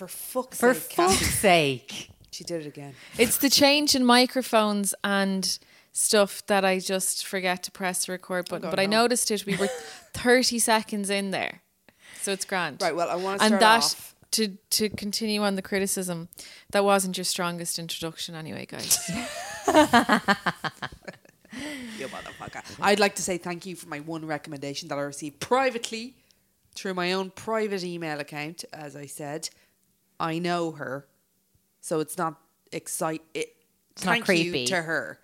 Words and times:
For 0.00 0.08
fuck's 0.08 0.58
For 0.58 0.72
sake, 0.72 0.88
Kathy. 0.88 1.14
fuck's 1.14 1.34
sake. 1.40 2.10
She 2.30 2.42
did 2.42 2.62
it 2.64 2.68
again. 2.68 2.94
It's 3.18 3.36
the 3.36 3.50
change 3.50 3.94
in 3.94 4.02
microphones 4.02 4.94
and 5.04 5.58
stuff 5.92 6.46
that 6.46 6.64
I 6.64 6.78
just 6.78 7.26
forget 7.26 7.62
to 7.64 7.70
press 7.70 8.06
the 8.06 8.12
record 8.12 8.48
button. 8.48 8.62
God, 8.62 8.70
but 8.70 8.80
I 8.80 8.86
no. 8.86 9.02
noticed 9.02 9.30
it. 9.30 9.44
We 9.44 9.56
were 9.58 9.66
30 10.14 10.58
seconds 10.58 11.10
in 11.10 11.32
there. 11.32 11.60
So 12.22 12.32
it's 12.32 12.46
grand. 12.46 12.80
Right, 12.80 12.96
well, 12.96 13.10
I 13.10 13.16
wanna 13.16 13.38
start 13.40 13.52
And 13.52 13.60
that, 13.60 13.82
off- 13.82 14.14
to, 14.30 14.56
to 14.70 14.88
continue 14.88 15.42
on 15.42 15.56
the 15.56 15.62
criticism, 15.62 16.28
that 16.70 16.82
wasn't 16.82 17.18
your 17.18 17.24
strongest 17.26 17.78
introduction 17.78 18.34
anyway, 18.34 18.64
guys. 18.66 18.98
You 21.98 22.06
motherfucker. 22.06 22.62
I'd 22.80 23.00
like 23.00 23.16
to 23.16 23.22
say 23.22 23.36
thank 23.36 23.66
you 23.66 23.74
for 23.76 23.88
my 23.88 23.98
one 24.00 24.24
recommendation 24.24 24.88
that 24.88 24.96
I 24.98 25.02
received 25.02 25.40
privately 25.40 26.14
through 26.74 26.94
my 26.94 27.12
own 27.12 27.30
private 27.30 27.82
email 27.82 28.20
account. 28.20 28.64
As 28.72 28.94
I 28.96 29.06
said, 29.06 29.50
I 30.20 30.38
know 30.38 30.72
her, 30.72 31.06
so 31.80 32.00
it's 32.00 32.16
not 32.18 32.34
excite. 32.72 33.22
It, 33.34 33.56
It's 33.92 34.04
not 34.04 34.12
thank 34.12 34.24
creepy. 34.26 34.60
you 34.60 34.66
to 34.68 34.82
her, 34.82 35.18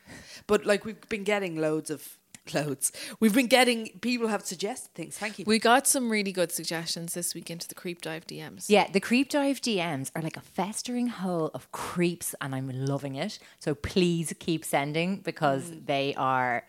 but 0.47 0.65
like 0.67 0.85
we've 0.85 1.09
been 1.09 1.25
getting 1.25 1.57
loads 1.61 1.91
of 1.91 2.19
loads. 2.55 2.93
We've 3.21 3.35
been 3.35 3.49
getting 3.49 3.89
people 4.01 4.29
have 4.29 4.45
suggested 4.47 4.93
things. 4.95 5.19
Thank 5.19 5.39
you. 5.39 5.45
we 5.47 5.59
got 5.59 5.87
some 5.87 6.09
really 6.11 6.33
good 6.33 6.53
suggestions 6.53 7.15
this 7.15 7.35
week 7.35 7.51
into 7.51 7.67
the 7.69 7.75
Creep 7.75 8.01
Dive 8.03 8.27
DMs. 8.27 8.67
Yeah, 8.69 8.89
the 8.91 9.01
creep 9.01 9.29
dive 9.31 9.61
DMs 9.61 10.11
are 10.15 10.23
like 10.23 10.37
a 10.37 10.41
festering 10.59 11.09
hole 11.09 11.51
of 11.55 11.71
creeps, 11.73 12.35
and 12.41 12.55
I'm 12.55 12.69
loving 12.71 13.17
it. 13.17 13.39
So 13.59 13.75
please 13.75 14.33
keep 14.39 14.65
sending 14.65 15.19
because 15.19 15.65
Mm. 15.71 15.87
they 15.87 16.15
are. 16.17 16.65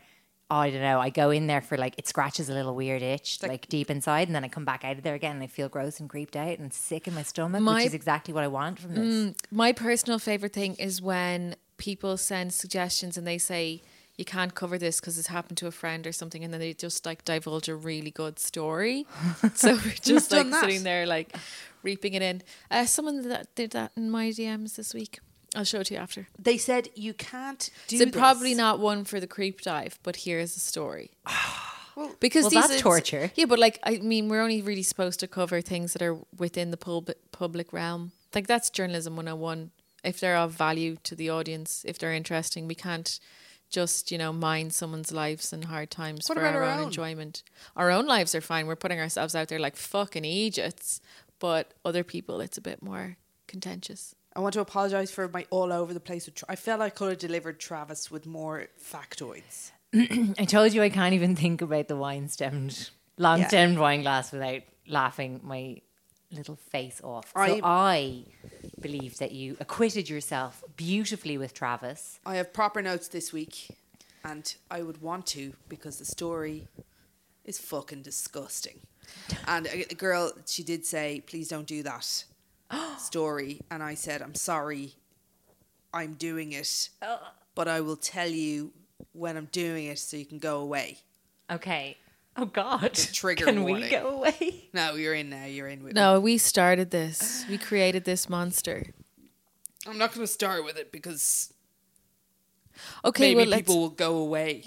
I 0.50 0.70
don't 0.70 0.82
know. 0.82 1.00
I 1.00 1.10
go 1.10 1.30
in 1.30 1.48
there 1.48 1.62
for 1.62 1.78
like 1.78 1.96
it 1.98 2.08
scratches 2.08 2.50
a 2.50 2.54
little 2.54 2.74
weird 2.74 3.02
itch, 3.02 3.40
like, 3.44 3.68
deep 3.68 3.90
inside, 3.90 4.28
and 4.30 4.36
then 4.36 4.44
I 4.46 4.48
come 4.48 4.64
back 4.66 4.86
out 4.86 4.98
of 4.98 5.04
there 5.04 5.16
again, 5.16 5.36
and 5.36 5.44
I 5.44 5.48
feel 5.48 5.68
gross 5.68 6.00
and 6.00 6.10
creeped 6.10 6.36
out 6.38 6.58
and 6.60 6.74
sick 6.74 7.08
in 7.08 7.14
my 7.14 7.24
stomach, 7.24 7.62
My- 7.62 7.76
which 7.80 7.88
is 7.88 7.94
exactly 7.94 8.34
what 8.34 8.44
I 8.44 8.48
want 8.48 8.80
from 8.80 8.96
this. 8.96 9.36
My 9.52 9.74
personal 9.74 10.20
favorite 10.20 10.54
thing 10.54 10.76
is 10.76 11.02
when 11.02 11.56
people 11.78 12.16
send 12.18 12.54
suggestions 12.54 13.18
and 13.18 13.28
they 13.28 13.38
say 13.38 13.82
you 14.18 14.26
can't 14.26 14.56
cover 14.56 14.78
this 14.80 15.00
because 15.00 15.18
it's 15.20 15.28
happened 15.28 15.58
to 15.60 15.68
a 15.68 15.72
friend 15.72 16.08
or 16.08 16.12
something, 16.14 16.44
and 16.44 16.54
then 16.54 16.60
they 16.62 16.74
just 16.74 17.06
like 17.06 17.26
divulge 17.26 17.68
a 17.68 17.76
really 17.76 18.10
good 18.12 18.40
story. 18.40 19.06
so 19.54 19.74
we're 19.76 19.94
just 20.02 20.32
like 20.32 20.52
sitting 20.54 20.84
there 20.84 21.06
like 21.06 21.36
reaping 21.84 22.14
it 22.14 22.22
in. 22.22 22.42
Uh, 22.72 22.86
someone 22.86 23.28
that 23.28 23.54
did 23.56 23.72
that 23.72 23.92
in 23.98 24.10
my 24.10 24.30
DMs 24.30 24.76
this 24.78 24.94
week. 24.94 25.20
I'll 25.58 25.64
show 25.66 25.80
it 25.82 25.88
to 25.88 25.96
you 25.96 26.00
after. 26.00 26.28
they 26.40 26.58
said 26.58 26.90
you 26.96 27.14
can't 27.14 27.70
do. 27.88 27.98
So 27.98 28.06
this. 28.06 28.14
probably 28.16 28.54
not 28.54 28.80
one 28.80 29.04
for 29.04 29.20
the 29.20 29.28
creep 29.28 29.62
dive, 29.62 30.00
but 30.04 30.16
here's 30.18 30.54
the 30.54 30.60
story. 30.62 31.12
because 32.20 32.44
Well, 32.44 32.50
these 32.52 32.62
that's 32.62 32.66
it's- 32.74 32.82
torture. 32.82 33.32
Yeah, 33.36 33.46
but 33.46 33.60
like 33.60 33.80
I 33.84 33.98
mean, 33.98 34.30
we're 34.30 34.42
only 34.42 34.62
really 34.62 34.84
supposed 34.84 35.20
to 35.22 35.28
cover 35.28 35.62
things 35.62 35.94
that 35.94 36.02
are 36.02 36.18
within 36.38 36.72
the 36.72 36.78
pub- 36.78 37.10
public 37.32 37.74
realm. 37.74 38.12
Like 38.36 38.48
that's 38.48 38.70
journalism 38.70 39.16
101. 39.16 39.72
If 40.04 40.20
they're 40.20 40.38
of 40.38 40.52
value 40.52 40.98
to 41.04 41.16
the 41.16 41.30
audience, 41.32 41.84
if 41.88 41.98
they're 41.98 42.14
interesting, 42.14 42.68
we 42.68 42.76
can't 42.76 43.20
just 43.70 44.12
you 44.12 44.18
know 44.18 44.32
mind 44.32 44.74
someone's 44.74 45.12
lives 45.12 45.52
and 45.52 45.66
hard 45.66 45.90
times 45.92 46.30
What 46.30 46.38
for 46.38 46.42
about 46.46 46.56
our 46.56 46.64
our 46.64 46.72
own 46.72 46.80
own? 46.80 46.86
enjoyment. 46.86 47.44
Our 47.76 47.90
own 47.92 48.06
lives 48.06 48.34
are 48.36 48.42
fine. 48.42 48.68
We're 48.68 48.76
putting 48.76 49.00
ourselves 49.00 49.36
out 49.36 49.48
there 49.50 49.60
like 49.60 49.76
fucking 49.76 50.24
Egypts, 50.24 51.02
but 51.40 51.74
other 51.84 52.04
people, 52.04 52.40
it's 52.42 52.58
a 52.58 52.62
bit 52.62 52.82
more 52.82 53.18
contentious. 53.48 54.14
I 54.38 54.40
want 54.40 54.54
to 54.54 54.62
apologize 54.62 55.10
for 55.10 55.28
my 55.28 55.48
all 55.50 55.74
over 55.74 55.94
the 55.96 56.00
place. 56.00 56.28
With 56.28 56.36
tra- 56.36 56.48
I 56.50 56.56
felt 56.56 56.80
I 56.80 56.92
could 56.92 57.10
have 57.10 57.18
delivered 57.18 57.60
Travis 57.60 58.12
with 58.12 58.28
more 58.28 58.68
factoids. 58.80 59.72
I 60.40 60.46
told 60.46 60.74
you 60.74 60.84
I 60.84 60.90
can't 60.90 61.16
even 61.16 61.36
think 61.36 61.62
about 61.64 61.88
the 61.88 61.96
wine 61.96 62.30
stemmed, 62.30 62.92
long 63.18 63.44
stemmed 63.46 63.80
wine 63.80 64.04
glass 64.04 64.32
without 64.32 64.62
laughing 64.88 65.40
my 65.44 65.82
little 66.32 66.56
face 66.56 67.02
off. 67.04 67.32
So 67.34 67.40
I- 67.42 67.62
I 67.64 68.24
believe 68.80 69.18
that 69.18 69.32
you 69.32 69.58
acquitted 69.60 70.08
yourself 70.08 70.64
beautifully 70.76 71.40
with 71.40 71.56
Travis. 71.56 72.20
I 72.24 72.36
have 72.36 72.54
proper 72.54 72.84
notes 72.84 73.08
this 73.08 73.34
week, 73.34 73.70
and 74.24 74.54
I 74.70 74.84
would 74.84 75.02
want 75.02 75.26
to 75.28 75.54
because 75.68 75.98
the 75.98 76.06
story 76.06 76.68
is 77.44 77.58
fucking 77.58 78.04
disgusting. 78.04 78.82
And 79.48 79.66
a, 79.66 79.92
a 79.92 79.96
girl, 79.96 80.32
she 80.46 80.62
did 80.62 80.86
say, 80.86 81.24
"Please 81.26 81.48
don't 81.48 81.66
do 81.66 81.82
that 81.82 82.24
story," 82.98 83.62
and 83.72 83.84
I 83.84 83.94
said, 83.96 84.22
"I'm 84.22 84.36
sorry, 84.36 84.96
I'm 85.94 86.14
doing 86.14 86.52
it, 86.52 86.90
oh. 87.02 87.20
but 87.56 87.68
I 87.68 87.82
will 87.82 87.96
tell 87.96 88.30
you 88.30 88.74
when 89.14 89.38
I'm 89.38 89.50
doing 89.52 89.86
it 89.86 90.00
so 90.00 90.18
you 90.18 90.26
can 90.26 90.40
go 90.40 90.60
away." 90.60 91.00
Okay. 91.50 91.98
Oh 92.36 92.46
God. 92.46 92.94
trigger 92.94 93.46
Can 93.46 93.64
warning. 93.64 93.84
we 93.84 93.90
go 93.90 94.10
away? 94.10 94.70
No, 94.74 94.94
you're 94.94 95.16
in 95.16 95.32
now. 95.32 95.46
You're 95.46 95.68
in 95.68 95.84
with 95.84 95.96
me. 95.96 96.00
No, 96.00 96.20
we 96.20 96.38
started 96.38 96.92
this. 96.92 97.46
We 97.50 97.58
created 97.58 98.04
this 98.04 98.30
monster. 98.30 98.94
I'm 99.88 99.98
not 99.98 100.14
going 100.14 100.26
to 100.28 100.32
start 100.32 100.64
with 100.64 100.78
it 100.78 100.92
because 100.92 101.52
Okay, 103.04 103.30
maybe 103.30 103.36
well, 103.36 103.48
let's, 103.48 103.62
people 103.62 103.80
will 103.80 103.90
go 103.90 104.18
away. 104.18 104.66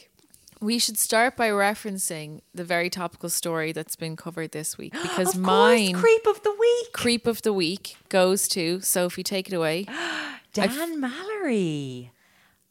We 0.61 0.79
should 0.79 0.99
start 0.99 1.37
by 1.37 1.49
referencing 1.49 2.41
the 2.55 2.65
very 2.65 2.91
topical 2.91 3.31
story 3.31 3.73
that's 3.73 3.97
been 3.97 4.15
covered 4.17 4.53
this 4.53 4.77
week 4.77 4.93
because 5.03 5.37
mine 5.37 5.95
creep 5.95 6.27
of 6.27 6.43
the 6.43 6.55
week. 6.59 6.93
creep 6.93 7.27
of 7.27 7.43
the 7.43 7.53
week 7.53 7.97
goes 8.09 8.47
to 8.49 8.81
Sophie. 8.81 9.23
Take 9.23 9.49
it 9.49 9.55
away. 9.55 9.87
Dan 10.53 11.01
Mallory, 11.01 12.11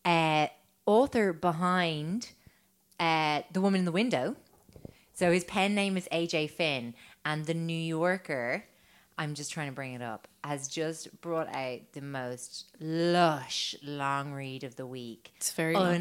uh, 0.04 0.48
author 0.86 1.32
behind 1.32 2.34
uh, 3.00 3.42
The 3.54 3.62
Woman 3.62 3.80
in 3.80 3.86
the 3.86 3.92
Window. 3.92 4.36
So 5.14 5.32
his 5.32 5.46
pen 5.46 5.76
name 5.76 5.96
is 5.98 6.08
AJ 6.12 6.52
Finn, 6.52 6.94
and 7.26 7.46
The 7.46 7.54
New 7.54 7.74
Yorker, 7.78 8.66
I'm 9.18 9.34
just 9.34 9.52
trying 9.52 9.68
to 9.68 9.74
bring 9.74 9.94
it 9.94 10.02
up, 10.02 10.28
has 10.44 10.68
just 10.68 11.22
brought 11.22 11.48
out 11.54 11.80
the 11.94 12.02
most 12.02 12.66
lush 12.80 13.76
long 13.82 14.34
read 14.34 14.64
of 14.64 14.76
the 14.76 14.86
week. 14.86 15.32
It's 15.38 15.52
very 15.52 15.74
long. 15.76 15.94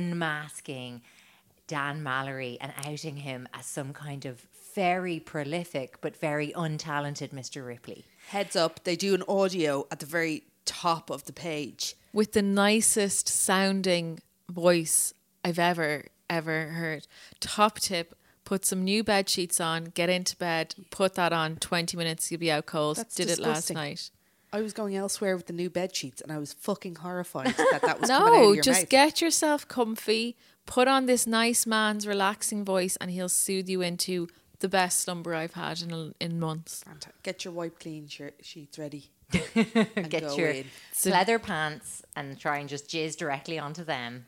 Unmasking 1.70 1.97
Dan 1.97 2.03
Mallory 2.03 2.59
and 2.61 2.73
outing 2.87 3.17
him 3.19 3.49
as 3.55 3.67
some 3.67 3.93
kind 3.93 4.25
of 4.25 4.47
very 4.75 5.19
prolific 5.20 6.00
but 6.00 6.17
very 6.17 6.53
untalented 6.53 7.31
Mr. 7.31 7.67
Ripley. 7.67 8.05
Heads 8.29 8.55
up, 8.56 8.85
they 8.85 8.97
do 8.97 9.15
an 9.15 9.23
audio 9.29 9.87
at 9.91 9.99
the 10.00 10.06
very 10.06 10.44
top 10.65 11.11
of 11.11 11.25
the 11.25 11.32
page. 11.32 11.94
with 12.12 12.32
the 12.32 12.43
nicest 12.43 13.29
sounding 13.29 14.20
voice 14.50 15.12
I've 15.44 15.59
ever 15.59 16.05
ever 16.31 16.67
heard. 16.69 17.06
Top 17.41 17.79
tip: 17.79 18.14
put 18.44 18.64
some 18.67 18.85
new 18.85 19.03
bed 19.03 19.29
sheets 19.29 19.61
on, 19.61 19.85
get 19.87 20.11
into 20.11 20.37
bed, 20.37 20.75
put 20.91 21.14
that 21.14 21.32
on. 21.32 21.56
Twenty 21.56 21.97
minutes, 21.97 22.31
you'll 22.31 22.41
be 22.41 22.50
out 22.50 22.67
cold. 22.67 22.97
That's 22.97 23.14
Did 23.14 23.31
it 23.31 23.38
last 23.38 23.73
night. 23.73 24.11
I 24.53 24.61
was 24.62 24.73
going 24.73 24.97
elsewhere 24.97 25.37
with 25.37 25.47
the 25.47 25.53
new 25.53 25.69
bed 25.71 25.94
sheets, 25.94 26.21
and 26.23 26.31
I 26.32 26.38
was 26.38 26.53
fucking 26.55 26.97
horrified 26.97 27.55
that 27.56 27.81
that 27.82 28.00
was 28.00 28.09
coming 28.11 28.29
out 28.35 28.43
No, 28.43 28.49
of 28.50 28.55
your 28.56 28.62
just 28.64 28.82
mouth. 28.82 28.88
get 28.91 29.21
yourself 29.21 29.69
comfy. 29.69 30.37
Put 30.69 30.87
on 30.87 31.06
this 31.06 31.26
nice 31.26 31.67
man's 31.67 32.06
relaxing 32.06 32.65
voice, 32.65 32.97
and 33.00 33.11
he'll 33.11 33.29
soothe 33.31 33.69
you 33.69 33.81
into 33.81 34.29
the 34.61 34.69
best 34.69 35.00
slumber 35.00 35.35
I've 35.35 35.55
had 35.55 35.81
in 35.81 35.93
a, 35.93 36.12
in 36.20 36.38
months. 36.38 36.85
Fanta- 36.87 37.11
Get 37.23 37.44
your 37.44 37.55
wipe 37.55 37.81
clean 37.81 38.06
shirt 38.06 38.35
sheets 38.43 38.79
ready. 38.79 39.11
Get 39.32 40.37
your 40.37 40.49
in. 40.50 40.67
leather 41.06 41.38
pants 41.38 42.03
and 42.15 42.38
try 42.38 42.59
and 42.59 42.69
just 42.69 42.88
jizz 42.88 43.17
directly 43.17 43.59
onto 43.59 43.82
them. 43.82 44.26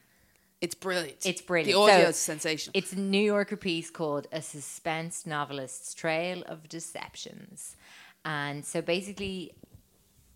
It's 0.63 0.75
brilliant. 0.75 1.25
It's 1.27 1.41
brilliant. 1.43 1.75
The 1.75 1.79
audio 1.79 2.05
So, 2.05 2.09
is 2.11 2.17
sensational. 2.17 2.73
It's 2.75 2.93
a 2.93 2.99
New 2.99 3.23
Yorker 3.23 3.57
piece 3.57 3.91
called 3.91 4.27
A 4.33 4.41
Suspense 4.43 5.27
Novelist's 5.27 5.95
Trail 5.95 6.43
of 6.47 6.69
Deceptions. 6.69 7.77
And 8.25 8.65
so 8.65 8.83
basically, 8.83 9.53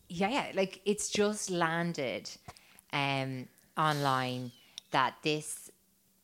yeah, 0.08 0.28
yeah, 0.30 0.46
like 0.54 0.80
it's 0.84 1.08
just 1.10 1.50
landed 1.50 2.30
um, 2.92 3.48
online 3.76 4.52
that 4.92 5.14
this 5.22 5.70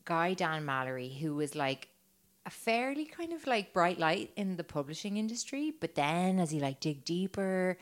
guy, 0.04 0.34
Dan 0.34 0.64
Mallory, 0.64 1.08
who 1.08 1.34
was 1.34 1.54
like 1.54 1.88
a 2.46 2.50
fairly 2.50 3.04
kind 3.04 3.32
of 3.32 3.46
like 3.46 3.72
bright 3.72 3.98
light 3.98 4.30
in 4.36 4.56
the 4.56 4.64
publishing 4.64 5.16
industry, 5.16 5.72
but 5.78 5.94
then 5.94 6.38
as 6.38 6.50
he 6.50 6.60
like 6.60 6.80
dig 6.80 7.04
deeper, 7.04 7.76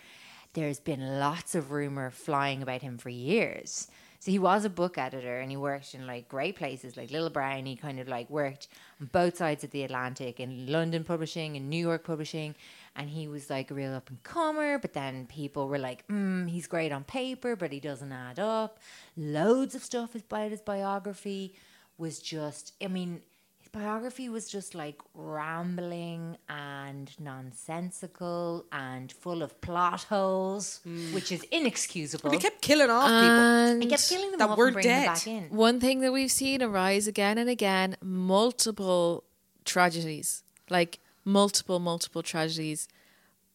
there's 0.55 0.81
been 0.81 1.21
lots 1.21 1.55
of 1.55 1.71
rumor 1.71 2.11
flying 2.11 2.63
about 2.63 2.83
him 2.83 2.99
for 2.99 3.11
years. 3.11 3.89
So 4.21 4.33
he 4.33 4.39
was 4.41 4.65
a 4.65 4.71
book 4.71 4.99
editor 4.99 5.39
and 5.39 5.49
he 5.49 5.57
worked 5.57 5.95
in 5.95 6.07
like 6.07 6.29
great 6.29 6.57
places 6.57 6.97
like 6.97 7.13
Little 7.13 7.31
Brown. 7.31 7.67
He 7.67 7.77
kind 7.77 8.01
of 8.01 8.09
like 8.09 8.29
worked 8.29 8.67
on 9.01 9.09
both 9.13 9.37
sides 9.37 9.63
of 9.63 9.71
the 9.71 9.85
Atlantic 9.85 10.41
in 10.41 10.67
London 10.67 11.05
publishing 11.05 11.57
and 11.57 11.71
New 11.71 11.79
York 11.79 12.03
publishing. 12.03 12.57
And 12.97 13.09
he 13.09 13.29
was 13.29 13.49
like 13.49 13.71
a 13.71 13.75
real 13.75 13.95
up 13.95 14.11
and 14.11 14.21
comer, 14.25 14.81
but 14.81 14.93
then 14.93 15.27
people 15.27 15.69
were 15.69 15.79
like, 15.79 16.07
mm, 16.09 16.51
he's 16.51 16.67
great 16.67 16.91
on 16.91 17.05
paper, 17.05 17.55
but 17.55 17.71
he 17.71 17.79
doesn't 17.79 18.11
add 18.11 18.41
up. 18.41 18.81
Loads 19.17 19.77
of 19.77 19.85
stuff 19.85 20.17
is 20.17 20.23
about 20.23 20.51
his 20.51 20.63
biography 20.63 21.55
was 21.99 22.21
just, 22.21 22.75
I 22.83 22.87
mean, 22.87 23.21
his 23.59 23.69
biography 23.69 24.29
was 24.29 24.49
just 24.49 24.75
like 24.75 25.01
rambling 25.15 26.39
and 26.49 27.11
nonsensical 27.21 28.65
and 28.73 29.13
full 29.13 29.43
of 29.43 29.61
plot 29.61 30.05
holes, 30.05 30.81
mm. 30.87 31.13
which 31.13 31.31
is 31.33 31.45
inexcusable. 31.51 32.31
They 32.31 32.39
kept 32.39 32.63
killing 32.63 32.89
off 32.89 33.09
people. 33.09 33.81
He 33.81 33.89
kept 33.89 34.09
killing 34.09 34.31
them 34.31 34.39
that 34.39 34.51
off 34.51 34.59
were 34.59 34.69
and 34.69 34.75
bringing 34.75 34.93
them 34.93 35.03
dead. 35.03 35.15
back 35.15 35.27
in. 35.27 35.45
One 35.51 35.81
thing 35.81 36.01
that 36.01 36.13
we've 36.13 36.31
seen 36.31 36.63
arise 36.63 37.07
again 37.07 37.37
and 37.37 37.51
again, 37.51 37.97
multiple 38.03 39.25
tragedies, 39.65 40.45
like 40.71 41.01
multiple, 41.25 41.79
multiple 41.79 42.23
tragedies, 42.23 42.89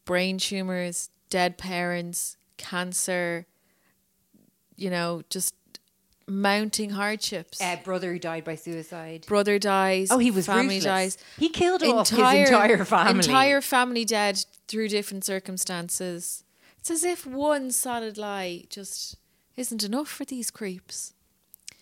brain 0.04 0.38
tumors, 0.38 1.10
dead 1.30 1.58
parents, 1.58 2.36
cancer, 2.56 3.46
you 4.76 4.90
know, 4.90 5.22
just 5.30 5.54
mounting 6.26 6.90
hardships. 6.90 7.60
Uh, 7.60 7.76
brother 7.84 8.12
who 8.12 8.18
died 8.18 8.44
by 8.44 8.54
suicide. 8.54 9.24
Brother 9.26 9.58
dies. 9.58 10.08
Oh, 10.10 10.18
he 10.18 10.30
was 10.30 10.46
family 10.46 10.76
ruthless. 10.76 10.84
dies. 10.84 11.18
He 11.38 11.48
killed 11.48 11.82
off 11.82 12.08
his 12.08 12.18
entire 12.18 12.84
family. 12.84 13.24
Entire 13.24 13.60
family 13.60 14.04
dead 14.04 14.44
through 14.68 14.88
different 14.88 15.24
circumstances. 15.24 16.44
It's 16.78 16.90
as 16.90 17.04
if 17.04 17.26
one 17.26 17.70
solid 17.70 18.18
lie 18.18 18.64
just 18.68 19.16
isn't 19.56 19.82
enough 19.82 20.08
for 20.08 20.24
these 20.24 20.50
creeps. 20.50 21.14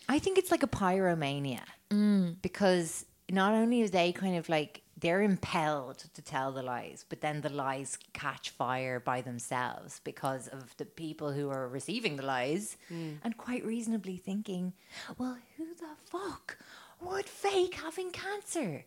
I 0.09 0.19
think 0.19 0.39
it's 0.39 0.51
like 0.51 0.63
a 0.63 0.69
pyromania 0.69 1.61
Mm. 1.91 2.37
because 2.43 3.05
not 3.31 3.53
only 3.55 3.83
are 3.83 3.89
they 3.89 4.13
kind 4.13 4.37
of 4.37 4.49
like 4.49 4.83
they're 5.03 5.21
impelled 5.23 5.99
to 6.15 6.23
tell 6.23 6.51
the 6.53 6.63
lies, 6.63 7.05
but 7.09 7.21
then 7.21 7.43
the 7.43 7.49
lies 7.51 7.99
catch 8.15 8.51
fire 8.51 8.99
by 9.01 9.21
themselves 9.21 10.01
because 10.05 10.49
of 10.49 10.75
the 10.79 10.85
people 10.87 11.33
who 11.33 11.51
are 11.51 11.69
receiving 11.69 12.17
the 12.17 12.23
lies 12.25 12.77
Mm. 12.91 13.19
and 13.23 13.37
quite 13.37 13.65
reasonably 13.65 14.17
thinking, 14.17 14.73
well, 15.19 15.37
who 15.57 15.67
the 15.75 15.95
fuck 16.07 16.57
would 17.01 17.27
fake 17.27 17.75
having 17.75 18.11
cancer? 18.13 18.85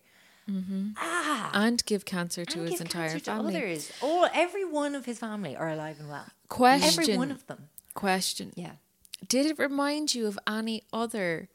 Ah, 0.96 1.50
And 1.52 1.84
give 1.86 2.04
cancer 2.04 2.44
to 2.44 2.60
his 2.60 2.80
entire 2.80 3.08
cancer 3.10 3.24
family. 3.24 3.52
To 3.52 3.58
others. 3.58 3.92
All 4.00 4.28
every 4.32 4.64
one 4.64 4.94
of 4.94 5.04
his 5.04 5.18
family 5.18 5.56
are 5.56 5.68
alive 5.68 5.98
and 6.00 6.08
well. 6.08 6.26
Question. 6.48 7.02
Every 7.02 7.16
one 7.16 7.30
of 7.30 7.46
them. 7.46 7.68
Question. 7.94 8.52
Yeah. 8.54 8.72
Did 9.26 9.46
it 9.46 9.58
remind 9.58 10.14
you 10.14 10.26
of 10.26 10.38
any 10.46 10.82
other 10.92 11.48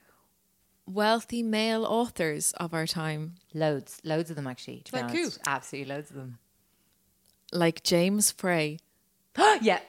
wealthy 0.86 1.44
male 1.44 1.86
authors 1.86 2.52
of 2.54 2.74
our 2.74 2.88
time? 2.88 3.36
Loads, 3.54 4.00
loads 4.04 4.30
of 4.30 4.36
them 4.36 4.48
actually. 4.48 4.82
To 4.86 4.92
be 4.92 5.02
Like 5.02 5.12
who? 5.12 5.30
absolutely 5.46 5.94
loads 5.94 6.10
of 6.10 6.16
them. 6.18 6.38
Like 7.52 7.84
James 7.84 8.32
Frey. 8.32 8.80
yeah. 9.62 9.80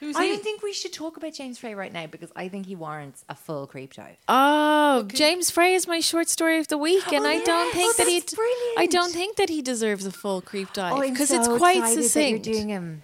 Who's 0.00 0.16
I 0.16 0.24
he? 0.24 0.30
don't 0.30 0.42
think 0.42 0.62
we 0.62 0.72
should 0.72 0.92
talk 0.92 1.16
about 1.16 1.32
James 1.32 1.58
Frey 1.58 1.74
right 1.74 1.92
now 1.92 2.06
because 2.06 2.30
I 2.36 2.48
think 2.48 2.66
he 2.66 2.76
warrants 2.76 3.24
a 3.28 3.34
full 3.34 3.66
creep 3.66 3.94
dive. 3.94 4.16
Oh, 4.28 5.04
James 5.08 5.50
Frey 5.50 5.74
is 5.74 5.86
my 5.86 6.00
short 6.00 6.28
story 6.28 6.58
of 6.58 6.68
the 6.68 6.76
week, 6.76 7.10
and 7.12 7.24
Oh, 7.24 7.28
I 7.28 7.38
don't 7.42 7.72
think 7.72 7.94
Oh, 7.94 8.02
that 8.02 8.08
he. 8.08 8.20
that's. 8.20 8.34
I 8.76 8.86
don't 8.86 9.12
think 9.12 9.36
that 9.36 9.48
he 9.48 9.62
deserves 9.62 10.04
a 10.04 10.10
full 10.10 10.42
creep 10.42 10.72
dive 10.74 10.92
oh, 10.92 11.02
I'm 11.02 11.12
because 11.12 11.28
so 11.28 11.38
it's 11.38 11.48
quite 11.48 11.78
excited 11.78 11.98
that 11.98 12.02
succinct. 12.02 12.46
You're 12.46 12.54
doing 12.54 12.68
him. 12.68 13.02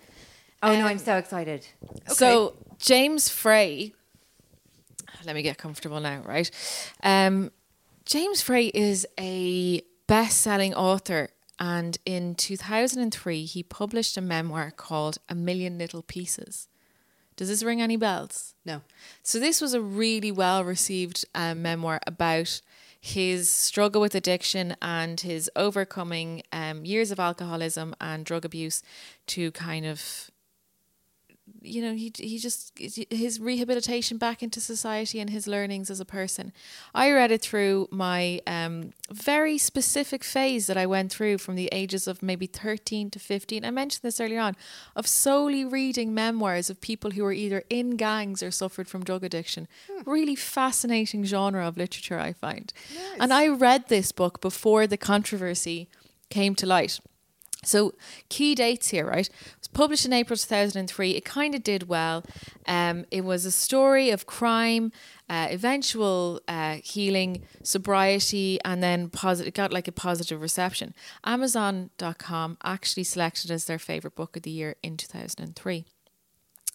Oh 0.63 0.75
no, 0.75 0.85
I'm 0.87 0.93
um, 0.93 0.99
so 0.99 1.17
excited. 1.17 1.67
So 2.09 2.55
James 2.79 3.29
Frey, 3.31 3.95
let 5.25 5.35
me 5.35 5.43
get 5.43 5.59
comfortable 5.59 6.01
now, 6.01 6.23
right? 6.25 6.51
Um, 7.03 7.51
James 8.05 8.43
Frey 8.43 8.67
is 8.67 9.07
a 9.19 9.83
best-selling 10.07 10.75
author, 10.75 11.29
and 11.59 11.99
in 12.05 12.35
2003 12.35 13.45
he 13.45 13.63
published 13.63 14.17
a 14.17 14.21
memoir 14.21 14.71
called 14.71 15.19
A 15.29 15.35
Million 15.35 15.79
Little 15.79 16.03
Pieces. 16.03 16.69
Does 17.37 17.49
this 17.49 17.63
ring 17.63 17.81
any 17.81 17.97
bells? 17.97 18.55
No. 18.67 18.83
So 19.23 19.39
this 19.39 19.61
was 19.61 19.73
a 19.73 19.81
really 19.81 20.31
well 20.31 20.63
received 20.65 21.25
um, 21.35 21.63
memoir 21.63 22.01
about 22.07 22.61
his 23.01 23.51
struggle 23.51 24.01
with 24.01 24.15
addiction 24.15 24.77
and 24.83 25.19
his 25.19 25.51
overcoming 25.57 26.43
um, 26.53 26.85
years 26.85 27.11
of 27.11 27.19
alcoholism 27.19 27.95
and 27.99 28.27
drug 28.27 28.45
abuse 28.45 28.83
to 29.29 29.51
kind 29.53 29.87
of 29.87 30.31
you 31.63 31.83
know 31.83 31.95
he 31.95 32.13
he 32.17 32.39
just 32.39 32.73
his 32.79 33.41
rehabilitation 33.41 34.19
back 34.19 34.43
into 34.43 34.61
society 34.61 35.21
and 35.21 35.31
his 35.31 35.47
learnings 35.47 35.91
as 35.91 36.01
a 36.01 36.05
person. 36.05 36.53
I 36.95 37.11
read 37.11 37.31
it 37.31 37.43
through 37.43 37.89
my 37.91 38.41
um 38.47 38.93
very 39.11 39.59
specific 39.59 40.23
phase 40.23 40.67
that 40.69 40.77
i 40.77 40.87
went 40.87 41.11
through 41.11 41.37
from 41.37 41.57
the 41.57 41.69
ages 41.73 42.07
of 42.07 42.23
maybe 42.23 42.47
13 42.47 43.11
to 43.11 43.19
15 43.19 43.65
i 43.65 43.71
mentioned 43.71 44.03
this 44.03 44.21
earlier 44.21 44.41
on 44.41 44.57
of 44.95 45.07
solely 45.07 45.65
reading 45.65 46.15
memoirs 46.15 46.71
of 46.71 46.81
people 46.81 47.11
who 47.13 47.25
were 47.25 47.33
either 47.33 47.65
in 47.69 47.97
gangs 47.97 48.43
or 48.43 48.51
suffered 48.51 48.89
from 48.89 49.03
drug 49.03 49.25
addiction. 49.25 49.67
Really 50.07 50.37
fascinating 50.37 51.25
genre 51.25 51.67
of 51.67 51.77
literature 51.77 52.19
i 52.19 52.33
find. 52.33 52.73
And 53.19 53.33
i 53.33 53.49
read 53.49 53.89
this 53.89 54.13
book 54.13 54.41
before 54.41 54.87
the 54.87 54.97
controversy 54.97 55.89
came 56.29 56.55
to 56.55 56.67
light 56.67 57.01
so 57.63 57.95
key 58.29 58.55
dates 58.55 58.89
here, 58.89 59.07
right? 59.07 59.29
It 59.29 59.59
was 59.59 59.69
published 59.69 60.07
in 60.07 60.13
April 60.13 60.37
2003. 60.37 61.11
It 61.11 61.25
kind 61.25 61.55
of 61.55 61.63
did 61.63 61.89
well. 61.89 62.25
Um, 62.67 63.05
it 63.11 63.25
was 63.25 63.45
a 63.45 63.51
story 63.51 64.11
of 64.11 64.27
crime, 64.27 64.93
uh, 65.29 65.49
eventual 65.51 66.41
uh, 66.49 66.77
healing, 66.83 67.43
sobriety, 67.63 68.59
and 68.65 68.83
then 68.83 69.11
positive. 69.11 69.49
It 69.49 69.55
got 69.55 69.73
like 69.73 69.89
a 69.89 69.93
positive 69.93 70.41
reception. 70.41 70.95
Amazon.com 71.25 72.57
actually 72.65 73.05
selected 73.05 73.51
as 73.51 73.67
their 73.67 73.79
favorite 73.79 74.15
book 74.15 74.37
of 74.37 74.43
the 74.43 74.51
year 74.51 74.77
in 74.83 74.97
2003. 74.97 75.85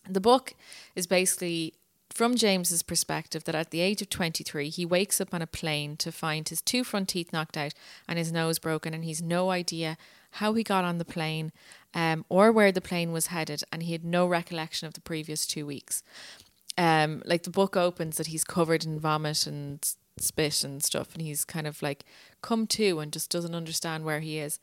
The 0.07 0.21
book 0.21 0.53
is 0.95 1.07
basically 1.07 1.73
from 2.15 2.35
James's 2.35 2.83
perspective 2.83 3.43
that 3.43 3.55
at 3.55 3.71
the 3.71 3.81
age 3.81 4.01
of 4.01 4.09
23 4.09 4.69
he 4.69 4.85
wakes 4.85 5.19
up 5.19 5.33
on 5.33 5.41
a 5.41 5.47
plane 5.47 5.97
to 5.97 6.11
find 6.11 6.47
his 6.47 6.61
two 6.61 6.83
front 6.83 7.09
teeth 7.09 7.33
knocked 7.33 7.57
out 7.57 7.73
and 8.07 8.17
his 8.17 8.31
nose 8.31 8.59
broken 8.59 8.93
and 8.93 9.03
he's 9.03 9.21
no 9.21 9.49
idea 9.49 9.97
how 10.35 10.53
he 10.53 10.63
got 10.63 10.85
on 10.85 10.97
the 10.97 11.05
plane 11.05 11.51
um, 11.93 12.25
or 12.29 12.51
where 12.51 12.71
the 12.71 12.81
plane 12.81 13.11
was 13.11 13.27
headed 13.27 13.63
and 13.71 13.83
he 13.83 13.91
had 13.91 14.05
no 14.05 14.25
recollection 14.27 14.87
of 14.87 14.93
the 14.93 15.01
previous 15.01 15.45
two 15.45 15.65
weeks 15.65 16.03
um, 16.77 17.21
like 17.25 17.43
the 17.43 17.49
book 17.49 17.75
opens 17.75 18.17
that 18.17 18.27
he's 18.27 18.43
covered 18.43 18.85
in 18.85 18.99
vomit 18.99 19.47
and 19.47 19.95
spit 20.17 20.63
and 20.63 20.83
stuff 20.83 21.13
and 21.13 21.21
he's 21.21 21.43
kind 21.45 21.67
of 21.67 21.81
like 21.81 22.05
come 22.41 22.67
to 22.67 22.99
and 22.99 23.11
just 23.11 23.29
doesn't 23.29 23.55
understand 23.55 24.05
where 24.05 24.19
he 24.21 24.37
is 24.37 24.59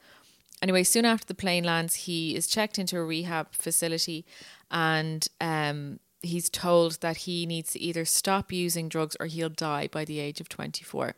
anyway, 0.63 0.85
soon 0.85 1.05
after 1.05 1.27
the 1.27 1.35
plane 1.35 1.65
lands, 1.65 1.95
he 1.95 2.35
is 2.35 2.47
checked 2.47 2.79
into 2.79 2.97
a 2.97 3.05
rehab 3.05 3.53
facility 3.53 4.25
and 4.71 5.29
um, 5.41 5.99
he's 6.23 6.49
told 6.49 7.01
that 7.01 7.19
he 7.19 7.45
needs 7.45 7.73
to 7.73 7.81
either 7.81 8.05
stop 8.05 8.53
using 8.53 8.89
drugs 8.89 9.17
or 9.21 9.27
he'll 9.27 9.49
die 9.51 9.89
by 9.89 10.05
the 10.05 10.21
age 10.21 10.41
of 10.41 10.49
24. 10.49 11.17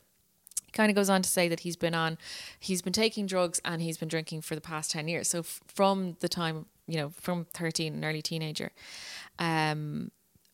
Kind 0.75 0.91
of 0.91 0.97
goes 0.97 1.09
on 1.09 1.23
to 1.23 1.29
say 1.29 1.49
that 1.49 1.61
he's 1.61 1.77
been 1.77 1.95
on 1.95 2.19
he's 2.61 2.83
been 2.83 2.93
taking 2.93 3.27
drugs 3.27 3.61
and 3.65 3.81
he's 3.81 3.97
been 3.97 4.09
drinking 4.09 4.41
for 4.41 4.55
the 4.55 4.61
past 4.61 4.91
10 4.91 5.09
years 5.09 5.29
so 5.29 5.41
f- 5.41 5.61
from 5.67 6.17
the 6.21 6.29
time 6.29 6.67
you 6.87 6.97
know 6.97 7.11
from 7.11 7.47
13 7.55 7.95
an 7.95 8.05
early 8.05 8.23
teenager 8.23 8.73
um 9.39 10.11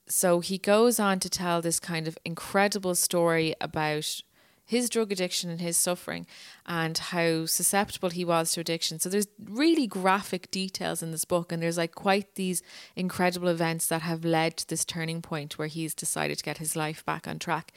so 0.06 0.40
he 0.40 0.58
goes 0.58 0.98
on 0.98 1.20
to 1.20 1.30
tell 1.30 1.62
this 1.62 1.78
kind 1.78 2.08
of 2.08 2.18
incredible 2.24 2.94
story 2.94 3.54
about 3.60 4.22
his 4.70 4.88
drug 4.88 5.10
addiction 5.10 5.50
and 5.50 5.60
his 5.60 5.76
suffering 5.76 6.24
and 6.64 6.96
how 6.96 7.44
susceptible 7.44 8.10
he 8.10 8.24
was 8.24 8.52
to 8.52 8.60
addiction. 8.60 9.00
So 9.00 9.08
there's 9.08 9.26
really 9.44 9.88
graphic 9.88 10.48
details 10.52 11.02
in 11.02 11.10
this 11.10 11.24
book 11.24 11.50
and 11.50 11.60
there's 11.60 11.76
like 11.76 11.96
quite 11.96 12.36
these 12.36 12.62
incredible 12.94 13.48
events 13.48 13.88
that 13.88 14.02
have 14.02 14.24
led 14.24 14.56
to 14.58 14.68
this 14.68 14.84
turning 14.84 15.22
point 15.22 15.58
where 15.58 15.66
he's 15.66 15.92
decided 15.92 16.38
to 16.38 16.44
get 16.44 16.58
his 16.58 16.76
life 16.76 17.04
back 17.04 17.26
on 17.26 17.40
track. 17.40 17.72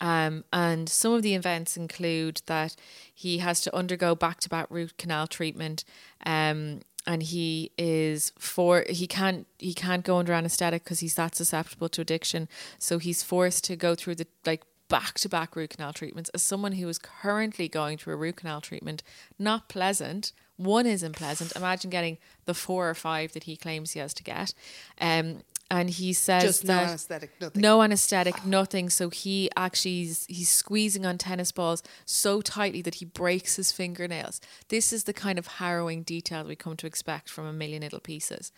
Um, 0.00 0.44
and 0.52 0.88
some 0.88 1.12
of 1.12 1.22
the 1.22 1.34
events 1.34 1.76
include 1.76 2.42
that 2.46 2.76
he 3.14 3.38
has 3.38 3.60
to 3.62 3.74
undergo 3.76 4.14
back 4.14 4.40
to 4.40 4.48
back 4.48 4.66
root 4.70 4.96
canal 4.96 5.26
treatment. 5.26 5.84
Um, 6.24 6.80
and 7.06 7.22
he 7.22 7.70
is 7.78 8.32
for 8.38 8.84
he 8.88 9.06
can't 9.06 9.46
he 9.58 9.72
can't 9.72 10.04
go 10.04 10.18
under 10.18 10.32
anesthetic 10.32 10.84
because 10.84 11.00
he's 11.00 11.14
that 11.14 11.34
susceptible 11.34 11.88
to 11.90 12.00
addiction. 12.00 12.48
So 12.78 12.98
he's 12.98 13.22
forced 13.22 13.64
to 13.64 13.76
go 13.76 13.94
through 13.94 14.16
the 14.16 14.26
like 14.44 14.64
back 14.88 15.14
to 15.20 15.28
back 15.28 15.56
root 15.56 15.70
canal 15.70 15.92
treatments. 15.92 16.30
As 16.30 16.42
someone 16.42 16.72
who 16.72 16.88
is 16.88 16.98
currently 16.98 17.68
going 17.68 17.96
through 17.96 18.14
a 18.14 18.16
root 18.16 18.36
canal 18.36 18.60
treatment, 18.60 19.02
not 19.38 19.68
pleasant. 19.68 20.32
One 20.56 20.84
isn't 20.84 21.16
pleasant. 21.16 21.56
Imagine 21.56 21.88
getting 21.88 22.18
the 22.44 22.52
four 22.52 22.90
or 22.90 22.94
five 22.94 23.32
that 23.32 23.44
he 23.44 23.56
claims 23.56 23.92
he 23.92 24.00
has 24.00 24.12
to 24.12 24.22
get. 24.22 24.52
Um, 25.00 25.42
and 25.70 25.88
he 25.88 26.12
says 26.12 26.42
Just 26.42 26.64
no 26.64 26.74
that 26.74 26.88
anaesthetic, 26.88 27.30
nothing. 27.40 27.62
no 27.62 27.82
anesthetic, 27.82 28.44
nothing. 28.44 28.90
So 28.90 29.08
he 29.08 29.48
actually 29.56 30.02
is, 30.02 30.26
he's 30.28 30.48
squeezing 30.48 31.06
on 31.06 31.16
tennis 31.16 31.52
balls 31.52 31.82
so 32.04 32.40
tightly 32.40 32.82
that 32.82 32.96
he 32.96 33.04
breaks 33.04 33.56
his 33.56 33.70
fingernails. 33.70 34.40
This 34.68 34.92
is 34.92 35.04
the 35.04 35.12
kind 35.12 35.38
of 35.38 35.46
harrowing 35.46 36.02
detail 36.02 36.44
we 36.44 36.56
come 36.56 36.76
to 36.78 36.86
expect 36.86 37.30
from 37.30 37.46
a 37.46 37.52
million 37.52 37.82
little 37.82 38.00
pieces. 38.00 38.50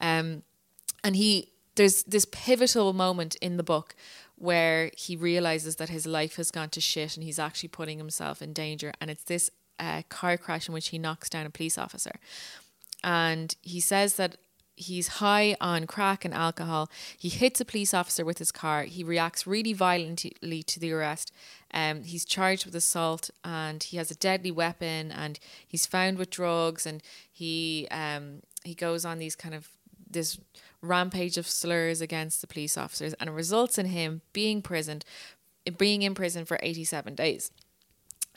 Um, 0.00 0.42
and 1.02 1.16
he 1.16 1.52
there's 1.76 2.02
this 2.02 2.26
pivotal 2.30 2.92
moment 2.92 3.36
in 3.36 3.56
the 3.56 3.62
book 3.62 3.94
where 4.34 4.90
he 4.96 5.16
realizes 5.16 5.76
that 5.76 5.88
his 5.88 6.06
life 6.06 6.36
has 6.36 6.50
gone 6.50 6.68
to 6.70 6.80
shit 6.80 7.16
and 7.16 7.24
he's 7.24 7.38
actually 7.38 7.68
putting 7.68 7.98
himself 7.98 8.42
in 8.42 8.52
danger. 8.52 8.92
And 9.00 9.10
it's 9.10 9.24
this 9.24 9.48
uh, 9.78 10.02
car 10.08 10.36
crash 10.36 10.68
in 10.68 10.74
which 10.74 10.88
he 10.88 10.98
knocks 10.98 11.30
down 11.30 11.46
a 11.46 11.50
police 11.50 11.78
officer. 11.78 12.16
And 13.04 13.54
he 13.62 13.78
says 13.80 14.16
that 14.16 14.36
he's 14.78 15.08
high 15.08 15.56
on 15.60 15.86
crack 15.86 16.24
and 16.24 16.32
alcohol. 16.32 16.90
He 17.16 17.28
hits 17.28 17.60
a 17.60 17.64
police 17.64 17.92
officer 17.92 18.24
with 18.24 18.38
his 18.38 18.52
car. 18.52 18.84
He 18.84 19.02
reacts 19.02 19.46
really 19.46 19.72
violently 19.72 20.62
to 20.62 20.80
the 20.80 20.92
arrest. 20.92 21.32
Um, 21.74 22.04
he's 22.04 22.24
charged 22.24 22.64
with 22.64 22.74
assault 22.74 23.30
and 23.44 23.82
he 23.82 23.96
has 23.96 24.10
a 24.10 24.14
deadly 24.14 24.50
weapon 24.50 25.12
and 25.12 25.38
he's 25.66 25.86
found 25.86 26.18
with 26.18 26.30
drugs 26.30 26.86
and 26.86 27.02
he 27.30 27.86
um, 27.90 28.42
he 28.64 28.74
goes 28.74 29.04
on 29.04 29.18
these 29.18 29.36
kind 29.36 29.54
of 29.54 29.68
this 30.10 30.38
rampage 30.80 31.36
of 31.36 31.46
slurs 31.46 32.00
against 32.00 32.40
the 32.40 32.46
police 32.46 32.78
officers 32.78 33.12
and 33.14 33.28
it 33.28 33.32
results 33.32 33.76
in 33.78 33.86
him 33.86 34.22
being 34.32 34.62
prisoned 34.62 35.04
being 35.76 36.02
in 36.02 36.14
prison 36.14 36.44
for 36.44 36.58
87 36.62 37.14
days. 37.14 37.50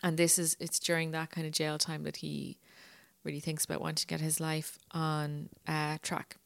And 0.03 0.17
this 0.17 0.39
is 0.39 0.57
it's 0.59 0.79
during 0.79 1.11
that 1.11 1.31
kind 1.31 1.45
of 1.45 1.53
jail 1.53 1.77
time 1.77 2.03
that 2.03 2.17
he 2.17 2.57
really 3.23 3.39
thinks 3.39 3.65
about 3.65 3.81
wanting 3.81 3.95
to 3.95 4.07
get 4.07 4.21
his 4.21 4.39
life 4.39 4.77
on 4.91 5.49
uh, 5.67 5.97
track. 6.01 6.37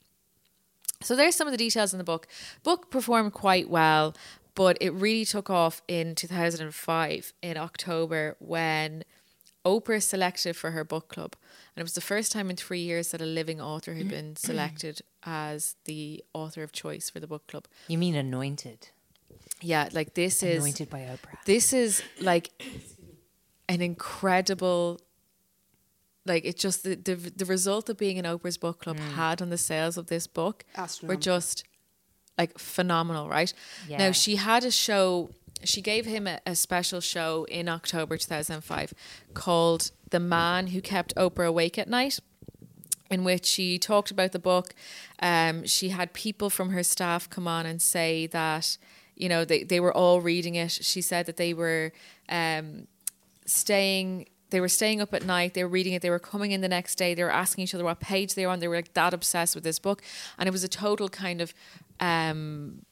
So 1.01 1.15
there's 1.15 1.35
some 1.35 1.47
of 1.47 1.51
the 1.51 1.57
details 1.57 1.93
in 1.93 1.97
the 1.97 2.03
book. 2.03 2.27
Book 2.63 2.89
performed 2.89 3.33
quite 3.33 3.69
well, 3.69 4.15
but 4.55 4.77
it 4.81 4.91
really 4.91 5.25
took 5.25 5.49
off 5.49 5.81
in 5.87 6.15
2005 6.15 7.33
in 7.41 7.57
October 7.57 8.35
when 8.39 9.03
Oprah 9.65 10.01
selected 10.01 10.55
for 10.55 10.71
her 10.71 10.83
book 10.83 11.09
club. 11.09 11.35
And 11.75 11.81
it 11.81 11.83
was 11.83 11.93
the 11.93 12.01
first 12.01 12.31
time 12.31 12.49
in 12.49 12.55
three 12.55 12.79
years 12.79 13.09
that 13.09 13.21
a 13.21 13.25
living 13.25 13.59
author 13.59 13.93
had 13.93 14.07
been 14.07 14.35
selected 14.37 15.01
as 15.23 15.75
the 15.85 16.23
author 16.33 16.63
of 16.63 16.71
choice 16.71 17.09
for 17.09 17.19
the 17.19 17.27
book 17.27 17.47
club. 17.47 17.65
You 17.87 17.97
mean 17.97 18.15
anointed? 18.15 18.89
Yeah, 19.61 19.89
like 19.93 20.13
this 20.13 20.43
is 20.43 20.57
Anointed 20.57 20.89
by 20.89 20.99
Oprah. 21.01 21.37
this 21.45 21.73
is 21.73 22.03
like 22.21 22.51
an 23.67 23.81
incredible 23.81 24.99
like 26.25 26.45
it 26.45 26.57
just 26.57 26.83
the, 26.83 26.95
the 26.95 27.15
the 27.15 27.45
result 27.45 27.89
of 27.89 27.97
being 27.97 28.17
in 28.17 28.25
Oprah's 28.25 28.57
book 28.57 28.79
club 28.81 28.97
had 28.99 29.41
on 29.41 29.49
the 29.49 29.57
sales 29.57 29.97
of 29.97 30.07
this 30.07 30.27
book 30.27 30.65
were 31.07 31.15
just 31.15 31.63
like 32.37 32.57
phenomenal, 32.57 33.29
right? 33.29 33.53
Yeah. 33.87 33.97
Now 33.97 34.11
she 34.11 34.35
had 34.35 34.63
a 34.63 34.71
show 34.71 35.29
she 35.63 35.81
gave 35.81 36.05
him 36.05 36.27
a, 36.27 36.39
a 36.45 36.55
special 36.55 36.99
show 37.01 37.45
in 37.49 37.69
October 37.69 38.17
2005 38.17 38.93
called 39.33 39.91
The 40.09 40.19
Man 40.19 40.67
Who 40.67 40.81
Kept 40.81 41.15
Oprah 41.15 41.47
Awake 41.47 41.77
at 41.77 41.87
Night 41.87 42.19
in 43.09 43.23
which 43.23 43.45
she 43.45 43.77
talked 43.77 44.11
about 44.11 44.31
the 44.31 44.39
book. 44.39 44.73
Um, 45.21 45.65
she 45.65 45.89
had 45.89 46.13
people 46.13 46.49
from 46.49 46.69
her 46.71 46.83
staff 46.83 47.29
come 47.29 47.47
on 47.47 47.65
and 47.65 47.81
say 47.81 48.27
that, 48.27 48.77
you 49.15 49.29
know, 49.29 49.45
they, 49.45 49.63
they 49.63 49.79
were 49.79 49.95
all 49.95 50.21
reading 50.21 50.55
it. 50.55 50.71
She 50.71 51.01
said 51.01 51.25
that 51.27 51.37
they 51.37 51.53
were 51.53 51.91
um, 52.29 52.87
staying 53.45 54.27
they 54.55 54.61
were 54.61 54.69
staying 54.69 55.01
up 55.01 55.13
at 55.13 55.23
night, 55.25 55.53
they 55.53 55.63
were 55.65 55.69
reading 55.79 55.93
it, 55.95 56.01
they 56.01 56.09
were 56.09 56.25
coming 56.33 56.51
in 56.55 56.61
the 56.61 56.69
next 56.77 56.95
day, 56.95 57.13
they 57.13 57.23
were 57.27 57.37
asking 57.43 57.65
each 57.65 57.75
other 57.75 57.83
what 57.83 57.99
page 57.99 58.35
they 58.35 58.45
were 58.45 58.53
on, 58.53 58.59
they 58.61 58.69
were 58.69 58.77
like 58.77 58.93
that 58.93 59.13
obsessed 59.13 59.53
with 59.53 59.65
this 59.65 59.79
book. 59.79 60.01
And 60.37 60.47
it 60.47 60.51
was 60.51 60.63
a 60.63 60.69
total 60.69 61.09
kind 61.09 61.41
of 61.41 61.53
um, 61.99 62.85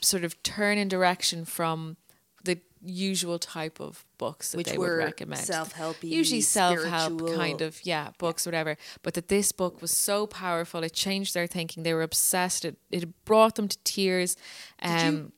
sort 0.00 0.24
of 0.24 0.42
turn 0.42 0.78
in 0.78 0.88
direction 0.88 1.44
from 1.44 1.98
the 2.44 2.56
usual 2.82 3.38
type 3.38 3.78
of 3.78 4.04
books 4.16 4.52
that 4.52 4.56
Which 4.56 4.68
they 4.70 4.78
were 4.78 4.96
would 4.96 5.04
recommend. 5.04 5.42
self-helpy, 5.42 6.04
Usually 6.20 6.40
self-help 6.40 7.12
spiritual. 7.12 7.36
kind 7.36 7.60
of 7.60 7.84
yeah 7.84 8.08
books 8.18 8.46
whatever 8.46 8.76
but 9.02 9.12
that 9.14 9.28
this 9.28 9.52
book 9.52 9.80
was 9.82 9.90
so 10.08 10.26
powerful 10.26 10.82
it 10.82 10.92
changed 10.94 11.34
their 11.34 11.46
thinking 11.46 11.82
they 11.82 11.94
were 11.94 12.02
obsessed 12.02 12.64
it, 12.64 12.76
it 12.90 13.04
brought 13.24 13.54
them 13.56 13.68
to 13.68 13.78
tears 13.84 14.36
um 14.82 14.96
Did 14.96 15.12
you, 15.12 15.32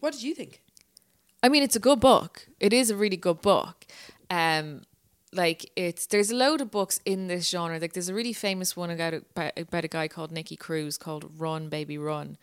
what 0.00 0.12
did 0.14 0.22
you 0.22 0.34
think? 0.34 0.62
I 1.42 1.48
mean, 1.48 1.62
it's 1.62 1.76
a 1.76 1.80
good 1.88 2.00
book. 2.00 2.48
It 2.58 2.72
is 2.72 2.90
a 2.90 2.96
really 2.96 3.16
good 3.28 3.40
book. 3.42 3.86
Um, 4.28 4.82
like 5.32 5.70
it's 5.76 6.06
there's 6.06 6.30
a 6.30 6.34
load 6.34 6.60
of 6.60 6.70
books 6.70 7.00
in 7.04 7.26
this 7.26 7.48
genre. 7.48 7.78
Like 7.78 7.92
there's 7.92 8.08
a 8.08 8.14
really 8.14 8.32
famous 8.32 8.76
one 8.76 8.90
about 8.90 9.14
a, 9.14 9.22
about 9.56 9.84
a 9.84 9.88
guy 9.88 10.08
called 10.08 10.32
Nicky 10.32 10.56
Cruz 10.56 10.98
called 10.98 11.30
Run 11.38 11.68
Baby 11.68 11.98
Run, 11.98 12.36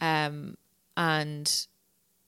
um, 0.00 0.56
and 0.96 1.66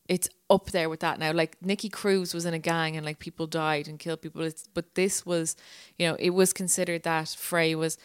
it's 0.09 0.29
up 0.51 0.73
there 0.73 0.89
with 0.89 1.01
that 1.01 1.21
now. 1.21 1.33
Like 1.33 1.57
Nicky 1.63 1.89
Cruz 1.89 2.35
was 2.35 2.45
in 2.45 2.53
a 2.53 2.59
gang 2.59 2.97
and 2.97 3.07
like 3.07 3.21
people 3.21 3.47
died 3.47 3.87
and 3.87 3.99
killed 3.99 4.23
people. 4.23 4.43
It's, 4.43 4.67
but 4.75 4.97
this 4.97 5.25
was, 5.25 5.55
you 5.99 6.09
know, 6.09 6.17
it 6.19 6.31
was 6.31 6.53
considered 6.53 7.05
that 7.05 7.29
Frey 7.29 7.77
was 7.77 7.97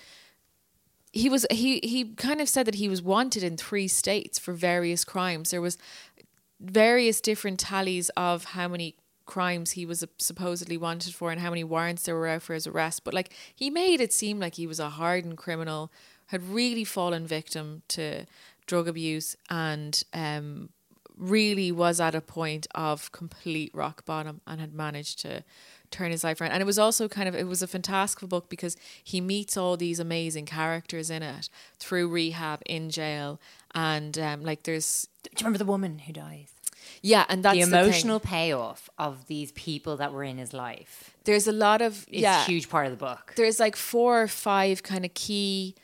he 1.12 1.30
was 1.30 1.48
he 1.50 1.80
he 1.84 2.14
kind 2.14 2.42
of 2.42 2.48
said 2.50 2.68
that 2.68 2.76
he 2.76 2.88
was 2.88 3.02
wanted 3.02 3.42
in 3.42 3.58
three 3.58 3.88
states 3.88 4.38
for 4.38 4.54
various 4.54 5.04
crimes. 5.04 5.50
There 5.50 5.62
was 5.62 5.80
various 6.60 7.22
different 7.22 7.60
tallies 7.60 8.10
of 8.16 8.46
how 8.46 8.68
many 8.68 8.98
crimes 9.26 9.72
he 9.72 9.86
was 9.86 10.04
supposedly 10.18 10.78
wanted 10.78 11.14
for 11.14 11.32
and 11.32 11.42
how 11.42 11.50
many 11.50 11.64
warrants 11.64 12.04
there 12.04 12.16
were 12.16 12.28
out 12.28 12.42
for 12.44 12.54
his 12.54 12.68
arrest. 12.68 13.04
But 13.04 13.14
like 13.14 13.34
he 13.56 13.70
made 13.70 14.02
it 14.02 14.14
seem 14.14 14.40
like 14.40 14.56
he 14.56 14.68
was 14.68 14.80
a 14.80 14.90
hardened 14.90 15.38
criminal, 15.38 15.92
had 16.28 16.48
really 16.50 16.84
fallen 16.84 17.26
victim 17.28 17.82
to 17.90 18.26
drug 18.66 18.88
abuse 18.88 19.36
and 19.50 20.04
um 20.14 20.70
really 21.18 21.72
was 21.72 22.02
at 22.02 22.14
a 22.14 22.22
point 22.22 22.68
of 22.76 23.12
complete 23.12 23.72
rock 23.74 24.04
bottom 24.06 24.42
and 24.46 24.60
had 24.60 24.74
managed 24.74 25.20
to 25.20 25.44
turn 25.90 26.12
his 26.12 26.24
life 26.26 26.42
around. 26.42 26.52
And 26.52 26.62
it 26.62 26.66
was 26.66 26.80
also 26.80 27.08
kind 27.08 27.30
of 27.30 27.36
it 27.36 27.48
was 27.48 27.62
a 27.62 27.68
fantastical 27.68 28.28
book 28.28 28.50
because 28.50 28.76
he 29.04 29.22
meets 29.22 29.56
all 29.56 29.78
these 29.78 30.00
amazing 30.00 30.46
characters 30.46 31.10
in 31.10 31.24
it 31.24 31.50
through 31.80 32.10
rehab 32.10 32.62
in 32.66 32.90
jail 32.90 33.40
and 33.74 34.18
um 34.18 34.44
like 34.44 34.64
there's 34.64 35.08
Do 35.24 35.30
you 35.32 35.46
remember 35.46 35.60
the 35.60 35.66
woman 35.66 36.00
who 36.00 36.14
dies? 36.14 36.55
Yeah, 37.02 37.26
and 37.30 37.44
that's 37.44 37.58
the 37.58 37.66
the 37.66 37.78
emotional 37.78 38.20
payoff 38.20 38.90
of 38.98 39.28
these 39.28 39.52
people 39.52 39.98
that 39.98 40.14
were 40.14 40.24
in 40.24 40.38
his 40.38 40.54
life 40.54 41.16
There's 41.24 41.48
a 41.48 41.52
lot 41.52 41.82
of 41.82 42.06
yeah. 42.10 42.42
a 42.42 42.46
huge 42.46 42.70
part 42.70 42.86
of 42.86 42.92
the 42.92 42.98
book. 42.98 43.34
There's 43.36 43.60
like 43.60 43.76
four 43.76 44.22
or 44.22 44.28
five 44.28 44.84
kind 44.84 45.06
of 45.06 45.14
key 45.14 45.76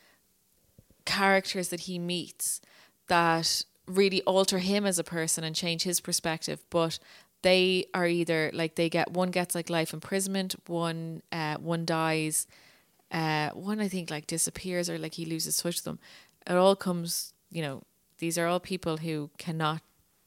characters 1.06 1.70
that 1.70 1.82
he 1.82 2.00
meets 2.00 2.62
that 3.08 3.64
really 3.88 4.22
alter 4.24 4.60
him 4.60 4.86
as 4.86 5.00
a 5.00 5.04
person 5.04 5.44
and 5.44 5.56
change 5.56 5.84
his 5.84 6.00
perspective. 6.00 6.64
But 6.70 7.00
they 7.42 7.88
are 7.94 8.08
either 8.08 8.52
like 8.54 8.76
they 8.76 8.90
get 8.90 9.12
one 9.12 9.32
gets 9.32 9.56
like 9.56 9.70
life 9.70 9.94
imprisonment, 9.94 10.56
one 10.68 11.22
uh, 11.32 11.56
one 11.58 11.86
dies, 11.86 12.48
uh, 13.12 13.50
one 13.50 13.80
I 13.80 13.88
think 13.88 14.10
like 14.10 14.28
disappears 14.28 14.90
or 14.90 14.98
like 14.98 15.16
he 15.16 15.26
loses 15.26 15.58
touch 15.58 15.78
with 15.78 15.84
them. 15.84 16.00
It 16.48 16.54
all 16.54 16.76
comes, 16.76 17.34
you 17.52 17.62
know, 17.62 17.84
these 18.20 18.38
are 18.38 18.48
all 18.48 18.60
people 18.60 18.98
who 18.98 19.30
cannot 19.38 19.82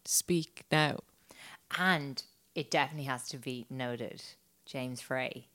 speak 0.04 0.64
now. 0.70 1.00
And 1.78 2.22
it 2.54 2.70
definitely 2.70 3.04
has 3.04 3.28
to 3.28 3.38
be 3.38 3.66
noted, 3.68 4.22
James 4.64 5.00
Frey, 5.00 5.48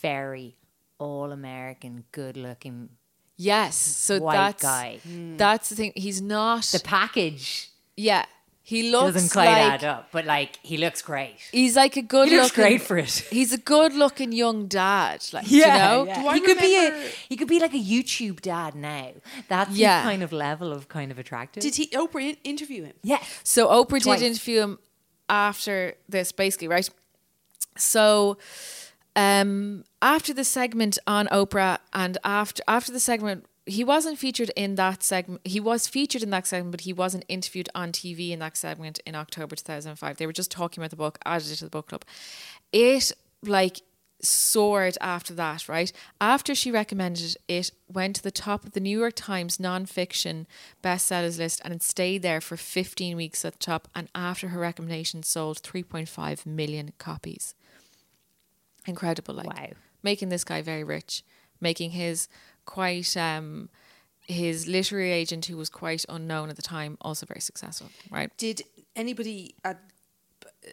very 0.00 0.56
all 0.98 1.32
American, 1.32 2.04
good 2.12 2.36
looking. 2.36 2.90
Yes, 3.36 3.76
so 3.76 4.18
White 4.20 4.34
that's 4.34 4.62
guy. 4.62 4.98
that's 5.36 5.68
the 5.68 5.76
thing. 5.76 5.92
He's 5.94 6.20
not 6.20 6.64
The 6.64 6.80
package. 6.80 7.70
Yeah. 7.96 8.26
He 8.68 8.90
looks 8.92 9.14
Doesn't 9.14 9.32
quite 9.32 9.46
like 9.46 9.72
add 9.72 9.84
up, 9.84 10.08
but 10.12 10.26
like 10.26 10.58
he 10.62 10.76
looks 10.76 11.00
great. 11.00 11.36
he's 11.52 11.74
like 11.74 11.96
a 11.96 12.02
good 12.02 12.28
He 12.28 12.36
looks 12.36 12.50
looking. 12.56 12.70
great 12.76 12.82
for 12.82 12.98
it. 12.98 13.10
He's 13.30 13.52
a 13.54 13.56
good 13.74 13.94
looking 13.94 14.30
young 14.30 14.66
dad. 14.66 15.24
Like 15.32 15.50
you 15.50 15.66
know, 15.66 16.06
I 16.10 16.34
he 16.34 16.40
could 16.42 16.58
be 16.58 16.76
a 16.76 16.90
he 17.30 17.36
could 17.38 17.48
be 17.48 17.60
like 17.60 17.72
a 17.72 17.84
YouTube 17.92 18.42
dad 18.42 18.74
now. 18.74 19.12
That's 19.48 19.70
Yeah. 19.74 20.02
his 20.02 20.10
kind 20.10 20.22
of 20.22 20.32
level 20.32 20.70
of 20.70 20.88
kind 20.88 21.10
of 21.10 21.18
attractive. 21.18 21.62
Did 21.62 21.76
he 21.76 21.86
Oprah 22.00 22.22
in- 22.30 22.36
interview 22.44 22.84
him? 22.84 22.92
Yeah. 23.02 23.22
So 23.42 23.68
Oprah 23.68 24.02
Twice. 24.02 24.20
did 24.20 24.26
interview 24.26 24.60
him 24.60 24.78
after 25.30 25.94
this, 26.06 26.30
basically, 26.32 26.68
right? 26.68 26.90
So 27.78 28.36
um, 29.16 29.84
after 30.02 30.34
the 30.34 30.44
segment 30.44 30.98
on 31.06 31.26
Oprah 31.28 31.78
and 31.92 32.18
after 32.22 32.62
after 32.68 32.92
the 32.92 33.00
segment, 33.00 33.46
he 33.68 33.84
wasn't 33.84 34.18
featured 34.18 34.50
in 34.56 34.74
that 34.76 35.02
segment. 35.02 35.46
He 35.46 35.60
was 35.60 35.86
featured 35.86 36.22
in 36.22 36.30
that 36.30 36.46
segment, 36.46 36.72
but 36.72 36.80
he 36.82 36.92
wasn't 36.92 37.24
interviewed 37.28 37.68
on 37.74 37.92
TV 37.92 38.30
in 38.30 38.38
that 38.38 38.56
segment 38.56 38.98
in 39.06 39.14
October 39.14 39.54
2005. 39.56 40.16
They 40.16 40.26
were 40.26 40.32
just 40.32 40.50
talking 40.50 40.82
about 40.82 40.90
the 40.90 40.96
book, 40.96 41.18
added 41.24 41.50
it 41.50 41.56
to 41.56 41.64
the 41.64 41.70
book 41.70 41.88
club. 41.88 42.04
It 42.72 43.12
like 43.42 43.82
soared 44.20 44.98
after 45.00 45.32
that, 45.34 45.68
right? 45.68 45.92
After 46.20 46.54
she 46.54 46.70
recommended 46.72 47.24
it, 47.24 47.36
it 47.46 47.70
went 47.88 48.16
to 48.16 48.22
the 48.22 48.30
top 48.32 48.64
of 48.64 48.72
the 48.72 48.80
New 48.80 48.98
York 48.98 49.14
Times 49.14 49.58
nonfiction 49.58 50.46
bestsellers 50.82 51.38
list 51.38 51.60
and 51.64 51.72
it 51.72 51.82
stayed 51.82 52.22
there 52.22 52.40
for 52.40 52.56
15 52.56 53.16
weeks 53.16 53.44
at 53.44 53.52
the 53.52 53.58
top. 53.58 53.86
And 53.94 54.08
after 54.14 54.48
her 54.48 54.60
recommendation, 54.60 55.22
sold 55.22 55.62
3.5 55.62 56.46
million 56.46 56.92
copies. 56.98 57.54
Incredible, 58.86 59.34
like 59.34 59.46
Wow. 59.46 59.70
making 60.02 60.30
this 60.30 60.44
guy 60.44 60.62
very 60.62 60.82
rich, 60.82 61.22
making 61.60 61.90
his 61.92 62.28
quite 62.76 63.16
um 63.16 63.68
his 64.26 64.66
literary 64.66 65.10
agent 65.22 65.46
who 65.46 65.56
was 65.56 65.70
quite 65.70 66.04
unknown 66.08 66.50
at 66.50 66.56
the 66.56 66.68
time 66.76 66.92
also 67.00 67.24
very 67.26 67.40
successful, 67.40 67.88
right? 68.10 68.30
Did 68.36 68.60
anybody 68.94 69.54
at, 69.64 69.78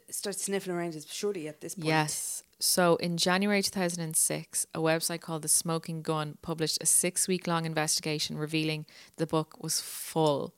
start 0.10 0.36
sniffing 0.36 0.74
around 0.74 0.94
his 0.94 1.06
surely 1.10 1.48
at 1.48 1.62
this 1.62 1.74
point? 1.76 1.88
Yes. 1.88 2.44
So 2.60 2.96
in 2.98 3.16
January 3.18 3.62
2006, 3.62 4.68
a 4.74 4.80
website 4.80 5.22
called 5.22 5.42
The 5.42 5.48
Smoking 5.48 6.02
Gun 6.02 6.38
published 6.42 6.80
a 6.82 6.86
six 6.86 7.28
week 7.30 7.48
long 7.48 7.66
investigation 7.66 8.38
revealing 8.38 8.86
the 9.16 9.26
book 9.28 9.50
was 9.64 9.80
full 9.80 10.54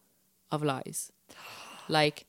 of 0.51 0.63
lies. 0.63 1.11
Like 1.87 2.25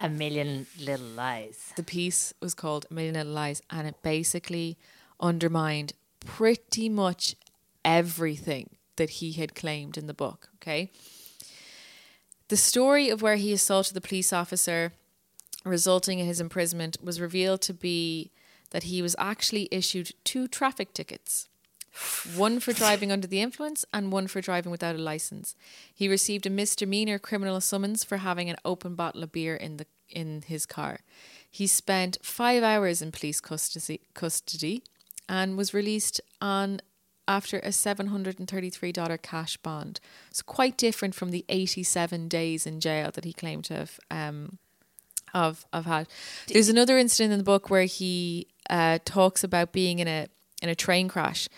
A 0.00 0.08
million 0.08 0.66
little 0.80 1.06
lies. 1.06 1.72
the 1.76 1.82
piece 1.82 2.32
was 2.40 2.54
called 2.54 2.86
A 2.90 2.94
Million 2.94 3.14
Little 3.14 3.32
Lies 3.32 3.60
and 3.68 3.86
it 3.86 3.96
basically 4.02 4.78
undermined 5.20 5.92
pretty 6.24 6.88
much 6.88 7.34
everything 7.84 8.76
that 8.96 9.10
he 9.10 9.32
had 9.32 9.54
claimed 9.54 9.96
in 9.96 10.06
the 10.06 10.14
book. 10.14 10.48
Okay. 10.56 10.90
The 12.48 12.56
story 12.56 13.10
of 13.10 13.22
where 13.22 13.36
he 13.36 13.52
assaulted 13.52 13.94
the 13.94 14.00
police 14.00 14.32
officer, 14.32 14.92
resulting 15.64 16.18
in 16.18 16.26
his 16.26 16.40
imprisonment, 16.40 16.96
was 17.02 17.20
revealed 17.20 17.60
to 17.62 17.74
be 17.74 18.30
that 18.70 18.84
he 18.84 19.02
was 19.02 19.16
actually 19.18 19.68
issued 19.70 20.12
two 20.24 20.48
traffic 20.48 20.92
tickets. 20.92 21.48
One 22.36 22.60
for 22.60 22.72
driving 22.72 23.10
under 23.10 23.26
the 23.26 23.40
influence 23.40 23.84
and 23.92 24.12
one 24.12 24.28
for 24.28 24.40
driving 24.40 24.70
without 24.70 24.94
a 24.94 24.98
license. 24.98 25.56
He 25.92 26.08
received 26.08 26.46
a 26.46 26.50
misdemeanor 26.50 27.18
criminal 27.18 27.60
summons 27.60 28.04
for 28.04 28.18
having 28.18 28.48
an 28.48 28.56
open 28.64 28.94
bottle 28.94 29.22
of 29.22 29.32
beer 29.32 29.56
in 29.56 29.78
the 29.78 29.86
in 30.08 30.42
his 30.46 30.64
car. 30.64 31.00
He 31.50 31.66
spent 31.66 32.18
five 32.22 32.62
hours 32.62 33.02
in 33.02 33.12
police 33.12 33.40
custody, 33.40 34.00
custody 34.14 34.82
and 35.28 35.56
was 35.56 35.74
released 35.74 36.20
on 36.40 36.80
after 37.28 37.58
a 37.58 37.68
$733 37.68 39.22
cash 39.22 39.56
bond. 39.58 40.00
It's 40.30 40.42
quite 40.42 40.76
different 40.76 41.14
from 41.14 41.30
the 41.30 41.44
87 41.48 42.26
days 42.26 42.66
in 42.66 42.80
jail 42.80 43.10
that 43.12 43.24
he 43.24 43.32
claimed 43.32 43.66
to 43.66 43.74
have 43.74 44.00
um, 44.10 44.58
of 45.34 45.66
of 45.72 45.84
had. 45.84 46.08
There's 46.48 46.68
another 46.68 46.98
incident 46.98 47.32
in 47.32 47.38
the 47.38 47.44
book 47.44 47.70
where 47.70 47.84
he 47.84 48.48
uh, 48.70 48.98
talks 49.04 49.44
about 49.44 49.72
being 49.72 49.98
in 49.98 50.08
a 50.08 50.26
in 50.62 50.68
a 50.68 50.74
train 50.74 51.08
crash, 51.08 51.48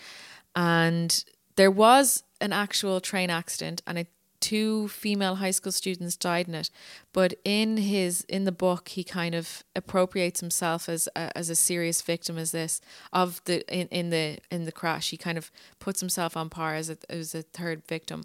and 0.55 1.23
there 1.55 1.71
was 1.71 2.23
an 2.39 2.53
actual 2.53 2.99
train 2.99 3.29
accident, 3.29 3.81
and 3.87 3.99
it, 3.99 4.07
two 4.41 4.89
female 4.89 5.35
high 5.35 5.51
school 5.51 5.71
students 5.71 6.17
died 6.17 6.49
in 6.49 6.55
it. 6.55 6.69
But 7.13 7.35
in 7.45 7.77
his 7.77 8.25
in 8.27 8.43
the 8.43 8.51
book, 8.51 8.89
he 8.89 9.03
kind 9.03 9.33
of 9.33 9.63
appropriates 9.75 10.41
himself 10.41 10.89
as 10.89 11.07
a, 11.15 11.35
as 11.37 11.49
a 11.49 11.55
serious 11.55 12.01
victim 12.01 12.37
as 12.37 12.51
this 12.51 12.81
of 13.13 13.41
the 13.45 13.65
in, 13.73 13.87
in 13.87 14.09
the 14.09 14.39
in 14.49 14.65
the 14.65 14.71
crash. 14.71 15.11
He 15.11 15.17
kind 15.17 15.37
of 15.37 15.51
puts 15.79 16.01
himself 16.01 16.35
on 16.35 16.49
par 16.49 16.75
as 16.75 16.89
a 16.89 16.97
as 17.09 17.33
a 17.33 17.43
third 17.43 17.87
victim 17.87 18.23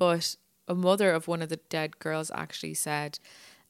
but 0.00 0.36
a 0.66 0.74
mother 0.74 1.12
of 1.12 1.28
one 1.28 1.42
of 1.42 1.50
the 1.50 1.60
dead 1.68 1.98
girls 1.98 2.30
actually 2.34 2.72
said 2.72 3.18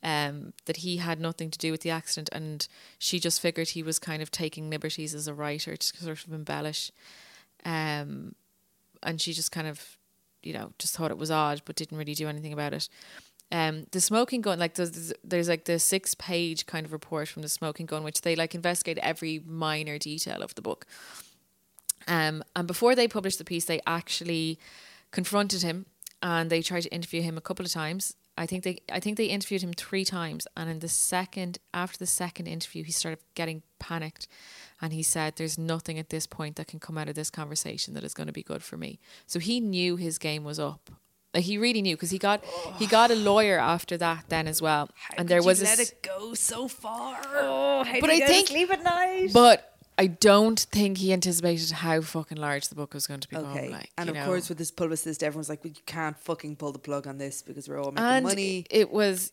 um, 0.03 0.55
that 0.65 0.79
he 0.79 0.99
had 0.99 1.21
nothing 1.21 1.51
to 1.51 1.59
do 1.59 1.73
with 1.73 1.83
the 1.83 1.91
accident 1.91 2.31
and 2.33 2.69
she 2.99 3.19
just 3.19 3.41
figured 3.41 3.71
he 3.71 3.83
was 3.83 3.99
kind 3.99 4.23
of 4.23 4.31
taking 4.31 4.71
liberties 4.71 5.13
as 5.13 5.27
a 5.27 5.35
writer 5.35 5.77
to 5.77 5.97
sort 5.97 6.25
of 6.25 6.33
embellish 6.33 6.93
um, 7.65 8.37
and 9.03 9.21
she 9.21 9.33
just 9.33 9.51
kind 9.51 9.67
of 9.67 9.99
you 10.43 10.53
know 10.53 10.73
just 10.79 10.97
thought 10.97 11.11
it 11.11 11.19
was 11.19 11.31
odd 11.31 11.63
but 11.65 11.77
didn't 11.77 11.99
really 11.99 12.15
do 12.15 12.29
anything 12.29 12.53
about 12.53 12.73
it 12.73 12.89
um, 13.53 13.87
the 13.91 14.01
smoking 14.01 14.43
gun 14.43 14.61
like 14.61 14.75
there's, 14.75 15.13
there's 15.25 15.49
like 15.49 15.65
the 15.65 15.79
six 15.79 16.15
page 16.15 16.67
kind 16.67 16.87
of 16.87 16.93
report 16.93 17.27
from 17.27 17.43
the 17.43 17.49
smoking 17.49 17.87
gun 17.87 18.05
which 18.05 18.21
they 18.23 18.37
like 18.37 18.55
investigate 18.55 18.99
every 18.99 19.43
minor 19.45 19.99
detail 19.99 20.43
of 20.43 20.55
the 20.55 20.63
book 20.63 20.87
um, 22.11 22.43
and 22.57 22.67
before 22.67 22.95
they 22.95 23.09
published 23.09 23.39
the 23.39 23.45
piece, 23.45 23.65
they 23.65 23.81
actually 23.87 24.59
confronted 25.11 25.63
him 25.63 25.87
and 26.23 26.51
they 26.51 26.63
tried 26.63 26.83
to 26.83 26.89
interview 26.91 27.23
him 27.23 27.37
a 27.37 27.41
couple 27.41 27.65
of 27.65 27.73
times. 27.73 28.17
I 28.43 28.47
think 28.47 28.65
they 28.65 28.77
I 28.91 29.01
think 29.01 29.17
they 29.19 29.27
interviewed 29.27 29.63
him 29.63 29.73
three 29.75 30.05
times 30.05 30.47
and 30.57 30.71
in 30.71 30.79
the 30.81 30.89
second 30.89 31.59
after 31.75 31.99
the 31.99 32.07
second 32.07 32.47
interview 32.47 32.83
he 32.85 32.93
started 32.93 33.21
getting 33.35 33.63
panicked 33.79 34.27
and 34.81 34.93
he 34.93 35.03
said 35.03 35.35
there's 35.37 35.59
nothing 35.59 35.99
at 35.99 36.09
this 36.09 36.27
point 36.27 36.57
that 36.57 36.67
can 36.67 36.81
come 36.81 36.97
out 37.01 37.09
of 37.11 37.15
this 37.15 37.31
conversation 37.31 37.93
that 37.95 38.05
is 38.05 38.15
going 38.15 38.27
to 38.29 38.33
be 38.33 38.43
good 38.43 38.63
for 38.63 38.77
me. 38.79 38.99
So 39.27 39.39
he 39.39 39.61
knew 39.61 39.97
his 39.97 40.17
game 40.19 40.43
was 40.43 40.59
up. 40.59 40.91
Like 41.35 41.45
he 41.45 41.59
really 41.59 41.83
knew 41.83 41.97
because 41.97 42.11
he 42.11 42.19
got 42.19 42.43
he 42.79 42.87
got 42.87 43.11
a 43.11 43.15
lawyer 43.15 43.59
after 43.59 43.97
that 43.99 44.25
then 44.31 44.49
as 44.49 44.61
well. 44.63 44.89
and 45.17 45.29
there 45.29 45.43
was 45.43 45.61
a 45.61 45.65
let 45.65 45.79
it 45.79 46.03
go 46.03 46.35
so 46.35 46.67
far. 46.67 47.21
Oh, 47.35 47.85
how 47.85 48.01
But 48.01 48.11
I 48.11 48.21
think- 48.27 48.49
sleep 48.49 48.71
at 48.73 48.83
night. 48.83 49.31
but 49.33 49.70
I 50.01 50.07
don't 50.07 50.59
think 50.59 50.97
he 50.99 51.13
anticipated 51.13 51.71
how 51.73 52.01
fucking 52.01 52.39
large 52.39 52.69
the 52.69 52.75
book 52.75 52.95
was 52.95 53.07
going 53.07 53.21
to 53.21 53.29
become. 53.29 53.53
Okay, 53.57 53.69
Like, 53.71 53.91
and 53.99 54.09
of 54.09 54.15
know. 54.15 54.25
course 54.25 54.49
with 54.49 54.57
this 54.59 54.71
publicist, 54.71 55.23
everyone's 55.23 55.49
like, 55.51 55.63
"We 55.63 55.71
can't 55.85 56.17
fucking 56.19 56.57
pull 56.57 56.73
the 56.73 56.79
plug 56.79 57.07
on 57.07 57.19
this 57.19 57.43
because 57.43 57.69
we're 57.69 57.79
all 57.83 57.93
making 57.93 58.05
and 58.07 58.25
money." 58.25 58.67
it 58.71 58.91
was 58.91 59.31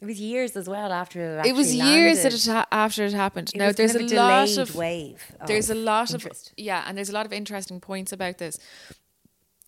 It 0.00 0.06
was 0.06 0.20
years 0.20 0.56
as 0.56 0.68
well 0.68 0.92
after 0.92 1.38
it. 1.40 1.46
it 1.46 1.54
was 1.54 1.68
actually 1.74 1.90
years 1.94 2.22
that 2.22 2.34
it 2.34 2.44
ha- 2.44 2.66
after 2.70 3.04
it 3.04 3.14
happened. 3.14 3.50
It 3.54 3.58
now 3.58 3.68
was 3.68 3.76
there's 3.76 3.92
kind 3.92 4.02
a, 4.02 4.14
of 4.14 4.18
lot 4.18 4.44
delayed 4.46 4.58
of 4.58 4.74
wave. 4.76 5.32
there's 5.46 5.70
a 5.70 5.74
lot 5.74 6.10
interest. 6.12 6.48
of 6.48 6.54
yeah, 6.58 6.84
and 6.86 6.98
there's 6.98 7.08
a 7.08 7.14
lot 7.14 7.24
of 7.24 7.32
interesting 7.32 7.80
points 7.80 8.12
about 8.12 8.36
this. 8.38 8.58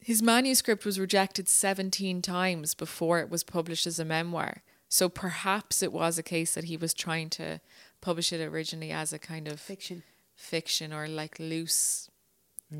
His 0.01 0.23
manuscript 0.23 0.85
was 0.85 1.01
rejected 1.01 1.49
17 1.49 2.21
times 2.23 2.75
before 2.75 3.19
it 3.21 3.31
was 3.31 3.43
published 3.43 3.87
as 3.87 3.99
a 3.99 4.05
memoir. 4.05 4.63
So 4.89 5.09
perhaps 5.09 5.83
it 5.83 5.93
was 5.93 6.19
a 6.19 6.23
case 6.23 6.55
that 6.55 6.65
he 6.65 6.77
was 6.77 6.95
trying 6.95 7.31
to 7.31 7.61
publish 8.01 8.33
it 8.33 8.41
originally 8.41 8.93
as 8.93 9.13
a 9.13 9.19
kind 9.19 9.49
of 9.49 9.59
Fiction. 9.59 10.03
Fiction 10.37 10.93
or 10.93 11.09
like 11.09 11.39
loose 11.41 12.09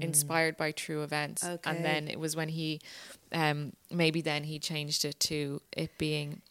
inspired 0.01 0.57
by 0.57 0.73
true 0.73 1.03
events 1.05 1.45
Okay. 1.45 1.71
and 1.71 1.85
then 1.85 2.09
it 2.09 2.19
was 2.19 2.35
when 2.35 2.49
he 2.49 2.81
um 3.33 3.73
maybe 3.91 4.21
then 4.21 4.43
he 4.45 4.59
changed 4.59 5.05
it 5.05 5.19
to 5.21 5.63
it 5.77 5.91
being 5.97 6.43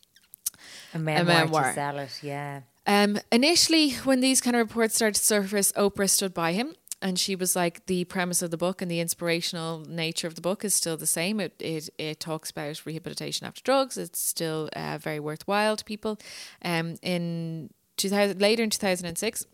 a 0.93 0.99
memoir, 0.99 1.25
memoir. 1.43 1.63
to 1.67 1.73
sell 1.73 1.99
it. 1.99 2.19
Yeah. 2.23 2.61
Um, 2.87 3.19
initially, 3.31 3.91
when 4.05 4.21
these 4.21 4.39
kind 4.41 4.55
of 4.55 4.67
reports 4.69 4.95
started 4.95 5.15
to 5.15 5.21
surface, 5.23 5.71
Oprah 5.73 6.09
stood 6.09 6.33
by 6.33 6.53
him, 6.53 6.75
and 7.01 7.19
she 7.19 7.35
was 7.35 7.55
like, 7.55 7.85
"The 7.87 8.05
premise 8.05 8.41
of 8.41 8.51
the 8.51 8.57
book 8.57 8.81
and 8.81 8.89
the 8.89 8.99
inspirational 9.01 9.79
nature 9.81 10.27
of 10.27 10.35
the 10.35 10.41
book 10.41 10.63
is 10.63 10.73
still 10.73 10.95
the 10.95 11.05
same. 11.07 11.39
It 11.41 11.53
it, 11.59 11.89
it 11.97 12.19
talks 12.19 12.51
about 12.51 12.85
rehabilitation 12.85 13.45
after 13.45 13.61
drugs. 13.61 13.97
It's 13.97 14.19
still 14.19 14.69
uh, 14.75 14.97
very 14.99 15.19
worthwhile 15.19 15.75
to 15.75 15.83
people." 15.83 16.17
Um, 16.63 16.95
in 17.01 17.69
two 17.97 18.09
thousand 18.09 18.39
later 18.39 18.63
in 18.63 18.69
two 18.69 18.79
thousand 18.79 19.07
and 19.07 19.17
six, 19.17 19.45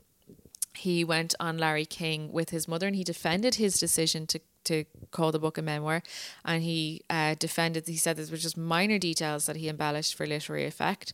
he 0.73 1.03
went 1.03 1.35
on 1.39 1.57
Larry 1.57 1.85
King 1.85 2.31
with 2.31 2.49
his 2.49 2.67
mother, 2.67 2.87
and 2.87 2.95
he 2.95 3.03
defended 3.03 3.55
his 3.55 3.79
decision 3.79 4.27
to 4.27 4.39
to 4.63 4.85
call 5.09 5.31
the 5.31 5.39
book 5.39 5.57
a 5.57 5.61
memoir, 5.61 6.03
and 6.45 6.61
he 6.61 7.01
uh, 7.09 7.33
defended. 7.39 7.87
He 7.87 7.97
said 7.97 8.15
there 8.15 8.25
were 8.29 8.37
just 8.37 8.57
minor 8.57 8.99
details 8.99 9.47
that 9.47 9.55
he 9.55 9.67
embellished 9.67 10.13
for 10.13 10.27
literary 10.27 10.65
effect. 10.65 11.13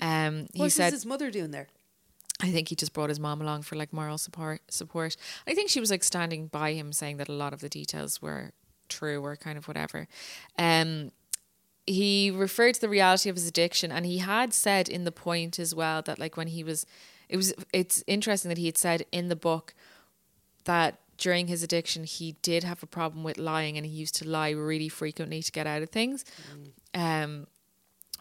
Um, 0.00 0.48
he 0.52 0.62
What 0.62 0.72
said 0.72 0.92
his 0.92 1.06
mother 1.06 1.30
doing 1.30 1.52
there? 1.52 1.68
I 2.40 2.50
think 2.50 2.68
he 2.68 2.76
just 2.76 2.92
brought 2.92 3.08
his 3.08 3.18
mom 3.20 3.40
along 3.40 3.62
for 3.62 3.76
like 3.76 3.92
moral 3.92 4.18
support. 4.18 4.62
Support. 4.68 5.16
I 5.46 5.54
think 5.54 5.70
she 5.70 5.80
was 5.80 5.90
like 5.90 6.04
standing 6.04 6.46
by 6.46 6.72
him, 6.72 6.92
saying 6.92 7.16
that 7.16 7.28
a 7.28 7.32
lot 7.32 7.52
of 7.52 7.60
the 7.60 7.68
details 7.68 8.22
were 8.22 8.52
true 8.88 9.24
or 9.24 9.36
kind 9.36 9.58
of 9.58 9.68
whatever. 9.68 10.08
Um, 10.58 11.12
he 11.86 12.30
referred 12.30 12.74
to 12.74 12.80
the 12.80 12.88
reality 12.88 13.28
of 13.28 13.36
his 13.36 13.48
addiction, 13.48 13.90
and 13.90 14.04
he 14.06 14.18
had 14.18 14.52
said 14.52 14.88
in 14.88 15.04
the 15.04 15.12
point 15.12 15.58
as 15.58 15.74
well 15.74 16.02
that 16.02 16.18
like 16.18 16.36
when 16.36 16.48
he 16.48 16.62
was, 16.62 16.84
it 17.28 17.36
was. 17.36 17.54
It's 17.72 18.02
interesting 18.06 18.48
that 18.48 18.58
he 18.58 18.66
had 18.66 18.78
said 18.78 19.04
in 19.12 19.28
the 19.28 19.36
book 19.36 19.74
that 20.64 20.98
during 21.16 21.48
his 21.48 21.62
addiction 21.62 22.04
he 22.04 22.36
did 22.42 22.62
have 22.64 22.82
a 22.82 22.86
problem 22.86 23.24
with 23.24 23.38
lying, 23.38 23.76
and 23.76 23.84
he 23.86 23.92
used 23.92 24.14
to 24.16 24.28
lie 24.28 24.50
really 24.50 24.88
frequently 24.88 25.42
to 25.42 25.52
get 25.52 25.66
out 25.66 25.82
of 25.82 25.90
things. 25.90 26.24
Um, 26.94 27.46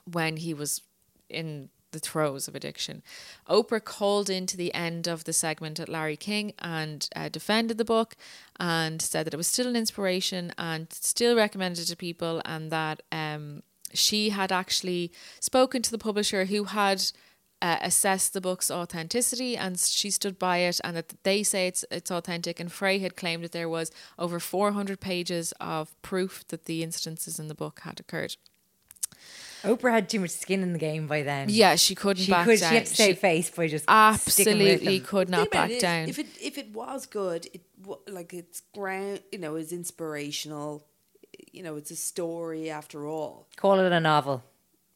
when 0.05 0.37
he 0.37 0.53
was 0.53 0.81
in 1.29 1.69
the 1.91 1.99
throes 1.99 2.47
of 2.47 2.55
addiction. 2.55 3.01
Oprah 3.49 3.83
called 3.83 4.29
into 4.29 4.57
the 4.57 4.73
end 4.73 5.07
of 5.07 5.23
the 5.23 5.33
segment 5.33 5.79
at 5.79 5.89
Larry 5.89 6.17
King 6.17 6.53
and 6.59 7.07
uh, 7.15 7.29
defended 7.29 7.77
the 7.77 7.85
book 7.85 8.15
and 8.59 9.01
said 9.01 9.25
that 9.25 9.33
it 9.33 9.37
was 9.37 9.47
still 9.47 9.67
an 9.67 9.75
inspiration 9.75 10.53
and 10.57 10.91
still 10.91 11.35
recommended 11.35 11.87
to 11.87 11.95
people 11.95 12.41
and 12.45 12.71
that 12.71 13.01
um, 13.11 13.63
she 13.93 14.29
had 14.29 14.51
actually 14.51 15.11
spoken 15.39 15.81
to 15.81 15.91
the 15.91 15.97
publisher 15.97 16.45
who 16.45 16.65
had 16.65 17.03
uh, 17.61 17.77
assessed 17.81 18.33
the 18.33 18.41
book's 18.41 18.69
authenticity 18.69 19.57
and 19.57 19.79
she 19.79 20.09
stood 20.11 20.37
by 20.37 20.57
it 20.59 20.79
and 20.83 20.95
that 20.95 21.13
they 21.23 21.41
say 21.43 21.67
it's 21.67 21.83
it's 21.89 22.11
authentic 22.11 22.59
and 22.59 22.71
Frey 22.71 22.99
had 22.99 23.15
claimed 23.15 23.43
that 23.43 23.51
there 23.51 23.69
was 23.69 23.91
over 24.19 24.39
400 24.39 24.99
pages 24.99 25.53
of 25.59 25.99
proof 26.01 26.47
that 26.49 26.65
the 26.65 26.83
instances 26.83 27.39
in 27.39 27.47
the 27.47 27.55
book 27.55 27.81
had 27.83 27.99
occurred. 27.99 28.35
Oprah 29.63 29.91
had 29.91 30.09
too 30.09 30.19
much 30.19 30.29
skin 30.29 30.61
in 30.61 30.73
the 30.73 30.79
game 30.79 31.07
by 31.07 31.23
then. 31.23 31.47
Yeah, 31.49 31.75
she 31.75 31.95
couldn't 31.95 32.23
she 32.23 32.31
back 32.31 32.45
could. 32.45 32.59
down. 32.59 32.69
She 32.69 32.75
had 32.75 32.85
to 32.85 32.93
stay 32.93 33.07
She 33.09 33.13
face 33.15 33.49
by 33.49 33.67
just 33.67 33.85
sticking 33.85 33.97
with 34.59 34.67
Absolutely 34.67 34.97
them. 34.99 35.07
could 35.07 35.29
not 35.29 35.49
back 35.49 35.69
it 35.71 35.73
is, 35.77 35.81
down. 35.81 36.09
If 36.09 36.19
it 36.19 36.27
if 36.39 36.57
it 36.59 36.69
was 36.73 37.05
good, 37.07 37.47
it 37.53 37.61
wa- 37.83 37.97
like 38.07 38.33
it's 38.33 38.61
ground, 38.73 39.21
you 39.31 39.39
know, 39.39 39.55
is 39.55 39.71
inspirational. 39.71 40.85
You 41.51 41.63
know, 41.63 41.75
it's 41.75 41.89
a 41.91 41.95
story 41.95 42.69
after 42.69 43.07
all. 43.07 43.47
Call 43.55 43.79
it 43.79 43.91
a 43.91 43.99
novel. 43.99 44.43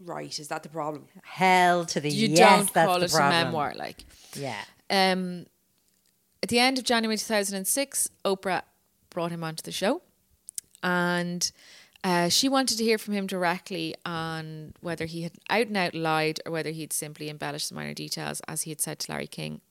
Right? 0.03 0.37
Is 0.39 0.47
that 0.47 0.63
the 0.63 0.69
problem? 0.69 1.05
Hell 1.23 1.85
to 1.85 1.99
the 1.99 2.09
you 2.09 2.29
yes. 2.29 2.37
don't 2.39 2.73
that's 2.73 2.87
call 2.87 2.99
the 2.99 3.05
it 3.05 3.11
problem. 3.11 3.41
a 3.41 3.45
memoir, 3.45 3.73
like. 3.75 4.05
Yeah. 4.35 4.61
Um, 4.89 5.45
at 6.43 6.49
the 6.49 6.59
end 6.59 6.77
of 6.77 6.83
January 6.83 7.17
2006, 7.17 8.09
Oprah 8.25 8.63
brought 9.09 9.31
him 9.31 9.43
onto 9.43 9.61
the 9.61 9.71
show 9.71 10.01
and 10.83 11.51
uh, 12.03 12.29
she 12.29 12.49
wanted 12.49 12.77
to 12.77 12.83
hear 12.83 12.97
from 12.97 13.13
him 13.13 13.27
directly 13.27 13.95
on 14.05 14.73
whether 14.81 15.05
he 15.05 15.21
had 15.21 15.33
out 15.49 15.67
and 15.67 15.77
out 15.77 15.93
lied 15.93 16.39
or 16.45 16.51
whether 16.51 16.71
he'd 16.71 16.93
simply 16.93 17.29
embellished 17.29 17.69
the 17.69 17.75
minor 17.75 17.93
details, 17.93 18.41
as 18.47 18.63
he 18.63 18.71
had 18.71 18.81
said 18.81 18.99
to 18.99 19.11
Larry 19.11 19.27
King. 19.27 19.61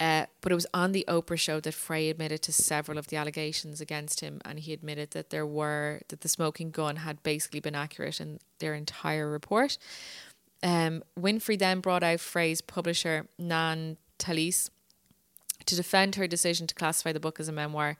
Uh, 0.00 0.26
but 0.40 0.52
it 0.52 0.54
was 0.54 0.66
on 0.72 0.92
the 0.92 1.04
Oprah 1.08 1.38
show 1.38 1.58
that 1.58 1.74
Frey 1.74 2.08
admitted 2.08 2.40
to 2.42 2.52
several 2.52 2.98
of 2.98 3.08
the 3.08 3.16
allegations 3.16 3.80
against 3.80 4.20
him, 4.20 4.40
and 4.44 4.60
he 4.60 4.72
admitted 4.72 5.10
that 5.10 5.30
there 5.30 5.46
were 5.46 6.02
that 6.08 6.20
the 6.20 6.28
smoking 6.28 6.70
gun 6.70 6.96
had 6.96 7.22
basically 7.24 7.58
been 7.58 7.74
accurate 7.74 8.20
in 8.20 8.38
their 8.60 8.74
entire 8.74 9.28
report. 9.28 9.76
Um, 10.62 11.02
Winfrey 11.18 11.58
then 11.58 11.80
brought 11.80 12.04
out 12.04 12.20
Frey's 12.20 12.60
publisher 12.60 13.26
Nan 13.38 13.96
Talese 14.18 14.70
to 15.66 15.76
defend 15.76 16.14
her 16.14 16.26
decision 16.26 16.66
to 16.68 16.74
classify 16.74 17.12
the 17.12 17.20
book 17.20 17.40
as 17.40 17.48
a 17.48 17.52
memoir. 17.52 17.96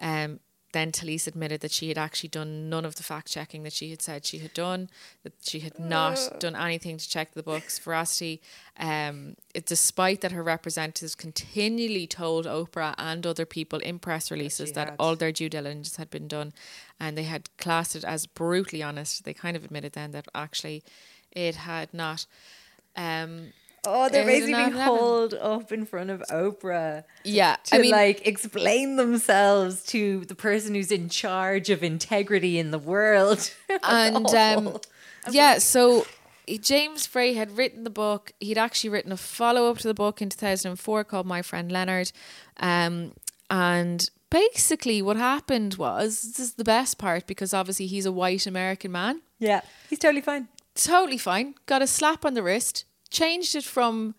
Um, 0.00 0.40
then 0.76 0.92
Talese 0.92 1.26
admitted 1.26 1.62
that 1.62 1.72
she 1.72 1.88
had 1.88 1.96
actually 1.96 2.28
done 2.28 2.68
none 2.68 2.84
of 2.84 2.96
the 2.96 3.02
fact 3.02 3.32
checking 3.32 3.62
that 3.62 3.72
she 3.72 3.88
had 3.88 4.02
said 4.02 4.26
she 4.26 4.40
had 4.40 4.52
done, 4.52 4.90
that 5.22 5.32
she 5.40 5.60
had 5.60 5.78
not 5.78 6.38
done 6.38 6.54
anything 6.54 6.98
to 6.98 7.08
check 7.08 7.32
the 7.32 7.42
book's 7.42 7.78
veracity. 7.78 8.42
Um, 8.78 9.36
it, 9.54 9.64
despite 9.64 10.20
that 10.20 10.32
her 10.32 10.42
representatives 10.42 11.14
continually 11.14 12.06
told 12.06 12.44
Oprah 12.44 12.94
and 12.98 13.26
other 13.26 13.46
people 13.46 13.78
in 13.78 13.98
press 13.98 14.30
releases 14.30 14.72
that 14.72 14.88
had. 14.88 14.96
all 14.98 15.16
their 15.16 15.32
due 15.32 15.48
diligence 15.48 15.96
had 15.96 16.10
been 16.10 16.28
done 16.28 16.52
and 17.00 17.16
they 17.16 17.22
had 17.22 17.48
classed 17.56 17.96
it 17.96 18.04
as 18.04 18.26
brutally 18.26 18.82
honest, 18.82 19.24
they 19.24 19.32
kind 19.32 19.56
of 19.56 19.64
admitted 19.64 19.94
then 19.94 20.10
that 20.10 20.28
actually 20.34 20.84
it 21.32 21.56
had 21.56 21.94
not. 21.94 22.26
Um, 22.94 23.52
Oh, 23.86 24.08
they're 24.08 24.26
basically 24.26 24.54
being 24.54 24.72
hauled 24.72 25.34
up 25.34 25.70
in 25.72 25.86
front 25.86 26.10
of 26.10 26.22
Oprah. 26.30 27.04
yeah, 27.24 27.56
To 27.66 27.76
I 27.76 27.78
mean, 27.78 27.92
like 27.92 28.26
explain 28.26 28.96
themselves 28.96 29.84
to 29.86 30.24
the 30.24 30.34
person 30.34 30.74
who's 30.74 30.90
in 30.90 31.08
charge 31.08 31.70
of 31.70 31.82
integrity 31.82 32.58
in 32.58 32.70
the 32.72 32.78
world. 32.78 33.50
and 33.82 34.26
um, 34.34 34.76
yeah, 35.30 35.58
so 35.58 36.06
James 36.60 37.06
Frey 37.06 37.34
had 37.34 37.56
written 37.56 37.84
the 37.84 37.90
book. 37.90 38.32
He'd 38.40 38.58
actually 38.58 38.90
written 38.90 39.12
a 39.12 39.16
follow 39.16 39.70
up 39.70 39.78
to 39.78 39.88
the 39.88 39.94
book 39.94 40.20
in 40.20 40.28
2004 40.28 41.04
called 41.04 41.26
My 41.26 41.42
Friend 41.42 41.70
Leonard. 41.70 42.12
Um, 42.58 43.12
and 43.50 44.08
basically, 44.30 45.02
what 45.02 45.16
happened 45.16 45.74
was 45.74 46.22
this 46.22 46.38
is 46.38 46.54
the 46.54 46.64
best 46.64 46.98
part 46.98 47.26
because 47.26 47.54
obviously 47.54 47.86
he's 47.86 48.06
a 48.06 48.12
white 48.12 48.46
American 48.46 48.92
man. 48.92 49.22
yeah, 49.38 49.60
he's 49.88 49.98
totally 49.98 50.20
fine. 50.22 50.48
Totally 50.74 51.18
fine. 51.18 51.54
Got 51.66 51.80
a 51.82 51.86
slap 51.86 52.24
on 52.24 52.34
the 52.34 52.42
wrist. 52.42 52.84
Changed 53.20 53.54
it 53.60 53.64
from 53.64 54.14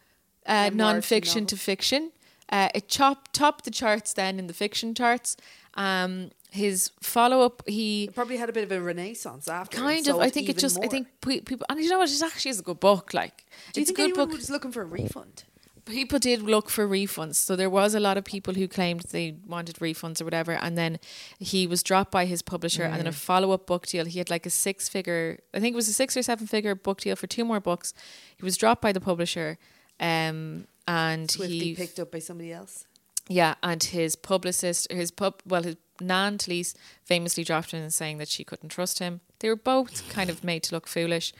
uh, 0.45 0.69
non-fiction 0.73 1.45
to 1.47 1.55
fiction. 1.57 2.11
Uh, 2.49 2.69
it 2.73 2.87
chopped 2.87 3.33
topped 3.33 3.63
the 3.65 3.71
charts 3.71 4.13
then 4.13 4.39
in 4.39 4.47
the 4.47 4.53
fiction 4.53 4.93
charts. 4.95 5.35
Um, 5.75 6.31
his 6.51 6.91
follow 7.01 7.41
up, 7.47 7.61
he 7.67 8.05
It 8.05 8.15
probably 8.15 8.37
had 8.37 8.49
a 8.49 8.53
bit 8.53 8.63
of 8.63 8.71
a 8.71 8.81
renaissance 8.81 9.47
after. 9.49 9.77
kind 9.77 10.07
of 10.07 10.15
i 10.27 10.29
think 10.29 10.47
it 10.49 10.57
just 10.57 10.77
i 10.85 10.87
think 10.87 11.05
people 11.21 11.65
and 11.69 11.79
you 11.83 11.89
know 11.91 11.99
what 11.99 12.09
it 12.09 12.23
actually 12.23 12.51
is 12.55 12.59
a 12.59 12.63
good 12.63 12.79
book 12.79 13.13
like 13.13 13.37
Do 13.73 13.79
you 13.79 13.81
it's 13.81 13.91
a 13.91 13.93
think 13.93 13.97
good 13.97 14.03
anyone 14.11 14.29
book 14.29 14.37
was 14.37 14.49
looking 14.49 14.71
for 14.71 14.81
a 14.81 14.85
refund? 14.99 15.43
People 15.87 16.19
did 16.19 16.41
look 16.41 16.69
for 16.69 16.87
refunds 16.87 17.35
so 17.35 17.55
there 17.55 17.69
was 17.69 17.95
a 17.95 17.99
lot 17.99 18.17
of 18.17 18.23
people 18.23 18.53
who 18.53 18.67
claimed 18.67 19.01
they 19.11 19.35
wanted 19.47 19.77
refunds 19.77 20.21
or 20.21 20.25
whatever 20.25 20.51
and 20.51 20.77
then 20.77 20.99
he 21.39 21.65
was 21.65 21.81
dropped 21.81 22.11
by 22.11 22.25
his 22.25 22.41
publisher 22.41 22.83
and 22.83 22.95
then 22.99 23.07
a 23.07 23.11
follow-up 23.11 23.65
book 23.65 23.87
deal 23.87 24.05
he 24.05 24.19
had 24.19 24.29
like 24.29 24.45
a 24.45 24.49
six 24.49 24.89
figure 24.89 25.39
i 25.53 25.59
think 25.59 25.73
it 25.73 25.75
was 25.75 25.87
a 25.87 25.93
six 25.93 26.15
or 26.17 26.21
seven 26.21 26.45
figure 26.45 26.75
book 26.75 27.01
deal 27.01 27.15
for 27.15 27.27
two 27.27 27.45
more 27.45 27.59
books 27.59 27.93
he 28.35 28.43
was 28.43 28.57
dropped 28.57 28.81
by 28.81 28.91
the 28.91 29.01
publisher 29.01 29.57
um 29.99 30.67
and 30.87 31.31
Swiftly 31.31 31.59
he 31.59 31.75
picked 31.75 31.99
up 31.99 32.11
by 32.11 32.19
somebody 32.19 32.51
else. 32.53 32.85
yeah, 33.27 33.55
and 33.61 33.83
his 33.83 34.15
publicist, 34.15 34.89
his 34.91 35.11
pub, 35.11 35.41
well, 35.45 35.63
his 35.63 35.75
Nan 35.99 36.37
Talese 36.37 36.75
famously 37.03 37.43
dropped 37.43 37.73
in 37.73 37.89
saying 37.91 38.19
that 38.19 38.29
she 38.29 38.43
couldn't 38.43 38.69
trust 38.69 38.99
him. 38.99 39.19
They 39.39 39.49
were 39.49 39.55
both 39.57 40.07
kind 40.09 40.29
of 40.29 40.43
made 40.43 40.63
to 40.63 40.75
look 40.75 40.87
foolish. 40.87 41.33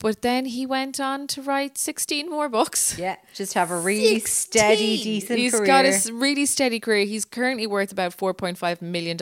But 0.00 0.22
then 0.22 0.46
he 0.46 0.64
went 0.64 0.98
on 0.98 1.26
to 1.28 1.42
write 1.42 1.76
16 1.78 2.28
more 2.28 2.48
books. 2.48 2.98
Yeah, 2.98 3.16
just 3.34 3.52
have 3.54 3.70
a 3.70 3.78
really 3.78 4.18
steady, 4.20 4.96
16. 4.96 5.12
decent 5.12 5.38
He's 5.38 5.52
career. 5.52 5.66
got 5.66 5.84
a 5.84 6.12
really 6.12 6.46
steady 6.46 6.80
career. 6.80 7.04
He's 7.06 7.24
currently 7.24 7.66
worth 7.66 7.92
about 7.92 8.16
$4.5 8.16 8.82
million. 8.82 9.18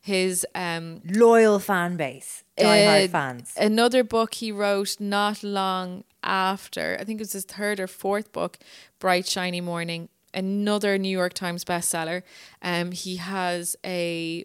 His 0.00 0.46
um, 0.54 1.00
loyal 1.04 1.58
fan 1.58 1.96
base, 1.96 2.44
diehard 2.58 3.06
uh, 3.06 3.08
fans. 3.08 3.54
Another 3.56 4.04
book 4.04 4.34
he 4.34 4.52
wrote 4.52 4.96
not 5.00 5.42
long 5.42 6.04
after, 6.22 6.96
I 7.00 7.04
think 7.04 7.20
it 7.20 7.24
was 7.24 7.32
his 7.32 7.44
third 7.44 7.80
or 7.80 7.86
fourth 7.86 8.32
book, 8.32 8.58
Bright 8.98 9.26
Shiny 9.26 9.60
Morning, 9.60 10.08
another 10.34 10.98
New 10.98 11.08
York 11.08 11.34
Times 11.34 11.64
bestseller. 11.64 12.22
Um, 12.62 12.92
he 12.92 13.16
has 13.16 13.76
a, 13.84 14.44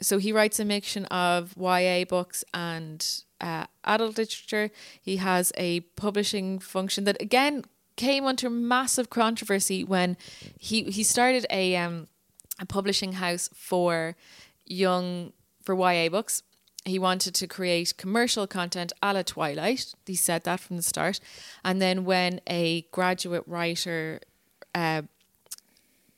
so 0.00 0.18
he 0.18 0.32
writes 0.32 0.60
a 0.60 0.64
mixture 0.64 1.06
of 1.10 1.54
YA 1.56 2.04
books 2.04 2.44
and 2.52 3.22
uh, 3.40 3.66
adult 3.84 4.18
literature. 4.18 4.70
He 5.00 5.16
has 5.16 5.52
a 5.56 5.80
publishing 5.96 6.58
function 6.58 7.04
that 7.04 7.20
again 7.20 7.64
came 7.96 8.26
under 8.26 8.50
massive 8.50 9.08
controversy 9.08 9.82
when 9.82 10.16
he 10.58 10.84
he 10.84 11.02
started 11.02 11.46
a 11.50 11.76
um 11.76 12.08
a 12.58 12.66
publishing 12.66 13.14
house 13.14 13.48
for 13.54 14.16
young 14.64 15.32
for 15.62 15.74
YA 15.74 16.08
books. 16.08 16.42
He 16.84 17.00
wanted 17.00 17.34
to 17.34 17.48
create 17.48 17.96
commercial 17.96 18.46
content 18.46 18.92
a 19.02 19.12
la 19.12 19.22
Twilight. 19.22 19.94
He 20.06 20.14
said 20.14 20.44
that 20.44 20.60
from 20.60 20.76
the 20.76 20.82
start. 20.82 21.18
And 21.64 21.82
then 21.82 22.04
when 22.04 22.40
a 22.46 22.82
graduate 22.92 23.42
writer 23.46 24.20
uh, 24.72 25.02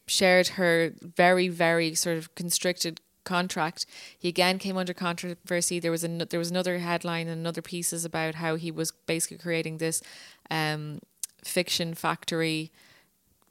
shared 0.07 0.49
her 0.49 0.93
very, 1.01 1.49
very 1.49 1.95
sort 1.95 2.19
of 2.19 2.35
constricted 2.35 3.01
contract, 3.29 3.87
he 4.19 4.29
again 4.29 4.59
came 4.59 4.77
under 4.77 4.95
controversy. 4.95 5.79
There 5.79 5.91
was 5.91 6.05
a 6.05 6.09
there 6.09 6.39
was 6.39 6.51
another 6.51 6.79
headline 6.79 7.29
and 7.29 7.41
another 7.41 7.63
pieces 7.63 8.05
about 8.05 8.37
how 8.37 8.57
he 8.57 8.71
was 8.71 8.91
basically 8.91 9.39
creating 9.39 9.79
this 9.79 10.03
um, 10.51 11.01
fiction 11.45 11.95
factory 11.95 12.73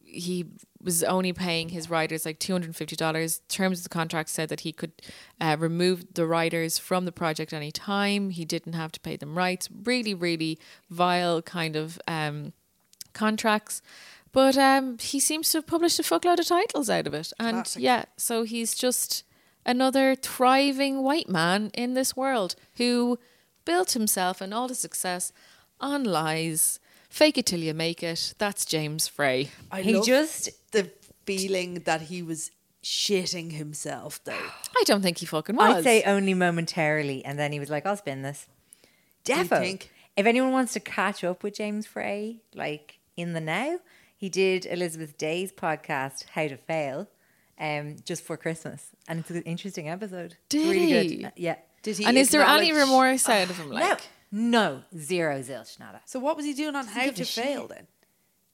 he 0.07 0.45
was 0.81 1.03
only 1.03 1.33
paying 1.33 1.69
his 1.69 1.89
writers 1.89 2.25
like 2.25 2.39
two 2.39 2.53
hundred 2.53 2.67
and 2.67 2.75
fifty 2.75 2.95
dollars. 2.95 3.41
Terms 3.49 3.79
of 3.79 3.83
the 3.83 3.89
contract 3.89 4.29
said 4.29 4.49
that 4.49 4.61
he 4.61 4.71
could 4.71 4.91
uh, 5.39 5.57
remove 5.59 6.13
the 6.13 6.25
writers 6.25 6.77
from 6.77 7.05
the 7.05 7.11
project 7.11 7.53
any 7.53 7.71
time. 7.71 8.29
He 8.29 8.45
didn't 8.45 8.73
have 8.73 8.91
to 8.93 8.99
pay 8.99 9.17
them 9.17 9.37
rights. 9.37 9.69
Really, 9.83 10.13
really 10.13 10.59
vile 10.89 11.41
kind 11.41 11.75
of 11.75 11.99
um, 12.07 12.53
contracts. 13.13 13.81
But 14.31 14.57
um, 14.57 14.97
he 14.99 15.19
seems 15.19 15.51
to 15.51 15.59
have 15.59 15.67
published 15.67 15.99
a 15.99 16.03
fuckload 16.03 16.39
of 16.39 16.47
titles 16.47 16.89
out 16.89 17.07
of 17.07 17.13
it, 17.13 17.33
and 17.39 17.57
Classic. 17.57 17.81
yeah, 17.81 18.05
so 18.17 18.43
he's 18.43 18.75
just 18.75 19.23
another 19.67 20.15
thriving 20.15 21.03
white 21.03 21.29
man 21.29 21.69
in 21.75 21.93
this 21.93 22.15
world 22.15 22.55
who 22.77 23.19
built 23.65 23.91
himself 23.91 24.41
and 24.41 24.53
all 24.53 24.67
his 24.69 24.79
success 24.79 25.31
on 25.79 26.03
lies. 26.03 26.79
Fake 27.09 27.37
it 27.37 27.45
till 27.45 27.59
you 27.59 27.73
make 27.73 28.01
it. 28.01 28.33
That's 28.39 28.65
James 28.65 29.07
Frey. 29.07 29.51
I 29.71 29.81
He 29.83 29.93
love 29.93 30.05
just- 30.05 30.49
the 30.71 30.91
feeling 31.25 31.81
that 31.85 32.03
he 32.03 32.21
was 32.23 32.51
shitting 32.83 33.51
himself 33.51 34.23
though. 34.23 34.31
I 34.77 34.83
don't 34.85 35.01
think 35.01 35.17
he 35.19 35.25
fucking 35.25 35.55
was. 35.55 35.75
I'd 35.77 35.83
say 35.83 36.03
only 36.03 36.33
momentarily, 36.33 37.23
and 37.25 37.37
then 37.37 37.51
he 37.51 37.59
was 37.59 37.69
like, 37.69 37.85
"I'll 37.85 37.97
spin 37.97 38.21
this." 38.23 38.47
Defo. 39.25 39.59
think? 39.59 39.91
If 40.15 40.25
anyone 40.25 40.51
wants 40.51 40.73
to 40.73 40.79
catch 40.79 41.23
up 41.23 41.43
with 41.43 41.53
James 41.55 41.85
Frey, 41.85 42.39
like 42.55 42.99
in 43.17 43.33
the 43.33 43.41
now, 43.41 43.79
he 44.15 44.29
did 44.29 44.65
Elizabeth 44.65 45.17
Day's 45.17 45.51
podcast, 45.51 46.25
How 46.31 46.47
to 46.47 46.57
Fail, 46.57 47.07
um, 47.59 47.95
just 48.05 48.23
for 48.23 48.37
Christmas, 48.37 48.89
and 49.07 49.19
it's 49.19 49.29
an 49.29 49.41
interesting 49.43 49.89
episode. 49.89 50.35
Did 50.49 50.69
really 50.69 51.07
he? 51.07 51.15
good. 51.17 51.25
Uh, 51.25 51.31
yeah. 51.35 51.55
Did 51.83 51.97
he? 51.97 52.05
and 52.05 52.17
is 52.17 52.29
there 52.31 52.41
any 52.43 52.71
remorse 52.73 53.27
out 53.29 53.49
of 53.49 53.57
him? 53.57 53.69
Like, 53.71 54.01
No, 54.31 54.49
No, 54.49 54.83
zero 54.97 55.39
zilch, 55.39 55.79
nada. 55.79 56.01
So 56.05 56.19
what 56.19 56.35
was 56.35 56.45
he 56.45 56.53
doing 56.53 56.75
on 56.75 56.85
how 56.87 57.05
give 57.05 57.13
a 57.13 57.17
to 57.17 57.25
shit. 57.25 57.43
fail 57.45 57.67
then? 57.67 57.87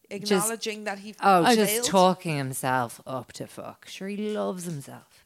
Acknowledging 0.09 0.83
that 0.83 0.99
he 0.99 1.13
failed. 1.13 1.45
Oh, 1.45 1.55
failed? 1.55 1.57
just 1.67 1.85
talking 1.89 2.37
himself 2.37 3.01
up 3.07 3.31
to 3.33 3.47
fuck. 3.47 3.87
Sure, 3.87 4.07
he 4.07 4.17
loves 4.29 4.65
himself. 4.65 5.25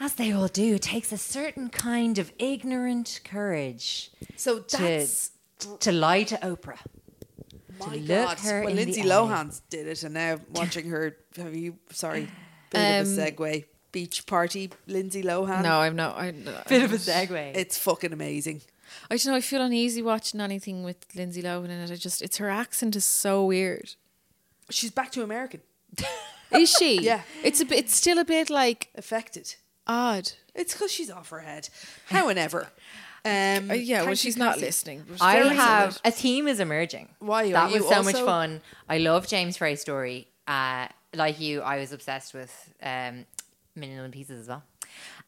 As 0.00 0.14
they 0.14 0.32
all 0.32 0.48
do, 0.48 0.74
it 0.74 0.82
takes 0.82 1.12
a 1.12 1.16
certain 1.16 1.70
kind 1.70 2.18
of 2.18 2.32
ignorant 2.38 3.20
courage 3.24 4.10
So 4.36 4.58
to, 4.58 4.76
that's 4.76 5.30
to 5.80 5.92
lie 5.92 6.24
to 6.24 6.36
Oprah. 6.38 6.80
my 7.78 7.94
look 7.94 8.06
God. 8.08 8.38
her 8.40 8.60
well, 8.60 8.68
in 8.70 8.76
the 8.76 8.84
Lindsay 8.84 9.02
eye. 9.02 9.04
Lohan 9.06 9.60
did 9.70 9.86
it, 9.86 10.02
and 10.02 10.14
now 10.14 10.40
watching 10.52 10.88
her. 10.90 11.16
Have 11.36 11.54
you? 11.54 11.78
Sorry, 11.92 12.28
bit 12.74 13.00
of 13.00 13.06
a 13.06 13.32
segue. 13.32 13.64
Beach 13.92 14.26
party, 14.26 14.70
Lindsay 14.88 15.22
Lohan. 15.22 15.62
No, 15.62 15.78
I'm 15.78 15.94
not. 15.94 16.16
I, 16.16 16.32
Bit 16.68 16.82
of 16.82 16.92
a 16.92 16.96
segue. 16.96 17.54
it's 17.56 17.78
fucking 17.78 18.12
amazing. 18.12 18.60
I 19.10 19.16
don't 19.16 19.26
know. 19.26 19.34
I 19.36 19.40
feel 19.40 19.62
uneasy 19.62 20.02
watching 20.02 20.40
anything 20.40 20.82
with 20.82 20.96
Lindsay 21.14 21.42
Lohan 21.42 21.66
in 21.66 21.70
it. 21.70 21.90
I 21.92 21.94
just, 21.94 22.20
it's 22.20 22.38
her 22.38 22.48
accent 22.50 22.96
is 22.96 23.04
so 23.04 23.44
weird. 23.44 23.94
She's 24.70 24.90
back 24.90 25.12
to 25.12 25.22
American. 25.22 25.60
Is 26.52 26.70
she? 26.70 27.00
Yeah. 27.02 27.22
It's 27.42 27.60
a 27.60 27.64
bit. 27.64 27.78
It's 27.78 27.94
still 27.96 28.18
a 28.18 28.24
bit 28.24 28.50
like 28.50 28.88
Affected. 28.96 29.54
odd. 29.86 30.32
It's 30.54 30.72
because 30.72 30.90
she's 30.92 31.10
off 31.10 31.30
her 31.30 31.40
head. 31.40 31.68
However, 32.06 32.68
um, 33.24 33.70
Uh, 33.70 33.74
yeah. 33.74 34.02
Well, 34.04 34.14
she's 34.14 34.36
not 34.36 34.58
listening. 34.58 35.04
I 35.20 35.36
have 35.36 36.00
a 36.04 36.10
theme 36.10 36.48
is 36.48 36.60
emerging. 36.60 37.08
Why, 37.18 37.46
are 37.48 37.52
That 37.52 37.64
was 37.72 37.74
you 37.82 37.88
so 37.88 38.02
much 38.02 38.16
fun. 38.16 38.60
I 38.88 38.98
love 38.98 39.26
James 39.26 39.56
Frey's 39.56 39.80
story. 39.80 40.28
Uh, 40.46 40.88
like 41.16 41.40
you, 41.40 41.60
I 41.62 41.78
was 41.78 41.92
obsessed 41.92 42.34
with 42.34 42.52
um, 42.82 43.26
Million 43.74 43.98
Little 43.98 44.12
Pieces 44.12 44.40
as 44.42 44.48
well. 44.48 44.62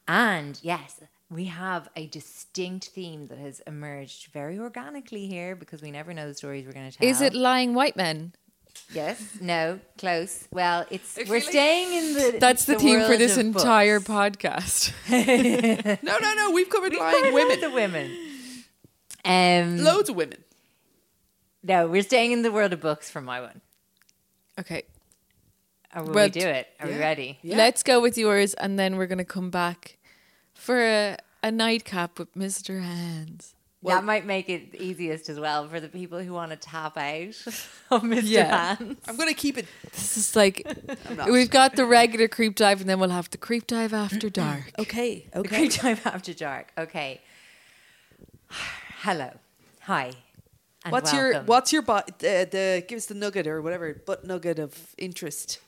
And 0.08 0.58
yes, 0.62 1.00
we 1.30 1.46
have 1.46 1.88
a 1.96 2.06
distinct 2.06 2.86
theme 2.88 3.26
that 3.26 3.38
has 3.38 3.60
emerged 3.66 4.28
very 4.32 4.58
organically 4.58 5.26
here 5.26 5.56
because 5.56 5.82
we 5.82 5.90
never 5.90 6.14
know 6.14 6.28
the 6.28 6.34
stories 6.34 6.64
we're 6.66 6.72
going 6.72 6.90
to 6.90 6.96
tell. 6.96 7.08
Is 7.08 7.20
it 7.20 7.34
lying 7.34 7.74
white 7.74 7.96
men? 7.96 8.32
Yes. 8.92 9.38
No. 9.40 9.80
Close. 9.98 10.46
Well, 10.52 10.86
it's 10.90 11.18
we're 11.28 11.40
staying 11.40 11.92
in 11.92 12.12
the. 12.14 12.38
That's 12.38 12.66
the, 12.66 12.74
the 12.74 12.78
theme 12.78 13.04
for 13.06 13.16
this 13.16 13.36
entire 13.36 14.00
books. 14.00 14.08
podcast. 14.38 14.92
No, 16.02 16.18
no, 16.18 16.34
no. 16.34 16.50
We've 16.50 16.68
covered 16.68 16.94
lying 16.94 17.32
women. 17.32 17.60
the 17.60 17.70
women. 17.70 18.16
Um, 19.24 19.78
Loads 19.78 20.08
of 20.10 20.16
women. 20.16 20.38
no, 21.64 21.88
we're 21.88 22.02
staying 22.02 22.32
in 22.32 22.42
the 22.42 22.52
world 22.52 22.72
of 22.72 22.80
books 22.80 23.10
for 23.10 23.20
my 23.20 23.40
one. 23.40 23.60
okay. 24.60 24.82
Or 25.96 26.02
will 26.04 26.12
Well, 26.12 26.26
we 26.26 26.30
do 26.30 26.46
it? 26.46 26.68
Are 26.78 26.86
we 26.86 26.92
yeah. 26.92 26.98
ready? 27.00 27.38
Let's 27.42 27.82
go 27.82 28.00
with 28.00 28.16
yours, 28.18 28.54
and 28.54 28.78
then 28.78 28.96
we're 28.96 29.06
gonna 29.06 29.24
come 29.24 29.50
back 29.50 29.96
for 30.54 30.78
a, 30.80 31.16
a 31.42 31.50
nightcap 31.50 32.18
with 32.18 32.32
Mr. 32.34 32.82
Hands. 32.82 33.54
that 33.82 34.04
might 34.04 34.26
make 34.26 34.48
it 34.48 34.74
easiest 34.74 35.28
as 35.28 35.38
well 35.38 35.68
for 35.68 35.78
the 35.80 35.88
people 35.88 36.18
who 36.20 36.32
want 36.32 36.50
to 36.50 36.56
tap 36.56 36.96
out 36.96 37.36
of 37.90 38.02
Mr. 38.02 38.22
Yeah. 38.24 38.74
Hands. 38.76 38.98
I'm 39.08 39.16
going 39.16 39.28
to 39.28 39.34
keep 39.34 39.56
it. 39.56 39.66
This 39.92 40.16
is 40.16 40.34
like 40.34 40.66
we've 41.30 41.50
got 41.50 41.76
the 41.76 41.86
regular 41.86 42.26
creep 42.28 42.56
dive, 42.56 42.80
and 42.80 42.90
then 42.90 42.98
we'll 43.00 43.10
have 43.10 43.30
the 43.30 43.38
creep 43.38 43.66
dive 43.66 43.94
after 43.94 44.28
dark. 44.28 44.72
Okay. 44.78 45.26
The 45.32 45.38
Okay. 45.40 45.48
Great 45.58 45.70
time 45.72 45.98
after 46.04 46.34
dark. 46.34 46.72
Okay. 46.76 47.20
Hello. 49.02 49.30
Hi. 49.82 50.12
And 50.84 50.92
What's 50.92 51.12
your. 51.12 51.42
What's 51.42 51.72
your 51.72 51.82
butt? 51.82 52.18
The, 52.18 52.48
the 52.50 52.84
give 52.88 52.96
us 52.96 53.06
the 53.06 53.14
nugget 53.14 53.46
or 53.46 53.62
whatever 53.62 53.94
butt 54.06 54.24
nugget 54.24 54.58
of 54.58 54.94
interest. 54.98 55.60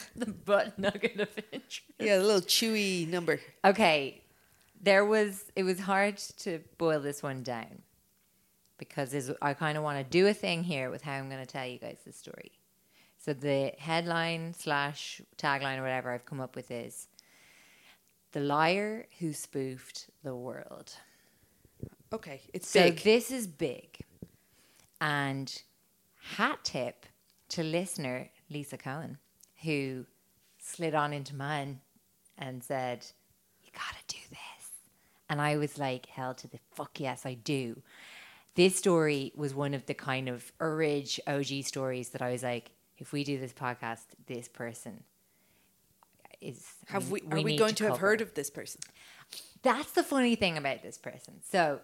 butt 0.44 0.78
nugget 0.78 1.20
of 1.20 1.28
interest? 1.52 1.82
Yeah, 1.98 2.18
the 2.18 2.24
little 2.24 2.40
chewy 2.40 3.08
number. 3.08 3.40
Okay. 3.64 4.22
There 4.80 5.04
was 5.04 5.44
it 5.54 5.62
was 5.62 5.80
hard 5.80 6.16
to 6.38 6.60
boil 6.78 7.00
this 7.00 7.22
one 7.22 7.42
down 7.42 7.82
because 8.78 9.30
I 9.40 9.54
kind 9.54 9.78
of 9.78 9.84
want 9.84 9.98
to 9.98 10.04
do 10.04 10.26
a 10.26 10.34
thing 10.34 10.64
here 10.64 10.90
with 10.90 11.02
how 11.02 11.12
I'm 11.12 11.28
going 11.28 11.40
to 11.44 11.46
tell 11.46 11.66
you 11.66 11.78
guys 11.78 11.98
the 12.04 12.12
story. 12.12 12.52
So 13.24 13.32
the 13.32 13.72
headline 13.78 14.54
slash 14.54 15.20
tagline 15.38 15.78
or 15.78 15.82
whatever 15.82 16.10
I've 16.10 16.26
come 16.26 16.40
up 16.40 16.56
with 16.56 16.72
is 16.72 17.06
the 18.32 18.40
liar 18.40 19.06
who 19.20 19.32
spoofed 19.32 20.10
the 20.24 20.34
world. 20.34 20.96
Okay, 22.12 22.40
it's 22.52 22.68
So 22.68 22.84
big. 22.90 23.00
this 23.02 23.30
is 23.30 23.46
big. 23.46 23.98
And 25.00 25.62
hat 26.36 26.64
tip 26.64 27.06
to 27.50 27.62
listener 27.62 28.30
Lisa 28.50 28.76
Cohen, 28.76 29.18
who 29.62 30.06
slid 30.58 30.94
on 30.94 31.12
into 31.12 31.34
mine 31.34 31.80
and 32.38 32.62
said, 32.62 33.06
You 33.62 33.70
gotta 33.72 34.04
do 34.08 34.18
this. 34.30 34.70
And 35.28 35.40
I 35.40 35.56
was 35.56 35.78
like, 35.78 36.06
Hell 36.06 36.34
to 36.34 36.48
the 36.48 36.58
fuck 36.74 37.00
yes, 37.00 37.26
I 37.26 37.34
do. 37.34 37.82
This 38.54 38.76
story 38.76 39.32
was 39.34 39.54
one 39.54 39.72
of 39.72 39.86
the 39.86 39.94
kind 39.94 40.28
of 40.28 40.52
orig 40.60 41.18
OG 41.26 41.64
stories 41.64 42.10
that 42.10 42.20
I 42.20 42.32
was 42.32 42.42
like, 42.42 42.70
if 42.98 43.12
we 43.12 43.24
do 43.24 43.38
this 43.38 43.52
podcast, 43.52 44.04
this 44.26 44.46
person 44.46 45.04
is 46.42 46.66
have 46.86 47.10
we? 47.10 47.22
Are 47.30 47.36
we 47.36 47.44
we, 47.44 47.56
going 47.56 47.74
to, 47.76 47.84
have 47.84 47.98
heard 47.98 48.20
of 48.20 48.34
this 48.34 48.50
person? 48.50 48.80
That's 49.62 49.92
the 49.92 50.02
funny 50.02 50.34
thing 50.34 50.58
about 50.58 50.82
this 50.82 50.98
person. 50.98 51.40
So 51.48 51.80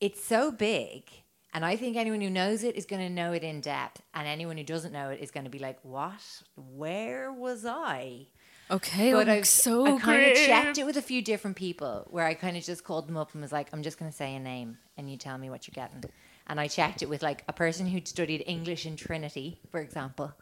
it's 0.00 0.24
so 0.24 0.50
big, 0.50 1.10
and 1.54 1.64
I 1.64 1.76
think 1.76 1.96
anyone 1.96 2.20
who 2.20 2.30
knows 2.30 2.62
it 2.62 2.76
is 2.76 2.86
going 2.86 3.02
to 3.02 3.10
know 3.10 3.32
it 3.32 3.42
in 3.42 3.60
depth, 3.60 4.02
and 4.14 4.26
anyone 4.28 4.56
who 4.56 4.64
doesn't 4.64 4.92
know 4.92 5.10
it 5.10 5.20
is 5.20 5.30
going 5.30 5.44
to 5.44 5.50
be 5.50 5.58
like, 5.58 5.78
"What? 5.82 6.20
Where 6.56 7.32
was 7.32 7.64
I?" 7.64 8.26
Okay, 8.70 9.12
But 9.12 9.28
I'm 9.28 9.38
I've 9.38 9.48
so 9.48 9.96
I 9.96 9.98
kind 9.98 10.30
of 10.30 10.36
checked 10.36 10.76
it 10.76 10.84
with 10.84 10.98
a 10.98 11.02
few 11.02 11.22
different 11.22 11.56
people, 11.56 12.06
where 12.10 12.26
I 12.26 12.34
kind 12.34 12.56
of 12.56 12.62
just 12.62 12.84
called 12.84 13.08
them 13.08 13.16
up 13.16 13.32
and 13.32 13.40
was 13.42 13.52
like, 13.52 13.68
"I'm 13.72 13.82
just 13.82 13.98
going 13.98 14.10
to 14.10 14.16
say 14.16 14.34
a 14.34 14.40
name, 14.40 14.78
and 14.96 15.10
you 15.10 15.16
tell 15.16 15.38
me 15.38 15.48
what 15.48 15.66
you're 15.66 15.86
getting." 15.86 16.10
And 16.46 16.60
I 16.60 16.68
checked 16.68 17.02
it 17.02 17.08
with 17.08 17.22
like 17.22 17.44
a 17.48 17.52
person 17.52 17.86
who'd 17.86 18.08
studied 18.08 18.42
English 18.46 18.86
in 18.86 18.96
Trinity, 18.96 19.60
for 19.70 19.80
example, 19.80 20.32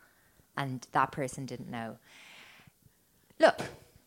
and 0.57 0.87
that 0.93 1.13
person 1.13 1.47
didn't 1.47 1.71
know. 1.71 1.99
Look, 3.39 3.61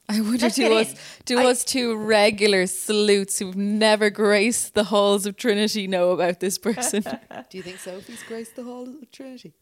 I 0.10 0.22
wonder 0.22 0.38
Let's 0.46 0.56
do 0.56 0.74
us 0.74 0.96
do 1.26 1.40
I- 1.40 1.46
us 1.52 1.64
two 1.64 1.96
regular 1.96 2.66
salutes 2.66 3.38
who've 3.40 3.56
never 3.56 4.10
graced 4.10 4.74
the 4.74 4.86
halls 4.86 5.26
of 5.28 5.38
Trinity 5.38 5.86
know 5.88 6.12
about 6.12 6.40
this 6.40 6.58
person? 6.58 7.04
Do 7.50 7.58
you 7.58 7.64
think 7.64 7.78
Sophie's 7.78 8.24
graced 8.24 8.56
the 8.56 8.64
halls 8.64 8.90
of 8.90 9.12
Trinity? 9.12 9.54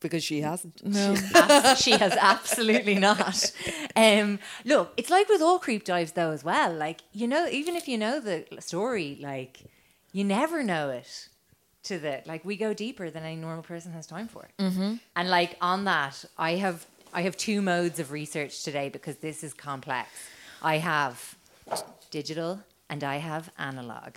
Because 0.00 0.22
she 0.24 0.40
hasn't. 0.40 0.84
no. 0.84 1.16
Abs- 1.34 1.80
she 1.80 1.92
has 1.92 2.12
absolutely 2.20 2.94
not. 2.96 3.52
Um, 3.94 4.38
look, 4.64 4.92
it's 4.96 5.10
like 5.10 5.28
with 5.28 5.42
all 5.42 5.58
creep 5.58 5.84
dives 5.84 6.12
though 6.12 6.30
as 6.30 6.42
well. 6.44 6.72
Like 6.72 7.00
you 7.12 7.26
know, 7.28 7.46
even 7.48 7.74
if 7.76 7.88
you 7.88 7.98
know 7.98 8.20
the 8.20 8.44
story, 8.60 9.18
like 9.20 9.60
you 10.12 10.24
never 10.24 10.62
know 10.62 10.90
it 10.90 11.28
to 11.84 11.98
the 11.98 12.22
like 12.26 12.44
we 12.44 12.56
go 12.56 12.72
deeper 12.74 13.10
than 13.10 13.24
any 13.24 13.36
normal 13.36 13.62
person 13.62 13.92
has 13.92 14.06
time 14.06 14.28
for. 14.28 14.48
Mm-hmm. 14.58 14.94
And 15.16 15.30
like 15.30 15.56
on 15.60 15.84
that, 15.84 16.24
I 16.38 16.52
have 16.56 16.86
I 17.12 17.22
have 17.22 17.36
two 17.36 17.60
modes 17.62 17.98
of 17.98 18.10
research 18.10 18.62
today 18.64 18.88
because 18.88 19.16
this 19.16 19.44
is 19.44 19.52
complex. 19.52 20.08
I 20.62 20.78
have 20.78 21.36
digital 22.10 22.60
and 22.88 23.04
I 23.04 23.16
have 23.18 23.50
analog. 23.58 24.14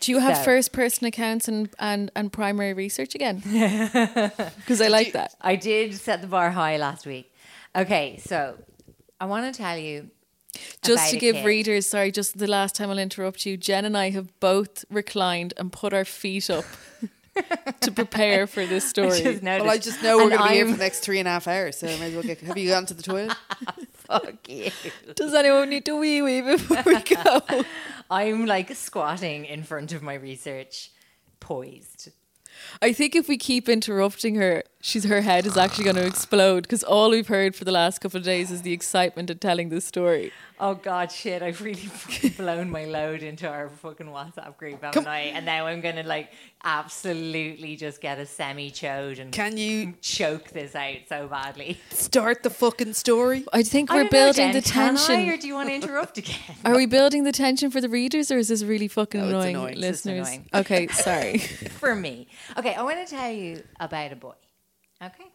Do 0.00 0.12
you 0.12 0.18
have 0.20 0.38
So- 0.38 0.44
first 0.44 0.72
person 0.72 1.06
accounts 1.06 1.48
and, 1.48 1.68
and, 1.78 2.10
and 2.16 2.32
primary 2.32 2.72
research 2.72 3.14
again? 3.14 3.42
Because 4.56 4.80
I 4.80 4.88
like 4.88 5.12
that. 5.12 5.34
I 5.40 5.56
did 5.56 5.94
set 5.94 6.22
the 6.22 6.26
bar 6.26 6.50
high 6.50 6.76
last 6.78 7.06
week. 7.06 7.32
Okay, 7.76 8.18
so 8.24 8.56
I 9.20 9.26
want 9.26 9.52
to 9.52 9.56
tell 9.62 9.76
you 9.76 10.10
Just 10.82 11.10
to 11.10 11.18
give 11.18 11.36
kid. 11.36 11.44
readers, 11.46 11.86
sorry, 11.86 12.10
just 12.10 12.38
the 12.38 12.46
last 12.46 12.74
time 12.74 12.88
I'll 12.90 12.98
interrupt 12.98 13.44
you. 13.44 13.56
Jen 13.58 13.84
and 13.84 13.96
I 13.96 14.10
have 14.10 14.28
both 14.40 14.84
reclined 14.90 15.52
and 15.58 15.70
put 15.72 15.92
our 15.92 16.04
feet 16.06 16.48
up 16.48 16.64
to 17.80 17.92
prepare 17.92 18.46
for 18.46 18.66
this 18.66 18.88
story. 18.88 19.20
Just 19.20 19.42
noticed. 19.42 19.64
Well, 19.64 19.74
I 19.74 19.78
just 19.78 20.02
know 20.02 20.16
we're 20.16 20.30
going 20.30 20.42
to 20.42 20.48
be 20.48 20.54
here 20.54 20.66
for 20.66 20.72
the 20.72 20.78
next 20.78 21.00
three 21.00 21.18
and 21.18 21.28
a 21.28 21.30
half 21.30 21.46
hours, 21.46 21.78
so 21.78 21.86
I 21.86 21.96
might 21.98 22.06
as 22.06 22.14
well 22.14 22.22
get. 22.22 22.40
Have 22.40 22.58
you 22.58 22.70
gone 22.70 22.86
to 22.86 22.94
the 22.94 23.02
toilet? 23.02 23.36
Fuck 23.92 24.48
you. 24.48 24.70
Does 25.14 25.34
anyone 25.34 25.70
need 25.70 25.84
to 25.86 25.96
wee 25.96 26.22
wee 26.22 26.40
before 26.40 26.82
we 26.84 27.00
go? 27.00 27.42
I'm 28.10 28.46
like 28.46 28.74
squatting 28.74 29.44
in 29.44 29.62
front 29.62 29.92
of 29.92 30.02
my 30.02 30.14
research, 30.14 30.90
poised. 31.38 32.10
I 32.82 32.92
think 32.92 33.14
if 33.14 33.28
we 33.28 33.36
keep 33.38 33.68
interrupting 33.68 34.34
her, 34.36 34.62
she's 34.80 35.04
her 35.04 35.20
head 35.22 35.46
is 35.46 35.56
actually 35.56 35.84
going 35.84 35.96
to 35.96 36.06
explode 36.06 36.62
because 36.62 36.82
all 36.82 37.10
we've 37.10 37.28
heard 37.28 37.54
for 37.54 37.64
the 37.64 37.72
last 37.72 38.00
couple 38.00 38.18
of 38.18 38.24
days 38.24 38.50
is 38.50 38.62
the 38.62 38.72
excitement 38.72 39.30
of 39.30 39.40
telling 39.40 39.68
this 39.68 39.84
story. 39.84 40.32
Oh 40.62 40.74
god, 40.74 41.10
shit! 41.10 41.42
I've 41.42 41.62
really 41.62 41.80
fucking 41.80 42.32
blown 42.32 42.68
my 42.70 42.84
load 42.84 43.22
into 43.22 43.48
our 43.48 43.70
fucking 43.70 44.08
WhatsApp 44.08 44.58
group, 44.58 44.82
haven't 44.82 45.06
I? 45.06 45.20
And 45.20 45.46
now 45.46 45.66
I'm 45.66 45.80
gonna 45.80 46.02
like 46.02 46.32
absolutely 46.62 47.76
just 47.76 48.00
get 48.02 48.18
a 48.18 48.26
semi 48.26 48.70
chode 48.70 49.18
and 49.20 49.32
Can 49.32 49.56
you 49.56 49.94
choke 50.02 50.50
this 50.50 50.74
out 50.74 50.96
so 51.08 51.28
badly. 51.28 51.80
start 51.90 52.42
the 52.42 52.50
fucking 52.50 52.92
story? 52.92 53.44
I 53.54 53.62
think 53.62 53.90
we're 53.90 54.00
don't 54.00 54.04
know, 54.04 54.10
building 54.10 54.52
Jen, 54.52 54.52
the 54.52 54.60
can 54.62 54.96
tension. 54.96 55.14
I, 55.30 55.32
or 55.32 55.36
do 55.38 55.46
you 55.46 55.54
want 55.54 55.70
to 55.70 55.74
interrupt 55.74 56.18
again? 56.18 56.36
Are 56.64 56.76
we 56.76 56.84
building 56.86 57.24
the 57.24 57.32
tension 57.32 57.70
for 57.70 57.80
the 57.80 57.88
readers, 57.88 58.30
or 58.30 58.36
is 58.36 58.48
this 58.48 58.62
really 58.62 58.88
fucking 58.88 59.20
No, 59.20 59.26
it's 59.26 59.32
annoying, 59.32 59.54
annoying. 59.56 59.72
It's 59.72 59.80
listeners? 59.80 60.28
annoying. 60.28 60.46
Okay, 60.54 60.88
sorry. 60.88 61.38
for 61.78 61.94
me. 61.94 62.26
Okay, 62.60 62.74
I 62.74 62.82
want 62.82 62.98
to 63.08 63.10
tell 63.10 63.32
you 63.32 63.62
about 63.80 64.12
a 64.12 64.16
boy. 64.16 64.34
Okay. 65.02 65.32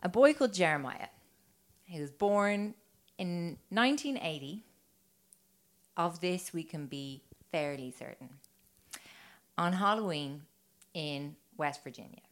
A 0.00 0.08
boy 0.08 0.32
called 0.32 0.54
Jeremiah. 0.54 1.08
He 1.86 2.00
was 2.00 2.12
born 2.12 2.74
in 3.18 3.58
1980 3.70 4.62
of 5.96 6.20
this 6.20 6.52
we 6.52 6.62
can 6.62 6.86
be 6.86 7.24
fairly 7.50 7.90
certain. 7.90 8.28
On 9.58 9.72
Halloween 9.72 10.42
in 10.94 11.34
West 11.56 11.82
Virginia. 11.82 12.22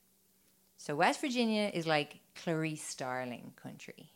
So 0.76 0.94
West 0.94 1.20
Virginia 1.20 1.72
is 1.74 1.88
like 1.88 2.20
Clarice 2.36 2.84
Starling 2.84 3.52
country. 3.56 4.12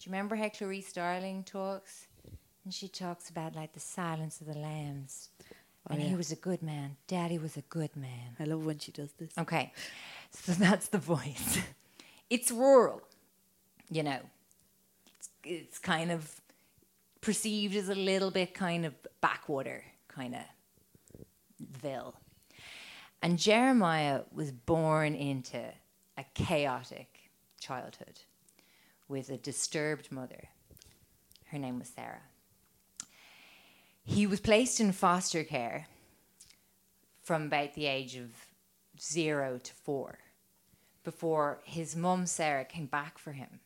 Do 0.00 0.10
you 0.10 0.10
remember 0.10 0.34
how 0.34 0.48
Clarice 0.48 0.88
Starling 0.88 1.44
talks? 1.44 2.08
And 2.64 2.74
she 2.74 2.88
talks 2.88 3.30
about 3.30 3.54
like 3.54 3.74
the 3.74 3.78
silence 3.78 4.40
of 4.40 4.48
the 4.48 4.58
lambs. 4.58 5.28
And 5.90 6.00
he 6.00 6.14
was 6.14 6.32
a 6.32 6.36
good 6.36 6.62
man. 6.62 6.96
Daddy 7.06 7.38
was 7.38 7.56
a 7.56 7.62
good 7.62 7.94
man. 7.96 8.36
I 8.40 8.44
love 8.44 8.64
when 8.64 8.78
she 8.78 8.92
does 8.92 9.12
this. 9.12 9.30
Okay, 9.38 9.72
so 10.30 10.52
that's 10.58 10.88
the 10.88 10.98
voice. 10.98 11.58
it's 12.30 12.50
rural, 12.50 13.02
you 13.90 14.02
know. 14.02 14.20
It's, 15.16 15.28
it's 15.44 15.78
kind 15.78 16.10
of 16.10 16.40
perceived 17.20 17.76
as 17.76 17.88
a 17.88 17.94
little 17.94 18.30
bit 18.30 18.54
kind 18.54 18.86
of 18.86 18.94
backwater, 19.20 19.84
kind 20.08 20.34
of 20.34 20.42
ville. 21.60 22.14
And 23.22 23.38
Jeremiah 23.38 24.22
was 24.32 24.52
born 24.52 25.14
into 25.14 25.62
a 26.18 26.24
chaotic 26.34 27.30
childhood 27.58 28.20
with 29.08 29.30
a 29.30 29.36
disturbed 29.36 30.12
mother. 30.12 30.48
Her 31.46 31.58
name 31.58 31.78
was 31.78 31.88
Sarah. 31.88 32.20
He 34.04 34.26
was 34.26 34.40
placed 34.40 34.80
in 34.80 34.92
foster 34.92 35.44
care 35.44 35.86
from 37.22 37.46
about 37.46 37.74
the 37.74 37.86
age 37.86 38.16
of 38.16 38.30
zero 39.00 39.58
to 39.58 39.72
four 39.72 40.18
before 41.02 41.60
his 41.64 41.96
mum, 41.96 42.26
Sarah, 42.26 42.64
came 42.64 42.86
back 42.86 43.18
for 43.18 43.32
him 43.32 43.60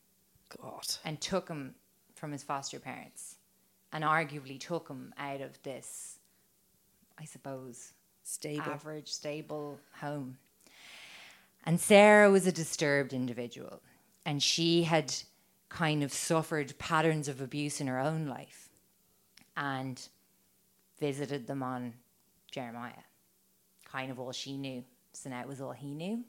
God. 0.60 0.86
and 1.04 1.20
took 1.20 1.48
him 1.48 1.74
from 2.14 2.32
his 2.32 2.42
foster 2.42 2.78
parents 2.78 3.36
and 3.92 4.04
arguably 4.04 4.60
took 4.60 4.88
him 4.88 5.12
out 5.18 5.40
of 5.40 5.60
this, 5.64 6.18
I 7.18 7.24
suppose, 7.24 7.92
Stable. 8.22 8.62
average, 8.62 9.08
stable 9.10 9.80
home. 10.00 10.38
And 11.64 11.80
Sarah 11.80 12.30
was 12.30 12.46
a 12.46 12.52
disturbed 12.52 13.12
individual, 13.12 13.82
and 14.24 14.42
she 14.42 14.84
had 14.84 15.14
kind 15.68 16.02
of 16.02 16.12
suffered 16.12 16.78
patterns 16.78 17.28
of 17.28 17.40
abuse 17.40 17.80
in 17.80 17.86
her 17.88 17.98
own 17.98 18.26
life 18.26 18.68
and 19.56 20.08
visited 21.00 21.46
them 21.46 21.62
on 21.62 21.94
Jeremiah. 22.50 23.04
Kind 23.84 24.10
of 24.10 24.18
all 24.18 24.32
she 24.32 24.56
knew. 24.56 24.84
So 25.12 25.30
now 25.30 25.40
it 25.40 25.48
was 25.48 25.60
all 25.60 25.72
he 25.72 25.94
knew. 25.94 26.24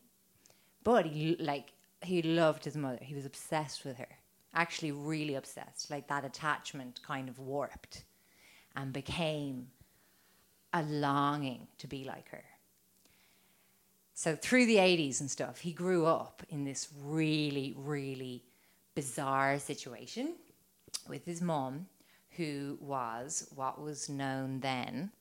But 0.83 1.05
he 1.05 1.35
like 1.39 1.73
he 2.01 2.21
loved 2.21 2.65
his 2.65 2.77
mother. 2.77 2.99
He 3.01 3.15
was 3.15 3.25
obsessed 3.25 3.85
with 3.85 3.97
her. 3.97 4.07
Actually 4.53 4.91
really 4.91 5.35
obsessed. 5.35 5.91
Like 5.91 6.07
that 6.07 6.25
attachment 6.25 7.01
kind 7.05 7.29
of 7.29 7.39
warped 7.39 8.03
and 8.75 8.93
became 8.93 9.67
a 10.73 10.81
longing 10.83 11.67
to 11.79 11.87
be 11.87 12.03
like 12.03 12.29
her. 12.29 12.43
So 14.13 14.35
through 14.35 14.65
the 14.65 14.75
80s 14.75 15.21
and 15.21 15.31
stuff, 15.31 15.59
he 15.59 15.71
grew 15.71 16.05
up 16.05 16.43
in 16.49 16.65
this 16.65 16.89
really, 17.05 17.73
really 17.77 18.43
bizarre 18.93 19.59
situation 19.59 20.35
with 21.07 21.25
his 21.25 21.41
mom, 21.41 21.87
who 22.39 22.77
was 22.79 23.49
what 23.53 23.81
was 23.81 24.07
known 24.07 24.61
then 24.61 25.11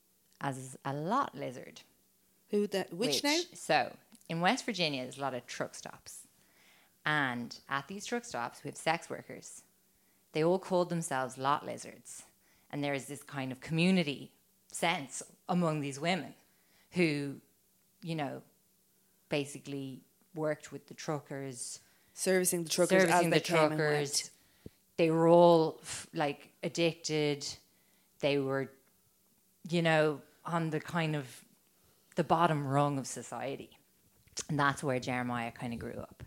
as 0.41 0.79
a 0.85 0.93
lot 0.93 1.35
lizard. 1.35 1.81
Who 2.51 2.69
that? 2.69 2.95
Which, 2.95 3.25
now? 3.25 3.41
So 3.55 3.93
in 4.29 4.41
West 4.41 4.65
Virginia, 4.65 5.03
there's 5.03 5.19
a 5.19 5.21
lot 5.21 5.35
of 5.35 5.45
truck 5.47 5.75
stops. 5.75 6.21
And 7.05 7.59
at 7.69 7.89
these 7.89 8.07
truck 8.07 8.25
stops, 8.25 8.63
we 8.63 8.69
have 8.69 8.77
sex 8.77 9.11
workers. 9.11 9.63
They 10.33 10.45
all 10.45 10.61
called 10.61 10.91
themselves 10.91 11.37
lot 11.37 11.67
lizards. 11.67 12.23
And 12.71 12.85
there 12.85 12.95
is 12.95 13.07
this 13.07 13.25
kind 13.25 13.51
of 13.51 13.61
community 13.61 14.31
sense 14.71 15.21
among 15.49 15.81
these 15.81 15.99
women 15.99 16.35
who, 16.93 17.37
you 18.01 18.15
know, 18.15 18.43
basically 19.29 20.03
worked 20.35 20.71
with 20.71 20.87
the 20.87 20.95
truckers, 20.95 21.81
Servicing 22.13 22.65
the 22.65 22.71
truckers 22.71 23.03
servicing 23.03 23.27
as 23.27 23.31
they 23.31 23.39
the 23.39 23.45
truckers. 23.45 24.31
They 24.97 25.11
were 25.11 25.29
all 25.29 25.79
f- 25.83 26.09
like 26.13 26.48
addicted. 26.63 27.47
They 28.21 28.39
were, 28.39 28.71
you 29.69 29.83
know, 29.83 30.21
on 30.45 30.71
the 30.71 30.81
kind 30.81 31.15
of 31.15 31.45
the 32.17 32.25
bottom 32.25 32.67
rung 32.67 32.99
of 32.99 33.07
society. 33.07 33.71
And 34.49 34.59
that's 34.59 34.83
where 34.83 34.99
Jeremiah 34.99 35.53
kind 35.53 35.73
of 35.73 35.79
grew 35.79 35.99
up. 35.99 36.23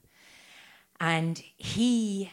And 1.00 1.38
he, 1.58 2.32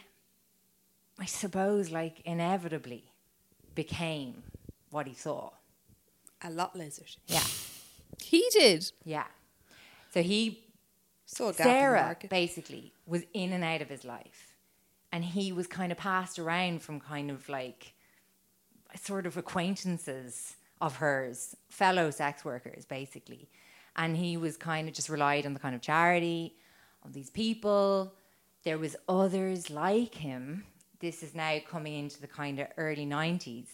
I 1.17 1.25
suppose, 1.25 1.89
like 1.89 2.21
inevitably 2.25 3.03
became 3.75 4.43
what 4.91 5.07
he 5.07 5.13
saw. 5.13 5.51
A 6.43 6.49
lot 6.49 6.75
lizard. 6.75 7.15
Yeah. 7.27 7.43
He 8.21 8.45
did. 8.51 8.91
Yeah. 9.03 9.25
So 10.13 10.21
he 10.21 10.63
Saw 11.25 11.49
a 11.49 11.53
gap 11.53 11.59
in 11.59 11.73
the 11.73 11.79
Sarah 11.79 12.17
basically 12.29 12.93
was 13.05 13.23
in 13.33 13.53
and 13.53 13.63
out 13.63 13.81
of 13.81 13.89
his 13.89 14.03
life, 14.03 14.48
and 15.11 15.23
he 15.23 15.51
was 15.51 15.67
kind 15.67 15.91
of 15.91 15.97
passed 15.97 16.39
around 16.39 16.81
from 16.81 16.99
kind 16.99 17.31
of 17.31 17.47
like 17.49 17.93
sort 18.95 19.25
of 19.25 19.37
acquaintances 19.37 20.55
of 20.81 20.97
hers, 20.97 21.55
fellow 21.69 22.09
sex 22.11 22.45
workers, 22.45 22.85
basically, 22.85 23.49
and 23.95 24.17
he 24.17 24.37
was 24.37 24.57
kind 24.57 24.87
of 24.87 24.93
just 24.93 25.09
relied 25.09 25.45
on 25.45 25.53
the 25.53 25.59
kind 25.59 25.75
of 25.75 25.81
charity 25.81 26.55
of 27.03 27.13
these 27.13 27.29
people. 27.29 28.13
There 28.63 28.77
was 28.77 28.95
others 29.07 29.69
like 29.69 30.15
him. 30.15 30.65
This 30.99 31.23
is 31.23 31.33
now 31.33 31.57
coming 31.67 31.97
into 31.97 32.19
the 32.21 32.27
kind 32.27 32.59
of 32.59 32.67
early 32.77 33.05
nineties. 33.05 33.67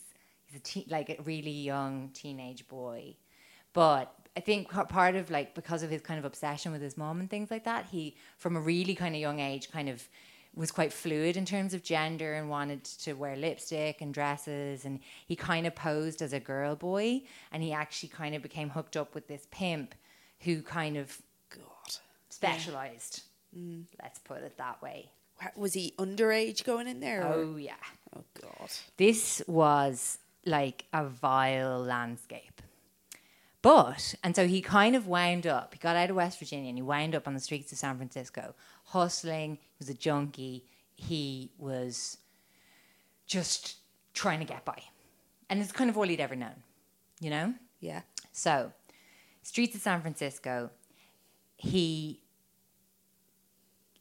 He's 0.45 0.59
a 0.59 0.63
te- 0.63 0.87
like 0.89 1.09
a 1.09 1.21
really 1.23 1.51
young 1.51 2.09
teenage 2.13 2.67
boy, 2.67 3.15
but 3.73 4.13
I 4.37 4.41
think 4.41 4.69
part 4.69 5.15
of 5.15 5.31
like 5.31 5.55
because 5.55 5.81
of 5.81 5.89
his 5.89 6.01
kind 6.01 6.19
of 6.19 6.25
obsession 6.25 6.71
with 6.71 6.81
his 6.81 6.97
mom 6.97 7.19
and 7.19 7.29
things 7.29 7.49
like 7.49 7.63
that, 7.63 7.85
he 7.85 8.15
from 8.37 8.55
a 8.55 8.59
really 8.59 8.93
kind 8.93 9.15
of 9.15 9.21
young 9.21 9.39
age 9.39 9.71
kind 9.71 9.89
of 9.89 10.07
was 10.55 10.71
quite 10.71 10.93
fluid 10.93 11.35
in 11.35 11.45
terms 11.45 11.73
of 11.73 11.83
gender 11.83 12.33
and 12.33 12.49
wanted 12.49 12.83
to 12.83 13.13
wear 13.13 13.35
lipstick 13.35 13.99
and 14.01 14.13
dresses 14.13 14.85
and 14.85 14.99
he 15.27 15.35
kind 15.35 15.67
of 15.67 15.75
posed 15.75 16.21
as 16.21 16.31
a 16.33 16.39
girl 16.39 16.75
boy 16.75 17.21
and 17.51 17.61
he 17.61 17.73
actually 17.73 18.09
kind 18.09 18.33
of 18.35 18.41
became 18.41 18.69
hooked 18.69 18.95
up 18.95 19.13
with 19.13 19.27
this 19.27 19.47
pimp 19.51 19.93
who 20.41 20.61
kind 20.61 20.95
of 20.97 21.21
God. 21.49 21.95
specialized. 22.29 23.23
Mm. 23.57 23.83
Let's 24.01 24.19
put 24.19 24.43
it 24.43 24.57
that 24.57 24.81
way. 24.81 25.11
Was 25.57 25.73
he 25.73 25.93
underage 25.97 26.63
going 26.63 26.87
in 26.87 27.01
there? 27.01 27.21
or- 27.27 27.33
Oh 27.33 27.55
yeah. 27.57 27.73
Oh 28.15 28.23
God. 28.41 28.69
This 28.97 29.41
was 29.47 30.19
like 30.45 30.85
a 30.93 31.05
vile 31.05 31.79
landscape. 31.81 32.61
But, 33.61 34.13
and 34.23 34.35
so 34.35 34.45
he 34.47 34.61
kind 34.61 34.95
of 34.95 35.07
wound 35.07 35.47
up, 35.47 35.73
he 35.73 35.79
got 35.79 35.95
out 35.95 36.11
of 36.11 36.15
West 36.15 36.37
Virginia 36.37 36.69
and 36.69 36.77
he 36.77 36.83
wound 36.83 37.15
up 37.15 37.27
on 37.27 37.33
the 37.33 37.39
streets 37.39 37.71
of 37.71 37.79
San 37.79 37.97
Francisco, 37.97 38.53
hustling. 38.85 39.57
Was 39.79 39.89
a 39.89 39.93
junkie. 39.93 40.65
He 40.95 41.51
was 41.57 42.17
just 43.27 43.75
trying 44.13 44.39
to 44.39 44.45
get 44.45 44.63
by. 44.65 44.81
And 45.49 45.61
it's 45.61 45.71
kind 45.71 45.89
of 45.89 45.97
all 45.97 46.07
he'd 46.07 46.19
ever 46.19 46.35
known, 46.35 46.63
you 47.19 47.29
know? 47.29 47.53
Yeah. 47.79 48.01
So, 48.31 48.71
streets 49.43 49.75
of 49.75 49.81
San 49.81 50.01
Francisco, 50.01 50.71
he 51.57 52.21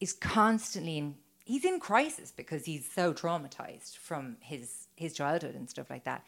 is 0.00 0.12
constantly 0.12 0.98
in 0.98 1.14
he's 1.44 1.64
in 1.64 1.78
crisis 1.78 2.32
because 2.32 2.64
he's 2.64 2.90
so 2.90 3.12
traumatized 3.12 3.96
from 3.96 4.36
his 4.40 4.88
his 4.96 5.12
childhood 5.14 5.54
and 5.54 5.68
stuff 5.68 5.90
like 5.90 6.04
that. 6.04 6.24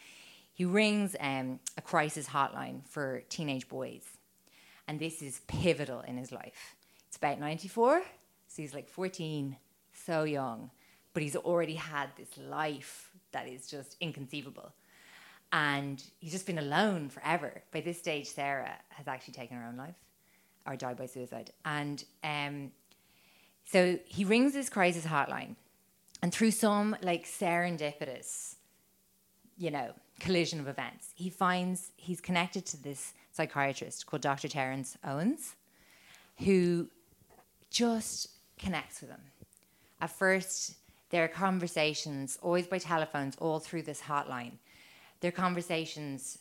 He 0.52 0.64
rings 0.64 1.16
um, 1.20 1.61
a 1.76 1.82
crisis 1.82 2.28
hotline 2.28 2.87
for 2.88 3.22
teenage 3.28 3.68
boys, 3.68 4.04
and 4.88 4.98
this 4.98 5.20
is 5.22 5.40
pivotal 5.46 6.00
in 6.00 6.16
his 6.16 6.32
life. 6.32 6.76
It's 7.09 7.16
about 7.16 7.40
ninety 7.40 7.68
four, 7.68 8.02
so 8.56 8.62
he's 8.62 8.74
like 8.74 8.88
fourteen, 8.88 9.56
so 9.92 10.24
young, 10.24 10.70
but 11.12 11.22
he's 11.22 11.36
already 11.36 11.74
had 11.74 12.08
this 12.16 12.30
life 12.38 13.10
that 13.32 13.46
is 13.46 13.66
just 13.66 13.96
inconceivable 14.00 14.72
and 15.52 16.02
he's 16.18 16.32
just 16.32 16.46
been 16.46 16.58
alone 16.58 17.08
forever. 17.08 17.62
By 17.72 17.80
this 17.80 17.98
stage, 17.98 18.26
Sarah 18.26 18.74
has 18.90 19.07
actually 19.09 19.34
taken 19.34 19.57
her 19.57 19.64
own 19.64 19.76
life 19.76 19.94
or 20.66 20.76
died 20.76 20.96
by 20.96 21.07
suicide. 21.07 21.52
And 21.64 22.02
um, 22.24 22.72
so 23.64 23.98
he 24.07 24.24
rings 24.24 24.52
this 24.52 24.68
crisis 24.68 25.04
hotline, 25.04 25.57
and 26.22 26.32
through 26.32 26.50
some 26.50 26.96
like 27.02 27.26
serendipitous, 27.26 28.57
you 29.57 29.70
know, 29.70 29.92
collision 30.20 30.61
of 30.61 30.68
events, 30.68 31.11
he 31.14 31.30
finds 31.30 31.92
he's 31.96 32.20
connected 32.20 32.66
to 32.66 32.82
this 32.82 33.14
psychiatrist 33.32 34.07
called 34.07 34.22
Dr. 34.22 34.48
Terrence 34.48 34.96
Owens, 35.04 35.57
who 36.38 36.88
just 37.70 38.28
connects 38.59 39.00
with 39.00 39.11
them. 39.11 39.22
At 40.00 40.11
first, 40.11 40.74
there 41.11 41.24
are 41.24 41.28
conversations, 41.28 42.38
always 42.42 42.66
by 42.66 42.78
telephones, 42.78 43.36
all 43.36 43.59
through 43.59 43.82
this 43.82 44.00
hotline. 44.00 44.52
Their 45.20 45.32
conversations, 45.32 46.38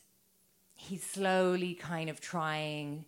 he's 0.75 1.03
slowly 1.03 1.75
kind 1.75 2.09
of 2.09 2.19
trying 2.19 3.05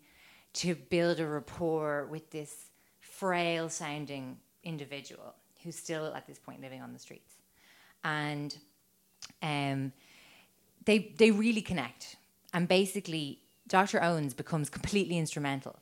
to 0.54 0.76
build 0.76 1.20
a 1.20 1.28
rapport 1.28 2.08
with 2.10 2.30
this 2.32 2.70
frail 3.00 3.70
sounding 3.70 4.38
individual 4.64 5.34
who's 5.64 5.76
still 5.76 6.14
at 6.16 6.28
this 6.28 6.40
point 6.40 6.62
living 6.62 6.82
on 6.82 6.94
the 6.94 7.00
streets. 7.00 7.36
And 8.04 8.56
um, 9.42 9.92
they 10.86 11.14
they 11.18 11.32
really 11.32 11.62
connect, 11.62 12.16
and 12.54 12.68
basically, 12.68 13.42
Dr. 13.68 14.02
Owens 14.02 14.34
becomes 14.34 14.70
completely 14.70 15.18
instrumental 15.18 15.78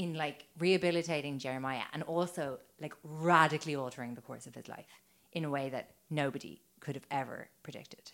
in 0.00 0.14
like 0.14 0.46
rehabilitating 0.58 1.38
Jeremiah 1.38 1.82
and 1.92 2.02
also 2.04 2.58
like 2.80 2.94
radically 3.04 3.76
altering 3.76 4.14
the 4.14 4.22
course 4.22 4.46
of 4.46 4.54
his 4.54 4.66
life 4.66 4.86
in 5.32 5.44
a 5.44 5.50
way 5.50 5.68
that 5.68 5.90
nobody 6.08 6.62
could 6.80 6.94
have 6.94 7.04
ever 7.10 7.50
predicted. 7.62 8.12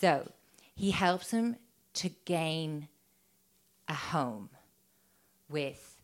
So 0.00 0.32
he 0.74 0.92
helps 0.92 1.32
him 1.32 1.56
to 1.94 2.08
gain 2.24 2.88
a 3.86 3.92
home 3.92 4.48
with 5.50 5.98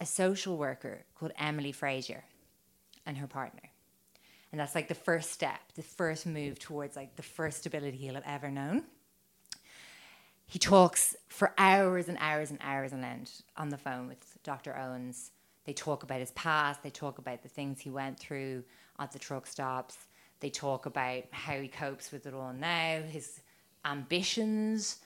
a 0.00 0.06
social 0.06 0.56
worker 0.56 1.04
called 1.14 1.32
Emily 1.38 1.72
Frazier 1.72 2.24
and 3.04 3.18
her 3.18 3.26
partner. 3.26 3.68
And 4.50 4.58
that's 4.58 4.74
like 4.74 4.88
the 4.88 4.94
first 4.94 5.30
step, 5.30 5.60
the 5.74 5.82
first 5.82 6.24
move 6.24 6.58
towards 6.58 6.96
like 6.96 7.16
the 7.16 7.22
first 7.22 7.58
stability 7.58 7.98
he'll 7.98 8.14
have 8.14 8.24
ever 8.26 8.50
known. 8.50 8.84
He 10.46 10.58
talks 10.58 11.16
for 11.28 11.52
hours 11.58 12.08
and 12.08 12.16
hours 12.20 12.50
and 12.50 12.60
hours 12.62 12.92
on 12.92 13.02
end 13.02 13.30
on 13.56 13.68
the 13.68 13.76
phone 13.76 14.06
with 14.06 14.38
Dr. 14.44 14.76
Owens. 14.76 15.32
They 15.64 15.72
talk 15.72 16.04
about 16.04 16.20
his 16.20 16.30
past, 16.32 16.82
they 16.82 16.90
talk 16.90 17.18
about 17.18 17.42
the 17.42 17.48
things 17.48 17.80
he 17.80 17.90
went 17.90 18.18
through 18.18 18.62
at 18.98 19.10
the 19.10 19.18
truck 19.18 19.46
stops, 19.48 19.96
they 20.40 20.50
talk 20.50 20.86
about 20.86 21.24
how 21.32 21.60
he 21.60 21.68
copes 21.68 22.12
with 22.12 22.26
it 22.26 22.34
all 22.34 22.52
now, 22.52 23.02
his 23.02 23.40
ambitions. 23.84 24.98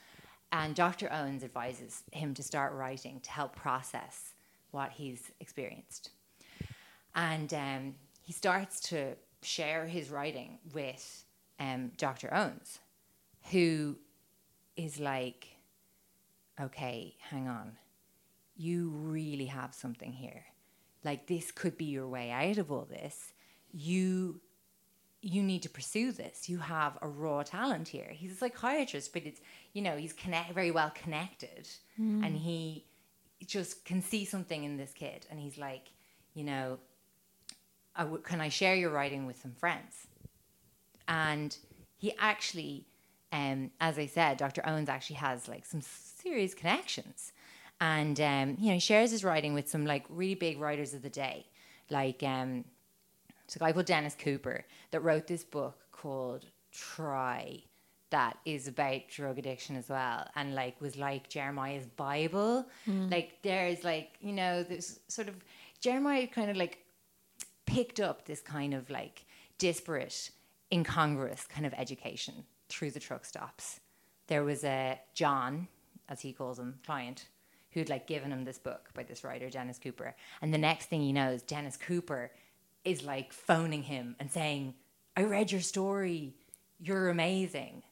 And 0.52 0.74
Dr. 0.74 1.10
Owens 1.12 1.44
advises 1.44 2.02
him 2.12 2.34
to 2.34 2.42
start 2.42 2.74
writing 2.74 3.20
to 3.20 3.30
help 3.30 3.54
process 3.54 4.34
what 4.72 4.90
he's 4.90 5.30
experienced. 5.40 6.10
And 7.14 7.54
um, 7.54 7.94
he 8.20 8.32
starts 8.32 8.80
to 8.90 9.14
share 9.42 9.86
his 9.86 10.10
writing 10.10 10.58
with 10.74 11.24
um, 11.60 11.92
Dr. 11.96 12.34
Owens, 12.34 12.80
who 13.52 13.96
is 14.84 14.98
like, 14.98 15.46
okay, 16.60 17.16
hang 17.20 17.48
on. 17.48 17.72
You 18.56 18.90
really 18.90 19.46
have 19.46 19.74
something 19.74 20.12
here. 20.12 20.44
Like, 21.04 21.26
this 21.26 21.50
could 21.50 21.78
be 21.78 21.86
your 21.86 22.08
way 22.08 22.30
out 22.30 22.58
of 22.58 22.70
all 22.70 22.86
this. 22.90 23.32
You 23.72 24.40
you 25.22 25.42
need 25.42 25.62
to 25.62 25.68
pursue 25.68 26.12
this. 26.12 26.48
You 26.48 26.58
have 26.58 26.96
a 27.02 27.08
raw 27.08 27.42
talent 27.42 27.88
here. 27.88 28.08
He's 28.10 28.32
a 28.32 28.36
psychiatrist, 28.36 29.12
but 29.12 29.24
it's 29.24 29.40
you 29.72 29.82
know 29.82 29.96
he's 29.96 30.12
connect 30.12 30.52
very 30.52 30.70
well 30.70 30.90
connected, 30.94 31.68
hmm. 31.96 32.24
and 32.24 32.36
he 32.36 32.86
just 33.46 33.84
can 33.84 34.02
see 34.02 34.24
something 34.24 34.64
in 34.64 34.76
this 34.76 34.92
kid, 34.92 35.26
and 35.30 35.38
he's 35.38 35.58
like, 35.58 35.88
you 36.34 36.44
know, 36.44 36.78
I 37.94 38.02
w- 38.04 38.22
can 38.22 38.40
I 38.40 38.48
share 38.48 38.74
your 38.74 38.90
writing 38.90 39.26
with 39.26 39.40
some 39.40 39.52
friends? 39.52 40.06
And 41.06 41.56
he 41.96 42.14
actually, 42.18 42.86
um, 43.32 43.70
as 43.80 43.98
I 43.98 44.06
said, 44.06 44.36
Dr. 44.38 44.62
Owens 44.66 44.88
actually 44.88 45.16
has 45.16 45.48
like 45.48 45.64
some 45.66 45.82
serious 45.82 46.54
connections, 46.54 47.32
and 47.80 48.20
um, 48.20 48.56
you 48.58 48.68
know 48.68 48.74
he 48.74 48.80
shares 48.80 49.10
his 49.10 49.24
writing 49.24 49.54
with 49.54 49.68
some 49.68 49.86
like 49.86 50.04
really 50.08 50.34
big 50.34 50.58
writers 50.58 50.94
of 50.94 51.02
the 51.02 51.10
day, 51.10 51.46
like 51.90 52.22
um, 52.22 52.64
it's 53.44 53.56
a 53.56 53.58
guy 53.58 53.72
called 53.72 53.86
Dennis 53.86 54.16
Cooper 54.18 54.64
that 54.90 55.00
wrote 55.00 55.26
this 55.26 55.44
book 55.44 55.78
called 55.92 56.46
Try 56.72 57.62
that 58.10 58.38
is 58.44 58.66
about 58.68 59.08
drug 59.08 59.38
addiction 59.38 59.76
as 59.76 59.88
well 59.88 60.26
and 60.34 60.54
like 60.54 60.80
was 60.80 60.96
like 60.96 61.28
Jeremiah's 61.28 61.86
Bible. 61.86 62.66
Like 63.08 63.38
there's 63.42 63.84
like, 63.84 64.10
you 64.20 64.32
know, 64.32 64.62
this 64.62 64.98
sort 65.08 65.28
of 65.28 65.34
Jeremiah 65.80 66.26
kind 66.26 66.50
of 66.50 66.56
like 66.56 66.78
picked 67.66 68.00
up 68.00 68.26
this 68.26 68.40
kind 68.40 68.74
of 68.74 68.90
like 68.90 69.24
disparate, 69.58 70.30
incongruous 70.72 71.46
kind 71.46 71.66
of 71.66 71.74
education 71.74 72.44
through 72.70 72.92
the 72.92 73.00
truck 73.00 73.24
stops. 73.24 73.80
There 74.26 74.44
was 74.44 74.64
a 74.64 75.00
John, 75.14 75.68
as 76.08 76.20
he 76.20 76.32
calls 76.32 76.58
him, 76.58 76.78
client, 76.84 77.26
who'd 77.72 77.88
like 77.88 78.06
given 78.06 78.32
him 78.32 78.44
this 78.44 78.58
book 78.58 78.90
by 78.94 79.02
this 79.02 79.24
writer, 79.24 79.50
Dennis 79.50 79.78
Cooper. 79.78 80.14
And 80.40 80.52
the 80.52 80.58
next 80.58 80.86
thing 80.86 81.02
he 81.02 81.12
knows, 81.12 81.42
Dennis 81.42 81.76
Cooper 81.76 82.30
is 82.84 83.04
like 83.04 83.32
phoning 83.32 83.82
him 83.82 84.16
and 84.18 84.30
saying, 84.30 84.74
I 85.16 85.24
read 85.24 85.52
your 85.52 85.60
story. 85.60 86.34
You're 86.80 87.10
amazing. 87.10 87.82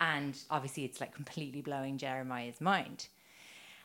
And 0.00 0.36
obviously, 0.50 0.84
it's 0.84 1.00
like 1.00 1.14
completely 1.14 1.62
blowing 1.62 1.96
Jeremiah's 1.96 2.60
mind. 2.60 3.06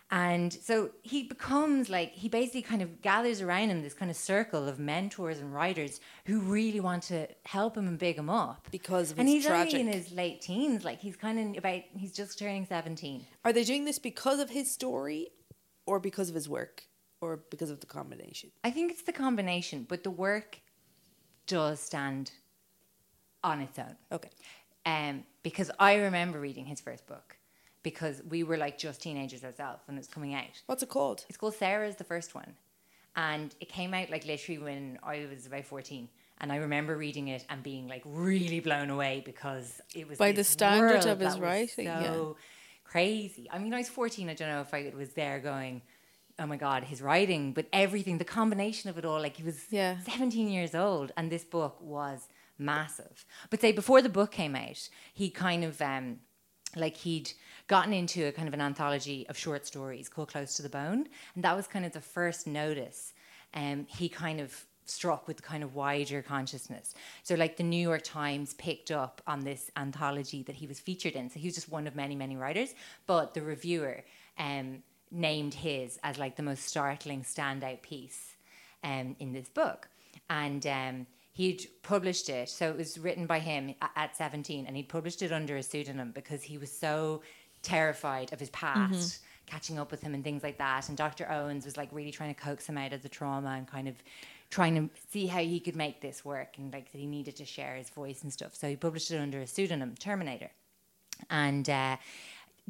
And 0.10 0.54
so 0.54 0.92
he 1.02 1.24
becomes 1.24 1.90
like, 1.90 2.14
he 2.14 2.30
basically 2.30 2.62
kind 2.62 2.82
of 2.82 3.02
gathers 3.02 3.42
around 3.42 3.70
him 3.70 3.82
this 3.82 3.94
kind 3.94 4.10
of 4.10 4.16
circle 4.16 4.68
of 4.68 4.80
mentors 4.80 5.40
and 5.40 5.54
writers 5.54 6.00
who 6.26 6.40
really 6.40 6.80
want 6.80 7.04
to 7.04 7.28
help 7.46 7.76
him 7.76 7.88
and 7.88 8.00
big 8.00 8.18
him 8.18 8.30
up. 8.30 8.68
Because 8.72 9.12
of 9.12 9.20
and 9.20 9.28
he's 9.28 9.46
only 9.46 9.80
in 9.80 9.88
his 9.88 10.12
late 10.14 10.42
teens, 10.42 10.86
like 10.86 11.02
he's 11.02 11.18
kind 11.18 11.40
of 11.40 11.58
about, 11.58 11.82
he's 11.98 12.14
just 12.14 12.40
turning 12.40 12.66
17. 12.66 13.26
Are 13.44 13.52
they 13.52 13.66
doing 13.66 13.84
this 13.84 14.00
because 14.00 14.40
of 14.40 14.50
his 14.50 14.72
story 14.72 15.28
or 15.86 16.00
because 16.00 16.30
of 16.30 16.36
his 16.36 16.48
work 16.48 16.84
or 17.20 17.42
because 17.50 17.70
of 17.70 17.82
the 17.82 17.88
combination? 17.88 18.52
I 18.64 18.72
think 18.72 18.92
it's 18.92 19.04
the 19.04 19.14
combination, 19.14 19.86
but 19.90 20.04
the 20.04 20.12
work 20.12 20.62
does 21.48 21.82
stand 21.82 22.32
on 23.44 23.60
its 23.60 23.78
own. 23.78 23.96
Okay. 24.12 24.30
Um, 24.86 25.26
because 25.44 25.70
I 25.80 25.96
remember 25.96 26.40
reading 26.40 26.66
his 26.66 26.80
first 26.80 27.08
book 27.08 27.37
because 27.84 28.22
we 28.28 28.44
were 28.44 28.58
like 28.58 28.78
just 28.78 29.02
teenagers 29.02 29.44
ourselves 29.44 29.82
when 29.88 29.98
it 29.98 30.00
was 30.00 30.08
coming 30.08 30.34
out. 30.34 30.62
What's 30.66 30.84
it 30.84 30.90
called? 30.90 31.26
It's 31.30 31.38
called 31.38 31.56
Sarah's 31.56 31.96
the 31.96 32.04
first 32.04 32.36
one. 32.36 32.56
And 33.16 33.54
it 33.60 33.70
came 33.70 33.94
out 33.94 34.10
like 34.10 34.26
literally 34.26 34.60
when 34.60 35.00
I 35.04 35.28
was 35.32 35.46
about 35.46 35.66
14. 35.66 36.08
And 36.40 36.52
I 36.52 36.58
remember 36.58 36.96
reading 36.96 37.30
it 37.30 37.46
and 37.50 37.64
being 37.64 37.88
like 37.88 38.04
really 38.06 38.60
blown 38.60 38.90
away 38.92 39.24
because 39.26 39.82
it 39.96 40.08
was 40.08 40.20
By 40.20 40.32
the 40.32 40.38
this 40.38 40.50
standards 40.50 41.06
of 41.08 41.20
his 41.20 41.40
writing, 41.40 41.86
yeah. 41.86 42.04
So 42.04 42.38
crazy. 42.84 43.50
I 43.52 43.58
mean, 43.58 43.74
I 43.74 43.80
was 43.80 43.90
14. 43.90 44.30
I 44.30 44.34
don't 44.36 44.50
know 44.50 44.62
if 44.62 44.74
I 44.74 44.94
was 44.96 45.10
there 45.14 45.40
going, 45.40 45.82
oh 46.38 46.46
my 46.46 46.58
God, 46.58 46.84
his 46.84 47.02
writing, 47.02 47.54
but 47.54 47.66
everything, 47.74 48.20
the 48.20 48.26
combination 48.26 48.90
of 48.90 48.98
it 49.00 49.06
all, 49.06 49.20
like 49.20 49.38
he 49.38 49.44
was 49.44 49.66
Yeah. 49.72 50.00
17 50.02 50.48
years 50.50 50.76
old 50.76 51.12
and 51.18 51.32
this 51.32 51.44
book 51.44 51.78
was 51.82 52.28
massive. 52.60 53.26
But 53.50 53.62
say 53.62 53.72
before 53.72 54.04
the 54.04 54.10
book 54.10 54.32
came 54.32 54.56
out, 54.56 54.90
he 55.14 55.30
kind 55.32 55.64
of 55.64 55.82
um 55.82 56.20
like 56.76 56.98
he'd 56.98 57.32
gotten 57.68 57.94
into 57.94 58.28
a 58.28 58.32
kind 58.32 58.48
of 58.48 58.54
an 58.54 58.62
anthology 58.62 59.26
of 59.30 59.38
short 59.38 59.66
stories 59.66 60.10
called 60.10 60.30
Close 60.30 60.56
to 60.56 60.62
the 60.62 60.70
Bone, 60.70 61.08
and 61.36 61.44
that 61.44 61.56
was 61.56 61.68
kind 61.68 61.86
of 61.86 61.92
the 61.94 62.02
first 62.02 62.48
notice 62.48 63.14
um 63.54 63.86
he 63.90 64.10
kind 64.10 64.40
of 64.40 64.66
struck 64.86 65.28
with 65.28 65.42
kind 65.42 65.64
of 65.64 65.76
wider 65.76 66.22
consciousness. 66.22 66.96
So 67.24 67.36
like 67.36 67.58
the 67.58 67.64
New 67.64 67.82
York 67.82 68.04
Times 68.04 68.54
picked 68.54 68.90
up 68.90 69.22
on 69.28 69.42
this 69.42 69.70
anthology 69.76 70.44
that 70.44 70.56
he 70.56 70.66
was 70.66 70.80
featured 70.80 71.14
in. 71.14 71.30
So 71.30 71.40
he 71.40 71.48
was 71.48 71.56
just 71.56 71.70
one 71.70 71.88
of 71.88 71.96
many, 71.96 72.16
many 72.16 72.38
writers, 72.38 72.74
but 73.06 73.34
the 73.34 73.42
reviewer 73.42 74.04
um 74.38 74.84
named 75.12 75.54
his 75.54 76.00
as 76.04 76.18
like 76.18 76.36
the 76.36 76.44
most 76.44 76.64
startling 76.66 77.22
standout 77.24 77.82
piece 77.82 78.36
um, 78.84 79.16
in 79.20 79.34
this 79.34 79.50
book. 79.50 79.88
And 80.30 80.66
um, 80.68 81.08
he'd 81.38 81.68
published 81.84 82.30
it. 82.30 82.50
So 82.50 82.68
it 82.68 82.76
was 82.76 82.98
written 82.98 83.28
by 83.28 83.38
him 83.38 83.76
at 83.96 84.18
17, 84.18 84.66
and 84.66 84.76
he'd 84.76 84.90
published 84.90 85.22
it 85.22 85.32
under 85.32 85.56
a 85.56 85.62
pseudonym 85.62 86.12
because 86.12 86.42
he 86.42 86.58
was 86.58 86.72
so 86.72 87.22
terrified 87.62 88.34
of 88.34 88.40
his 88.40 88.50
past 88.50 89.20
catching 89.46 89.78
up 89.78 89.92
with 89.92 90.02
him 90.02 90.16
and 90.16 90.24
things 90.24 90.42
like 90.42 90.58
that. 90.58 90.90
And 90.90 90.98
Dr. 90.98 91.32
Owens 91.32 91.64
was 91.64 91.78
like 91.78 91.90
really 91.92 92.10
trying 92.10 92.34
to 92.34 92.42
coax 92.42 92.68
him 92.68 92.76
out 92.76 92.92
of 92.92 93.04
the 93.04 93.08
trauma 93.08 93.52
and 93.52 93.68
kind 93.68 93.88
of 93.88 93.96
trying 94.50 94.76
to 94.76 94.90
see 95.12 95.28
how 95.28 95.40
he 95.40 95.60
could 95.60 95.76
make 95.76 96.02
this 96.02 96.26
work 96.26 96.58
and 96.58 96.74
like 96.74 96.92
that 96.92 96.98
he 96.98 97.06
needed 97.06 97.36
to 97.36 97.46
share 97.46 97.76
his 97.76 97.92
voice 97.92 98.24
and 98.24 98.34
stuff. 98.34 98.56
So 98.56 98.68
he 98.68 98.76
published 98.76 99.12
it 99.12 99.18
under 99.18 99.40
a 99.40 99.48
pseudonym, 99.48 99.94
Terminator. 100.00 100.50
And 101.30 101.70
uh, 101.70 101.98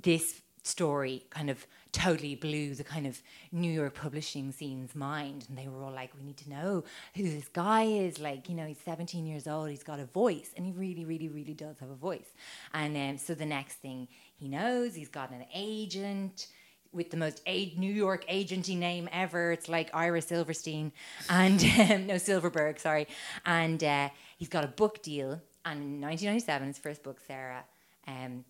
this 0.01 0.41
story 0.63 1.23
kind 1.29 1.49
of 1.49 1.65
totally 1.91 2.35
blew 2.35 2.75
the 2.75 2.83
kind 2.83 3.07
of 3.07 3.21
New 3.51 3.71
York 3.71 3.95
publishing 3.95 4.51
scene's 4.51 4.95
mind. 4.95 5.45
And 5.49 5.57
they 5.57 5.67
were 5.67 5.83
all 5.83 5.91
like, 5.91 6.11
we 6.15 6.23
need 6.23 6.37
to 6.37 6.49
know 6.49 6.83
who 7.15 7.23
this 7.23 7.47
guy 7.47 7.83
is. 7.83 8.19
Like, 8.19 8.49
you 8.49 8.55
know, 8.55 8.65
he's 8.65 8.79
17 8.79 9.25
years 9.25 9.47
old, 9.47 9.69
he's 9.69 9.83
got 9.83 9.99
a 9.99 10.05
voice. 10.05 10.51
And 10.55 10.65
he 10.65 10.71
really, 10.71 11.05
really, 11.05 11.29
really 11.29 11.53
does 11.53 11.79
have 11.79 11.89
a 11.89 11.95
voice. 11.95 12.33
And 12.73 12.95
um, 12.95 13.17
so 13.17 13.33
the 13.33 13.45
next 13.45 13.75
thing 13.75 14.07
he 14.35 14.47
knows, 14.47 14.95
he's 14.95 15.09
got 15.09 15.31
an 15.31 15.45
agent 15.53 16.47
with 16.91 17.11
the 17.11 17.17
most 17.17 17.41
a- 17.45 17.73
New 17.77 17.93
York 17.93 18.25
agency 18.27 18.75
name 18.75 19.09
ever. 19.11 19.51
It's 19.51 19.69
like 19.69 19.89
Ira 19.93 20.21
Silverstein 20.21 20.91
and 21.29 21.63
um, 21.91 22.07
no 22.07 22.17
Silverberg, 22.17 22.79
sorry. 22.79 23.07
And 23.45 23.83
uh, 23.83 24.09
he's 24.37 24.49
got 24.49 24.63
a 24.63 24.69
book 24.69 25.01
deal. 25.01 25.41
And 25.65 25.81
in 25.81 26.01
1997, 26.01 26.67
his 26.67 26.77
first 26.77 27.03
book, 27.03 27.19
Sarah, 27.27 27.63
um, 28.07 28.45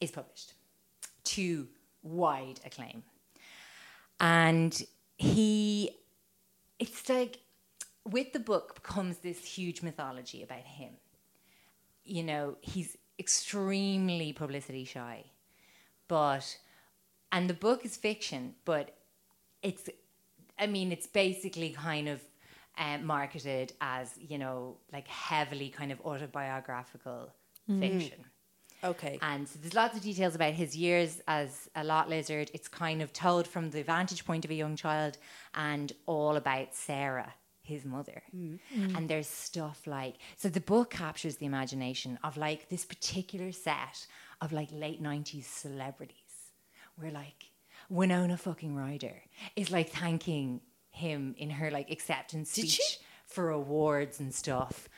is 0.00 0.10
published 0.10 0.54
to 1.24 1.68
wide 2.02 2.60
acclaim. 2.64 3.02
And 4.18 4.82
he, 5.16 5.90
it's 6.78 7.08
like 7.08 7.40
with 8.04 8.32
the 8.32 8.40
book 8.40 8.74
becomes 8.74 9.18
this 9.18 9.44
huge 9.44 9.82
mythology 9.82 10.42
about 10.42 10.64
him. 10.64 10.92
You 12.04 12.22
know, 12.22 12.56
he's 12.60 12.96
extremely 13.18 14.32
publicity 14.32 14.84
shy, 14.84 15.24
but, 16.08 16.58
and 17.30 17.48
the 17.48 17.54
book 17.54 17.84
is 17.84 17.96
fiction, 17.96 18.54
but 18.64 18.96
it's, 19.62 19.88
I 20.58 20.66
mean, 20.66 20.90
it's 20.92 21.06
basically 21.06 21.70
kind 21.70 22.08
of 22.08 22.20
um, 22.78 23.04
marketed 23.04 23.74
as, 23.80 24.14
you 24.18 24.38
know, 24.38 24.78
like 24.92 25.06
heavily 25.06 25.68
kind 25.68 25.92
of 25.92 26.00
autobiographical 26.00 27.32
fiction. 27.78 28.24
Okay. 28.82 29.18
And 29.22 29.48
so 29.48 29.58
there's 29.60 29.74
lots 29.74 29.96
of 29.96 30.02
details 30.02 30.34
about 30.34 30.54
his 30.54 30.76
years 30.76 31.20
as 31.28 31.68
a 31.74 31.84
lot 31.84 32.08
lizard. 32.08 32.50
It's 32.54 32.68
kind 32.68 33.02
of 33.02 33.12
told 33.12 33.46
from 33.46 33.70
the 33.70 33.82
vantage 33.82 34.24
point 34.24 34.44
of 34.44 34.50
a 34.50 34.54
young 34.54 34.76
child 34.76 35.18
and 35.54 35.92
all 36.06 36.36
about 36.36 36.74
Sarah, 36.74 37.34
his 37.62 37.84
mother. 37.84 38.22
Mm. 38.34 38.58
Mm. 38.76 38.96
And 38.96 39.08
there's 39.08 39.26
stuff 39.28 39.86
like 39.86 40.16
so 40.36 40.48
the 40.48 40.60
book 40.60 40.90
captures 40.90 41.36
the 41.36 41.46
imagination 41.46 42.18
of 42.24 42.36
like 42.36 42.68
this 42.68 42.84
particular 42.84 43.52
set 43.52 44.06
of 44.40 44.52
like 44.52 44.68
late 44.72 45.02
90s 45.02 45.44
celebrities 45.44 46.16
where 46.96 47.10
like 47.10 47.50
Winona 47.88 48.36
fucking 48.36 48.74
Ryder 48.74 49.22
is 49.56 49.70
like 49.70 49.90
thanking 49.90 50.60
him 50.90 51.34
in 51.38 51.50
her 51.50 51.70
like 51.70 51.90
acceptance 51.90 52.52
Did 52.54 52.62
speech 52.62 52.80
she? 52.80 52.98
for 53.26 53.50
awards 53.50 54.20
and 54.20 54.34
stuff, 54.34 54.88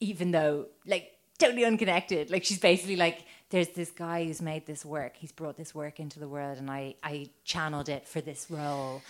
even 0.00 0.30
though 0.30 0.66
like 0.86 1.12
totally 1.38 1.64
unconnected. 1.64 2.30
Like 2.30 2.44
she's 2.44 2.58
basically 2.58 2.96
like, 2.96 3.24
there's 3.50 3.68
this 3.68 3.90
guy 3.90 4.24
who's 4.24 4.42
made 4.42 4.66
this 4.66 4.84
work. 4.84 5.16
He's 5.16 5.32
brought 5.32 5.56
this 5.56 5.74
work 5.74 5.98
into 6.00 6.18
the 6.20 6.28
world, 6.28 6.58
and 6.58 6.70
I 6.70 6.94
I 7.02 7.30
channeled 7.44 7.88
it 7.88 8.06
for 8.06 8.20
this 8.20 8.46
role. 8.50 9.02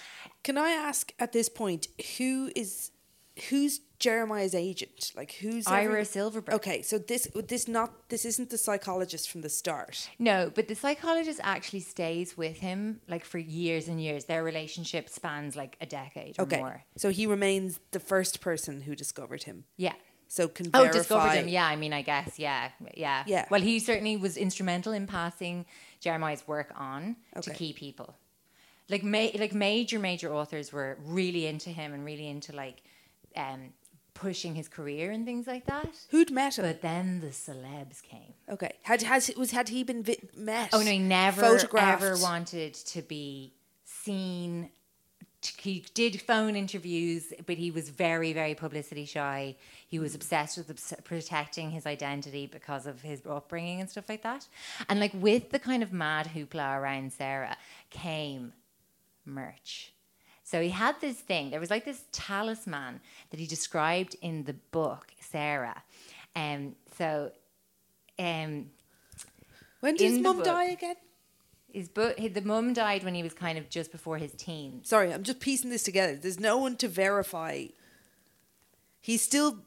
Can 0.45 0.57
I 0.59 0.71
ask 0.71 1.13
at 1.19 1.33
this 1.33 1.49
point 1.49 1.89
who 2.19 2.51
is 2.55 2.91
who's 3.51 3.81
Jeremiah's 4.01 4.55
agent? 4.55 5.13
Like 5.17 5.33
who's 5.41 5.67
Ira 5.67 5.85
every- 5.93 6.05
Silverberg. 6.05 6.55
Okay, 6.55 6.83
so 6.83 6.99
this 6.99 7.27
this 7.49 7.67
not 7.67 8.09
this 8.11 8.25
isn't 8.25 8.51
the 8.51 8.59
psychologist 8.59 9.29
from 9.31 9.41
the 9.43 9.49
start. 9.49 10.09
No, 10.21 10.53
but 10.55 10.69
the 10.69 10.75
psychologist 10.77 11.41
actually 11.43 11.81
stays 11.81 12.37
with 12.37 12.59
him 12.59 13.01
like 13.09 13.25
for 13.25 13.39
years 13.39 13.89
and 13.89 14.01
years. 14.01 14.27
Their 14.27 14.45
relationship 14.45 15.09
spans 15.09 15.57
like 15.57 15.77
a 15.81 15.87
decade 15.87 16.37
or 16.39 16.43
Okay, 16.43 16.59
more. 16.59 16.83
so 16.97 17.11
he 17.11 17.27
remains 17.27 17.81
the 17.91 18.01
first 18.01 18.41
person 18.41 18.83
who 18.83 18.95
discovered 18.95 19.43
him. 19.45 19.65
Yeah. 19.77 19.95
So 20.31 20.47
can 20.47 20.67
Oh, 20.75 20.83
verify. 20.83 20.99
discovered 20.99 21.31
him. 21.41 21.49
Yeah, 21.49 21.67
I 21.67 21.77
mean, 21.77 21.93
I 21.95 22.03
guess. 22.03 22.39
Yeah, 22.39 22.71
yeah. 22.95 23.25
Yeah. 23.27 23.47
Well, 23.51 23.63
he 23.63 23.79
certainly 23.79 24.17
was 24.17 24.37
instrumental 24.37 24.93
in 24.93 25.07
passing 25.07 25.65
Jeremiah's 26.01 26.47
work 26.47 26.71
on 26.77 27.17
to 27.41 27.51
key 27.53 27.73
people. 27.73 28.15
Like, 28.91 29.03
ma- 29.03 29.31
like 29.35 29.55
major, 29.55 29.99
major 29.99 30.33
authors 30.33 30.73
were 30.73 30.99
really 31.05 31.47
into 31.47 31.71
him 31.71 31.93
and 31.95 32.05
really 32.05 32.29
into 32.29 32.55
like 32.55 32.83
um, 33.37 33.73
pushing 34.15 34.55
his 34.55 34.69
career 34.69 35.11
and 35.11 35.25
things 35.25 35.47
like 35.47 35.65
that. 35.67 35.89
Who'd 36.11 36.31
met 36.31 36.59
him? 36.59 36.65
But 36.65 36.83
then 36.83 37.21
the 37.21 37.29
celebs 37.29 38.03
came. 38.03 38.35
okay, 38.51 38.73
had 38.83 39.03
has 39.03 39.31
was 39.37 39.51
had 39.53 39.69
he 39.71 39.83
been 39.83 40.03
vi- 40.03 40.29
met? 40.37 40.71
Oh 40.73 40.83
no, 40.83 40.91
he 40.91 40.99
never 40.99 41.41
photographed? 41.41 42.03
ever 42.03 42.17
wanted 42.21 42.75
to 42.75 43.03
be 43.03 43.55
seen. 43.85 44.71
He 45.59 45.85
did 45.95 46.21
phone 46.21 46.57
interviews, 46.57 47.33
but 47.47 47.57
he 47.57 47.71
was 47.71 47.91
very, 47.91 48.33
very 48.33 48.55
publicity 48.55 49.05
shy. 49.05 49.57
He 49.87 49.99
was 49.99 50.15
obsessed 50.15 50.59
with 50.59 51.05
protecting 51.05 51.71
his 51.71 51.87
identity 51.87 52.47
because 52.47 52.87
of 52.87 53.03
his 53.03 53.25
upbringing 53.25 53.81
and 53.81 53.89
stuff 53.89 54.09
like 54.09 54.23
that. 54.23 54.49
And 54.89 54.99
like 54.99 55.13
with 55.15 55.51
the 55.51 55.61
kind 55.61 55.83
of 55.83 55.93
mad 55.93 56.31
hoopla 56.35 56.79
around 56.79 57.13
Sarah 57.13 57.57
came 57.91 58.53
merch. 59.25 59.93
So 60.43 60.63
he 60.63 60.71
had 60.71 61.01
this 61.01 61.19
thing. 61.19 61.51
There 61.51 61.61
was 61.61 61.71
like 61.71 61.85
this 61.85 62.05
talisman 62.11 63.01
that 63.31 63.39
he 63.39 63.47
described 63.47 64.17
in 64.23 64.45
the 64.45 64.55
book, 64.55 65.13
Sarah. 65.21 65.83
Um, 66.35 66.75
so, 66.97 67.33
um, 68.19 68.71
When 69.81 69.95
did 69.95 70.11
his 70.11 70.21
mum 70.21 70.43
die 70.43 70.71
again? 70.71 70.97
His 71.73 71.89
book, 71.89 72.17
the 72.17 72.41
mum 72.43 72.73
died 72.73 73.05
when 73.05 73.15
he 73.15 73.23
was 73.23 73.35
kind 73.35 73.59
of 73.59 73.69
just 73.69 73.93
before 73.93 74.19
his 74.19 74.33
teens. 74.33 74.89
Sorry, 74.89 75.13
I'm 75.13 75.23
just 75.23 75.41
piecing 75.41 75.71
this 75.71 75.83
together. 75.83 76.17
There's 76.17 76.41
no 76.41 76.57
one 76.59 76.77
to 76.77 76.89
verify. 76.89 77.67
He's 79.01 79.23
still 79.23 79.59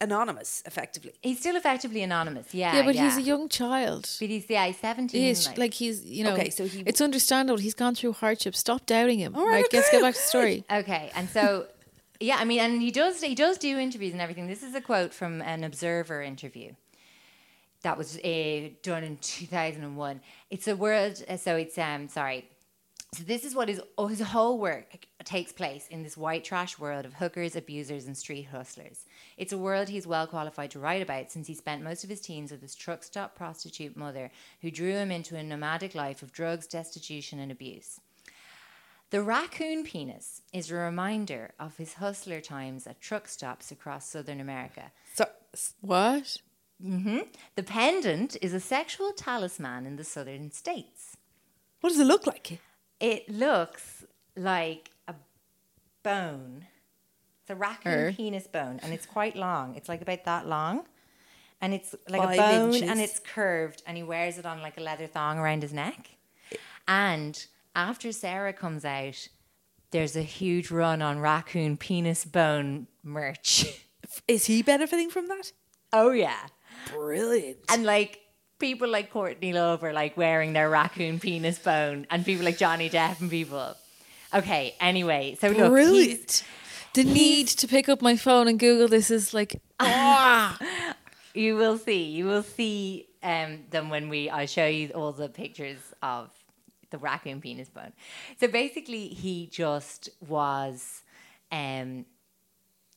anonymous, 0.00 0.62
effectively. 0.66 1.12
He's 1.22 1.38
still 1.40 1.56
effectively 1.56 2.02
anonymous. 2.02 2.52
Yeah, 2.54 2.76
Yeah, 2.76 2.84
but 2.84 2.94
he's 2.94 3.16
a 3.16 3.22
young 3.22 3.48
child. 3.48 4.08
But 4.20 4.28
he's 4.28 4.48
yeah, 4.48 4.66
he's 4.66 4.76
seventeen. 4.78 5.22
He 5.22 5.30
is 5.30 5.46
like, 5.46 5.58
like 5.58 5.74
he's 5.74 6.04
you 6.04 6.24
know. 6.24 6.34
Okay, 6.34 6.50
so 6.50 6.66
he- 6.66 6.82
it's 6.86 7.00
understandable. 7.00 7.58
He's 7.58 7.74
gone 7.74 7.94
through 7.94 8.12
hardship. 8.14 8.54
Stop 8.54 8.86
doubting 8.86 9.18
him. 9.18 9.34
All 9.34 9.46
right, 9.46 9.62
right, 9.62 9.72
let's 9.72 9.88
okay, 9.88 9.98
get 9.98 10.02
back 10.02 10.14
to 10.14 10.20
the 10.20 10.26
story. 10.26 10.64
Okay, 10.70 11.10
and 11.14 11.28
so 11.30 11.66
yeah, 12.20 12.36
I 12.38 12.44
mean, 12.44 12.60
and 12.60 12.82
he 12.82 12.90
does 12.90 13.22
he 13.22 13.34
does 13.34 13.58
do 13.58 13.78
interviews 13.78 14.12
and 14.12 14.20
everything. 14.20 14.46
This 14.46 14.62
is 14.62 14.74
a 14.74 14.80
quote 14.80 15.14
from 15.14 15.40
an 15.42 15.64
Observer 15.64 16.22
interview 16.22 16.72
that 17.82 17.98
was 17.98 18.18
uh, 18.18 18.68
done 18.82 19.04
in 19.04 19.16
two 19.18 19.46
thousand 19.46 19.84
and 19.84 19.96
one. 19.96 20.20
It's 20.50 20.68
a 20.68 20.76
world. 20.76 21.22
Uh, 21.28 21.36
so 21.36 21.56
it's 21.56 21.76
um 21.78 22.08
sorry. 22.08 22.48
So 23.14 23.24
this 23.24 23.44
is 23.44 23.54
what 23.54 23.68
his 23.68 23.80
oh, 23.98 24.06
his 24.06 24.20
whole 24.20 24.58
work 24.58 25.06
takes 25.24 25.52
place 25.52 25.86
in 25.88 26.02
this 26.02 26.16
white 26.16 26.44
trash 26.44 26.78
world 26.78 27.04
of 27.04 27.12
hookers, 27.14 27.56
abusers, 27.56 28.06
and 28.06 28.16
street 28.16 28.44
hustlers. 28.44 29.04
It's 29.36 29.52
a 29.52 29.58
world 29.58 29.90
he's 29.90 30.06
well 30.06 30.26
qualified 30.26 30.70
to 30.70 30.78
write 30.78 31.02
about 31.02 31.30
since 31.30 31.46
he 31.46 31.54
spent 31.54 31.82
most 31.82 32.04
of 32.04 32.10
his 32.10 32.22
teens 32.22 32.50
with 32.50 32.62
his 32.62 32.74
truck 32.74 33.04
stop 33.04 33.34
prostitute 33.36 33.98
mother, 33.98 34.30
who 34.62 34.70
drew 34.70 34.92
him 34.92 35.10
into 35.10 35.36
a 35.36 35.42
nomadic 35.42 35.94
life 35.94 36.22
of 36.22 36.32
drugs, 36.32 36.66
destitution, 36.66 37.38
and 37.38 37.52
abuse. 37.52 38.00
The 39.10 39.22
raccoon 39.22 39.84
penis 39.84 40.40
is 40.54 40.70
a 40.70 40.76
reminder 40.76 41.52
of 41.60 41.76
his 41.76 41.94
hustler 41.94 42.40
times 42.40 42.86
at 42.86 43.02
truck 43.02 43.28
stops 43.28 43.70
across 43.70 44.08
southern 44.08 44.40
America. 44.40 44.90
So, 45.12 45.26
What? 45.82 46.38
The 46.82 47.62
pendant 47.62 48.36
is 48.42 48.52
a 48.52 48.60
sexual 48.60 49.12
talisman 49.12 49.86
in 49.86 49.96
the 49.96 50.04
southern 50.04 50.50
states. 50.50 51.16
what 51.80 51.90
does 51.90 52.00
it 52.00 52.04
look 52.06 52.26
like? 52.26 52.60
It 53.00 53.28
looks 53.28 54.04
like 54.36 54.90
a 55.08 55.14
bone. 56.02 56.66
It's 57.42 57.50
a 57.50 57.54
raccoon 57.56 57.92
Er. 57.92 58.12
penis 58.12 58.46
bone, 58.46 58.80
and 58.82 58.92
it's 58.92 59.06
quite 59.06 59.36
long. 59.36 59.74
It's 59.76 59.88
like 59.88 60.02
about 60.02 60.24
that 60.24 60.46
long. 60.46 60.84
And 61.60 61.72
it's 61.74 61.94
like 62.08 62.22
Five 62.22 62.34
a 62.34 62.36
bone 62.38 62.74
inches. 62.74 62.90
and 62.90 63.00
it's 63.00 63.20
curved, 63.20 63.82
and 63.86 63.96
he 63.96 64.02
wears 64.02 64.38
it 64.38 64.46
on 64.46 64.60
like 64.62 64.76
a 64.78 64.80
leather 64.80 65.06
thong 65.06 65.38
around 65.38 65.62
his 65.62 65.72
neck. 65.72 66.10
And 66.88 67.44
after 67.76 68.10
Sarah 68.12 68.52
comes 68.52 68.84
out, 68.84 69.28
there's 69.92 70.16
a 70.16 70.22
huge 70.22 70.70
run 70.70 71.00
on 71.02 71.20
raccoon 71.20 71.76
penis 71.76 72.24
bone 72.24 72.88
merch. 73.04 73.64
Is 74.26 74.46
he 74.46 74.62
benefiting 74.62 75.10
from 75.10 75.28
that? 75.28 75.52
oh, 75.92 76.10
yeah. 76.10 76.46
Brilliant. 76.90 77.58
And 77.68 77.84
like 77.84 78.20
people 78.58 78.88
like 78.88 79.10
Courtney 79.10 79.52
Love 79.52 79.82
are 79.82 79.92
like 79.92 80.16
wearing 80.16 80.52
their 80.52 80.70
raccoon 80.70 81.18
penis 81.18 81.58
bone, 81.58 82.06
and 82.10 82.24
people 82.24 82.44
like 82.44 82.58
Johnny 82.58 82.88
Depp 82.88 83.20
and 83.20 83.30
people. 83.30 83.74
Okay, 84.32 84.74
anyway, 84.80 85.36
so 85.40 85.48
look, 85.48 85.70
Brilliant. 85.70 86.44
The 86.94 87.04
need 87.04 87.48
to 87.48 87.66
pick 87.66 87.88
up 87.88 88.02
my 88.02 88.16
phone 88.16 88.48
and 88.48 88.58
Google 88.58 88.86
this 88.86 89.10
is 89.10 89.32
like 89.32 89.60
ah. 89.80 90.58
you 91.34 91.56
will 91.56 91.78
see, 91.78 92.04
you 92.04 92.26
will 92.26 92.42
see 92.42 93.08
um, 93.22 93.60
them 93.70 93.88
when 93.90 94.08
we. 94.08 94.30
I'll 94.30 94.46
show 94.46 94.66
you 94.66 94.90
all 94.90 95.12
the 95.12 95.28
pictures 95.28 95.80
of 96.02 96.30
the 96.90 96.98
raccoon 96.98 97.40
penis 97.40 97.68
bone. 97.68 97.92
So 98.38 98.46
basically, 98.46 99.08
he 99.08 99.46
just 99.46 100.10
was, 100.28 101.02
um, 101.50 102.04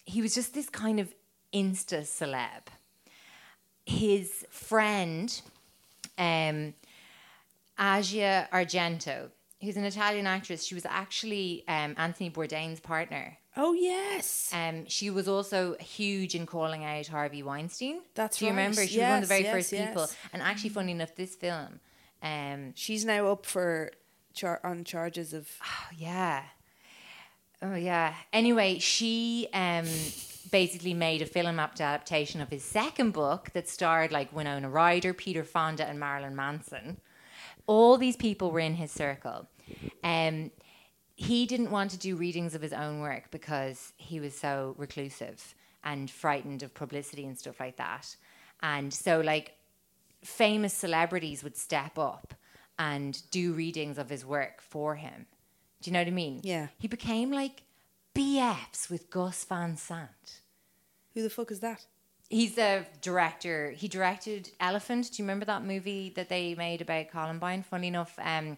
he 0.06 0.22
was 0.22 0.36
just 0.36 0.54
this 0.54 0.70
kind 0.70 1.00
of 1.00 1.14
insta 1.54 2.02
celeb. 2.02 2.68
His 3.86 4.46
friend, 4.50 5.42
um, 6.18 6.74
Asia 7.80 8.48
Argento, 8.52 9.30
who's 9.62 9.78
an 9.78 9.84
Italian 9.86 10.28
actress, 10.28 10.66
she 10.66 10.76
was 10.76 10.86
actually 10.86 11.64
um, 11.68 11.94
Anthony 11.98 12.30
Bourdain's 12.30 12.80
partner. 12.80 13.38
Oh 13.58 13.74
yes. 13.74 14.52
Um, 14.54 14.86
she 14.88 15.10
was 15.10 15.28
also 15.28 15.76
huge 15.80 16.36
in 16.36 16.46
calling 16.46 16.84
out 16.84 17.08
Harvey 17.08 17.42
Weinstein. 17.44 18.02
That's 18.14 18.40
Do 18.40 18.46
you 18.46 18.52
right. 18.52 18.58
remember? 18.58 18.86
She 18.86 19.00
was 19.00 19.08
one 19.08 19.16
of 19.16 19.22
the 19.22 19.28
very 19.28 19.44
Yes, 19.44 19.54
first 19.54 19.72
yes, 19.72 19.88
people. 19.88 20.08
And 20.34 20.42
actually, 20.42 20.72
funny 20.72 20.92
enough, 20.92 21.16
this 21.16 21.36
film, 21.36 21.80
um, 22.22 22.74
She's 22.76 23.06
now 23.06 23.28
up 23.28 23.46
for 23.46 23.92
char- 24.34 24.60
on 24.64 24.84
charges 24.84 25.34
of 25.34 25.48
oh 25.64 25.88
yeah, 25.96 26.44
oh 27.62 27.76
yeah. 27.76 28.14
Anyway, 28.34 28.80
she 28.80 29.48
um, 29.54 29.86
basically 30.46 30.94
made 30.94 31.22
a 31.22 31.26
film 31.26 31.60
adaptation 31.60 32.42
of 32.42 32.50
his 32.50 32.64
second 32.64 33.12
book 33.12 33.50
that 33.54 33.68
starred 33.68 34.12
like 34.12 34.36
Winona 34.36 34.70
Ryder, 34.70 35.14
Peter 35.14 35.44
Fonda, 35.44 35.88
and 35.88 36.00
Marilyn 36.00 36.36
Manson. 36.36 36.98
All 37.68 37.98
these 37.98 38.16
people 38.16 38.52
were 38.52 38.60
in 38.60 38.76
his 38.76 38.92
circle. 38.92 39.48
Um, 40.04 40.52
he 41.16 41.46
didn't 41.46 41.72
want 41.72 41.92
to 41.92 41.98
do 41.98 42.16
readings 42.16 42.56
of 42.56 42.62
his 42.62 42.74
own 42.74 43.00
work 43.00 43.32
because 43.32 43.94
he 43.98 44.20
was 44.20 44.38
so 44.38 44.76
reclusive 44.78 45.56
and 45.84 46.10
frightened 46.10 46.64
of 46.64 46.74
publicity 46.74 47.26
and 47.26 47.38
stuff 47.38 47.60
like 47.60 47.78
that. 47.78 48.16
And 48.62 48.94
so, 48.94 49.22
like, 49.22 49.54
famous 50.24 50.74
celebrities 50.74 51.44
would 51.44 51.56
step 51.56 51.98
up 51.98 52.34
and 52.78 53.22
do 53.32 53.54
readings 53.54 53.98
of 53.98 54.10
his 54.10 54.26
work 54.26 54.62
for 54.62 54.96
him. 54.96 55.28
Do 55.82 55.90
you 55.90 55.94
know 55.94 56.00
what 56.00 56.08
I 56.08 56.12
mean? 56.12 56.42
Yeah. 56.44 56.68
He 56.78 56.88
became 56.88 57.32
like 57.32 57.64
BFs 58.16 58.90
with 58.90 59.10
Gus 59.10 59.44
Van 59.44 59.76
Sant. 59.76 60.40
who 61.14 61.22
the 61.22 61.30
fuck 61.30 61.52
is 61.52 61.60
that? 61.60 61.86
He's 62.30 62.58
a 62.58 62.86
director. 63.02 63.72
He 63.72 63.90
directed 63.90 64.52
Elephant. 64.62 65.12
Do 65.12 65.22
you 65.22 65.26
remember 65.26 65.46
that 65.46 65.66
movie 65.66 66.14
that 66.16 66.30
they 66.30 66.56
made 66.56 66.82
about 66.82 67.10
Columbine? 67.12 67.62
Funny 67.62 67.90
enough, 67.90 68.18
um, 68.20 68.56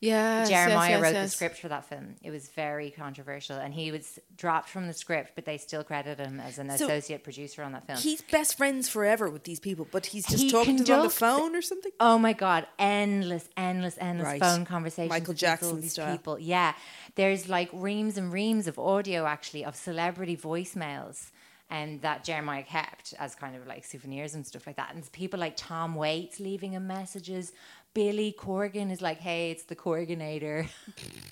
Yeah. 0.00 0.44
Jeremiah 0.44 1.00
wrote 1.00 1.12
the 1.12 1.28
script 1.28 1.58
for 1.58 1.68
that 1.68 1.84
film. 1.84 2.14
It 2.22 2.30
was 2.30 2.48
very 2.48 2.90
controversial, 2.90 3.56
and 3.56 3.74
he 3.74 3.90
was 3.90 4.18
dropped 4.36 4.68
from 4.68 4.86
the 4.86 4.92
script, 4.92 5.32
but 5.34 5.44
they 5.44 5.58
still 5.58 5.82
credit 5.84 6.18
him 6.18 6.40
as 6.40 6.58
an 6.58 6.68
So, 6.76 6.84
associate 6.86 7.24
producer 7.24 7.62
on 7.62 7.72
that 7.72 7.86
film. 7.86 7.98
He's 7.98 8.22
best 8.22 8.56
friends 8.56 8.88
forever 8.88 9.28
with 9.28 9.44
these 9.44 9.60
people, 9.60 9.86
but 9.90 10.06
he's 10.06 10.26
just 10.26 10.42
He 10.44 10.50
talking 10.50 10.76
to 10.78 10.84
them 10.84 10.98
on 11.00 11.04
the 11.06 11.10
phone 11.10 11.56
or 11.56 11.62
something. 11.62 11.92
Oh 12.00 12.18
my 12.18 12.32
god, 12.32 12.66
endless, 12.78 13.48
endless, 13.56 13.96
endless 14.00 14.26
Right. 14.26 14.40
phone 14.40 14.64
conversations. 14.64 15.10
Michael 15.10 15.28
with 15.28 15.36
these- 15.36 15.40
Jackson 15.40 15.82
style. 15.88 16.12
people. 16.16 16.38
Yeah, 16.38 16.74
there's 17.16 17.48
like 17.48 17.68
reams 17.72 18.16
and 18.16 18.32
reams 18.32 18.66
of 18.66 18.78
audio 18.78 19.26
actually 19.26 19.64
of 19.64 19.74
celebrity 19.76 20.36
voicemails. 20.36 21.30
And 21.70 22.00
that 22.00 22.24
Jeremiah 22.24 22.62
kept 22.62 23.12
as 23.18 23.34
kind 23.34 23.54
of 23.54 23.66
like 23.66 23.84
souvenirs 23.84 24.32
and 24.34 24.46
stuff 24.46 24.66
like 24.66 24.76
that. 24.76 24.94
And 24.94 25.12
people 25.12 25.38
like 25.38 25.52
Tom 25.54 25.94
Waits 25.96 26.40
leaving 26.40 26.72
him 26.72 26.86
messages. 26.86 27.52
Billy 27.94 28.34
Corgan 28.38 28.90
is 28.90 29.02
like, 29.02 29.18
hey, 29.18 29.50
it's 29.50 29.64
the 29.64 29.76
Corganator. 29.76 30.68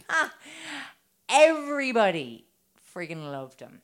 Everybody 1.28 2.46
friggin' 2.94 3.30
loved 3.30 3.61
him. 3.61 3.82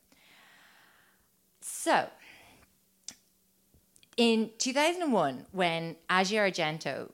So, 1.60 2.08
in 4.16 4.50
2001, 4.58 5.46
when 5.52 5.96
Asia 6.10 6.36
Argento 6.36 7.10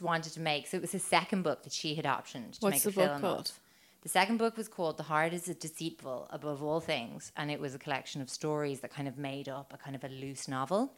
wanted 0.00 0.32
to 0.32 0.40
make, 0.40 0.66
so 0.66 0.76
it 0.76 0.80
was 0.80 0.92
his 0.92 1.04
second 1.04 1.42
book 1.42 1.62
that 1.64 1.72
she 1.72 1.94
had 1.94 2.04
optioned 2.04 2.52
to 2.52 2.58
What's 2.60 2.84
make 2.84 2.86
a 2.86 2.92
film 2.92 3.20
called? 3.20 3.50
of. 3.50 3.60
The 4.02 4.08
second 4.08 4.38
book 4.38 4.56
was 4.56 4.66
called 4.66 4.96
The 4.96 5.04
Heart 5.04 5.32
is 5.32 5.48
a 5.48 5.54
Deceitful 5.54 6.26
Above 6.30 6.62
All 6.62 6.80
Things, 6.80 7.30
and 7.36 7.50
it 7.50 7.60
was 7.60 7.74
a 7.74 7.78
collection 7.78 8.20
of 8.20 8.28
stories 8.28 8.80
that 8.80 8.92
kind 8.92 9.06
of 9.06 9.16
made 9.16 9.48
up 9.48 9.72
a 9.72 9.76
kind 9.76 9.94
of 9.94 10.02
a 10.02 10.08
loose 10.08 10.48
novel 10.48 10.92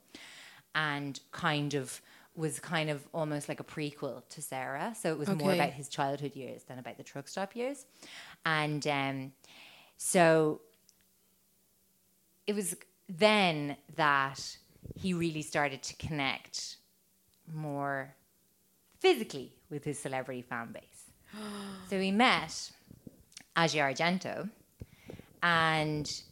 and 0.75 1.21
kind 1.31 1.75
of 1.75 2.01
was 2.37 2.59
kind 2.59 2.91
of 2.91 3.07
almost 3.13 3.49
like 3.49 3.61
a 3.61 3.65
prequel 3.65 4.23
to 4.31 4.43
Sarah. 4.43 4.95
So 5.01 5.11
it 5.11 5.19
was 5.19 5.29
more 5.29 5.53
about 5.53 5.71
his 5.71 5.89
childhood 5.89 6.35
years 6.35 6.65
than 6.65 6.79
about 6.79 6.97
the 6.97 7.05
truck 7.05 7.29
stop 7.29 7.55
years. 7.55 7.87
And 8.45 8.87
um, 8.87 9.33
so 9.97 10.61
it 12.47 12.55
was 12.55 12.75
then 13.09 13.77
that 13.97 14.57
he 14.95 15.15
really 15.15 15.43
started 15.43 15.83
to 15.83 15.97
connect 15.97 16.77
more 17.53 18.15
physically 19.01 19.53
with 19.71 19.85
his 19.85 19.99
celebrity 19.99 20.43
fan 20.43 20.73
base. 20.73 21.11
so 21.91 22.01
he 22.01 22.11
met 22.11 22.71
Asia 23.57 23.79
Argento, 23.79 24.51
and 25.43 26.23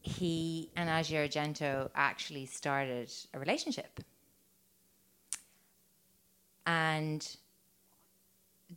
he 0.00 0.70
and 0.76 0.88
Asia 0.88 1.16
Argento 1.16 1.90
actually 1.94 2.46
started 2.46 3.10
a 3.32 3.38
relationship. 3.38 4.00
And 6.68 7.20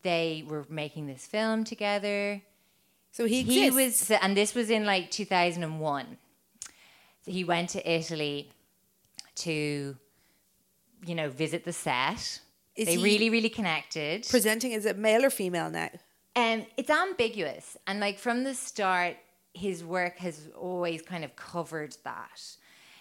they 0.01 0.43
were 0.47 0.65
making 0.69 1.07
this 1.07 1.25
film 1.25 1.63
together. 1.63 2.41
So 3.11 3.25
he 3.25 3.43
he 3.43 3.67
exists. 3.67 4.09
was 4.09 4.19
and 4.21 4.35
this 4.37 4.55
was 4.55 4.69
in 4.69 4.85
like 4.85 5.11
2001 5.11 6.17
so 7.23 7.31
he 7.31 7.43
went 7.43 7.69
to 7.71 7.91
italy 7.91 8.49
to 9.35 9.97
you 11.05 11.15
know 11.15 11.29
visit 11.29 11.65
the 11.65 11.73
set. 11.73 12.39
Is 12.75 12.87
they 12.87 12.95
he 12.95 13.03
really 13.03 13.29
really 13.29 13.49
connected. 13.49 14.25
presenting 14.29 14.73
as 14.73 14.85
a 14.85 14.93
male 14.93 15.25
or 15.25 15.29
female 15.29 15.69
now. 15.69 15.89
and 16.35 16.65
it's 16.77 16.89
ambiguous 16.89 17.75
and 17.87 17.99
like 17.99 18.17
from 18.17 18.43
the 18.43 18.53
start 18.53 19.17
his 19.53 19.83
work 19.83 20.17
has 20.19 20.47
always 20.57 21.01
kind 21.01 21.25
of 21.25 21.35
covered 21.35 21.97
that. 22.05 22.41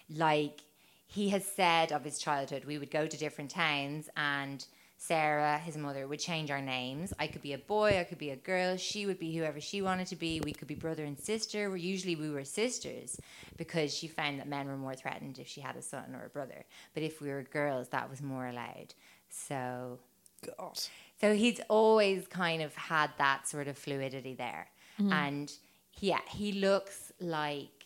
Like 0.09 0.59
he 1.07 1.29
has 1.29 1.45
said 1.45 1.93
of 1.93 2.03
his 2.03 2.19
childhood 2.19 2.65
we 2.65 2.77
would 2.77 2.91
go 2.91 3.07
to 3.07 3.17
different 3.17 3.49
towns 3.49 4.09
and 4.17 4.65
sarah 5.01 5.57
his 5.57 5.77
mother 5.77 6.07
would 6.07 6.19
change 6.19 6.51
our 6.51 6.61
names. 6.61 7.11
I 7.17 7.25
could 7.25 7.41
be 7.41 7.53
a 7.53 7.57
boy 7.57 7.97
i 7.99 8.03
could 8.03 8.19
be 8.19 8.29
a 8.29 8.35
girl 8.35 8.77
she 8.77 9.07
would 9.07 9.17
be 9.17 9.35
whoever 9.35 9.59
she 9.59 9.81
wanted 9.81 10.07
to 10.07 10.15
be. 10.15 10.41
We 10.41 10.53
could 10.53 10.67
be 10.67 10.75
brother 10.75 11.03
and 11.03 11.17
sister. 11.17 11.75
Usually 11.75 12.15
we 12.15 12.29
were 12.29 12.45
sisters 12.45 13.19
because 13.57 13.93
she 13.93 14.07
found 14.07 14.39
that 14.39 14.47
men 14.47 14.67
were 14.67 14.77
more 14.77 14.93
threatened 14.93 15.39
if 15.39 15.47
she 15.47 15.61
had 15.61 15.75
a 15.75 15.81
son 15.81 16.15
or 16.15 16.25
a 16.25 16.29
brother. 16.29 16.65
But 16.93 17.01
if 17.01 17.19
we 17.19 17.29
were 17.29 17.41
girls 17.41 17.89
that 17.89 18.09
was 18.09 18.21
more 18.21 18.47
allowed. 18.47 18.93
So 19.29 19.99
God. 20.45 20.79
so 21.19 21.33
he's 21.33 21.59
always 21.67 22.27
kind 22.27 22.61
of 22.61 22.75
had 22.75 23.09
that 23.17 23.47
sort 23.47 23.67
of 23.67 23.77
fluidity 23.77 24.35
there. 24.35 24.67
Mm-hmm. 24.99 25.13
And 25.13 25.53
yeah, 25.99 26.21
he 26.27 26.51
looks 26.51 27.11
like 27.19 27.85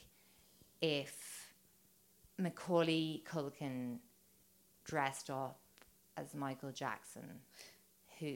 if 0.81 1.53
Macaulay 2.37 3.23
Culkin 3.25 3.99
dressed 4.83 5.29
up 5.29 5.59
as 6.17 6.33
Michael 6.33 6.71
Jackson, 6.71 7.23
who 8.19 8.35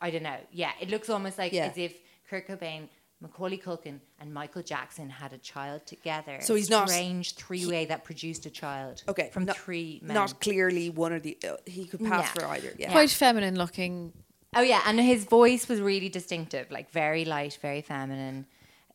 I 0.00 0.10
don't 0.10 0.22
know. 0.24 0.36
Yeah, 0.50 0.72
it 0.80 0.88
looks 0.90 1.08
almost 1.08 1.38
like 1.38 1.52
Yeah. 1.52 1.66
as 1.66 1.78
if 1.78 1.94
Kurt 2.28 2.48
Cobain, 2.48 2.88
Macaulay 3.20 3.56
Culkin, 3.58 4.00
and 4.18 4.34
Michael 4.34 4.62
Jackson 4.62 5.08
had 5.08 5.32
a 5.32 5.38
child 5.38 5.86
together. 5.86 6.38
So 6.40 6.56
he's 6.56 6.68
not- 6.70 6.88
strange 6.90 7.34
three 7.36 7.66
way 7.66 7.84
that 7.84 8.02
produced 8.02 8.44
a 8.46 8.50
child. 8.50 9.04
Okay, 9.06 9.30
from 9.32 9.44
not, 9.44 9.56
three 9.56 10.00
men. 10.02 10.14
Not 10.14 10.40
clearly 10.40 10.90
one 10.90 11.12
or 11.12 11.20
the. 11.20 11.38
Uh, 11.48 11.56
he 11.66 11.86
could 11.86 12.00
pass 12.00 12.34
No. 12.34 12.40
for 12.42 12.48
either. 12.48 12.74
Yeah. 12.78 12.90
Quite 12.90 13.10
feminine 13.10 13.56
looking. 13.56 14.12
Oh 14.56 14.60
yeah, 14.62 14.82
and 14.86 14.98
his 15.00 15.24
voice 15.24 15.68
was 15.68 15.80
really 15.80 16.08
distinctive, 16.08 16.70
like 16.70 16.90
very 16.90 17.24
light, 17.24 17.56
very 17.62 17.80
feminine, 17.80 18.46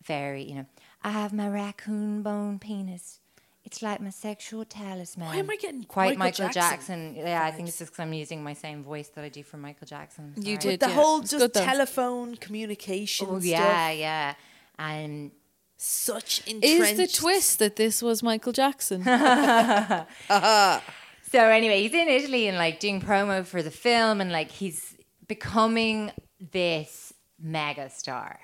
very 0.03 0.43
you 0.43 0.55
know. 0.55 0.65
I 1.03 1.11
have 1.11 1.31
my 1.31 1.47
raccoon 1.47 2.21
bone 2.21 2.59
penis. 2.59 3.21
It's 3.67 3.81
like 3.81 3.99
my 4.01 4.09
sexual 4.11 4.63
talisman. 4.65 5.27
Why 5.27 5.35
am 5.37 5.49
I 5.49 5.57
getting 5.57 5.83
quite 5.83 6.17
Michael 6.17 6.45
Michael, 6.45 6.53
Jackson 6.61 7.13
Jackson? 7.13 7.15
Yeah, 7.27 7.43
I 7.43 7.51
think 7.51 7.67
it's 7.67 7.77
just 7.77 7.91
because 7.91 8.01
I'm 8.03 8.13
using 8.13 8.41
my 8.41 8.53
same 8.53 8.81
voice 8.81 9.09
that 9.09 9.23
I 9.23 9.29
do 9.29 9.43
for 9.43 9.57
Michael 9.57 9.87
Jackson. 9.87 10.33
I'm 10.37 10.41
You 10.43 10.55
sorry. 10.59 10.71
did. 10.77 10.79
the 10.79 10.87
yeah. 10.89 10.95
whole 10.95 11.19
It's 11.21 11.31
just 11.31 11.41
good 11.41 11.53
though. 11.53 11.65
telephone 11.65 12.35
communication 12.37 13.27
Oh 13.29 13.39
stuff. 13.39 13.43
yeah, 13.45 13.91
yeah, 13.91 14.33
and 14.79 15.31
Such 15.75 16.41
Is 16.47 16.97
the 16.97 17.07
twist 17.07 17.59
that 17.59 17.75
this 17.75 18.01
was 18.01 18.23
Michael 18.23 18.53
Jackson? 18.53 19.01
So 21.29 21.39
anyway, 21.43 21.81
he's 21.83 21.93
in 21.93 22.07
Italy 22.07 22.47
and 22.47 22.57
like 22.57 22.79
doing 22.79 23.01
promo 23.01 23.45
for 23.45 23.61
the 23.61 23.69
film, 23.71 24.21
and 24.21 24.31
like 24.31 24.49
he's 24.49 24.95
becoming 25.27 26.11
this 26.39 27.11
mega 27.37 27.89
star. 27.89 28.39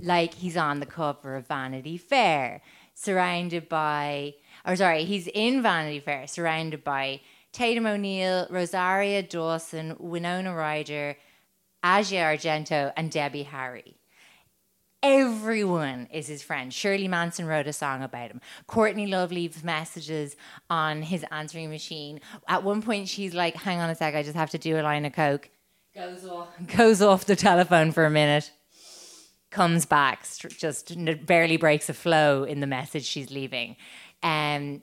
Like 0.00 0.32
he's 0.32 0.56
on 0.56 0.80
the 0.80 0.86
cover 0.86 1.36
of 1.36 1.46
Vanity 1.46 1.98
Fair, 1.98 2.62
surrounded 2.94 3.68
by, 3.68 4.34
or 4.66 4.76
sorry, 4.76 5.04
he's 5.04 5.28
in 5.28 5.62
Vanity 5.62 6.00
Fair, 6.00 6.26
surrounded 6.26 6.84
by 6.84 7.20
Tatum 7.52 7.86
O'Neal, 7.86 8.46
Rosario 8.50 9.22
Dawson, 9.22 9.96
Winona 9.98 10.54
Ryder, 10.54 11.16
Asia 11.84 12.16
Argento, 12.16 12.92
and 12.96 13.10
Debbie 13.10 13.44
Harry 13.44 13.98
everyone 15.04 16.08
is 16.10 16.26
his 16.26 16.42
friend. 16.42 16.72
Shirley 16.72 17.06
Manson 17.06 17.46
wrote 17.46 17.66
a 17.66 17.72
song 17.72 18.02
about 18.02 18.30
him. 18.30 18.40
Courtney 18.66 19.06
Love 19.06 19.30
leaves 19.30 19.62
messages 19.62 20.34
on 20.70 21.02
his 21.02 21.24
answering 21.30 21.68
machine. 21.68 22.20
At 22.48 22.64
one 22.64 22.80
point, 22.80 23.08
she's 23.08 23.34
like, 23.34 23.54
"Hang 23.54 23.80
on 23.80 23.90
a 23.90 23.94
sec, 23.94 24.14
I 24.14 24.22
just 24.22 24.34
have 24.34 24.50
to 24.50 24.58
do 24.58 24.80
a 24.80 24.82
line 24.82 25.04
of 25.04 25.12
coke." 25.12 25.50
Goes 25.94 26.24
off, 26.24 26.48
goes 26.76 27.02
off 27.02 27.26
the 27.26 27.36
telephone 27.36 27.92
for 27.92 28.06
a 28.06 28.10
minute. 28.10 28.50
Comes 29.50 29.86
back, 29.86 30.26
just 30.58 30.92
barely 31.26 31.58
breaks 31.58 31.88
a 31.88 31.94
flow 31.94 32.42
in 32.42 32.58
the 32.58 32.66
message 32.66 33.04
she's 33.04 33.30
leaving. 33.30 33.76
Um, 34.24 34.80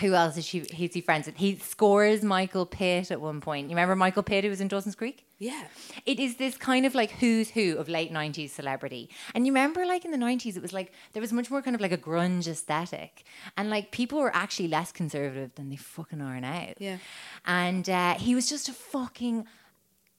who 0.00 0.14
else 0.14 0.36
is 0.36 0.44
she? 0.44 0.66
Who's 0.76 0.94
he 0.94 1.00
friends 1.00 1.26
with? 1.26 1.36
He 1.36 1.56
scores 1.58 2.22
Michael 2.22 2.66
Pitt 2.66 3.10
at 3.10 3.20
one 3.20 3.40
point. 3.40 3.68
You 3.68 3.76
remember 3.76 3.94
Michael 3.94 4.22
Pitt 4.24 4.42
who 4.42 4.50
was 4.50 4.60
in 4.60 4.68
Dawson's 4.68 4.94
Creek? 4.94 5.26
yeah. 5.38 5.64
It 6.06 6.18
is 6.18 6.36
this 6.36 6.56
kind 6.56 6.86
of 6.86 6.94
like 6.94 7.10
who's 7.10 7.50
who 7.50 7.76
of 7.76 7.88
late 7.88 8.12
90s 8.12 8.50
celebrity. 8.50 9.10
And 9.34 9.46
you 9.46 9.52
remember 9.52 9.84
like 9.84 10.04
in 10.04 10.10
the 10.10 10.16
90s, 10.16 10.56
it 10.56 10.62
was 10.62 10.72
like 10.72 10.92
there 11.12 11.20
was 11.20 11.32
much 11.32 11.50
more 11.50 11.62
kind 11.62 11.74
of 11.74 11.80
like 11.80 11.92
a 11.92 11.98
grunge 11.98 12.48
aesthetic. 12.48 13.24
And 13.56 13.68
like 13.70 13.90
people 13.92 14.18
were 14.18 14.34
actually 14.34 14.68
less 14.68 14.92
conservative 14.92 15.54
than 15.54 15.68
they 15.68 15.76
fucking 15.76 16.20
are 16.20 16.40
now. 16.40 16.72
Yeah. 16.78 16.98
And 17.44 17.88
uh, 17.88 18.14
he 18.14 18.34
was 18.34 18.48
just 18.48 18.68
a 18.68 18.72
fucking 18.72 19.46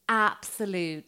absolute, 0.07 1.05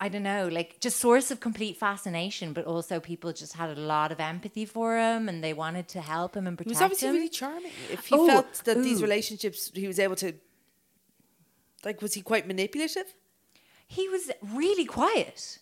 I 0.00 0.08
don't 0.08 0.22
know, 0.22 0.46
like 0.48 0.78
just 0.80 0.98
source 1.00 1.30
of 1.32 1.40
complete 1.40 1.76
fascination, 1.76 2.52
but 2.52 2.64
also 2.66 3.00
people 3.00 3.32
just 3.32 3.54
had 3.54 3.76
a 3.76 3.80
lot 3.80 4.12
of 4.12 4.20
empathy 4.20 4.64
for 4.64 4.96
him 4.96 5.28
and 5.28 5.42
they 5.42 5.52
wanted 5.52 5.88
to 5.88 6.00
help 6.00 6.36
him 6.36 6.46
and 6.46 6.56
protect 6.56 6.70
him. 6.70 6.76
He 6.76 6.78
was 6.78 6.82
obviously 6.82 7.08
him. 7.08 7.14
really 7.14 7.28
charming. 7.28 7.72
If 7.90 8.06
he 8.06 8.14
Oh, 8.16 8.26
felt 8.26 8.62
that 8.64 8.76
these 8.84 9.02
relationships, 9.02 9.70
he 9.74 9.88
was 9.88 9.98
able 9.98 10.14
to. 10.16 10.34
Like, 11.84 12.00
was 12.02 12.14
he 12.14 12.22
quite 12.22 12.46
manipulative? 12.46 13.14
he 13.90 14.06
was 14.08 14.30
really 14.42 14.84
quiet. 14.84 15.58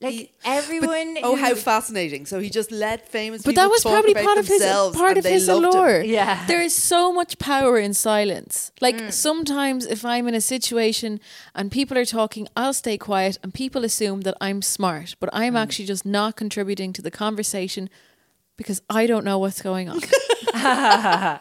Like 0.00 0.12
He- 0.14 0.30
everyone. 0.44 1.16
Oh, 1.22 1.36
how 1.36 1.54
fascinating! 1.54 2.26
So 2.26 2.40
he 2.40 2.50
just 2.50 2.70
let 2.72 3.08
famous 3.08 3.42
But 3.42 3.50
people 3.50 3.62
that 3.64 3.70
was 3.70 3.82
talk 3.82 3.92
probably 3.92 4.12
about 4.12 4.24
part 4.24 4.38
of 4.38 4.46
his 4.48 4.58
themselves 4.60 4.96
part 4.96 5.10
and 5.10 5.18
of 5.18 5.24
they 5.24 5.32
his 5.32 5.48
loved 5.48 6.04
him. 6.04 6.10
Yeah. 6.10 6.44
there 6.46 6.60
is 6.60 6.74
so 6.74 7.12
much 7.12 7.38
power 7.38 7.78
in 7.78 7.94
silence. 7.94 8.70
Like 8.80 8.96
Mm. 8.96 9.12
sometimes, 9.12 9.86
if 9.86 10.04
I'm 10.04 10.26
in 10.28 10.34
a 10.34 10.40
situation 10.40 11.20
and 11.54 11.70
people 11.70 11.96
are 11.96 12.04
talking, 12.04 12.48
I'll 12.56 12.74
stay 12.74 12.98
quiet, 12.98 13.38
and 13.42 13.54
people 13.54 13.84
assume 13.84 14.22
that 14.22 14.36
I'm 14.40 14.62
smart, 14.62 15.14
but 15.20 15.30
Mm. 15.30 15.38
I'm 15.40 15.56
actually 15.56 15.86
just 15.86 16.04
not 16.04 16.36
contributing 16.36 16.92
to 16.94 17.00
the 17.02 17.10
conversation 17.10 17.88
because 18.56 18.82
I 18.90 19.06
don't 19.06 19.24
know 19.24 19.38
what's 19.38 19.62
going 19.62 19.88
on. 19.88 20.00
That 20.64 21.40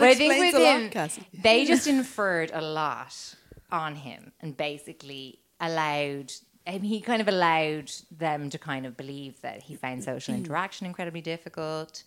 But 0.00 0.02
I 0.02 0.10
explains 0.10 0.40
think 0.40 0.54
a 0.54 0.58
lot, 0.58 0.80
him, 0.80 0.90
Cassie. 0.90 1.22
they 1.32 1.64
just 1.64 1.86
inferred 1.86 2.50
a 2.52 2.60
lot 2.60 3.14
on 3.70 3.94
him 3.96 4.32
and 4.40 4.56
basically 4.56 5.40
allowed. 5.60 6.32
I 6.68 6.72
mean, 6.72 6.84
he 6.84 7.00
kind 7.00 7.20
of 7.22 7.28
allowed 7.28 7.90
them 8.10 8.50
to 8.50 8.58
kind 8.58 8.84
of 8.86 8.96
believe 8.96 9.40
that 9.40 9.62
he 9.62 9.74
found 9.74 10.04
social 10.04 10.34
Mm. 10.34 10.38
interaction 10.38 10.86
incredibly 10.86 11.22
difficult, 11.22 12.02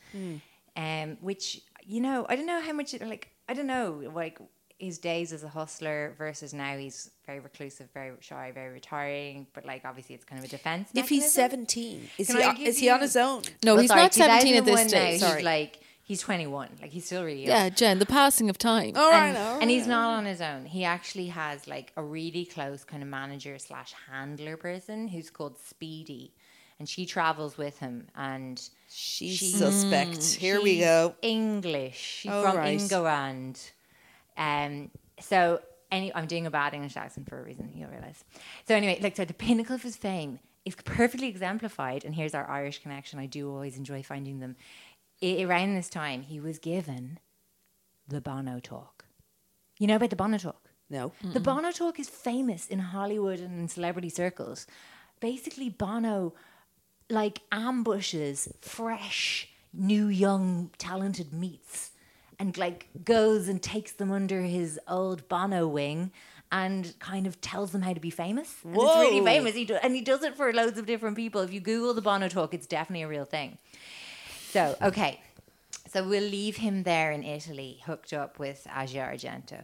um, 0.75 1.17
which 1.21 1.61
you 1.83 1.99
know, 1.99 2.25
I 2.29 2.35
don't 2.35 2.45
know 2.45 2.61
how 2.61 2.73
much 2.73 2.93
it, 2.93 3.01
like 3.01 3.29
I 3.49 3.53
don't 3.55 3.65
know 3.67 4.03
like 4.13 4.37
his 4.77 4.97
days 4.99 5.31
as 5.33 5.43
a 5.43 5.47
hustler 5.49 6.13
versus 6.17 6.53
now 6.53 6.77
he's 6.77 7.09
very 7.25 7.39
reclusive, 7.39 7.87
very 7.93 8.11
shy, 8.19 8.51
very 8.53 8.71
retiring. 8.73 9.47
But 9.53 9.65
like 9.65 9.83
obviously, 9.83 10.15
it's 10.15 10.25
kind 10.25 10.39
of 10.39 10.45
a 10.45 10.47
defense. 10.47 10.89
If 10.93 11.09
he's 11.09 11.31
seventeen, 11.31 12.07
is 12.19 12.27
Can 12.27 12.37
he 12.37 12.43
I 12.43 12.49
on, 12.49 12.57
is 12.57 12.77
he 12.77 12.89
on 12.89 13.01
his 13.01 13.15
own? 13.15 13.41
No, 13.63 13.73
Well, 13.73 13.81
he's 13.81 13.89
sorry, 13.89 14.01
not 14.03 14.13
17 14.13 14.55
at 14.55 14.65
this 14.65 14.73
2001 14.75 14.83
now, 14.83 14.87
stage. 14.87 15.11
He's 15.13 15.21
Sorry. 15.21 15.43
like 15.43 15.79
he's 16.11 16.21
21. 16.21 16.69
Like 16.81 16.91
he's 16.91 17.05
still 17.05 17.23
really 17.23 17.45
young. 17.45 17.55
Yeah, 17.55 17.69
Jen, 17.69 17.99
the 17.99 18.05
passing 18.05 18.49
of 18.49 18.57
time. 18.57 18.93
All 18.97 19.09
right, 19.09 19.27
and, 19.29 19.37
all 19.37 19.59
and 19.61 19.69
he's 19.69 19.87
not 19.87 20.17
on 20.17 20.25
his 20.25 20.41
own. 20.41 20.65
He 20.65 20.83
actually 20.83 21.27
has 21.27 21.67
like 21.67 21.93
a 21.95 22.03
really 22.03 22.45
close 22.45 22.83
kind 22.83 23.01
of 23.01 23.07
manager 23.09 23.57
slash 23.59 23.93
handler 24.09 24.57
person 24.57 25.07
who's 25.07 25.29
called 25.29 25.57
Speedy, 25.57 26.33
and 26.79 26.89
she 26.89 27.05
travels 27.05 27.57
with 27.57 27.79
him. 27.79 28.07
And 28.15 28.57
She's 28.93 29.37
She- 29.37 29.51
suspect. 29.51 30.21
Here 30.33 30.61
we 30.61 30.79
go. 30.79 31.15
English. 31.21 31.95
She's 32.19 32.31
Oh, 32.31 32.43
from 32.43 32.57
right. 32.57 32.77
Ingerand. 32.79 33.71
Um. 34.37 34.91
So 35.21 35.61
any, 35.91 36.13
I'm 36.13 36.25
doing 36.25 36.45
a 36.45 36.51
bad 36.51 36.73
English 36.73 36.97
accent 36.97 37.29
for 37.29 37.39
a 37.39 37.43
reason. 37.43 37.71
You'll 37.75 37.89
realize. 37.89 38.23
So 38.67 38.75
anyway, 38.75 38.99
like 39.01 39.15
so, 39.15 39.23
the 39.23 39.33
pinnacle 39.33 39.75
of 39.75 39.83
his 39.83 39.95
fame 39.95 40.39
is 40.65 40.75
perfectly 40.75 41.27
exemplified. 41.27 42.03
And 42.05 42.13
here's 42.15 42.33
our 42.35 42.47
Irish 42.49 42.81
connection. 42.83 43.17
I 43.19 43.25
do 43.27 43.49
always 43.49 43.77
enjoy 43.77 44.03
finding 44.03 44.39
them. 44.39 44.55
I, 45.23 45.43
around 45.43 45.75
this 45.75 45.89
time, 45.89 46.23
he 46.23 46.39
was 46.39 46.59
given 46.59 47.19
the 48.07 48.21
Bono 48.21 48.59
talk. 48.59 49.05
You 49.77 49.87
know 49.87 49.95
about 49.95 50.09
the 50.09 50.15
Bono 50.15 50.37
talk? 50.37 50.69
No. 50.89 51.13
The 51.23 51.39
Bono 51.39 51.71
talk 51.71 51.99
is 51.99 52.09
famous 52.09 52.67
in 52.67 52.79
Hollywood 52.79 53.39
and 53.39 53.61
in 53.61 53.67
celebrity 53.69 54.09
circles. 54.09 54.67
Basically, 55.19 55.69
Bono 55.69 56.33
like 57.09 57.41
ambushes 57.51 58.49
fresh, 58.61 59.49
new, 59.73 60.07
young, 60.07 60.71
talented 60.77 61.33
meats 61.33 61.91
and 62.39 62.57
like 62.57 62.87
goes 63.05 63.47
and 63.47 63.61
takes 63.61 63.91
them 63.91 64.11
under 64.11 64.41
his 64.41 64.79
old 64.87 65.29
Bono 65.29 65.67
wing 65.67 66.11
and 66.51 66.93
kind 66.99 67.27
of 67.27 67.39
tells 67.39 67.71
them 67.71 67.83
how 67.83 67.93
to 67.93 67.99
be 67.99 68.09
famous. 68.09 68.57
And 68.63 68.75
it's 68.75 68.83
really 68.83 69.23
famous. 69.23 69.55
He 69.55 69.63
do, 69.63 69.75
and 69.75 69.95
he 69.95 70.01
does 70.01 70.23
it 70.23 70.35
for 70.35 70.51
loads 70.51 70.77
of 70.77 70.85
different 70.85 71.15
people. 71.15 71.41
If 71.41 71.53
you 71.53 71.59
Google 71.61 71.93
the 71.93 72.01
Bono 72.01 72.27
talk, 72.27 72.53
it's 72.53 72.67
definitely 72.67 73.03
a 73.03 73.07
real 73.07 73.25
thing. 73.25 73.57
So, 74.51 74.75
okay. 74.81 75.21
So 75.87 76.07
we'll 76.07 76.29
leave 76.29 76.57
him 76.57 76.83
there 76.83 77.11
in 77.11 77.23
Italy, 77.23 77.81
hooked 77.85 78.11
up 78.11 78.37
with 78.37 78.67
Asia 78.75 79.09
Argento. 79.11 79.63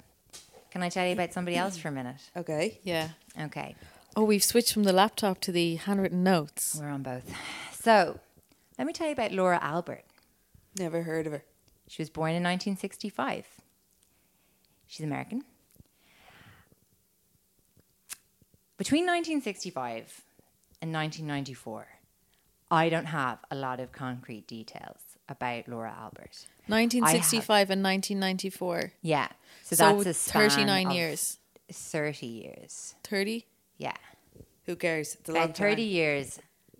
Can 0.71 0.81
I 0.81 0.89
tell 0.89 1.05
you 1.05 1.13
about 1.13 1.33
somebody 1.33 1.57
else 1.57 1.77
for 1.77 1.89
a 1.89 1.91
minute? 1.91 2.21
Okay. 2.35 2.79
Yeah. 2.83 3.09
Okay. 3.39 3.75
Oh, 4.15 4.23
we've 4.23 4.43
switched 4.43 4.73
from 4.73 4.83
the 4.83 4.93
laptop 4.93 5.41
to 5.41 5.51
the 5.51 5.75
handwritten 5.75 6.23
notes. 6.23 6.77
We're 6.79 6.89
on 6.89 7.03
both. 7.03 7.31
So, 7.71 8.19
let 8.77 8.87
me 8.87 8.93
tell 8.93 9.07
you 9.07 9.13
about 9.13 9.31
Laura 9.31 9.59
Albert. 9.61 10.03
Never 10.77 11.03
heard 11.03 11.27
of 11.27 11.33
her. 11.33 11.43
She 11.87 12.01
was 12.01 12.09
born 12.09 12.31
in 12.31 12.43
1965. 12.43 13.45
She's 14.87 15.05
American. 15.05 15.43
Between 18.77 19.05
1965 19.05 20.21
and 20.81 20.93
1994, 20.93 21.87
I 22.69 22.89
don't 22.89 23.05
have 23.05 23.39
a 23.49 23.55
lot 23.55 23.79
of 23.79 23.91
concrete 23.91 24.47
details 24.47 24.99
about 25.29 25.67
Laura 25.67 25.93
Albert. 25.97 26.45
1965 26.67 27.69
and 27.69 27.83
1994. 27.83 28.91
Yeah. 29.01 29.27
So, 29.63 29.75
So, 29.75 29.95
that's 29.95 30.05
a 30.07 30.13
span 30.13 30.49
39 30.49 30.87
of 30.87 30.93
years. 30.93 31.39
30 31.71 32.25
years. 32.27 32.95
30? 33.03 33.45
Yeah. 33.77 33.93
Who 34.65 34.75
cares? 34.75 35.15
It's 35.15 35.29
long 35.29 35.43
About 35.45 35.57
30 35.57 35.75
time. 35.83 35.91
years, 35.91 36.39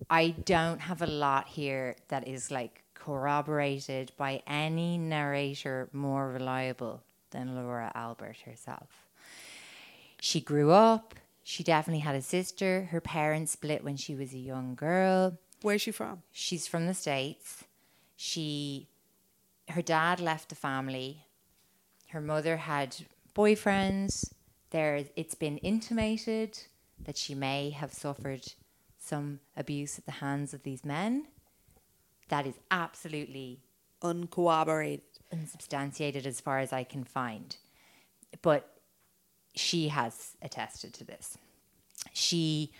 I 0.10 0.30
don't 0.46 0.80
have 0.82 1.02
a 1.02 1.08
lot 1.08 1.48
here 1.48 1.96
that 2.10 2.28
is 2.28 2.52
like 2.52 2.84
corroborated 2.94 4.12
by 4.18 4.42
any 4.46 4.98
narrator 4.98 5.90
more 5.94 6.30
reliable 6.30 7.02
than 7.32 7.56
Laura 7.56 7.92
Albert 7.96 8.38
herself. 8.46 8.90
She 10.20 10.42
grew 10.42 10.72
up, 10.72 11.16
she 11.44 11.64
definitely 11.64 12.00
had 12.02 12.16
a 12.16 12.22
sister. 12.22 12.90
Her 12.92 13.00
parents 13.00 13.54
split 13.54 13.84
when 13.84 13.96
she 13.96 14.16
was 14.16 14.34
a 14.34 14.38
young 14.38 14.76
girl. 14.76 15.38
Where's 15.62 15.82
she 15.82 15.91
from? 15.91 16.22
She's 16.32 16.68
from 16.68 16.88
the 16.88 16.93
States. 16.93 17.64
She 18.16 18.88
her 19.70 19.82
dad 19.82 20.20
left 20.20 20.49
the 20.49 20.55
family. 20.55 21.26
Her 22.10 22.22
mother 22.22 22.58
had 22.58 22.95
boyfriends. 23.36 24.34
There 24.70 25.03
it's 25.16 25.36
been 25.36 25.58
intimated 25.60 26.60
that 27.03 27.18
she 27.18 27.36
may 27.36 27.72
have 27.72 27.93
suffered 27.93 28.53
some 28.97 29.39
abuse 29.55 29.97
at 29.97 30.05
the 30.05 30.14
hands 30.14 30.53
of 30.53 30.64
these 30.64 30.84
men. 30.84 31.28
That 32.30 32.45
is 32.45 32.55
absolutely 32.72 33.62
Uncorroborated. 34.01 35.01
unsubstantiated 35.32 36.28
as 36.28 36.39
far 36.39 36.60
as 36.60 36.72
I 36.72 36.84
can 36.84 37.03
find. 37.03 37.55
But 38.41 38.80
she 39.55 39.88
has 39.88 40.38
attested 40.41 40.93
to 40.95 41.03
this. 41.03 41.38
She 42.14 42.72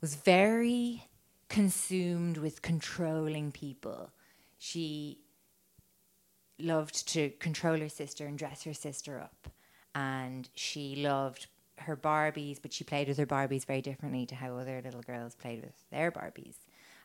was 0.00 0.14
very 0.14 1.08
consumed 1.50 2.38
with 2.38 2.62
controlling 2.62 3.52
people. 3.52 4.10
She 4.56 5.18
loved 6.58 7.06
to 7.08 7.30
control 7.38 7.78
her 7.80 7.88
sister 7.88 8.26
and 8.26 8.38
dress 8.38 8.62
her 8.64 8.72
sister 8.72 9.18
up. 9.20 9.48
And 9.94 10.48
she 10.54 10.96
loved 10.96 11.48
her 11.78 11.96
Barbies, 11.96 12.58
but 12.62 12.72
she 12.72 12.84
played 12.84 13.08
with 13.08 13.18
her 13.18 13.26
Barbies 13.26 13.66
very 13.66 13.82
differently 13.82 14.24
to 14.26 14.34
how 14.34 14.56
other 14.56 14.80
little 14.82 15.02
girls 15.02 15.34
played 15.34 15.60
with 15.62 15.74
their 15.90 16.10
Barbies. 16.12 16.56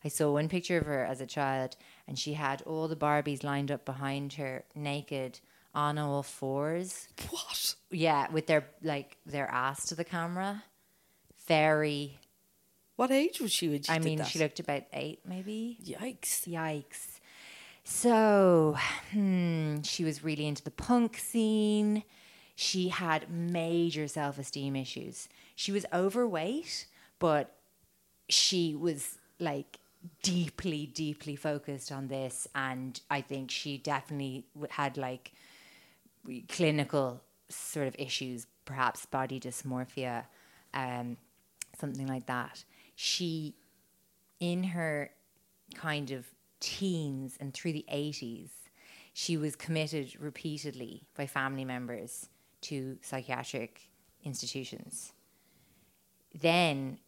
I 0.04 0.10
saw 0.10 0.32
one 0.32 0.50
picture 0.50 0.78
of 0.78 0.86
her 0.86 1.04
as 1.04 1.20
a 1.20 1.26
child, 1.26 1.76
and 2.08 2.20
she 2.20 2.34
had 2.34 2.62
all 2.62 2.88
the 2.88 2.96
Barbies 2.96 3.44
lined 3.44 3.72
up 3.72 3.86
behind 3.86 4.34
her, 4.34 4.64
naked, 4.76 5.40
on 5.74 5.98
all 5.98 6.22
fours. 6.22 7.08
What? 7.30 7.76
Yeah, 7.90 8.32
with 8.32 8.48
their 8.48 8.68
like 8.84 9.18
their 9.26 9.50
ass 9.50 9.88
to 9.88 9.96
the 9.96 10.04
camera. 10.04 10.64
Very. 11.48 12.20
What 12.96 13.12
age 13.12 13.40
was 13.42 13.52
she 13.52 13.68
when 13.68 13.82
she 13.82 13.92
I 13.92 14.00
mean, 14.00 14.20
that? 14.20 14.28
she 14.28 14.40
looked 14.40 14.60
about 14.60 14.84
eight, 14.94 15.20
maybe. 15.28 15.78
Yikes. 15.84 16.48
Yikes. 16.48 17.20
So, 17.84 18.78
hmm, 19.12 19.82
she 19.84 20.04
was 20.04 20.24
really 20.24 20.48
into 20.48 20.64
the 20.64 20.72
punk 20.72 21.18
scene. 21.18 22.04
She 22.56 22.90
had 22.90 23.30
major 23.30 24.08
self 24.08 24.40
esteem 24.40 24.76
issues. 24.76 25.28
She 25.56 25.72
was 25.72 25.86
overweight, 25.94 26.88
but 27.20 27.56
she 28.30 28.76
was 28.76 29.18
like 29.40 29.78
deeply, 30.24 30.86
deeply 30.88 31.36
focused 31.36 31.92
on 31.92 32.08
this. 32.08 32.48
And 32.56 33.00
I 33.12 33.22
think 33.22 33.52
she 33.52 33.78
definitely 33.78 34.46
had 34.70 34.98
like 34.98 35.34
clinical 36.48 37.22
sort 37.50 37.88
of 37.88 37.96
issues, 38.00 38.48
perhaps 38.66 39.06
body 39.06 39.40
dysmorphia, 39.40 40.26
um, 40.74 41.18
something 41.78 42.08
like 42.08 42.26
that. 42.26 42.64
She, 42.96 43.56
in 44.40 44.64
her 44.64 45.12
kind 45.74 46.12
of 46.12 46.26
teens 46.60 47.38
and 47.40 47.54
through 47.54 47.74
the 47.74 47.86
80s, 47.92 48.50
she 49.14 49.38
was 49.38 49.56
committed 49.56 50.20
repeatedly 50.20 51.04
by 51.16 51.26
family 51.28 51.66
members 51.66 52.30
to 52.62 52.98
psychiatric 53.02 53.82
institutions. 54.24 55.14
Then, 56.34 57.00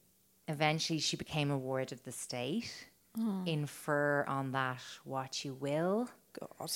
eventually, 0.48 1.00
she 1.00 1.18
became 1.18 1.52
a 1.52 1.58
ward 1.58 1.92
of 1.92 2.04
the 2.04 2.12
state. 2.12 2.88
Infer 3.46 4.26
on 4.28 4.52
that 4.52 4.82
what 5.04 5.44
you 5.44 5.54
will. 5.56 6.08
God. 6.40 6.72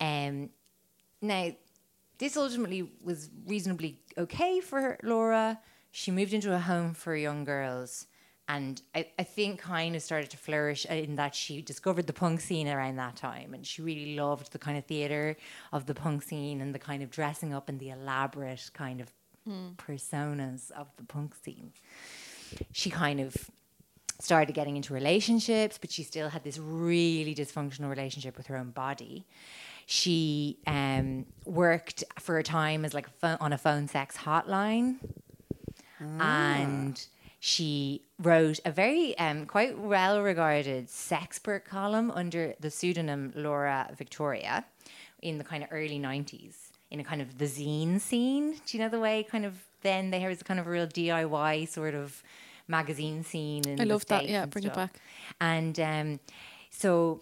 Um, 0.00 0.50
now, 1.22 1.52
this 2.18 2.36
ultimately 2.36 2.90
was 3.02 3.30
reasonably 3.46 4.00
okay 4.16 4.60
for 4.60 4.98
Laura. 5.02 5.58
She 5.90 6.10
moved 6.10 6.34
into 6.34 6.54
a 6.54 6.58
home 6.58 6.94
for 6.94 7.16
young 7.16 7.44
girls. 7.44 8.06
And 8.48 8.80
I, 8.94 9.06
I 9.18 9.24
think 9.24 9.60
kind 9.60 9.94
of 9.94 10.02
started 10.02 10.30
to 10.30 10.38
flourish 10.38 10.86
uh, 10.90 10.94
in 10.94 11.16
that 11.16 11.34
she 11.34 11.60
discovered 11.60 12.06
the 12.06 12.14
punk 12.14 12.40
scene 12.40 12.66
around 12.66 12.96
that 12.96 13.16
time. 13.16 13.52
And 13.52 13.66
she 13.66 13.82
really 13.82 14.16
loved 14.16 14.52
the 14.52 14.58
kind 14.58 14.78
of 14.78 14.86
theatre 14.86 15.36
of 15.72 15.84
the 15.84 15.94
punk 15.94 16.22
scene 16.22 16.62
and 16.62 16.74
the 16.74 16.78
kind 16.78 17.02
of 17.02 17.10
dressing 17.10 17.52
up 17.52 17.68
and 17.68 17.78
the 17.78 17.90
elaborate 17.90 18.70
kind 18.72 19.02
of 19.02 19.12
hmm. 19.44 19.68
personas 19.76 20.70
of 20.70 20.86
the 20.96 21.04
punk 21.04 21.34
scene. 21.34 21.72
She 22.72 22.88
kind 22.88 23.20
of 23.20 23.36
started 24.20 24.52
getting 24.54 24.76
into 24.76 24.94
relationships, 24.94 25.78
but 25.78 25.90
she 25.90 26.02
still 26.02 26.28
had 26.28 26.42
this 26.42 26.58
really 26.58 27.34
dysfunctional 27.34 27.88
relationship 27.90 28.36
with 28.36 28.46
her 28.46 28.56
own 28.56 28.70
body. 28.70 29.26
She 29.86 30.58
um, 30.66 31.26
worked 31.44 32.04
for 32.18 32.38
a 32.38 32.42
time 32.42 32.84
as 32.84 32.94
like 32.94 33.06
a 33.06 33.10
phone, 33.10 33.38
on 33.40 33.52
a 33.52 33.58
phone 33.58 33.88
sex 33.88 34.16
hotline, 34.16 34.96
ah. 36.00 36.22
and 36.22 37.06
she 37.40 38.02
wrote 38.18 38.58
a 38.64 38.72
very 38.72 39.16
um, 39.18 39.46
quite 39.46 39.78
well 39.78 40.20
regarded 40.22 40.88
sexpert 40.88 41.64
column 41.64 42.10
under 42.10 42.54
the 42.58 42.70
pseudonym 42.70 43.32
Laura 43.36 43.90
Victoria 43.96 44.64
in 45.22 45.38
the 45.38 45.44
kind 45.44 45.62
of 45.62 45.68
early 45.72 45.98
90s. 45.98 46.54
in 46.90 47.00
a 47.00 47.04
kind 47.04 47.20
of 47.20 47.38
the 47.38 47.44
zine 47.44 48.00
scene. 48.00 48.52
Do 48.66 48.76
you 48.76 48.82
know 48.82 48.88
the 48.88 49.00
way 49.00 49.22
kind 49.22 49.44
of 49.44 49.54
then 49.82 50.10
there 50.10 50.28
was 50.28 50.40
a 50.40 50.44
kind 50.44 50.58
of 50.58 50.66
a 50.66 50.70
real 50.70 50.86
DIY 50.86 51.68
sort 51.68 51.94
of 51.94 52.22
magazine 52.66 53.22
scene 53.22 53.66
in 53.66 53.80
I 53.80 53.84
love 53.84 54.04
that, 54.06 54.28
yeah, 54.28 54.46
bring 54.46 54.64
it 54.64 54.74
back. 54.74 54.98
And 55.40 55.78
um, 55.78 56.20
so 56.70 57.20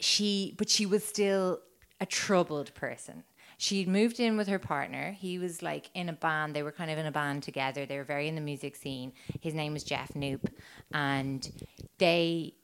she, 0.00 0.54
but 0.56 0.68
she 0.68 0.86
was 0.86 1.04
still 1.04 1.60
a 2.00 2.06
troubled 2.06 2.74
person. 2.74 3.24
She'd 3.58 3.88
moved 3.88 4.20
in 4.20 4.36
with 4.36 4.48
her 4.48 4.58
partner. 4.58 5.12
He 5.12 5.38
was 5.38 5.62
like 5.62 5.90
in 5.94 6.10
a 6.10 6.12
band. 6.12 6.54
They 6.54 6.62
were 6.62 6.72
kind 6.72 6.90
of 6.90 6.98
in 6.98 7.06
a 7.06 7.10
band 7.10 7.42
together. 7.42 7.86
They 7.86 7.96
were 7.96 8.04
very 8.04 8.28
in 8.28 8.34
the 8.34 8.40
music 8.42 8.76
scene. 8.76 9.12
His 9.40 9.54
name 9.54 9.72
was 9.72 9.82
Jeff 9.82 10.12
Knoop. 10.12 10.46
And 10.92 11.50
they 11.96 12.54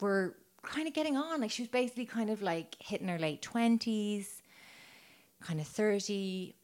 were 0.00 0.36
kind 0.62 0.88
of 0.88 0.94
getting 0.94 1.16
on. 1.16 1.42
Like 1.42 1.50
she 1.50 1.62
was 1.62 1.68
basically 1.68 2.06
kind 2.06 2.30
of 2.30 2.40
like 2.40 2.74
hitting 2.78 3.08
her 3.08 3.18
late 3.18 3.42
20s, 3.42 4.40
kind 5.42 5.60
of 5.60 5.66
30. 5.66 6.54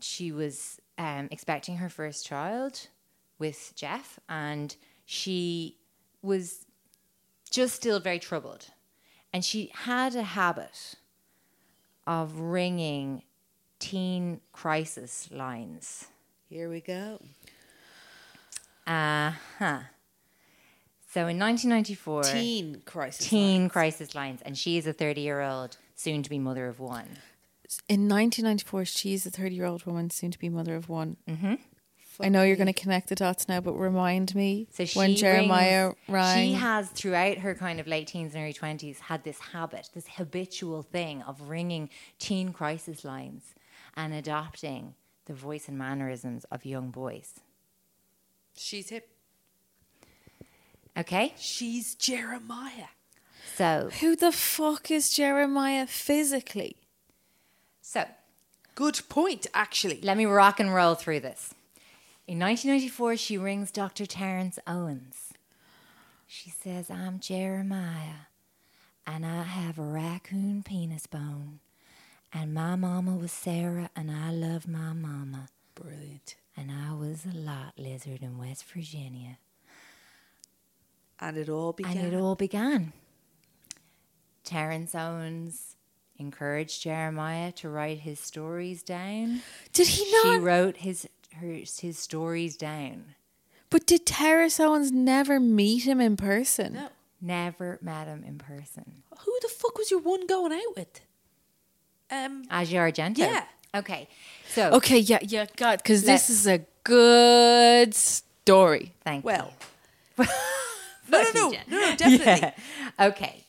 She 0.00 0.32
was 0.32 0.78
um, 0.98 1.28
expecting 1.30 1.78
her 1.78 1.88
first 1.88 2.26
child 2.26 2.88
with 3.38 3.72
Jeff. 3.74 4.20
And 4.28 4.76
she 5.06 5.78
was 6.20 6.66
just 7.50 7.74
still 7.74 8.00
very 8.00 8.18
troubled. 8.18 8.66
And 9.32 9.42
she 9.42 9.70
had 9.72 10.14
a 10.14 10.22
habit 10.22 10.96
of 12.06 12.38
ringing 12.38 13.22
teen 13.78 14.40
crisis 14.52 15.28
lines. 15.30 16.06
Here 16.48 16.68
we 16.68 16.80
go. 16.80 17.20
Uh 18.86 19.32
huh. 19.58 19.80
So 21.10 21.20
in 21.28 21.38
1994, 21.38 22.22
Teen 22.24 22.82
crisis. 22.84 23.28
teen 23.28 23.60
lines. 23.62 23.72
crisis 23.72 24.14
lines, 24.14 24.40
and 24.42 24.58
she 24.58 24.76
is 24.76 24.86
a 24.86 24.92
30 24.92 25.20
year 25.20 25.40
old, 25.42 25.76
soon 25.94 26.22
to 26.24 26.30
be 26.30 26.38
mother 26.38 26.66
of 26.66 26.80
one. 26.80 27.06
In 27.88 28.08
1994, 28.08 28.84
she's 28.84 29.24
a 29.24 29.30
30 29.30 29.54
year 29.54 29.64
old 29.64 29.86
woman, 29.86 30.10
soon 30.10 30.30
to 30.32 30.38
be 30.38 30.48
mother 30.48 30.74
of 30.74 30.88
one. 30.88 31.16
Mm-hmm. 31.28 31.54
I 32.20 32.28
know 32.28 32.42
you're 32.44 32.56
going 32.56 32.66
to 32.66 32.72
connect 32.72 33.08
the 33.08 33.14
dots 33.14 33.48
now, 33.48 33.60
but 33.60 33.74
remind 33.74 34.34
me 34.34 34.68
So 34.72 34.84
she 34.84 34.98
when 34.98 35.16
Jeremiah 35.16 35.86
rings- 35.86 35.96
rang. 36.08 36.48
She 36.48 36.52
has 36.54 36.88
throughout 36.90 37.38
her 37.38 37.54
kind 37.54 37.80
of 37.80 37.86
late 37.86 38.06
teens 38.08 38.34
and 38.34 38.42
early 38.44 38.52
twenties 38.52 39.00
had 39.00 39.24
this 39.24 39.38
habit, 39.38 39.90
this 39.94 40.06
habitual 40.16 40.82
thing 40.82 41.22
of 41.22 41.40
ringing 41.48 41.90
teen 42.18 42.52
crisis 42.52 43.04
lines 43.04 43.54
and 43.96 44.12
adopting 44.14 44.94
the 45.26 45.34
voice 45.34 45.68
and 45.68 45.76
mannerisms 45.78 46.44
of 46.50 46.64
young 46.64 46.90
boys. 46.90 47.34
She's 48.56 48.90
hip. 48.90 49.08
Okay, 50.96 51.34
She's 51.36 51.94
Jeremiah. 51.96 52.88
so 53.56 53.90
Who 54.00 54.14
the 54.14 54.30
fuck 54.30 54.90
is 54.90 55.10
Jeremiah 55.10 55.86
physically? 55.88 56.76
so 57.82 58.04
Good 58.76 59.00
point, 59.08 59.46
actually. 59.54 60.00
let 60.02 60.16
me 60.16 60.24
rock 60.24 60.58
and 60.60 60.72
roll 60.74 60.94
through 60.94 61.20
this. 61.20 61.54
In 62.26 62.38
1994, 62.38 63.16
she 63.18 63.36
rings 63.36 63.70
Dr. 63.70 64.06
Terrence 64.06 64.58
Owens. 64.66 65.34
She 66.26 66.48
says, 66.48 66.90
"I'm 66.90 67.20
Jeremiah, 67.20 68.28
and 69.06 69.26
I 69.26 69.42
have 69.42 69.78
a 69.78 69.82
raccoon 69.82 70.62
penis 70.62 71.06
bone, 71.06 71.60
and 72.32 72.54
my 72.54 72.76
mama 72.76 73.14
was 73.14 73.30
Sarah, 73.30 73.90
and 73.94 74.10
I 74.10 74.30
love 74.30 74.66
my 74.66 74.94
mama." 74.94 75.48
Brilliant. 75.74 76.36
And 76.56 76.70
I 76.72 76.94
was 76.94 77.26
a 77.26 77.36
lot 77.36 77.74
lizard 77.76 78.22
in 78.22 78.38
West 78.38 78.64
Virginia. 78.64 79.38
And 81.20 81.36
it 81.36 81.50
all 81.50 81.72
began. 81.72 81.96
And 81.98 82.14
it 82.14 82.16
all 82.16 82.36
began. 82.36 82.92
Terrence 84.44 84.94
Owens 84.94 85.76
encouraged 86.16 86.80
Jeremiah 86.80 87.52
to 87.52 87.68
write 87.68 88.00
his 88.00 88.18
stories 88.20 88.82
down. 88.82 89.42
Did 89.72 89.88
he 89.88 90.10
not? 90.12 90.32
She 90.32 90.38
wrote 90.38 90.76
his 90.78 91.08
her, 91.34 91.46
his 91.46 91.98
stories 91.98 92.56
down. 92.56 93.14
but 93.70 93.86
did 93.86 94.06
Terrence 94.06 94.58
Owens 94.60 94.92
never 94.92 95.38
meet 95.40 95.84
him 95.84 96.00
in 96.00 96.16
person? 96.16 96.74
No. 96.74 96.88
Never 97.20 97.78
met 97.80 98.06
him 98.06 98.22
in 98.26 98.38
person. 98.38 99.02
Who 99.20 99.38
the 99.40 99.48
fuck 99.48 99.78
was 99.78 99.90
your 99.90 100.00
one 100.00 100.26
going 100.26 100.52
out 100.52 100.76
with? 100.76 101.00
Um, 102.10 102.44
Asia 102.52 102.76
Argento. 102.76 103.18
Yeah. 103.18 103.44
Okay. 103.74 104.08
So 104.50 104.72
Okay, 104.72 104.98
yeah, 104.98 105.18
yeah, 105.22 105.46
God, 105.56 105.78
because 105.78 106.02
this 106.02 106.28
is 106.28 106.46
a 106.46 106.60
good 106.84 107.94
story. 107.94 108.92
thank 109.04 109.24
well, 109.24 109.54
you. 110.18 110.26
no, 111.08 111.22
no, 111.22 111.30
no, 111.34 111.50
no, 111.50 111.80
no, 111.90 111.96
definitely. 111.96 112.52
okay 113.00 113.42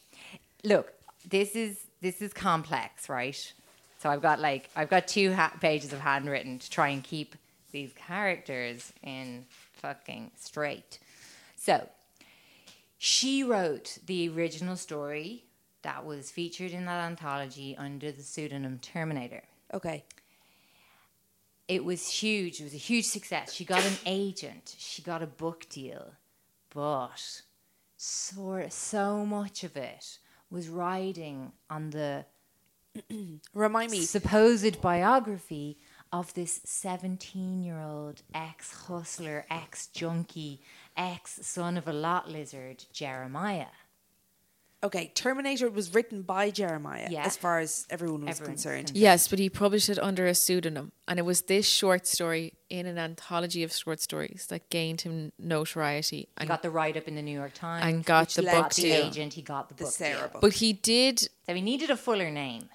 look 0.64 0.92
this 1.30 1.56
is 1.56 1.80
this 2.02 2.22
is 2.22 2.34
complex 2.34 3.08
right 3.08 3.54
so 4.00 4.10
i've 4.10 4.22
got 4.22 4.40
like 4.40 4.70
i've 4.76 4.90
got 4.90 5.08
two 5.08 5.32
ha- 5.34 5.54
pages 5.62 5.94
of 5.94 6.00
handwritten 6.00 6.58
to 6.58 6.70
try 6.72 6.88
and 6.90 7.04
keep 7.04 7.36
these 7.76 7.94
characters 8.08 8.94
in 9.04 9.46
fucking 9.82 10.32
straight 10.48 11.00
so 11.56 11.76
she 12.98 13.44
wrote 13.44 13.98
the 14.06 14.30
original 14.30 14.76
story 14.78 15.44
that 15.82 16.06
was 16.06 16.32
featured 16.32 16.72
in 16.72 16.86
that 16.86 17.02
anthology 17.12 17.76
under 17.78 18.12
the 18.12 18.24
pseudonym 18.24 18.80
terminator 18.80 19.44
Okay. 19.74 20.04
it 21.68 21.84
was 21.84 22.02
huge. 22.08 22.60
It 22.62 22.64
was 22.70 22.74
a 22.74 22.78
huge 22.92 23.06
success. 23.06 23.52
She 23.52 23.66
got 23.66 23.84
an 23.86 23.98
agent. 24.06 24.76
She 24.78 25.02
got 25.02 25.22
a 25.24 25.28
book 25.28 25.66
deal, 25.70 26.06
but 26.74 27.42
sort 27.98 28.72
so 28.72 29.26
much 29.26 29.64
of 29.64 29.76
it 29.76 30.20
was 30.52 30.70
riding 30.70 31.52
on 31.70 31.90
the 31.90 32.26
Remind 33.54 33.92
me. 33.92 34.02
supposed 34.02 34.80
biography 34.82 35.78
of 36.16 36.34
this 36.34 36.60
17-year-old 36.60 38.22
ex-hustler, 38.34 39.46
ex-junkie, 39.50 40.62
ex-son 40.96 41.78
of 41.78 41.88
a 41.90 41.94
lot 41.94 42.30
lizard, 42.30 42.86
Jeremiah. 42.94 43.66
Okay, 44.82 45.12
Terminator 45.16 45.70
was 45.70 45.94
written 45.94 46.22
by 46.22 46.52
Jeremiah, 46.52 47.08
Yeah. 47.10 47.26
as 47.26 47.36
far 47.36 47.60
as 47.60 47.86
everyone 47.90 48.22
was 48.22 48.30
Everyone's 48.40 48.62
concerned. 48.64 48.86
concerned. 48.88 48.98
Yes, 48.98 49.28
but 49.28 49.40
he 49.40 49.50
published 49.50 49.90
it 49.90 50.00
under 50.00 50.26
a 50.28 50.36
pseudonym, 50.36 50.94
and 51.08 51.20
it 51.20 51.24
was 51.24 51.42
this 51.44 51.68
short 51.68 52.08
story 52.08 52.54
in 52.70 52.86
an 52.86 52.98
anthology 52.98 53.62
of 53.64 53.74
short 53.74 54.00
stories 54.00 54.46
that 54.50 54.70
gained 54.70 55.02
him 55.02 55.34
notoriety. 55.38 56.18
He 56.18 56.28
And, 56.38 56.48
got 56.48 56.62
the 56.62 56.70
write-up 56.70 57.08
in 57.10 57.16
the 57.16 57.22
New 57.24 57.38
York 57.38 57.54
Times. 57.56 57.84
and 57.86 58.06
got 58.06 58.28
which 58.28 58.36
the 58.36 58.44
led 58.44 58.54
book 58.54 58.62
got 58.64 58.74
the 58.76 58.82
deal. 58.84 59.06
agent. 59.08 59.34
He 59.34 59.42
got 59.42 59.68
the, 59.70 59.76
The 59.76 59.84
book 59.86 59.94
Sarah 59.94 60.20
deal. 60.20 60.28
book. 60.30 60.42
But 60.42 60.54
he 60.54 60.72
did. 60.72 61.20
So 61.46 61.54
he 61.54 61.62
needed 61.62 61.90
a 61.90 61.98
fuller 61.98 62.32
name. 62.32 62.70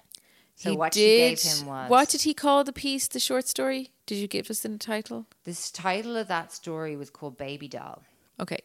So 0.61 0.69
he 0.69 0.77
what 0.77 0.91
did. 0.91 1.39
she 1.39 1.45
gave 1.47 1.59
him 1.59 1.67
was 1.67 1.89
What 1.89 2.09
did 2.09 2.21
he 2.21 2.35
call 2.35 2.63
the 2.63 2.71
piece? 2.71 3.07
The 3.07 3.19
short 3.19 3.47
story? 3.47 3.89
Did 4.05 4.19
you 4.19 4.27
give 4.27 4.47
us 4.51 4.59
the 4.59 4.77
title? 4.77 5.25
This 5.43 5.71
title 5.71 6.15
of 6.15 6.27
that 6.27 6.53
story 6.53 6.95
was 6.95 7.09
called 7.09 7.35
Baby 7.35 7.67
Doll. 7.67 8.03
Okay. 8.39 8.59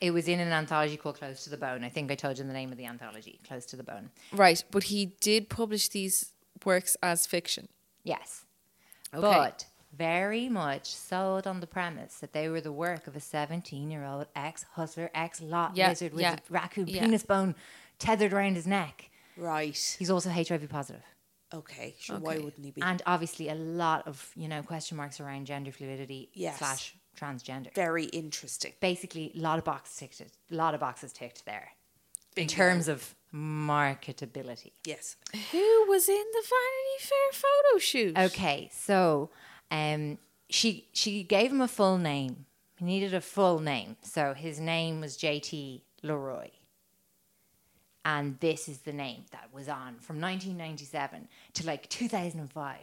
It 0.00 0.10
was 0.10 0.26
in 0.26 0.40
an 0.40 0.50
anthology 0.50 0.96
called 0.96 1.16
Close 1.16 1.44
to 1.44 1.50
the 1.50 1.56
Bone. 1.56 1.84
I 1.84 1.90
think 1.90 2.10
I 2.10 2.16
told 2.16 2.38
you 2.38 2.44
the 2.44 2.52
name 2.52 2.72
of 2.72 2.76
the 2.76 2.86
anthology, 2.86 3.38
Close 3.46 3.66
to 3.66 3.76
the 3.76 3.84
Bone. 3.84 4.10
Right, 4.32 4.64
but 4.72 4.84
he 4.84 5.12
did 5.20 5.48
publish 5.48 5.86
these 5.88 6.32
works 6.64 6.96
as 7.04 7.24
fiction. 7.24 7.68
Yes. 8.02 8.44
Okay. 9.14 9.20
But 9.20 9.66
very 9.96 10.48
much 10.48 10.92
sold 10.92 11.46
on 11.46 11.60
the 11.60 11.68
premise 11.68 12.14
that 12.14 12.32
they 12.32 12.48
were 12.48 12.60
the 12.60 12.72
work 12.72 13.06
of 13.06 13.14
a 13.14 13.20
17 13.20 13.90
year 13.92 14.04
old 14.04 14.26
ex 14.34 14.64
hustler, 14.72 15.08
ex 15.14 15.40
lot 15.40 15.76
Yeah, 15.76 15.90
lizard 15.90 16.12
with 16.14 16.22
yeah, 16.22 16.34
a 16.34 16.52
raccoon 16.52 16.88
yeah. 16.88 17.02
penis 17.02 17.22
bone 17.22 17.54
tethered 18.00 18.32
around 18.32 18.56
his 18.56 18.66
neck. 18.66 19.10
Right. 19.36 19.96
He's 19.98 20.10
also 20.10 20.30
HIV 20.30 20.68
positive. 20.68 21.04
Okay, 21.52 21.94
sure. 21.98 22.18
Why 22.18 22.36
wouldn't 22.38 22.64
he 22.64 22.70
be? 22.72 22.82
And 22.82 23.00
obviously 23.06 23.48
a 23.48 23.54
lot 23.54 24.06
of, 24.06 24.30
you 24.36 24.48
know, 24.48 24.62
question 24.62 24.96
marks 24.96 25.18
around 25.20 25.46
gender 25.46 25.72
fluidity 25.72 26.28
Yes. 26.34 26.58
slash 26.58 26.94
transgender. 27.18 27.72
Very 27.74 28.04
interesting. 28.04 28.72
Basically, 28.80 29.32
a 29.34 29.38
lot 29.40 29.58
of 29.58 29.64
boxes 29.64 29.96
ticked. 29.96 30.20
A 30.20 30.54
lot 30.54 30.74
of 30.74 30.80
boxes 30.80 31.12
ticked 31.12 31.44
there. 31.46 31.70
In 32.36 32.46
terms 32.46 32.86
of 32.86 33.14
marketability. 33.34 34.72
Yes. 34.84 35.16
Who 35.52 35.84
was 35.88 36.08
in 36.08 36.14
the 36.32 36.42
Vanity 36.42 36.98
Fair 37.00 37.32
photo 37.32 37.78
shoot? 37.78 38.18
Okay, 38.18 38.70
so 38.72 39.30
um, 39.70 40.18
she 40.48 40.88
she 40.92 41.22
gave 41.22 41.50
him 41.50 41.60
a 41.60 41.68
full 41.68 41.98
name. 41.98 42.46
He 42.76 42.84
needed 42.84 43.12
a 43.14 43.20
full 43.20 43.58
name, 43.58 43.96
so 44.02 44.34
his 44.34 44.60
name 44.60 45.00
was 45.00 45.16
J.T. 45.16 45.82
Leroy, 46.02 46.50
and 48.08 48.40
this 48.40 48.70
is 48.70 48.78
the 48.78 48.92
name 48.92 49.24
that 49.32 49.50
was 49.52 49.68
on 49.68 49.96
from 50.00 50.18
1997 50.18 51.28
to 51.52 51.66
like 51.66 51.88
2005. 51.90 52.78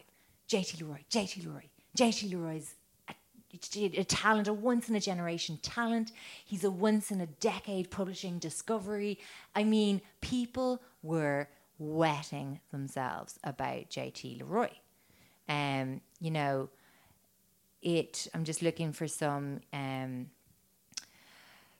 J.T. 0.47 0.83
Leroy, 0.83 0.99
J.T. 1.09 1.41
Leroy, 1.41 1.63
J.T. 1.95 2.27
Leroy's 2.27 2.75
a, 3.09 3.85
a 3.85 4.03
talent, 4.03 4.47
a 4.47 4.53
once 4.53 4.87
in 4.87 4.95
a 4.95 4.99
generation 4.99 5.57
talent. 5.63 6.11
He's 6.45 6.63
a 6.63 6.69
once 6.69 7.09
in 7.09 7.21
a 7.21 7.25
decade 7.25 7.89
publishing 7.89 8.37
discovery. 8.37 9.17
I 9.55 9.63
mean, 9.63 10.01
people 10.21 10.83
were 11.01 11.49
wetting 11.79 12.59
themselves 12.71 13.39
about 13.43 13.89
JT 13.89 14.41
Leroy. 14.41 14.69
Um, 15.49 16.01
you 16.19 16.29
know, 16.29 16.69
it. 17.81 18.27
I'm 18.35 18.43
just 18.43 18.61
looking 18.61 18.93
for 18.93 19.07
some 19.07 19.61
um, 19.73 20.27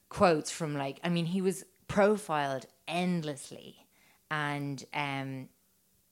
quotes 0.10 0.50
from 0.50 0.76
like. 0.76 1.00
I 1.04 1.10
mean, 1.10 1.28
he 1.28 1.42
was 1.44 1.64
profiled 1.88 2.66
endlessly, 2.88 3.88
and 4.30 4.84
um, 4.94 5.50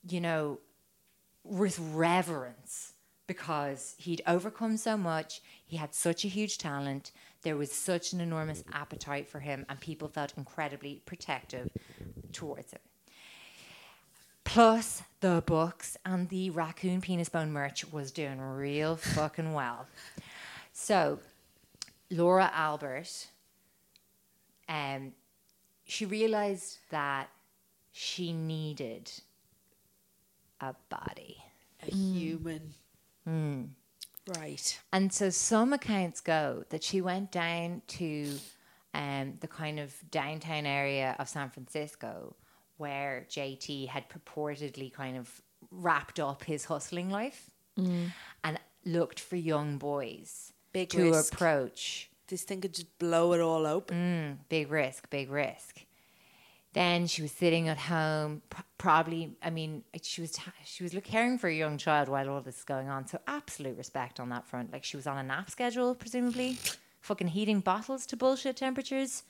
you 0.08 0.22
know, 0.22 0.60
with 1.44 1.80
reverence 1.80 2.94
because 3.28 3.96
he'd 3.98 4.22
overcome 4.28 4.78
so 4.78 4.98
much. 4.98 5.42
He 5.66 5.78
had 5.78 5.94
such 5.94 6.26
a 6.26 6.28
huge 6.28 6.58
talent. 6.58 7.12
There 7.42 7.56
was 7.56 7.72
such 7.72 8.14
an 8.14 8.22
enormous 8.22 8.64
appetite 8.74 9.28
for 9.28 9.40
him, 9.40 9.66
and 9.70 9.80
people 9.80 10.08
felt 10.08 10.34
incredibly 10.38 11.02
protective 11.06 11.70
towards 12.32 12.72
him. 12.72 12.80
Plus, 14.44 15.02
the 15.22 15.42
books 15.46 15.98
and 16.06 16.30
the 16.30 16.50
raccoon 16.50 17.02
penis 17.02 17.30
bone 17.30 17.52
merch 17.52 17.92
was 17.92 18.12
doing 18.12 18.40
real 18.40 18.98
fucking 18.98 19.54
well. 19.54 19.88
So, 20.74 21.20
Laura 22.12 22.52
Albert, 22.54 23.28
um, 24.68 25.14
she 25.86 26.06
realized 26.06 26.80
that 26.90 27.30
she 27.92 28.34
needed 28.34 29.12
a 30.62 30.76
body. 30.90 31.38
A 31.88 31.92
human. 31.94 32.74
Right. 34.38 34.80
And 34.94 35.12
so 35.12 35.30
some 35.30 35.74
accounts 35.74 36.22
go 36.22 36.64
that 36.70 36.84
she 36.84 37.02
went 37.02 37.32
down 37.32 37.82
to 37.88 38.30
um, 38.94 39.34
the 39.42 39.48
kind 39.48 39.80
of 39.80 39.94
downtown 40.12 40.66
area 40.66 41.16
of 41.20 41.28
San 41.28 41.50
Francisco 41.50 42.36
where 42.78 43.26
JT 43.30 43.88
had 43.90 44.06
purportedly 44.10 44.92
kind 44.94 45.18
of 45.18 45.42
wrapped 45.72 46.20
up 46.20 46.44
his 46.44 46.66
hustling 46.66 47.10
life 47.10 47.50
and 48.44 48.60
looked 48.86 49.20
for 49.20 49.36
young 49.36 49.78
boys 49.78 50.54
Big 50.74 50.90
to 50.90 51.12
risk. 51.12 51.34
approach. 51.34 52.10
This 52.34 52.42
thing 52.42 52.62
could 52.62 52.74
just 52.74 52.98
blow 52.98 53.34
it 53.34 53.42
all 53.42 53.68
open. 53.68 53.96
Mm, 53.96 54.50
big 54.50 54.72
risk, 54.72 55.08
big 55.12 55.30
risk. 55.30 55.82
Then 56.74 57.06
she 57.06 57.22
was 57.22 57.32
sitting 57.32 57.70
at 57.70 57.78
home, 57.78 58.42
probably. 58.80 59.38
I 59.44 59.52
mean, 59.52 59.84
she 60.02 60.22
was 60.22 60.36
she 60.66 60.82
was 60.82 60.96
caring 61.04 61.38
for 61.38 61.48
a 61.48 61.54
young 61.54 61.78
child 61.78 62.10
while 62.10 62.28
all 62.28 62.42
this 62.42 62.58
is 62.58 62.64
going 62.64 62.90
on. 62.90 63.06
So 63.06 63.20
absolute 63.28 63.78
respect 63.78 64.20
on 64.20 64.30
that 64.30 64.48
front. 64.48 64.74
Like 64.74 64.84
she 64.84 64.98
was 64.98 65.06
on 65.06 65.20
a 65.20 65.22
nap 65.22 65.52
schedule, 65.52 65.94
presumably, 65.94 66.58
fucking 67.02 67.28
heating 67.28 67.60
bottles 67.60 68.08
to 68.08 68.18
bullshit 68.18 68.58
temperatures, 68.58 69.22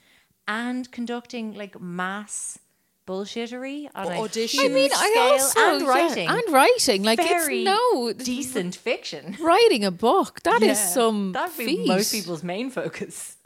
and 0.47 0.89
conducting 0.89 1.56
like 1.56 1.82
mass 1.82 2.58
bullshittery 3.06 3.89
on 3.95 4.08
a 4.08 4.10
Auditions. 4.12 4.51
huge 4.51 4.72
I 4.72 4.74
mean, 4.74 4.91
I 4.93 5.30
also 5.32 5.60
and 5.60 5.82
yeah, 5.82 5.88
writing 5.88 6.28
and 6.28 6.43
writing. 6.49 7.04
Like 7.04 7.20
very 7.20 7.62
it's 7.62 7.66
no 7.66 8.14
decent 8.14 8.76
fiction. 8.76 9.38
writing 9.41 9.84
a 9.86 9.91
book. 9.91 10.41
That 10.43 10.62
is 10.62 10.78
Yeah, 10.80 10.88
some 10.88 11.32
That'd 11.34 11.58
be 11.58 11.66
feat. 11.66 11.88
most 11.88 12.12
people's 12.12 12.43
main 12.43 12.70
focus. 12.70 13.38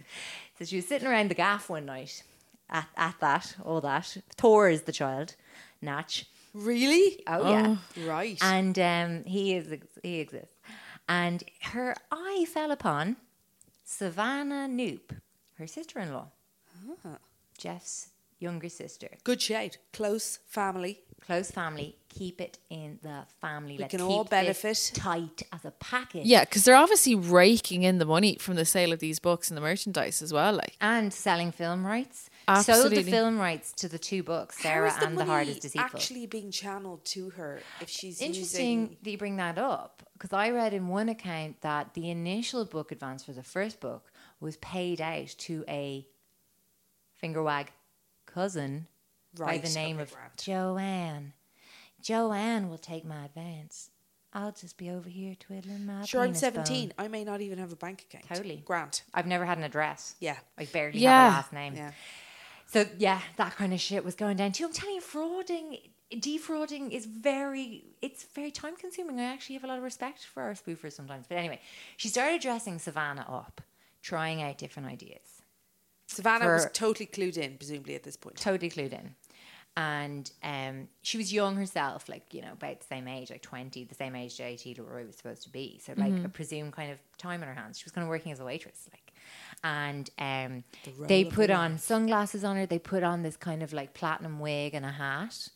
So 0.59 0.65
she 0.65 0.77
was 0.77 0.87
sitting 0.87 1.07
around 1.07 1.29
the 1.29 1.35
gaff 1.35 1.69
one 1.69 1.85
night 1.85 2.23
at, 2.67 2.87
at 2.97 3.13
that, 3.19 3.55
all 3.63 3.79
that. 3.81 4.17
Thor 4.37 4.69
is 4.69 4.81
the 4.81 4.91
child, 4.91 5.35
Natch. 5.83 6.25
Really? 6.51 7.21
Oh, 7.27 7.47
yeah. 7.47 7.75
Right. 8.07 8.39
And 8.41 8.79
um, 8.79 9.23
he 9.25 9.53
is 9.55 9.67
he 10.01 10.19
exists. 10.19 10.55
And 11.07 11.43
her 11.61 11.95
eye 12.11 12.47
fell 12.51 12.71
upon 12.71 13.17
Savannah 13.85 14.67
Knoop, 14.67 15.11
her 15.59 15.67
sister 15.67 15.99
in 15.99 16.11
law. 16.11 16.29
Jeff's 17.59 18.09
younger 18.39 18.69
sister. 18.69 19.09
Good 19.23 19.41
shout. 19.41 19.77
Close 19.93 20.39
family. 20.45 21.01
Close 21.25 21.51
family. 21.51 21.97
Keep 22.09 22.39
it 22.41 22.59
in 22.69 22.99
the 23.01 23.25
family. 23.41 23.77
Let's 23.77 23.91
can 23.91 23.99
keep 23.99 24.09
all 24.09 24.23
benefit. 24.23 24.91
tight 24.93 25.43
as 25.51 25.65
a 25.65 25.71
package. 25.71 26.25
Yeah, 26.25 26.45
because 26.45 26.63
they're 26.63 26.75
obviously 26.75 27.15
raking 27.15 27.83
in 27.83 27.97
the 27.97 28.05
money 28.05 28.37
from 28.39 28.55
the 28.55 28.65
sale 28.65 28.93
of 28.93 28.99
these 28.99 29.19
books 29.19 29.49
and 29.49 29.57
the 29.57 29.61
merchandise 29.61 30.21
as 30.21 30.31
well. 30.31 30.53
Like, 30.53 30.77
and 30.79 31.13
selling 31.13 31.51
film 31.51 31.85
rights. 31.85 32.29
Sold 32.61 32.91
the 32.93 33.03
film 33.03 33.39
rights 33.39 33.73
to 33.73 33.89
the 33.89 33.99
two 33.99 34.23
books, 34.23 34.61
Sarah 34.61 34.89
How 34.89 34.97
is 34.97 35.03
and 35.03 35.17
The 35.17 35.25
Heart 35.25 35.47
is 35.47 35.59
Deceitful. 35.59 35.97
actually 35.97 36.27
being 36.27 36.49
channeled 36.49 37.03
to 37.05 37.31
her 37.31 37.59
if 37.81 37.89
she's 37.89 38.21
Interesting 38.21 38.79
using 38.81 38.97
that 39.03 39.11
you 39.11 39.17
bring 39.17 39.35
that 39.35 39.57
up 39.57 40.03
because 40.13 40.31
I 40.31 40.51
read 40.51 40.73
in 40.73 40.87
one 40.87 41.09
account 41.09 41.59
that 41.61 41.93
the 41.93 42.09
initial 42.09 42.63
book 42.63 42.93
advance 42.93 43.23
for 43.23 43.33
the 43.33 43.43
first 43.43 43.81
book 43.81 44.11
was 44.39 44.55
paid 44.57 45.01
out 45.01 45.27
to 45.39 45.65
a 45.67 46.07
finger 47.15 47.43
wag 47.43 47.71
cousin 48.27 48.87
by 49.37 49.57
the 49.57 49.69
name 49.69 49.95
okay, 49.95 50.03
of 50.03 50.11
grand. 50.13 50.31
Joanne. 50.37 51.33
Joanne 52.01 52.69
will 52.69 52.77
take 52.77 53.03
my 53.05 53.25
advance. 53.25 53.89
I'll 54.33 54.51
just 54.51 54.77
be 54.77 54.89
over 54.89 55.09
here 55.09 55.35
twiddling 55.39 55.85
my 55.85 56.05
Sure, 56.05 56.21
I'm 56.21 56.35
17. 56.35 56.89
bone." 56.89 56.93
I 56.97 57.07
may 57.07 57.23
not 57.23 57.41
even 57.41 57.57
have 57.57 57.71
a 57.71 57.75
bank 57.75 58.03
account. 58.03 58.27
Totally. 58.27 58.61
Grant. 58.65 59.03
I've 59.13 59.25
never 59.25 59.45
had 59.45 59.57
an 59.57 59.63
address. 59.63 60.15
Yeah. 60.19 60.37
I 60.57 60.65
barely 60.65 60.99
Yeah. 60.99 61.23
have 61.23 61.33
a 61.33 61.35
last 61.37 61.53
name. 61.53 61.75
Yeah. 61.75 61.91
So 62.67 62.85
yeah, 62.97 63.21
that 63.37 63.55
kind 63.55 63.73
of 63.73 63.79
shit 63.79 64.03
was 64.03 64.15
going 64.15 64.37
down 64.37 64.51
too. 64.51 64.65
I'm 64.65 64.73
telling 64.73 64.95
you, 64.95 65.01
frauding, 65.01 65.89
defrauding 66.19 66.91
is 66.91 67.05
very, 67.05 67.85
it's 68.01 68.25
very 68.25 68.51
time 68.51 68.75
consuming. 68.75 69.19
I 69.19 69.23
actually 69.23 69.55
have 69.55 69.63
a 69.63 69.67
lot 69.67 69.77
of 69.77 69.83
respect 69.83 70.25
for 70.25 70.43
our 70.43 70.53
spoofers 70.53 70.91
sometimes. 70.93 71.25
But 71.27 71.37
anyway, 71.37 71.61
she 71.95 72.09
started 72.09 72.41
dressing 72.41 72.77
Savannah 72.79 73.25
up, 73.27 73.61
trying 74.01 74.41
out 74.41 74.57
different 74.57 74.89
ideas. 74.89 75.36
Savannah 76.07 76.47
was 76.47 76.67
totally 76.73 77.05
clued 77.05 77.37
in, 77.37 77.57
presumably, 77.57 77.95
at 77.95 78.03
this 78.03 78.17
point. 78.17 78.37
Totally 78.37 78.69
clued 78.69 78.93
in. 78.93 79.15
And 79.75 80.31
um, 80.41 80.87
she 81.03 81.19
was 81.19 81.31
young 81.31 81.55
herself, 81.55 82.09
like, 82.09 82.33
you 82.33 82.41
know, 82.41 82.53
about 82.53 82.79
the 82.79 82.85
same 82.87 83.07
age, 83.07 83.29
like 83.29 83.43
20, 83.43 83.83
the 83.83 83.93
same 83.93 84.15
age 84.15 84.35
JT 84.35 84.79
Leroy 84.79 85.05
was 85.05 85.15
supposed 85.17 85.43
to 85.43 85.49
be. 85.49 85.79
So, 85.85 85.93
like, 85.95 86.13
a 86.25 86.29
presumed 86.29 86.73
kind 86.73 86.91
of 86.91 86.97
time 87.19 87.43
in 87.43 87.47
her 87.47 87.53
hands. 87.53 87.77
She 87.77 87.85
was 87.85 87.91
kind 87.91 88.03
of 88.03 88.09
working 88.09 88.31
as 88.31 88.39
a 88.39 88.45
waitress, 88.45 88.89
like. 88.91 89.13
And 89.63 90.09
um, 90.17 90.63
they 91.07 91.25
put 91.25 91.51
on 91.51 91.77
sunglasses 91.77 92.43
on 92.43 92.55
her. 92.55 92.65
They 92.65 92.79
put 92.79 93.03
on 93.03 93.21
this 93.21 93.37
kind 93.37 93.61
of 93.61 93.71
like 93.71 93.93
platinum 93.93 94.39
wig 94.39 94.73
and 94.73 94.85
a 94.85 94.91
hat. 94.91 95.49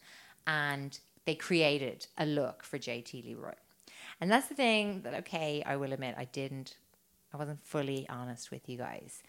And 0.45 0.99
they 1.26 1.36
created 1.36 2.08
a 2.18 2.26
look 2.26 2.64
for 2.64 2.78
JT 2.78 3.26
Leroy. 3.26 3.54
And 4.20 4.30
that's 4.30 4.47
the 4.47 4.56
thing 4.56 5.02
that, 5.02 5.16
okay, 5.16 5.64
I 5.66 5.78
will 5.78 5.93
admit, 5.93 6.14
I 6.18 6.26
didn't, 6.26 6.78
I 7.34 7.38
wasn't 7.38 7.66
fully 7.66 8.08
honest 8.08 8.52
with 8.52 8.70
you 8.70 8.78
guys 8.78 9.24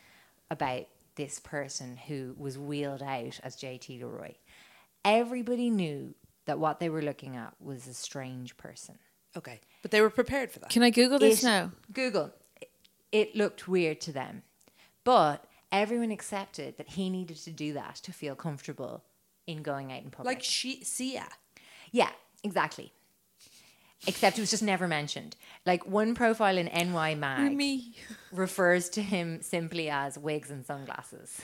about 0.51 0.87
this 1.17 1.39
person 1.39 1.97
who 1.97 2.35
was 2.39 2.59
wheeled 2.59 3.03
out 3.03 3.39
as 3.43 3.57
JT 3.57 4.01
Leroy. 4.01 4.33
Everybody 5.05 5.71
knew 5.71 6.15
that 6.47 6.59
what 6.59 6.81
they 6.81 6.89
were 6.89 7.03
looking 7.03 7.37
at 7.37 7.55
was 7.61 7.87
a 7.87 7.95
strange 7.95 8.57
person. 8.57 8.99
Okay. 9.37 9.61
But 9.83 9.91
they 9.91 10.01
were 10.01 10.11
prepared 10.11 10.51
for 10.51 10.59
that. 10.61 10.71
can 10.71 10.83
I 10.83 10.91
Google 10.91 11.19
this 11.19 11.43
It- 11.43 11.47
now? 11.47 11.73
Google. 11.93 12.33
It 13.11 13.35
looked 13.37 13.69
weird 13.69 14.01
to 14.03 14.13
them. 14.13 14.43
But 15.05 15.45
everyone 15.71 16.11
accepted 16.11 16.77
that 16.79 16.91
he 16.91 17.11
needed 17.11 17.37
to 17.39 17.51
do 17.51 17.73
that 17.75 17.97
to 17.97 18.13
feel 18.13 18.35
comfortable 18.35 19.03
in 19.47 19.63
going 19.63 19.93
out 19.93 20.03
in 20.03 20.11
public. 20.11 20.37
like 20.37 20.43
she, 20.45 20.83
Sia. 20.85 21.27
Yeah, 21.91 22.11
exactly. 22.45 22.93
Except 24.07 24.37
it 24.37 24.41
was 24.41 24.51
just 24.51 24.63
never 24.63 24.89
mentioned. 24.89 25.37
Like 25.65 25.87
one 25.87 26.15
profile 26.15 26.59
in 26.59 26.67
NY 26.67 27.15
Mag 27.15 27.55
Me. 27.57 27.95
refers 28.33 28.89
to 28.91 29.03
him 29.03 29.43
simply 29.43 29.89
as 29.91 30.19
wigs 30.19 30.51
and 30.51 30.65
sunglasses 30.67 31.41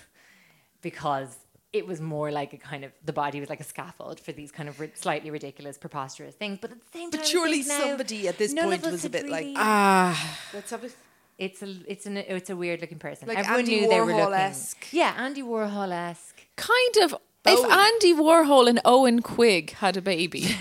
because 0.83 1.37
it 1.73 1.87
was 1.87 2.01
more 2.01 2.31
like 2.33 2.53
a 2.53 2.57
kind 2.57 2.83
of 2.85 2.93
the 3.05 3.13
body 3.13 3.41
was 3.41 3.49
like 3.51 3.61
a 3.61 3.65
scaffold 3.65 4.19
for 4.19 4.33
these 4.33 4.51
kind 4.51 4.69
of 4.69 4.81
ri- 4.81 4.91
slightly 4.95 5.31
ridiculous, 5.31 5.77
preposterous 5.79 6.35
things. 6.35 6.59
But 6.61 6.73
at 6.73 6.79
the 6.81 6.99
same 6.99 7.11
time, 7.11 7.21
But 7.21 7.27
surely 7.29 7.63
now 7.63 7.79
somebody 7.81 8.27
at 8.27 8.39
this 8.39 8.55
point 8.55 8.83
was 8.83 9.05
a 9.05 9.09
had 9.09 9.13
bit 9.13 9.29
like, 9.29 9.43
really- 9.45 9.55
Ah, 9.57 10.39
Let's 10.55 10.71
have 10.71 10.83
a. 10.85 10.89
it's 11.37 11.63
a 11.63 11.77
it's 11.87 12.07
an 12.07 12.17
it's 12.17 12.51
a 12.51 12.57
weird 12.57 12.81
looking 12.81 12.99
person. 12.99 13.29
Like 13.29 13.39
Everyone 13.39 13.61
Andy 13.61 13.81
knew 13.81 13.89
they 13.89 14.01
were 14.01 14.07
looking. 14.07 14.19
Warhol-esque. 14.33 14.87
Yeah, 14.93 15.15
Andy 15.17 15.43
Warhol 15.43 15.93
esque. 15.93 16.41
kind 16.57 16.97
of. 17.03 17.15
If 17.53 17.63
Bowie. 17.63 17.73
Andy 17.73 18.15
Warhol 18.15 18.69
and 18.69 18.81
Owen 18.85 19.23
Quigg 19.23 19.73
had 19.73 19.97
a 19.97 20.03
baby, 20.03 20.43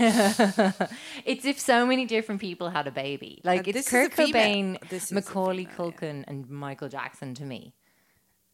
It's 1.25 1.45
if 1.45 1.59
so 1.59 1.85
many 1.85 2.05
different 2.05 2.41
people 2.41 2.69
had 2.69 2.87
a 2.87 2.91
baby. 2.91 3.41
Like 3.43 3.59
And 3.59 3.67
it's 3.69 3.77
this 3.77 3.87
is 3.87 3.93
a 3.93 3.95
Kurt 4.09 4.13
female. 4.13 4.41
Cobain, 4.77 4.89
This 4.89 5.03
is 5.05 5.11
a 5.11 5.15
Macaulay 5.15 5.65
female, 5.65 5.69
yeah. 5.69 5.77
Culkin, 5.99 6.23
and 6.27 6.49
Michael 6.49 6.89
Jackson 6.89 7.33
to 7.35 7.43
me. 7.43 7.73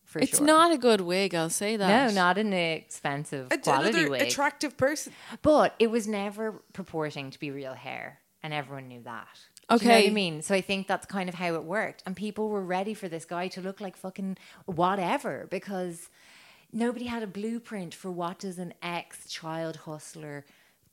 For 0.06 0.20
it's 0.20 0.38
sure. 0.38 0.46
not 0.46 0.72
a 0.72 0.78
good 0.78 1.02
wig. 1.02 1.34
I'll 1.34 1.50
say 1.50 1.76
that. 1.78 2.10
No, 2.10 2.14
not 2.14 2.38
an 2.38 2.54
expensive 2.54 3.48
a- 3.52 3.58
quality 3.58 3.90
Another 4.00 4.10
wig. 4.12 4.22
attractive 4.22 4.78
person. 4.78 5.14
But 5.42 5.76
it 5.80 5.90
was 5.90 6.08
never 6.08 6.62
purporting 6.74 7.32
to 7.32 7.40
be 7.40 7.50
real 7.52 7.74
hair, 7.74 8.20
and 8.44 8.54
everyone 8.54 8.88
knew 8.90 9.02
that. 9.04 9.28
Do 9.70 9.76
you 9.76 9.90
know 9.90 9.94
what 9.94 9.98
Okay. 10.02 10.08
I 10.10 10.12
mean? 10.14 10.42
So 10.42 10.54
I 10.54 10.62
think 10.62 10.88
that's 10.88 11.06
kind 11.08 11.30
of 11.30 11.36
how 11.36 11.54
it 11.56 11.64
worked, 11.64 12.04
and 12.06 12.16
people 12.16 12.50
were 12.50 12.62
ready 12.62 12.94
for 12.94 13.08
this 13.08 13.26
guy 13.26 13.48
to 13.50 13.62
look 13.62 13.80
like 13.82 13.96
fucking 13.96 14.38
whatever 14.66 15.48
because 15.50 16.10
nobody 16.74 17.06
had 17.06 17.24
a 17.24 17.28
blueprint 17.28 17.94
for 17.94 18.10
what 18.12 18.40
does 18.40 18.58
an 18.60 18.74
ex-child 18.82 19.78
hustler. 19.86 20.46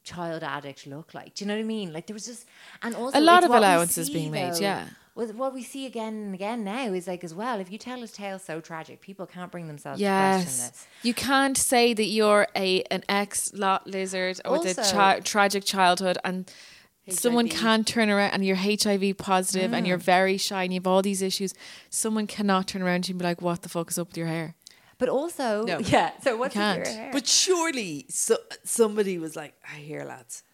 Child 0.02 0.42
addict 0.42 0.86
look 0.86 1.12
like? 1.12 1.34
Do 1.34 1.44
you 1.44 1.48
know 1.48 1.54
what 1.54 1.60
I 1.60 1.64
mean? 1.64 1.92
Like 1.92 2.06
there 2.06 2.14
was 2.14 2.24
just, 2.26 2.46
and 2.82 2.94
also 2.94 3.18
A 3.18 3.20
lot 3.20 3.44
of 3.44 3.50
allowances 3.50 4.06
see, 4.06 4.12
being 4.14 4.30
made, 4.30 4.54
though, 4.54 4.58
yeah. 4.60 4.86
was 5.14 5.30
what 5.34 5.52
we 5.52 5.62
see 5.62 5.84
again 5.84 6.14
and 6.14 6.34
again 6.34 6.64
now 6.64 6.86
is 6.94 7.06
like 7.06 7.22
as 7.22 7.34
well. 7.34 7.60
If 7.60 7.70
you 7.70 7.76
tell 7.76 8.02
a 8.02 8.08
tale 8.08 8.38
so 8.38 8.60
tragic, 8.62 9.02
people 9.02 9.26
can't 9.26 9.52
bring 9.52 9.66
themselves 9.68 10.00
to 10.00 10.06
question 10.06 10.38
Yes, 10.40 10.70
this. 10.70 10.86
you 11.02 11.12
can't 11.12 11.56
say 11.58 11.92
that 11.92 12.06
you're 12.06 12.48
a 12.56 12.82
an 12.84 13.04
ex 13.10 13.52
lot 13.52 13.86
lizard 13.86 14.40
with 14.48 14.64
a 14.64 14.80
Also- 14.80 14.92
chi- 14.92 15.20
tragic 15.20 15.64
childhood 15.64 16.16
and. 16.24 16.50
Someone 17.08 17.48
can't 17.48 17.88
turn 17.88 18.08
around 18.08 18.30
and 18.34 18.44
you're 18.46 18.54
HIV 18.56 19.14
positive 19.18 19.72
and 19.74 19.84
you're 19.84 19.98
Mm. 19.98 20.02
very 20.02 20.36
shy 20.36 20.62
and 20.62 20.72
you 20.72 20.78
have 20.78 20.86
all 20.86 21.02
these 21.02 21.22
issues. 21.22 21.54
Someone 21.88 22.28
cannot 22.28 22.68
turn 22.68 22.82
around 22.82 23.02
to 23.04 23.08
you 23.08 23.14
and 23.14 23.18
be 23.18 23.24
like, 23.24 23.42
"What 23.42 23.62
the 23.62 23.68
fuck 23.68 23.90
is 23.90 23.98
up 23.98 24.08
with 24.08 24.16
your 24.16 24.28
hair?" 24.28 24.54
But 25.00 25.08
also, 25.08 25.64
No. 25.64 25.78
yeah. 25.96 26.12
So 26.20 26.36
what's 26.36 26.54
with 26.54 26.62
your 26.62 26.84
can't. 26.84 26.86
hair? 26.86 27.10
But 27.12 27.26
surely 27.26 28.06
so, 28.10 28.36
somebody 28.64 29.18
was 29.18 29.34
like, 29.34 29.54
I 29.66 29.78
hear 29.78 30.04
lads. 30.04 30.44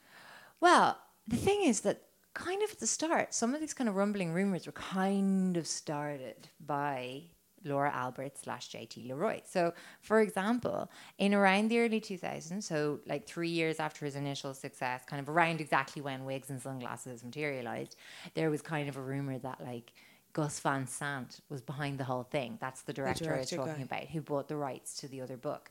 Well, 0.61 0.99
the 1.27 1.37
thing 1.37 1.65
is 1.65 1.81
that 1.81 2.05
kind 2.33 2.63
of 2.63 2.71
at 2.71 2.79
the 2.79 2.87
start, 2.87 3.35
some 3.35 3.55
of 3.55 3.61
these 3.61 3.75
kind 3.75 3.89
of 3.89 3.97
rumbling 3.97 4.33
rumors 4.33 4.65
were 4.65 4.73
kind 4.73 5.57
of 5.57 5.67
started 5.67 6.49
by 6.65 7.25
Laura 7.65 7.91
Albert 7.93 8.39
slash 8.39 8.71
JT 8.71 9.09
Leroy. 9.09 9.41
So, 9.45 9.75
for 10.01 10.21
example, 10.21 10.91
in 11.19 11.35
around 11.35 11.69
the 11.69 11.81
early 11.81 12.01
2000s, 12.01 12.63
so 12.63 13.01
like 13.07 13.27
three 13.27 13.49
years 13.49 13.81
after 13.81 14.05
his 14.05 14.15
initial 14.15 14.55
success, 14.55 15.03
kind 15.07 15.21
of 15.21 15.29
around 15.29 15.61
exactly 15.61 16.01
when 16.03 16.25
wigs 16.25 16.51
and 16.51 16.63
sunglasses 16.63 17.25
materialized, 17.25 17.97
there 18.35 18.51
was 18.51 18.63
kind 18.63 18.89
of 18.89 18.97
a 18.97 19.01
rumor 19.01 19.39
that 19.39 19.61
like 19.61 19.93
Gus 20.39 20.61
Van 20.61 20.87
Sant 20.87 21.41
was 21.49 21.63
behind 21.63 21.95
the 21.99 22.05
whole 22.05 22.25
thing. 22.25 22.59
That's 22.61 22.83
the 22.83 22.93
director, 22.93 23.35
I 23.35 23.39
was 23.39 23.51
talking 23.51 23.87
guy. 23.89 23.97
about, 23.97 24.05
who 24.13 24.21
bought 24.21 24.49
the 24.49 24.57
rights 24.57 24.91
to 25.01 25.09
the 25.09 25.21
other 25.23 25.37
book. 25.39 25.71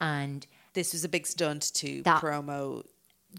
And 0.00 0.46
This 0.72 0.92
was 0.94 1.04
a 1.04 1.08
big 1.16 1.26
stunt 1.26 1.62
to 1.74 2.02
That- 2.02 2.22
promo. 2.22 2.84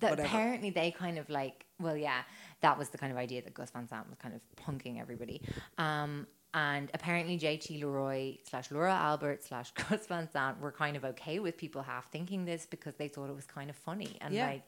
that 0.02 0.12
whatever. 0.12 0.28
apparently 0.28 0.70
they 0.70 0.92
kind 0.92 1.18
of 1.18 1.28
like 1.30 1.66
well 1.80 1.98
yeah 1.98 2.22
that 2.62 2.78
was 2.78 2.90
the 2.90 2.98
kind 3.00 3.12
of 3.12 3.18
idea 3.18 3.42
that 3.42 3.54
Gus 3.60 3.72
Van 3.72 3.88
Sant 3.88 4.08
was 4.10 4.18
kind 4.20 4.36
of 4.36 4.42
punking 4.66 5.00
everybody 5.02 5.42
um 5.80 6.28
and 6.54 6.92
apparently 6.94 7.36
JT 7.40 7.80
Leroy 7.82 8.38
slash 8.50 8.70
Laura 8.70 8.94
Albert 8.94 9.44
slash 9.44 9.72
Gus 9.90 10.06
Van 10.08 10.30
Sant 10.30 10.60
were 10.60 10.72
kind 10.84 10.96
of 10.98 11.04
okay 11.06 11.40
with 11.40 11.58
people 11.58 11.82
half 11.82 12.12
thinking 12.12 12.46
this 12.46 12.68
because 12.68 12.96
they 12.96 13.08
thought 13.08 13.30
it 13.30 13.36
was 13.36 13.46
kind 13.48 13.70
of 13.70 13.76
funny 13.76 14.18
and 14.22 14.34
Yeah. 14.34 14.48
like 14.48 14.64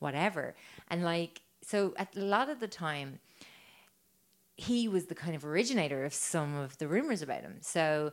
whatever 0.00 0.54
and 0.88 1.02
like 1.04 1.40
so 1.62 1.94
at 1.96 2.14
a 2.16 2.20
lot 2.20 2.50
of 2.50 2.58
the 2.60 2.68
time 2.68 3.20
he 4.56 4.88
was 4.88 5.06
the 5.06 5.14
kind 5.14 5.34
of 5.34 5.44
originator 5.44 6.04
of 6.04 6.14
some 6.14 6.56
of 6.56 6.78
the 6.78 6.86
rumors 6.86 7.22
about 7.22 7.42
him. 7.42 7.58
So, 7.60 8.12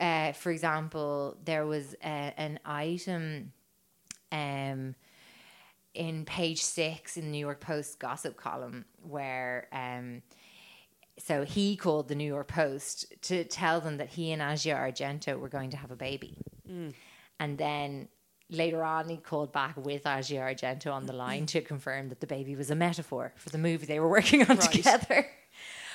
uh, 0.00 0.32
for 0.32 0.50
example, 0.50 1.36
there 1.44 1.66
was 1.66 1.94
uh, 2.02 2.30
an 2.36 2.58
item 2.64 3.52
um, 4.30 4.94
in 5.94 6.24
page 6.24 6.62
six 6.62 7.16
in 7.16 7.26
the 7.26 7.30
New 7.30 7.38
York 7.38 7.60
Post 7.60 7.98
gossip 7.98 8.36
column 8.36 8.84
where. 9.02 9.68
Um, 9.72 10.22
so 11.18 11.44
he 11.44 11.76
called 11.76 12.08
the 12.08 12.14
New 12.14 12.26
York 12.26 12.48
Post 12.48 13.12
to 13.22 13.44
tell 13.44 13.82
them 13.82 13.98
that 13.98 14.08
he 14.08 14.32
and 14.32 14.40
Asia 14.40 14.70
Argento 14.70 15.38
were 15.38 15.50
going 15.50 15.70
to 15.70 15.76
have 15.76 15.90
a 15.90 15.96
baby. 15.96 16.38
And 17.38 17.58
then 17.58 18.08
later 18.48 18.82
on, 18.82 19.10
he 19.10 19.18
called 19.18 19.52
back 19.52 19.76
with 19.76 20.06
Asia 20.06 20.36
Argento 20.36 20.90
on 20.90 21.04
the 21.04 21.12
line 21.12 21.44
to 21.46 21.60
confirm 21.60 22.08
that 22.08 22.20
the 22.20 22.26
baby 22.26 22.56
was 22.56 22.70
a 22.70 22.74
metaphor 22.74 23.34
for 23.36 23.50
the 23.50 23.58
movie 23.58 23.84
they 23.84 24.00
were 24.00 24.08
working 24.08 24.48
on 24.48 24.56
together. 24.56 25.26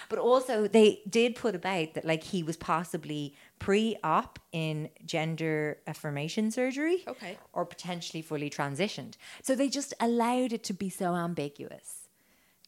But 0.09 0.19
also, 0.19 0.67
they 0.67 1.01
did 1.09 1.35
put 1.35 1.55
about 1.55 1.93
that, 1.95 2.05
like, 2.05 2.23
he 2.23 2.43
was 2.43 2.55
possibly 2.57 3.35
pre 3.59 3.97
op 4.03 4.39
in 4.51 4.89
gender 5.05 5.79
affirmation 5.87 6.51
surgery. 6.51 7.03
Okay. 7.07 7.37
Or 7.53 7.65
potentially 7.65 8.21
fully 8.21 8.49
transitioned. 8.49 9.15
So 9.41 9.55
they 9.55 9.69
just 9.69 9.93
allowed 9.99 10.53
it 10.53 10.63
to 10.65 10.73
be 10.73 10.89
so 10.89 11.15
ambiguous 11.15 12.07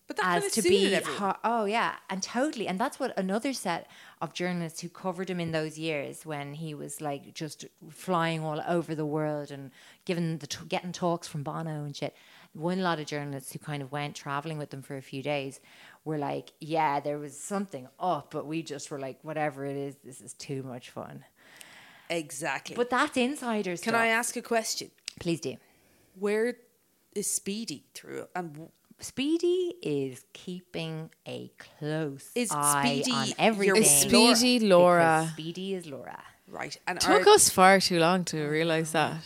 But 0.08 0.18
that 0.18 0.24
kind 0.24 0.44
as 0.44 0.58
of 0.58 0.64
to 0.64 0.70
be 0.70 0.94
ho- 0.96 1.36
oh 1.44 1.66
yeah 1.66 1.96
and 2.10 2.22
totally 2.24 2.68
and 2.68 2.80
that's 2.80 3.00
what 3.00 3.18
another 3.18 3.54
set 3.54 3.88
of 4.22 4.34
journalists 4.34 4.82
who 4.82 4.90
covered 4.90 5.30
him 5.30 5.40
in 5.40 5.52
those 5.52 5.78
years 5.78 6.26
when 6.26 6.54
he 6.56 6.74
was 6.74 7.00
like 7.00 7.34
just 7.34 7.66
flying 7.92 8.44
all 8.44 8.62
over 8.68 8.96
the 8.96 9.06
world 9.06 9.52
and 9.52 9.70
giving 10.06 10.40
the 10.40 10.48
t- 10.48 10.66
getting 10.68 10.92
talks 10.92 11.28
from 11.28 11.44
Bono 11.44 11.84
and 11.86 11.96
shit 11.96 12.16
one 12.54 12.82
lot 12.82 13.00
of 13.00 13.06
journalists 13.06 13.52
who 13.54 13.60
kind 13.60 13.82
of 13.84 13.92
went 13.92 14.16
traveling 14.16 14.58
with 14.58 14.70
them 14.72 14.82
for 14.82 14.98
a 14.98 15.02
few 15.02 15.22
days 15.22 15.60
were 16.04 16.18
like 16.18 16.52
yeah 16.60 17.00
there 17.00 17.20
was 17.20 17.40
something 17.40 17.88
up 18.00 18.32
but 18.32 18.46
we 18.48 18.64
just 18.64 18.90
were 18.90 19.00
like 19.00 19.20
whatever 19.24 19.66
it 19.66 19.78
is 19.78 19.96
this 20.04 20.20
is 20.22 20.34
too 20.34 20.64
much 20.64 20.90
fun 20.90 21.24
Exactly. 22.10 22.76
but 22.76 22.90
that's 22.90 23.16
insiders. 23.18 23.82
Can 23.82 23.92
stuff. 23.92 24.02
I 24.02 24.08
ask 24.08 24.36
a 24.36 24.42
question? 24.42 24.90
please 25.20 25.40
do 25.40 25.58
Where 26.18 26.56
is 27.14 27.30
Speedy 27.32 27.86
through? 27.94 28.26
And 28.36 28.54
w- 28.54 28.72
Speedy 29.00 29.76
is 29.84 30.24
keeping 30.34 31.12
a 31.28 31.52
close 31.60 32.32
Is 32.36 32.50
eye 32.52 32.84
Speedy 32.84 33.12
on 33.12 33.28
everything. 33.38 33.84
Is 33.84 33.90
Speedy 34.02 34.58
because 34.60 34.70
Laura? 34.70 35.30
Speedy 35.34 35.74
is 35.76 35.86
Laura. 35.86 36.22
right, 36.48 36.76
and 36.88 37.00
Took 37.00 37.28
us 37.28 37.50
far 37.50 37.80
too 37.80 38.00
long 38.00 38.26
to 38.26 38.44
realise 38.48 38.92
that. 38.92 39.22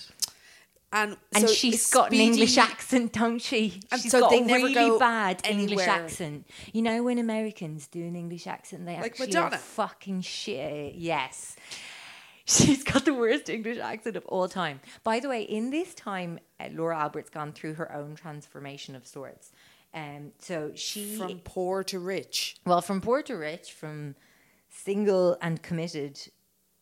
And 0.93 1.17
And 1.33 1.49
so 1.49 1.53
she's 1.53 1.89
got 1.89 2.11
an 2.13 2.19
English 2.19 2.57
accent, 2.57 3.13
don't 3.13 3.39
she? 3.39 3.81
And 3.91 3.99
She's 3.99 4.11
so 4.11 4.21
got 4.21 4.29
they 4.29 4.41
a 4.41 4.45
really 4.45 4.73
go 4.73 4.99
bad 4.99 5.41
English 5.43 5.87
accent. 5.87 6.47
You 6.71 6.83
know 6.83 7.03
when 7.03 7.17
Americans 7.17 7.87
do 7.87 8.01
an 8.03 8.15
English 8.15 8.45
accent, 8.47 8.85
they 8.85 8.95
Like 8.95 9.05
actually 9.05 9.27
Madonna. 9.27 9.57
fucking 9.57 10.21
shit. 10.21 10.95
Yes. 10.95 11.55
She's 12.45 12.83
got 12.83 13.05
the 13.05 13.13
worst 13.13 13.49
English 13.49 13.79
accent 13.79 14.15
of 14.17 14.25
all 14.27 14.47
time. 14.47 14.81
By 15.03 15.19
the 15.19 15.29
way, 15.29 15.43
in 15.43 15.71
this 15.71 15.93
time, 15.95 16.39
uh, 16.59 16.67
Laura 16.73 16.99
Albert's 16.99 17.29
gone 17.29 17.53
through 17.53 17.75
her 17.75 17.91
own 17.93 18.15
transformation 18.15 18.95
of 18.95 19.07
sorts. 19.07 19.51
Um, 19.93 20.33
so 20.39 20.71
she 20.75 21.15
from 21.15 21.39
poor 21.39 21.83
to 21.85 21.99
rich. 21.99 22.57
Well, 22.65 22.81
from 22.81 22.99
poor 22.99 23.21
to 23.23 23.35
rich, 23.35 23.71
from 23.71 24.15
single 24.69 25.37
and 25.41 25.61
committed 25.61 26.19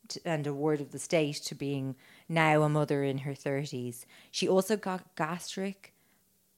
to, 0.08 0.20
and 0.24 0.46
a 0.46 0.52
ward 0.52 0.80
of 0.80 0.90
the 0.90 0.98
state 0.98 1.36
to 1.44 1.54
being 1.54 1.94
now 2.28 2.62
a 2.62 2.68
mother 2.68 3.02
in 3.04 3.18
her 3.18 3.32
30s. 3.32 4.04
She 4.30 4.48
also 4.48 4.76
got 4.76 5.14
gastric 5.16 5.94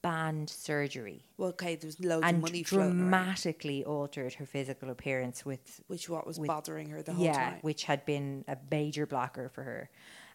band 0.02 0.50
surgery 0.50 1.24
Well, 1.38 1.48
okay, 1.50 1.76
there's 1.76 1.98
loads 1.98 2.24
of 2.24 2.28
and 2.28 2.42
money 2.42 2.62
floating 2.62 2.88
around, 2.90 2.98
dramatically 3.10 3.84
altered 3.84 4.34
her 4.34 4.44
physical 4.44 4.90
appearance 4.90 5.46
with 5.46 5.80
which 5.86 6.10
what 6.10 6.26
was 6.26 6.38
with- 6.38 6.48
bothering 6.48 6.90
her 6.90 7.02
the 7.02 7.14
whole 7.14 7.24
yeah, 7.24 7.50
time. 7.52 7.58
which 7.62 7.84
had 7.84 8.04
been 8.04 8.44
a 8.46 8.58
major 8.70 9.06
blocker 9.06 9.48
for 9.48 9.62
her. 9.62 9.88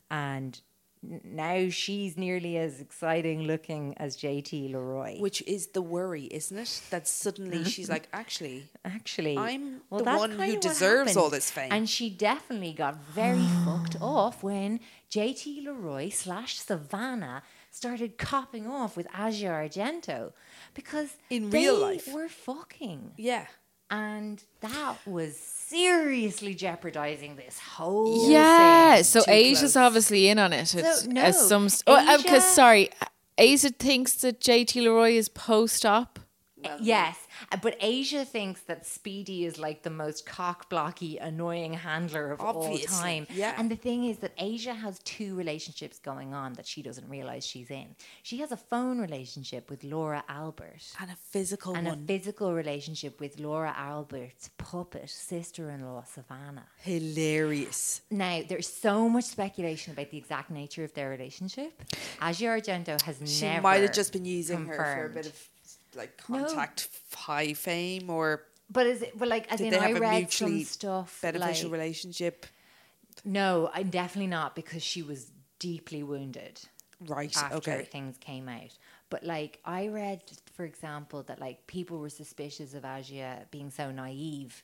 And 0.10 0.60
now 1.02 1.70
she's 1.70 2.18
nearly 2.18 2.58
as 2.58 2.82
exciting 2.82 3.44
looking 3.44 3.94
as 3.98 4.18
JT 4.18 4.72
Leroy. 4.72 5.20
Which 5.20 5.42
is 5.48 5.68
the 5.68 5.82
worry, 5.82 6.26
isn't 6.26 6.58
it? 6.58 6.82
That 6.90 7.08
suddenly 7.08 7.64
she's 7.76 7.90
like, 7.90 8.08
actually, 8.12 8.70
Actually, 8.84 9.38
I'm 9.38 9.82
well, 9.90 10.04
the 10.04 10.18
one 10.18 10.32
who 10.32 10.58
deserves 10.58 11.16
all 11.16 11.30
this 11.30 11.50
fame. 11.50 11.72
And 11.72 11.90
she 11.90 12.10
definitely 12.10 12.74
got 12.74 13.02
very 13.06 13.46
fucked 13.66 13.96
off 14.02 14.44
when 14.44 14.80
JT 15.10 15.64
Leroy 15.66 16.10
slash 16.10 16.60
Savannah 16.60 17.44
started 17.72 18.18
copping 18.18 18.68
off 18.68 18.98
with 18.98 19.08
Asia 19.18 19.48
Argento 19.48 20.34
because 20.74 21.16
In 21.30 21.50
real 21.50 21.78
life. 21.78 22.12
were 22.12 22.28
fucking, 22.28 23.12
yeah. 23.16 23.46
And 23.92 24.44
that 24.62 24.96
was 25.06 25.36
seriously 25.38 26.54
jeopardizing 26.56 27.36
this 27.36 27.60
whole 27.60 28.30
Yeah, 28.30 28.96
thing. 28.96 29.04
so 29.04 29.22
Asia's 29.28 29.74
close. 29.74 29.76
obviously 29.76 30.28
in 30.30 30.40
on 30.40 30.52
it. 30.54 30.74
It's, 30.76 31.06
no, 31.08 31.22
as 31.22 31.48
some 31.48 31.70
st- 31.70 31.84
oh, 31.88 32.18
because 32.18 32.44
sorry, 32.44 32.90
Asia 33.38 33.70
thinks 33.70 34.14
that 34.16 34.40
JT 34.42 34.82
Leroy 34.82 35.12
is 35.12 35.30
post-op. 35.30 36.20
yes, 36.82 37.16
uh, 37.16 37.29
Uh, 37.52 37.58
but 37.62 37.76
Asia 37.80 38.26
thinks 38.26 38.62
that 38.62 38.86
Speedy 38.86 39.46
is 39.46 39.58
like 39.60 39.84
the 39.84 39.90
most 39.90 40.26
cock 40.26 40.70
blocky, 40.70 41.18
annoying 41.18 41.74
handler 41.74 42.32
of 42.32 42.42
Obviously, 42.42 42.88
all 42.96 43.02
time. 43.02 43.28
yeah. 43.34 43.56
And 43.58 43.70
the 43.72 43.76
thing 43.76 44.06
is 44.06 44.18
that 44.20 44.34
Asia 44.38 44.74
has 44.74 45.00
two 45.00 45.36
relationships 45.36 46.00
going 46.00 46.34
on 46.34 46.54
that 46.54 46.68
she 46.68 46.82
doesn't 46.82 47.08
realize 47.10 47.46
she's 47.46 47.70
in. 47.72 47.96
She 48.24 48.38
has 48.40 48.52
a 48.52 48.58
phone 48.58 49.00
relationship 49.00 49.70
with 49.70 49.84
Laura 49.84 50.24
Albert. 50.30 50.84
And 51.00 51.12
a 51.12 51.16
physical 51.30 51.76
And 51.76 51.88
a 51.88 51.96
physical 51.96 52.54
relationship 52.54 53.20
with 53.20 53.40
Laura 53.40 53.74
Albert's 53.78 54.50
puppet 54.58 55.10
sister 55.10 55.70
in 55.70 55.86
law, 55.86 56.04
Savannah. 56.04 56.66
Hilarious. 56.82 58.02
Now, 58.10 58.42
there's 58.48 58.68
so 58.68 59.10
much 59.10 59.26
speculation 59.26 59.94
about 59.94 60.10
the 60.12 60.18
exact 60.18 60.50
nature 60.52 60.84
of 60.84 60.94
their 60.94 61.10
relationship. 61.10 61.82
Asia 62.22 62.46
Argento 62.46 63.02
has 63.02 63.18
She 63.26 63.46
never. 63.46 63.62
might 63.62 63.82
have 63.82 63.94
just 63.94 64.14
been 64.14 64.26
using 64.26 64.66
her 64.66 64.76
for 64.76 65.06
a 65.06 65.10
bit 65.10 65.26
of 65.28 65.50
like 65.96 66.22
No. 66.30 66.46
contact 66.46 66.90
f- 66.92 67.14
high 67.20 67.54
fame 67.54 68.10
or 68.10 68.44
But 68.70 68.88
is 68.88 69.02
it? 69.02 69.18
well 69.18 69.30
like, 69.30 69.52
as 69.52 69.62
in, 69.62 69.74
I 69.74 69.94
read 69.94 70.32
some 70.32 70.64
stuff. 70.64 71.20
beneficial 71.22 71.70
like, 71.70 71.80
relationship? 71.80 72.46
No, 73.26 73.70
I'm 73.74 73.90
definitely 73.90 74.28
not 74.28 74.56
because 74.56 74.84
she 74.84 75.02
was 75.04 75.32
deeply 75.60 76.04
wounded 76.04 76.62
Right. 77.02 77.36
after 77.36 77.58
okay. 77.58 77.84
things 77.86 78.18
came 78.18 78.48
out. 78.50 78.78
But 79.10 79.24
like 79.24 79.60
I 79.66 79.88
read, 79.88 80.22
for 80.54 80.66
example, 80.66 81.24
that 81.24 81.40
like 81.40 81.66
people 81.68 82.00
were 82.00 82.10
suspicious 82.10 82.74
of 82.74 82.86
Asia 82.86 83.46
being 83.52 83.72
so 83.72 83.92
naive, 83.92 84.64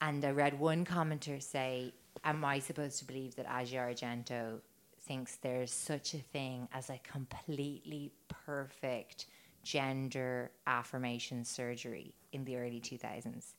and 0.00 0.24
I 0.24 0.30
read 0.30 0.58
one 0.58 0.84
commenter 0.84 1.42
say, 1.42 1.92
"Am 2.24 2.44
I 2.44 2.58
supposed 2.60 2.98
to 3.00 3.04
believe 3.04 3.36
that 3.36 3.46
Asia 3.50 3.76
Argento 3.76 4.60
thinks 5.02 5.36
there's 5.36 5.70
such 5.72 6.14
a 6.14 6.18
thing 6.18 6.68
as 6.72 6.88
a 6.90 6.98
completely 7.04 8.12
perfect 8.28 9.26
gender 9.66 10.50
affirmation 10.66 11.44
surgery 11.44 12.14
in 12.32 12.44
the 12.44 12.56
early 12.56 12.80
2000s?" 12.80 13.54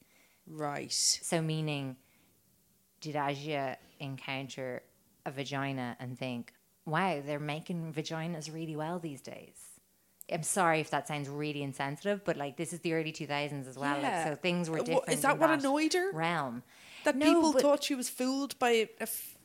Right. 0.47 0.91
So 0.91 1.41
meaning, 1.41 1.97
did 3.01 3.15
Asia 3.15 3.77
encounter 3.99 4.83
a 5.25 5.31
vagina 5.31 5.97
and 5.99 6.17
think, 6.17 6.53
"Wow, 6.85 7.21
they're 7.25 7.39
making 7.39 7.93
vaginas 7.93 8.53
really 8.53 8.75
well 8.75 8.99
these 8.99 9.21
days"? 9.21 9.57
I'm 10.31 10.43
sorry 10.43 10.79
if 10.81 10.89
that 10.89 11.07
sounds 11.07 11.29
really 11.29 11.63
insensitive, 11.63 12.23
but 12.25 12.35
like 12.37 12.57
this 12.57 12.73
is 12.73 12.79
the 12.79 12.93
early 12.93 13.11
2000s 13.13 13.67
as 13.67 13.77
well. 13.77 13.99
Yeah. 14.01 14.07
Like, 14.09 14.27
so 14.27 14.35
things 14.35 14.69
were 14.69 14.79
different. 14.79 15.09
is 15.09 15.21
that 15.21 15.37
what 15.39 15.49
annoyed 15.51 15.93
her? 15.93 16.11
Realm 16.11 16.63
That 17.05 17.15
No, 17.15 17.25
people 17.25 17.53
thought 17.53 17.83
she 17.83 17.95
was 17.95 18.09
fooled 18.09 18.57
by 18.59 18.71
a, 18.71 18.89
f- 19.01 19.37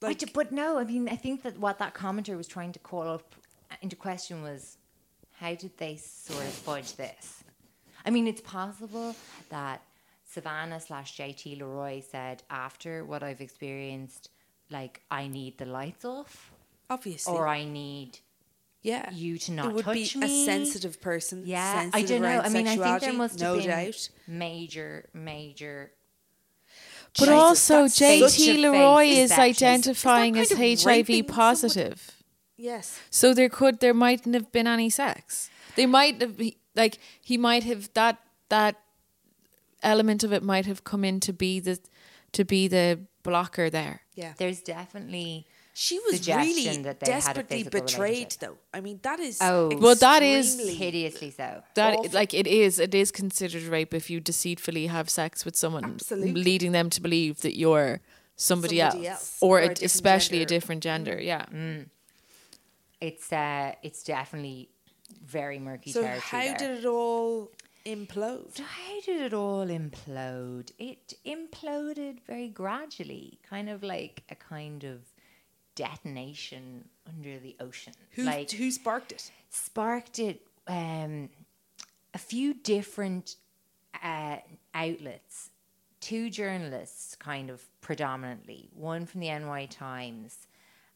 like 0.00 0.18
d- 0.18 0.30
but 0.32 0.50
no, 0.52 0.78
I 0.78 0.84
mean, 0.84 1.08
I 1.08 1.16
think 1.16 1.42
that 1.42 1.58
what 1.58 1.78
that 1.78 1.94
commenter 1.94 2.36
was 2.36 2.46
trying 2.46 2.72
to 2.72 2.78
call 2.78 3.06
up 3.08 3.34
into 3.82 3.96
question 3.96 4.42
was 4.42 4.78
how 5.40 5.54
did 5.54 5.76
they 5.78 5.96
sort 5.96 6.44
of 6.44 6.52
fudge 6.52 6.94
this? 6.96 7.44
I 8.04 8.10
mean, 8.10 8.26
it's 8.26 8.40
possible 8.40 9.14
that 9.50 9.82
Savannah 10.24 10.80
slash 10.80 11.16
JT 11.16 11.58
Leroy 11.58 12.00
said 12.00 12.42
after 12.50 13.04
what 13.04 13.22
I've 13.22 13.40
experienced, 13.40 14.30
like 14.70 15.00
I 15.10 15.28
need 15.28 15.58
the 15.58 15.66
lights 15.66 16.04
off, 16.04 16.50
Obviously. 16.90 17.34
or 17.34 17.46
I 17.46 17.64
need 17.64 18.18
yeah. 18.82 19.10
you 19.12 19.38
to 19.38 19.52
it 19.52 19.54
not 19.54 19.72
would 19.74 19.84
touch 19.84 20.14
be 20.14 20.20
me. 20.20 20.42
a 20.42 20.44
sensitive 20.44 21.00
person. 21.00 21.42
Yeah, 21.46 21.88
I 21.92 22.02
don't 22.02 22.22
know. 22.22 22.40
I 22.40 22.48
mean, 22.48 22.66
I 22.66 22.70
think 22.76 22.82
there 22.82 23.00
sexuality, 23.00 23.16
must 23.16 23.40
have 23.40 23.56
been 23.58 23.66
doubt. 23.68 24.08
major, 24.26 25.08
major. 25.14 25.92
But 27.14 27.26
Jesus, 27.26 27.34
also, 27.34 27.82
that's 27.82 27.94
such 27.94 28.02
a 28.02 28.54
JT 28.56 28.60
Leroy 28.62 29.04
face 29.04 29.18
is 29.18 29.38
identifying 29.38 30.38
as 30.38 30.50
that 30.50 30.56
kind 30.56 30.72
of 30.72 30.80
HIV 30.80 30.86
raping 30.86 31.24
positive. 31.24 32.17
Yes. 32.58 32.98
So 33.08 33.32
there 33.32 33.48
could 33.48 33.80
there 33.80 33.94
mightn't 33.94 34.34
have 34.34 34.50
been 34.52 34.66
any 34.66 34.90
sex. 34.90 35.48
They 35.76 35.86
might 35.86 36.20
have 36.20 36.36
he- 36.38 36.58
like 36.74 36.98
he 37.22 37.38
might 37.38 37.64
have 37.64 37.88
that 37.94 38.18
that 38.48 38.76
element 39.82 40.24
of 40.24 40.32
it 40.32 40.42
might 40.42 40.66
have 40.66 40.82
come 40.84 41.04
in 41.04 41.20
to 41.20 41.32
be 41.32 41.60
the 41.60 41.78
to 42.32 42.44
be 42.44 42.68
the 42.68 42.98
blocker 43.22 43.70
there. 43.70 44.02
Yeah. 44.14 44.32
There's 44.36 44.60
definitely 44.60 45.46
She 45.72 45.98
was 46.00 46.26
really 46.26 46.82
that 46.82 46.98
they 46.98 47.12
had 47.12 47.22
a 47.22 47.42
desperately 47.42 47.62
betrayed, 47.62 48.36
though. 48.40 48.58
I 48.74 48.80
mean, 48.80 48.98
that 49.02 49.20
is 49.20 49.38
Oh. 49.40 49.70
Well, 49.78 49.94
that 49.94 50.22
is 50.22 50.58
hideously 50.58 51.30
so. 51.30 51.62
That 51.74 51.94
Awful. 51.94 52.10
like 52.12 52.34
it 52.34 52.48
is 52.48 52.80
it 52.80 52.94
is 52.94 53.12
considered 53.12 53.62
rape 53.62 53.94
if 53.94 54.10
you 54.10 54.18
deceitfully 54.20 54.88
have 54.88 55.08
sex 55.08 55.44
with 55.44 55.54
someone 55.54 55.84
Absolutely. 55.84 56.42
leading 56.42 56.72
them 56.72 56.90
to 56.90 57.00
believe 57.00 57.42
that 57.42 57.56
you're 57.56 58.00
somebody, 58.34 58.78
Somebody 58.78 59.06
else, 59.06 59.20
else, 59.20 59.38
or, 59.40 59.58
or 59.58 59.60
a 59.60 59.64
a, 59.64 59.68
different 59.68 59.82
especially 59.84 60.42
a 60.42 60.46
different 60.46 60.82
gender. 60.82 61.16
Mm. 61.16 61.24
Yeah. 61.24 61.44
Mm. 61.46 61.86
It's 63.00 63.32
uh, 63.32 63.72
it's 63.82 64.02
definitely 64.02 64.70
very 65.24 65.58
murky 65.58 65.92
So 65.92 66.02
territory. 66.02 66.20
how 66.42 66.44
there. 66.48 66.58
did 66.58 66.78
it 66.80 66.84
all 66.86 67.50
implode? 67.86 68.56
So 68.56 68.64
how 68.64 69.00
did 69.04 69.22
it 69.22 69.32
all 69.34 69.66
implode? 69.66 70.72
It 70.78 71.14
imploded 71.24 72.20
very 72.26 72.48
gradually, 72.48 73.38
kind 73.48 73.68
of 73.70 73.82
like 73.82 74.24
a 74.30 74.34
kind 74.34 74.84
of 74.84 75.00
detonation 75.74 76.88
under 77.06 77.38
the 77.38 77.56
ocean. 77.60 77.92
Who 78.12 78.24
like 78.24 78.50
who 78.50 78.70
sparked 78.70 79.12
it? 79.12 79.30
sparked 79.50 80.18
it 80.18 80.42
um, 80.66 81.30
a 82.12 82.18
few 82.18 82.52
different 82.54 83.36
uh, 84.02 84.38
outlets, 84.74 85.50
two 86.00 86.28
journalists, 86.30 87.14
kind 87.16 87.48
of 87.48 87.62
predominantly, 87.80 88.68
one 88.74 89.06
from 89.06 89.20
the 89.20 89.28
NY 89.28 89.66
Times 89.66 90.47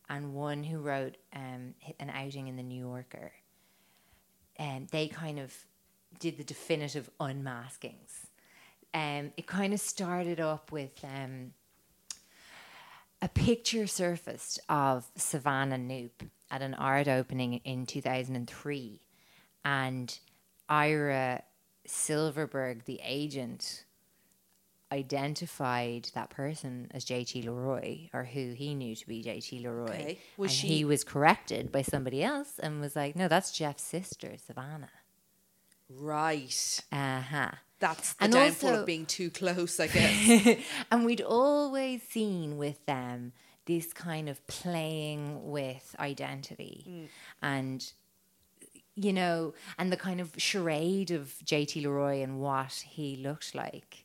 and 0.09 0.35
one 0.35 0.65
who 0.65 0.79
wrote 0.79 1.17
um, 1.35 1.75
an 1.99 2.11
outing 2.11 2.49
in 2.49 2.57
the 2.57 2.63
New 2.63 2.87
Yorker. 2.87 3.33
And 4.57 4.89
they 4.89 5.09
kind 5.09 5.39
of 5.39 5.55
did 6.19 6.37
the 6.37 6.45
definitive 6.45 7.11
unmaskings. 7.21 8.27
Um, 8.95 9.33
it 9.37 9.47
kind 9.47 9.73
of 9.73 9.81
started 9.81 10.39
up 10.39 10.71
with 10.71 11.03
um, 11.03 11.53
a 13.23 13.29
picture 13.29 13.87
surfaced 13.87 14.61
of 14.69 15.11
Savannah 15.17 15.79
Knoop 15.79 16.29
at 16.51 16.61
an 16.61 16.75
art 16.75 17.09
opening 17.09 17.55
in 17.65 17.87
2003. 17.87 19.01
And 19.65 20.19
Ira 20.69 21.43
Silverberg, 21.87 22.85
the 22.85 23.01
agent, 23.05 23.85
identified 24.93 26.11
that 26.15 26.29
person 26.31 26.89
as 26.93 27.05
JT 27.05 27.45
Leroy, 27.45 28.09
or 28.13 28.25
who 28.25 28.53
he 28.53 28.75
knew 28.75 28.95
to 28.95 29.07
be 29.07 29.23
JT 29.23 29.63
Leroy. 29.63 29.89
Okay. 29.91 30.19
Was 30.37 30.51
and 30.51 30.59
she- 30.59 30.67
he 30.69 30.85
was 30.85 31.03
corrected 31.05 31.73
by 31.73 31.83
somebody 31.83 32.23
else 32.23 32.59
and 32.59 32.81
was 32.81 32.95
like, 32.95 33.17
no, 33.17 33.27
that's 33.29 33.51
Jeff's 33.53 33.83
sister, 33.83 34.33
Savannah. 34.47 34.91
Right. 35.89 36.81
Uh 36.91 37.21
huh. 37.21 37.51
That's 37.79 38.13
the 38.15 38.25
And 38.25 38.33
downfall 38.33 38.71
also- 38.71 38.81
of 38.81 38.87
being 38.87 39.07
too 39.07 39.31
close, 39.31 39.79
I 39.81 39.87
guess. 39.97 40.59
and 40.91 41.05
we'd 41.05 41.21
always 41.21 42.03
seen 42.03 42.57
with 42.57 42.85
them 42.87 43.33
this 43.67 43.93
kind 43.93 44.29
of 44.29 44.45
playing 44.47 45.51
with 45.51 45.95
identity 46.01 47.09
and 47.41 47.93
you 48.97 49.13
know 49.13 49.55
and 49.79 49.93
the 49.93 49.97
kind 49.97 50.21
of 50.21 50.33
charade 50.37 51.11
of 51.13 51.35
JT 51.45 51.83
Leroy 51.85 52.23
and 52.23 52.41
what 52.41 52.73
he 52.89 53.17
looked 53.17 53.55
like 53.55 54.05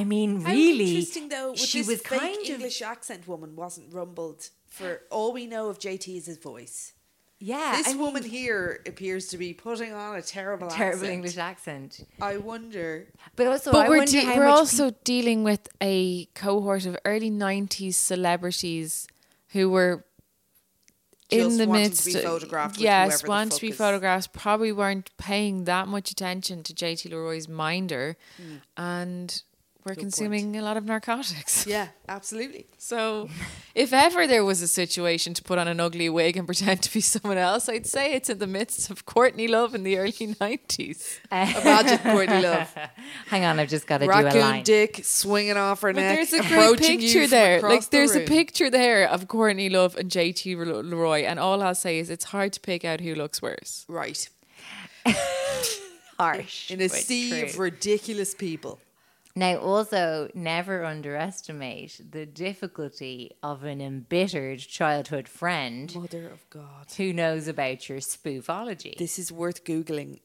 I 0.00 0.04
mean 0.04 0.40
How 0.40 0.50
really 0.52 0.88
interesting 0.96 1.28
though. 1.28 1.50
With 1.52 1.60
she 1.60 1.78
this 1.78 1.88
was 1.88 2.00
fake 2.02 2.20
kind 2.20 2.46
English 2.56 2.82
accent 2.82 3.26
woman 3.28 3.50
wasn't 3.56 3.92
rumbled. 3.94 4.40
For 4.66 4.90
all 5.10 5.32
we 5.32 5.46
know 5.46 5.68
of 5.68 5.78
JT 5.78 6.06
is 6.20 6.26
his 6.26 6.38
voice. 6.38 6.92
of 7.40 7.46
yeah 7.52 7.76
this 7.76 7.88
I 7.88 7.92
mean, 7.92 8.00
woman 8.06 8.24
here 8.24 8.80
appears 8.92 9.28
to 9.32 9.36
be 9.44 9.50
putting 9.66 9.92
on 9.92 10.16
a 10.16 10.22
terrible, 10.22 10.68
terrible 10.68 10.98
accent. 11.04 11.12
English 11.18 11.36
accent 11.50 11.88
I 12.32 12.34
wonder. 12.38 12.88
but 13.36 13.46
also 13.46 13.70
But 13.76 13.86
I 13.86 13.88
we're 13.90 13.98
wonder 13.98 14.12
de- 14.20 14.24
how 14.26 14.36
we're 14.38 14.48
much 14.48 14.58
also 14.62 14.84
dealing 15.12 15.40
with 15.50 15.62
a 15.80 16.24
cohort 16.34 16.84
of 16.86 16.94
early 17.04 17.30
'90s 17.30 17.94
celebrities 17.94 19.06
who 19.54 19.64
were 19.76 20.04
Just 21.30 21.52
in 21.52 21.56
the 21.58 21.66
wanting 21.66 21.84
to 21.84 21.90
midst. 21.90 22.04
be 22.06 22.12
photographed 22.14 22.76
with 22.76 22.82
yes, 22.82 23.06
whoever 23.08 23.22
the 23.26 23.28
want 23.34 23.52
to 23.52 23.60
be 23.60 23.68
is- 23.68 23.76
photographed. 23.76 24.32
Probably 24.32 24.72
weren't 24.72 25.10
paying 25.18 25.64
that 25.64 25.86
much 25.88 26.10
attention 26.10 26.62
to 26.64 26.74
JT 26.74 27.10
Leroy's 27.10 27.48
minder, 27.48 28.16
Hmm. 28.36 28.56
and 28.76 29.42
were 29.84 29.94
consuming 29.94 30.56
a 30.56 30.62
lot 30.62 30.76
of 30.78 30.84
narcotics. 30.84 31.66
Yeah, 31.66 31.88
absolutely. 32.08 32.66
So, 32.78 33.28
if 33.74 33.92
ever 33.92 34.26
there 34.26 34.44
was 34.44 34.62
a 34.62 34.68
situation 34.68 35.34
to 35.34 35.42
put 35.42 35.58
on 35.58 35.68
an 35.68 35.78
ugly 35.80 36.08
wig 36.08 36.36
and 36.36 36.46
pretend 36.46 36.82
to 36.84 36.92
be 36.92 37.00
someone 37.00 37.36
else, 37.38 37.68
I'd 37.68 37.86
say 37.86 38.14
it's 38.14 38.30
in 38.30 38.38
the 38.38 38.46
midst 38.46 38.90
of 38.90 39.04
Courtney 39.06 39.46
Love 39.48 39.74
in 39.74 39.82
the 39.82 39.98
early 39.98 40.12
90s. 40.12 41.18
Imagine 41.30 41.98
Courtney 41.98 42.40
Love, 42.42 42.74
hang 43.26 43.44
on 43.44 43.58
I've 43.60 43.68
just 43.68 43.86
got 43.86 43.98
to 43.98 44.06
do 44.06 44.10
a 44.10 44.22
raccoon 44.24 44.40
line 44.40 44.62
dick 44.64 45.00
swinging 45.04 45.56
off 45.56 45.82
her 45.82 45.92
But 45.92 46.00
neck. 46.00 46.16
there's 46.30 46.32
a 46.32 46.48
great 46.48 46.78
picture 46.78 47.26
there. 47.26 47.56
across 47.58 47.70
Like, 47.72 47.80
the 47.82 47.88
there's 47.96 48.16
a 48.16 48.20
picture 48.20 48.70
there 48.70 49.06
of 49.08 49.28
Courtney 49.28 49.68
Love 49.68 49.96
and 49.96 50.10
JT 50.10 50.56
Leroy, 50.56 51.22
and 51.24 51.38
all 51.38 51.62
I'll 51.62 51.74
say 51.74 51.98
is 51.98 52.08
it's 52.10 52.24
hard 52.26 52.52
to 52.54 52.60
pick 52.60 52.84
out 52.84 53.00
who 53.00 53.14
looks 53.14 53.42
worse. 53.42 53.84
Right. 53.88 54.28
harsh 56.18 56.70
In 56.70 56.80
a 56.80 56.88
sea 56.88 57.30
true. 57.30 57.42
of 57.48 57.58
ridiculous 57.58 58.34
people. 58.34 58.78
Now, 59.36 59.56
also, 59.56 60.30
never 60.32 60.84
underestimate 60.84 62.00
the 62.12 62.24
difficulty 62.24 63.32
of 63.42 63.64
an 63.64 63.80
embittered 63.80 64.60
childhood 64.60 65.26
friend 65.26 65.92
Mother 65.92 66.28
of 66.28 66.48
God. 66.50 66.92
who 66.96 67.12
knows 67.12 67.48
about 67.48 67.88
your 67.88 67.98
spoofology. 67.98 68.96
This 68.96 69.18
is 69.18 69.32
worth 69.32 69.64
Googling. 69.64 70.20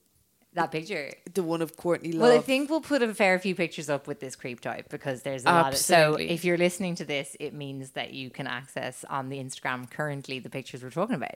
That 0.59 0.71
picture. 0.71 1.13
The 1.33 1.43
one 1.43 1.61
of 1.61 1.75
Courtney 1.77 2.11
Love. 2.11 2.29
Well, 2.29 2.37
I 2.37 2.41
think 2.41 2.69
we'll 2.69 2.81
put 2.81 3.01
a 3.01 3.13
fair 3.13 3.39
few 3.39 3.55
pictures 3.55 3.89
up 3.89 4.07
with 4.07 4.19
this 4.19 4.35
creep 4.35 4.61
type 4.61 4.89
because 4.89 5.21
there's 5.21 5.43
a 5.43 5.47
lot 5.51 5.73
of. 5.73 5.79
So 5.79 6.15
if 6.15 6.43
you're 6.43 6.57
listening 6.57 6.95
to 6.95 7.05
this, 7.05 7.35
it 7.39 7.53
means 7.53 7.91
that 7.91 8.13
you 8.13 8.29
can 8.29 8.47
access 8.47 9.05
on 9.09 9.29
the 9.29 9.37
Instagram 9.37 9.89
currently 9.89 10.39
the 10.39 10.49
pictures 10.49 10.83
we're 10.83 10.89
talking 10.89 11.15
about. 11.15 11.35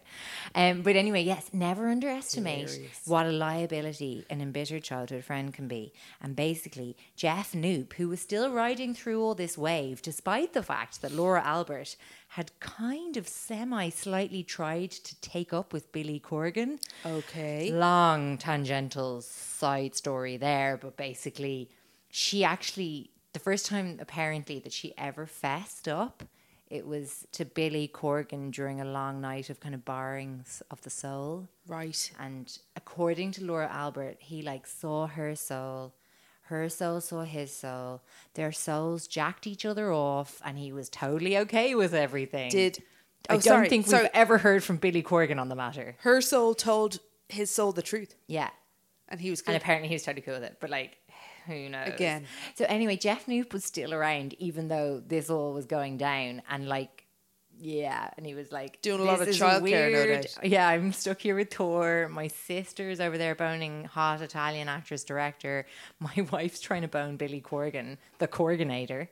Um, 0.56 0.82
but 0.82 0.96
anyway, 0.96 1.24
yes, 1.24 1.50
never 1.54 1.90
underestimate 1.90 2.80
what 3.06 3.26
a 3.26 3.32
liability 3.32 4.26
an 4.30 4.42
embittered 4.42 4.84
childhood 4.84 5.24
friend 5.24 5.54
can 5.54 5.68
be. 5.68 5.94
And 6.22 6.36
basically, 6.36 6.96
Jeff 7.16 7.54
Knoop, 7.54 7.94
who 7.94 8.10
was 8.10 8.22
still 8.22 8.52
riding 8.52 8.94
through 8.94 9.24
all 9.24 9.36
this 9.36 9.58
wave, 9.58 10.02
despite 10.02 10.54
the 10.54 10.64
fact 10.64 11.02
that 11.02 11.12
Laura 11.12 11.42
Albert 11.44 11.96
had 12.34 12.52
kind 12.60 13.16
of 13.16 13.28
semi 13.28 13.90
slightly 13.90 14.42
tried 14.42 14.90
to 14.90 15.16
take 15.22 15.54
up 15.54 15.72
with 15.72 15.92
Billy 15.92 16.20
Corgan 16.20 16.80
okay. 17.06 17.72
long 17.72 18.40
tangential 18.40 19.22
side 19.22 19.96
story 19.96 20.38
there, 20.38 20.76
but 20.82 20.98
basically, 20.98 21.70
she 22.10 22.44
actually 22.44 23.12
the 23.34 23.40
first 23.40 23.68
time 23.68 24.00
apparently 24.00 24.58
that 24.60 24.74
she 24.74 24.96
ever 24.98 25.28
fessed 25.28 25.88
up, 25.88 26.24
it 26.72 26.88
was 26.88 27.28
to 27.34 27.46
Billy 27.46 27.88
Corgan 27.88 28.52
during 28.52 28.82
a 28.82 28.86
long 28.86 29.22
night 29.22 29.52
of 29.52 29.60
kind 29.60 29.76
of 29.76 29.86
borrowings 29.86 30.64
of 30.72 30.82
the 30.82 30.90
soul. 30.90 31.48
Right. 31.68 32.12
And 32.20 32.58
according 32.76 33.34
to 33.34 33.44
Laura 33.44 33.70
Albert, 33.72 34.18
he 34.20 34.42
like 34.42 34.66
saw 34.66 35.06
her 35.06 35.36
soul. 35.36 35.94
Her 36.54 36.70
soul 36.70 37.02
saw 37.02 37.24
his 37.24 37.52
soul. 37.52 38.02
Their 38.36 38.52
souls 38.52 39.08
jacked 39.08 39.48
each 39.48 39.66
other 39.66 39.92
off, 39.92 40.40
and 40.46 40.58
he 40.58 40.72
was 40.72 40.88
totally 40.88 41.36
okay 41.40 41.74
with 41.74 41.96
everything. 41.96 42.52
Did 42.52 42.84
I 43.28 43.34
oh, 43.34 43.36
don't 43.38 43.42
sorry, 43.42 43.70
think 43.70 43.88
sorry. 43.88 44.04
we've 44.04 44.12
ever 44.14 44.38
heard 44.38 44.64
from 44.64 44.78
Billy 44.78 45.02
Corgan 45.02 45.40
on 45.40 45.50
the 45.50 45.56
matter. 45.56 45.96
her 46.02 46.22
soul 46.22 46.54
told 46.54 47.00
his 47.28 47.50
soul 47.50 47.72
the 47.72 47.82
truth, 47.82 48.14
Yeah. 48.28 48.50
and 49.10 49.20
he 49.20 49.30
was 49.32 49.40
And 49.42 49.48
good. 49.48 49.56
apparently 49.56 49.88
he 49.88 49.96
was 49.96 50.04
totally 50.04 50.22
cool 50.22 50.36
with 50.36 50.44
it. 50.44 50.58
But 50.60 50.70
like, 50.70 50.98
who 51.48 51.70
knows? 51.70 51.88
Again. 51.88 52.26
So 52.56 52.66
anyway, 52.70 52.98
Jeff 52.98 53.26
Knoop 53.26 53.52
was 53.52 53.66
still 53.66 53.92
around 53.94 54.36
even 54.40 54.68
though 54.68 55.02
this 55.06 55.30
all 55.32 55.54
was 55.54 55.66
going 55.66 55.98
down 55.98 56.42
and 56.50 56.68
like 56.70 57.03
yeah, 57.60 58.10
and 58.18 58.26
he 58.26 58.34
was 58.34 58.52
like 58.52 58.82
Doing 58.82 59.00
a 59.00 59.04
lot 59.04 59.22
of 59.22 59.28
is 59.28 59.40
childcare, 59.40 59.92
no 59.92 60.06
doubt. 60.22 60.38
Yeah, 60.44 60.68
I'm 60.68 60.92
stuck 60.92 61.22
here 61.22 61.36
with 61.36 61.54
Thor. 61.54 62.10
My 62.12 62.28
sister's 62.28 63.00
over 63.00 63.18
there 63.18 63.36
boning 63.36 63.86
hot 63.86 64.22
Italian 64.22 64.68
actress 64.70 65.04
director. 65.04 65.66
My 66.00 66.28
wife's 66.32 66.60
trying 66.60 66.82
to 66.82 66.88
bone 66.88 67.18
Billy 67.18 67.42
Corgan, 67.42 67.98
the 68.20 68.28
Corganator. 68.28 69.08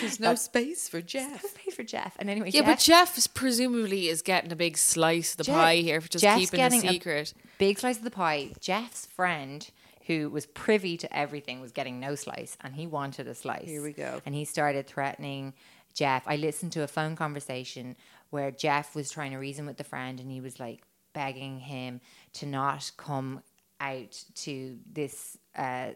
There's 0.00 0.18
no 0.28 0.34
space 0.34 0.88
for 0.88 1.00
Jeff. 1.00 1.54
Pay 1.54 1.70
for 1.70 1.84
Jeff. 1.84 2.16
And 2.18 2.28
anyway, 2.30 2.50
Yeah, 2.50 2.60
Jeff, 2.62 2.66
but 2.66 2.78
Jeff 2.80 3.18
is 3.18 3.26
presumably 3.26 4.08
is 4.08 4.22
getting 4.22 4.50
a 4.50 4.56
big 4.56 4.76
slice 4.78 5.32
of 5.32 5.38
the 5.38 5.44
Jeff- 5.44 5.54
pie 5.54 5.76
here 5.76 6.00
for 6.00 6.08
just 6.08 6.22
Jeff's 6.22 6.40
keeping 6.40 6.60
a 6.60 6.62
getting 6.70 6.80
secret. 6.80 7.34
big 7.58 7.78
slice 7.78 7.98
of 7.98 8.04
the 8.04 8.10
pie. 8.10 8.52
Jeff's 8.60 9.06
friend, 9.06 9.68
who 10.06 10.30
was 10.30 10.46
privy 10.46 10.96
to 10.96 11.16
everything, 11.16 11.60
was 11.60 11.70
getting 11.72 12.00
no 12.00 12.14
slice, 12.14 12.56
and 12.62 12.74
he 12.74 12.86
wanted 12.86 13.28
a 13.28 13.34
slice. 13.34 13.68
Here 13.68 13.82
we 13.82 13.92
go. 13.92 14.20
And 14.26 14.34
he 14.34 14.44
started 14.44 14.86
threatening 14.86 15.52
Jeff. 15.94 16.22
I 16.26 16.36
listened 16.36 16.72
to 16.72 16.82
a 16.82 16.88
phone 16.88 17.16
conversation 17.16 17.96
where 18.30 18.50
Jeff 18.50 18.94
was 18.94 19.10
trying 19.10 19.32
to 19.32 19.38
reason 19.38 19.66
with 19.66 19.76
the 19.76 19.84
friend, 19.84 20.20
and 20.20 20.30
he 20.30 20.40
was 20.40 20.60
like 20.60 20.82
begging 21.12 21.60
him 21.60 22.00
to 22.34 22.46
not 22.46 22.90
come 22.96 23.42
out 23.80 24.24
to 24.34 24.78
this. 24.92 25.38
Uh, 25.56 25.90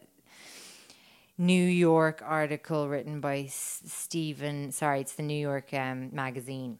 New 1.37 1.65
York 1.65 2.21
article 2.23 2.87
written 2.87 3.19
by 3.19 3.47
Stephen. 3.49 4.71
Sorry, 4.71 5.01
it's 5.01 5.13
the 5.13 5.23
New 5.23 5.39
York 5.39 5.73
um, 5.73 6.09
magazine 6.13 6.77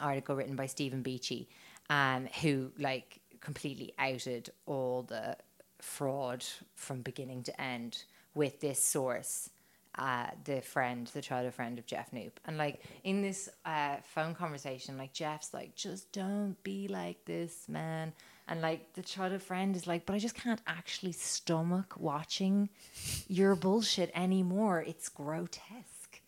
article 0.00 0.36
written 0.36 0.56
by 0.56 0.66
Stephen 0.66 1.02
Beachy, 1.02 1.48
um, 1.90 2.26
who 2.40 2.72
like 2.78 3.20
completely 3.40 3.92
outed 3.98 4.50
all 4.66 5.02
the 5.02 5.36
fraud 5.80 6.44
from 6.74 7.02
beginning 7.02 7.42
to 7.42 7.60
end 7.60 8.04
with 8.34 8.60
this 8.60 8.82
source, 8.82 9.50
uh, 9.98 10.26
the 10.44 10.60
friend, 10.60 11.06
the 11.08 11.22
childhood 11.22 11.54
friend 11.54 11.78
of 11.78 11.86
Jeff 11.86 12.10
Knoop. 12.10 12.32
And 12.46 12.58
like 12.58 12.82
in 13.04 13.22
this 13.22 13.48
uh, 13.64 13.96
phone 14.14 14.34
conversation, 14.34 14.98
like 14.98 15.12
Jeff's 15.12 15.54
like, 15.54 15.74
just 15.74 16.12
don't 16.12 16.56
be 16.62 16.88
like 16.88 17.24
this, 17.24 17.68
man. 17.68 18.12
And 18.48 18.60
like 18.60 18.92
the 18.94 19.02
childhood 19.02 19.42
friend 19.42 19.74
is 19.74 19.86
like, 19.86 20.04
but 20.04 20.14
I 20.14 20.18
just 20.18 20.34
can't 20.34 20.60
actually 20.66 21.12
stomach 21.12 21.94
watching 21.98 22.68
your 23.28 23.54
bullshit 23.56 24.10
anymore. 24.14 24.82
It's 24.86 25.08
grotesque. 25.08 26.20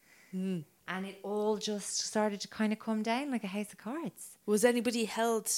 And 0.89 1.05
it 1.05 1.19
all 1.23 1.57
just 1.57 1.99
started 1.99 2.41
to 2.41 2.49
kind 2.49 2.73
of 2.73 2.79
come 2.79 3.03
down 3.03 3.31
like 3.33 3.45
a 3.45 3.49
house 3.49 3.73
of 3.73 3.79
cards. 3.79 4.39
Was 4.47 4.65
anybody 4.65 5.05
held 5.05 5.51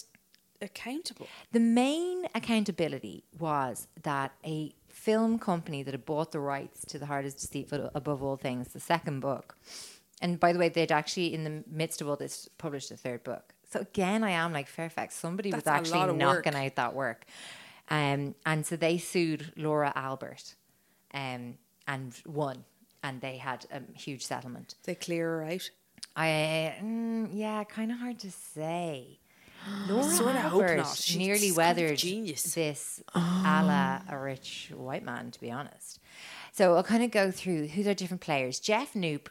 accountable? 0.63 1.29
The 1.53 1.61
main 1.61 2.25
accountability 2.35 3.25
was 3.39 3.87
that 4.03 4.33
a 4.45 4.75
film 4.99 5.39
company 5.39 5.83
that 5.83 5.95
had 5.95 6.05
bought 6.05 6.33
the 6.33 6.41
rights 6.41 6.85
to 6.87 6.99
The 6.99 7.07
Heart 7.07 7.25
is 7.25 7.35
Deceitful 7.35 7.91
Above 7.95 8.23
All 8.23 8.37
Things, 8.37 8.73
the 8.73 8.81
second 8.81 9.21
book, 9.21 9.57
and 10.21 10.41
by 10.41 10.53
the 10.53 10.59
way, 10.59 10.69
they'd 10.69 10.91
actually, 10.91 11.33
in 11.33 11.45
the 11.45 11.63
midst 11.71 12.01
of 12.01 12.09
all 12.09 12.17
this, 12.17 12.49
published 12.59 12.91
a 12.91 12.97
third 12.97 13.23
book. 13.23 13.55
So 13.71 13.81
again, 13.81 14.25
I 14.25 14.31
am 14.31 14.53
like 14.53 14.67
Fairfax. 14.67 15.15
Somebody 15.15 15.53
was 15.53 15.63
That's 15.63 15.91
lot 15.93 15.99
actually 16.01 16.17
knocking 16.19 16.55
work. 16.55 16.63
out 16.65 16.75
that 16.77 16.95
work, 16.95 17.27
um, 17.91 18.35
and 18.45 18.67
so 18.67 18.77
they 18.77 18.99
sued 18.99 19.53
Laura 19.57 19.93
Albert, 19.95 20.55
um, 21.15 21.55
and 21.87 22.13
won, 22.27 22.65
and 23.03 23.21
they 23.21 23.37
had 23.37 23.67
a 23.71 23.81
huge 23.97 24.27
settlement. 24.27 24.75
They 24.83 24.95
clear 24.97 25.27
her 25.39 25.45
out. 25.45 25.71
I 26.17 26.75
mm, 26.83 27.29
yeah, 27.33 27.63
kind 27.65 27.93
of 27.93 27.99
hard 27.99 28.19
to 28.21 28.31
say. 28.31 29.21
Laura 29.89 30.05
Sorta 30.05 30.39
hope 30.41 30.77
not. 30.77 30.97
She's 30.97 31.17
nearly 31.17 31.41
kind 31.41 31.51
of 31.51 31.57
weathered 31.57 31.99
genius. 31.99 32.55
this 32.55 33.03
a 33.15 33.19
la 33.19 34.01
a 34.09 34.19
rich 34.19 34.71
white 34.75 35.05
man, 35.05 35.31
to 35.31 35.41
be 35.41 35.51
honest. 35.51 36.01
So 36.53 36.75
I'll 36.77 36.83
kind 36.83 37.03
of 37.03 37.11
go 37.11 37.31
through 37.31 37.69
who 37.69 37.89
are 37.89 37.95
different 37.95 38.21
players. 38.21 38.59
Jeff 38.61 38.95
Knoop, 38.95 39.29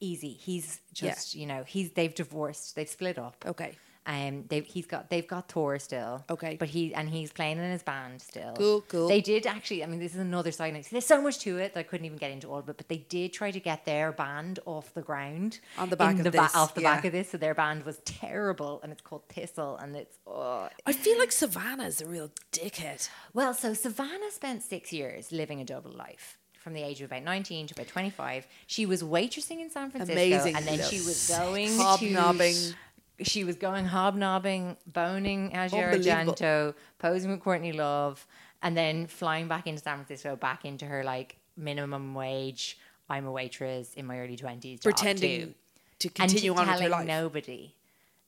easy. 0.00 0.32
He's 0.32 0.80
Yeah. 0.94 1.10
just 1.10 1.34
you 1.34 1.46
know 1.46 1.64
he's 1.64 1.92
they've 1.92 2.14
divorced, 2.14 2.74
they've 2.76 2.88
split 2.88 3.18
up. 3.18 3.44
Okay. 3.46 3.76
Um, 4.08 4.44
they've 4.48 4.64
he's 4.64 4.86
got 4.86 5.10
they've 5.10 5.28
got 5.28 5.50
Thor 5.52 5.78
still. 5.78 6.24
Okay. 6.30 6.56
but 6.58 6.70
he 6.70 6.94
and 6.94 7.10
he's 7.10 7.30
playing 7.30 7.58
in 7.58 7.70
his 7.70 7.82
band 7.82 8.22
still. 8.22 8.54
Cool, 8.54 8.80
cool. 8.88 9.06
They 9.06 9.20
did 9.20 9.46
actually. 9.46 9.84
I 9.84 9.86
mean, 9.86 10.00
this 10.00 10.14
is 10.14 10.20
another 10.20 10.50
side 10.50 10.72
note. 10.72 10.86
There's 10.90 11.04
so 11.04 11.20
much 11.20 11.40
to 11.40 11.58
it 11.58 11.74
that 11.74 11.80
I 11.80 11.82
couldn't 11.82 12.06
even 12.06 12.16
get 12.16 12.30
into 12.30 12.48
all 12.48 12.60
of 12.60 12.68
it. 12.70 12.78
But 12.78 12.88
they 12.88 13.04
did 13.10 13.34
try 13.34 13.50
to 13.50 13.60
get 13.60 13.84
their 13.84 14.10
band 14.10 14.60
off 14.64 14.94
the 14.94 15.02
ground 15.02 15.60
On 15.76 15.90
the 15.90 15.96
back 15.96 16.16
of 16.16 16.24
the 16.24 16.30
ba- 16.30 16.48
off 16.54 16.74
the 16.74 16.80
back 16.80 17.04
of 17.04 17.12
this. 17.12 17.30
So 17.30 17.36
their 17.36 17.54
band 17.54 17.84
was 17.84 17.98
terrible, 18.06 18.80
and 18.82 18.92
it's 18.92 19.02
called 19.02 19.28
Thistle, 19.28 19.76
and 19.76 19.94
it's 19.94 20.16
oh. 20.26 20.70
I 20.86 20.92
feel 20.94 21.18
like 21.18 21.30
Savannah's 21.30 22.00
a 22.00 22.06
real 22.06 22.30
dickhead. 22.50 23.06
Well, 23.34 23.52
so 23.52 23.74
Savannah 23.74 24.30
spent 24.30 24.62
six 24.62 24.90
years 24.90 25.32
living 25.32 25.60
a 25.60 25.64
double 25.64 25.92
life. 25.92 26.38
From 26.58 26.72
the 26.74 26.82
age 26.82 27.00
of 27.00 27.10
about 27.10 27.22
19 27.22 27.68
to 27.68 27.74
about 27.74 27.86
25. 27.86 28.46
She 28.66 28.84
was 28.84 29.02
waitressing 29.02 29.60
in 29.60 29.70
San 29.70 29.90
Francisco. 29.90 30.20
Amazing. 30.20 30.56
And 30.56 30.66
then 30.66 30.82
she 30.82 30.96
was 30.96 31.28
going 31.28 31.70
Hobnobbing. 31.78 32.52
to... 32.52 32.74
She 33.22 33.44
was 33.44 33.56
going 33.56 33.86
hobnobbing, 33.86 34.76
boning 34.86 35.56
Unbelievable. 35.56 36.34
Argento, 36.34 36.74
posing 36.98 37.30
with 37.30 37.40
Courtney 37.40 37.72
Love, 37.72 38.26
and 38.62 38.76
then 38.76 39.06
flying 39.06 39.48
back 39.48 39.66
into 39.66 39.82
San 39.82 39.96
Francisco, 39.96 40.36
back 40.36 40.64
into 40.64 40.86
her 40.86 41.02
like 41.02 41.36
minimum 41.56 42.14
wage. 42.14 42.78
I'm 43.10 43.26
a 43.26 43.32
waitress 43.32 43.94
in 43.94 44.06
my 44.06 44.18
early 44.18 44.36
20s. 44.36 44.82
Pretending 44.82 45.40
too 45.48 45.54
to 46.00 46.08
and 46.08 46.14
continue 46.14 46.54
on 46.54 46.66
with 46.66 46.80
her 46.80 46.88
life. 46.88 47.06
nobody. 47.06 47.74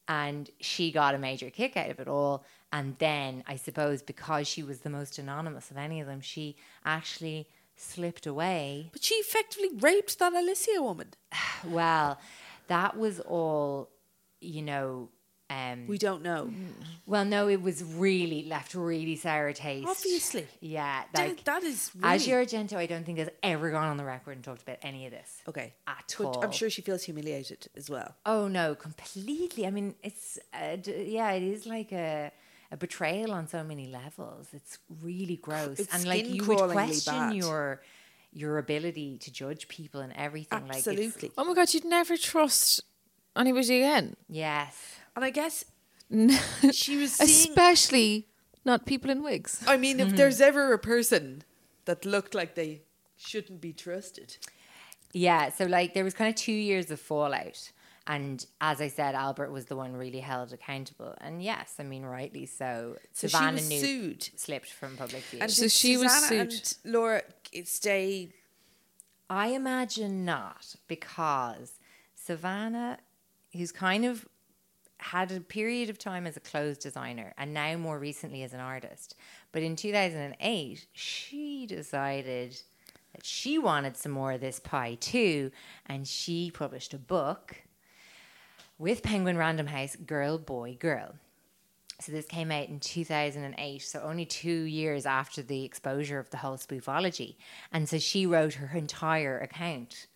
And 0.08 0.50
she 0.60 0.90
got 0.90 1.14
a 1.14 1.18
major 1.18 1.50
kick 1.50 1.76
out 1.76 1.90
of 1.90 2.00
it 2.00 2.08
all. 2.08 2.44
And 2.72 2.96
then 2.98 3.44
I 3.46 3.56
suppose 3.56 4.02
because 4.02 4.48
she 4.48 4.62
was 4.62 4.80
the 4.80 4.90
most 4.90 5.18
anonymous 5.18 5.70
of 5.70 5.76
any 5.76 6.00
of 6.00 6.06
them, 6.06 6.20
she 6.20 6.56
actually 6.84 7.46
slipped 7.76 8.26
away. 8.26 8.90
But 8.92 9.04
she 9.04 9.14
effectively 9.16 9.70
raped 9.78 10.18
that 10.18 10.32
Alicia 10.32 10.82
woman. 10.82 11.08
Well, 11.62 12.18
that 12.68 12.96
was 12.96 13.20
all, 13.20 13.90
you 14.40 14.62
know. 14.62 15.08
Um, 15.52 15.88
We 15.88 15.98
don't 15.98 16.22
know. 16.22 16.48
well, 17.06 17.24
no, 17.24 17.48
it 17.48 17.60
was 17.60 17.82
really 17.82 18.44
left 18.44 18.72
really 18.72 19.16
sour 19.16 19.52
taste. 19.52 19.88
Obviously. 19.88 20.46
yeah. 20.60 21.02
That- 21.12 21.28
Like 21.28 21.42
that 21.42 21.64
is 21.64 21.90
Asia 22.04 22.36
really- 22.36 22.46
Argento. 22.46 22.74
I 22.76 22.86
don't 22.86 23.04
think 23.04 23.18
has 23.18 23.30
ever 23.42 23.72
gone 23.72 23.88
on 23.88 23.96
the 23.96 24.04
record 24.04 24.36
and 24.36 24.44
talked 24.44 24.62
about 24.62 24.78
any 24.82 25.06
of 25.06 25.10
this. 25.12 25.42
Okay. 25.48 25.74
at 25.88 26.14
But 26.16 26.24
all. 26.24 26.44
I'm 26.44 26.52
sure 26.52 26.70
she 26.70 26.82
feels 26.82 27.02
humiliated 27.02 27.66
as 27.76 27.90
well. 27.90 28.14
Oh 28.24 28.46
no, 28.46 28.76
completely. 28.76 29.66
I 29.66 29.70
mean, 29.72 29.96
it's 30.04 30.38
uh, 30.54 30.76
d- 30.76 31.06
yeah, 31.08 31.32
it 31.32 31.42
is 31.42 31.66
like 31.66 31.90
a 31.90 32.30
a 32.70 32.76
betrayal 32.76 33.32
on 33.32 33.48
so 33.48 33.64
many 33.64 33.88
levels. 33.88 34.46
It's 34.52 34.78
really 35.02 35.34
gross, 35.36 35.80
It's 35.80 35.92
and 35.92 36.04
like 36.04 36.28
you 36.28 36.44
would 36.44 36.58
question 36.70 37.12
bad. 37.30 37.34
your 37.34 37.82
your 38.32 38.58
ability 38.58 39.18
to 39.18 39.32
judge 39.32 39.66
people 39.66 40.00
and 40.00 40.12
everything. 40.12 40.62
Like 40.68 40.76
Absolutely. 40.76 41.28
it's, 41.30 41.34
Oh 41.36 41.42
my 41.42 41.54
god, 41.54 41.74
you'd 41.74 41.84
never 41.84 42.16
trust 42.16 42.82
anybody 43.36 43.76
again. 43.82 44.16
yes, 44.28 44.96
And 45.16 45.24
I 45.24 45.30
guess 45.30 45.64
she 46.72 46.96
was 46.96 47.12
seeing. 47.12 47.28
Especially 47.50 48.26
not 48.64 48.84
people 48.86 49.10
in 49.10 49.22
wigs. 49.22 49.62
I 49.66 49.76
mean, 49.76 49.98
Mm-hmm. 49.98 50.10
if 50.10 50.16
there's 50.16 50.40
ever 50.40 50.72
a 50.72 50.78
person 50.78 51.42
that 51.86 52.04
looked 52.04 52.34
like 52.34 52.54
they 52.54 52.82
shouldn't 53.16 53.60
be 53.60 53.72
trusted, 53.72 54.36
yeah. 55.12 55.50
So 55.50 55.64
like 55.64 55.94
there 55.94 56.04
was 56.04 56.14
kind 56.14 56.28
of 56.28 56.34
two 56.36 56.52
years 56.52 56.90
of 56.90 57.00
fallout. 57.00 57.72
And 58.06 58.44
as 58.60 58.80
I 58.80 58.88
said, 58.88 59.14
Albert 59.14 59.50
was 59.52 59.66
the 59.66 59.76
one 59.76 59.94
really 59.96 60.20
held 60.20 60.52
accountable. 60.52 61.14
And 61.20 61.42
yes, 61.42 61.74
I 61.78 61.84
mean, 61.84 62.02
rightly 62.04 62.44
so. 62.46 62.96
So 63.12 63.28
she 63.28 63.30
Savannah 63.32 63.52
was 63.56 63.68
knew 63.68 63.80
sued. 63.80 64.30
slipped 64.36 64.70
from 64.72 64.96
public 64.96 65.22
view. 65.24 65.38
and 65.42 65.50
So 65.50 65.62
did 65.64 65.72
she 65.72 65.96
was 65.96 66.10
Susanna 66.12 66.50
sued. 66.50 66.76
and 66.84 66.92
Laura 66.94 67.22
stay. 67.64 68.30
I 69.28 69.48
imagine 69.48 70.24
not, 70.24 70.74
because 70.88 71.78
Savannah, 72.16 72.98
who's 73.52 73.72
kind 73.72 74.04
of 74.04 74.26
had 74.98 75.32
a 75.32 75.40
period 75.40 75.88
of 75.88 75.98
time 75.98 76.26
as 76.26 76.36
a 76.36 76.40
clothes 76.40 76.78
designer 76.78 77.32
and 77.38 77.54
now 77.54 77.76
more 77.76 77.98
recently 77.98 78.42
as 78.42 78.52
an 78.52 78.60
artist, 78.60 79.14
but 79.52 79.62
in 79.62 79.76
2008, 79.76 80.86
she 80.92 81.66
decided 81.66 82.60
that 83.14 83.24
she 83.24 83.58
wanted 83.58 83.96
some 83.96 84.12
more 84.12 84.32
of 84.32 84.40
this 84.40 84.60
pie 84.60 84.96
too, 85.00 85.50
and 85.86 86.06
she 86.06 86.50
published 86.50 86.94
a 86.94 86.98
book 86.98 87.62
with 88.78 89.02
Penguin 89.02 89.36
Random 89.36 89.66
House, 89.66 89.96
Girl, 89.96 90.38
Boy, 90.38 90.76
Girl. 90.78 91.14
So 92.00 92.12
this 92.12 92.26
came 92.26 92.50
out 92.50 92.68
in 92.68 92.80
2008, 92.80 93.82
so 93.82 94.00
only 94.00 94.24
two 94.24 94.62
years 94.62 95.04
after 95.04 95.42
the 95.42 95.64
exposure 95.64 96.18
of 96.18 96.30
the 96.30 96.38
whole 96.38 96.56
spoofology. 96.56 97.36
And 97.72 97.86
so 97.86 97.98
she 97.98 98.24
wrote 98.24 98.54
her 98.54 98.74
entire 98.74 99.38
account, 99.38 100.06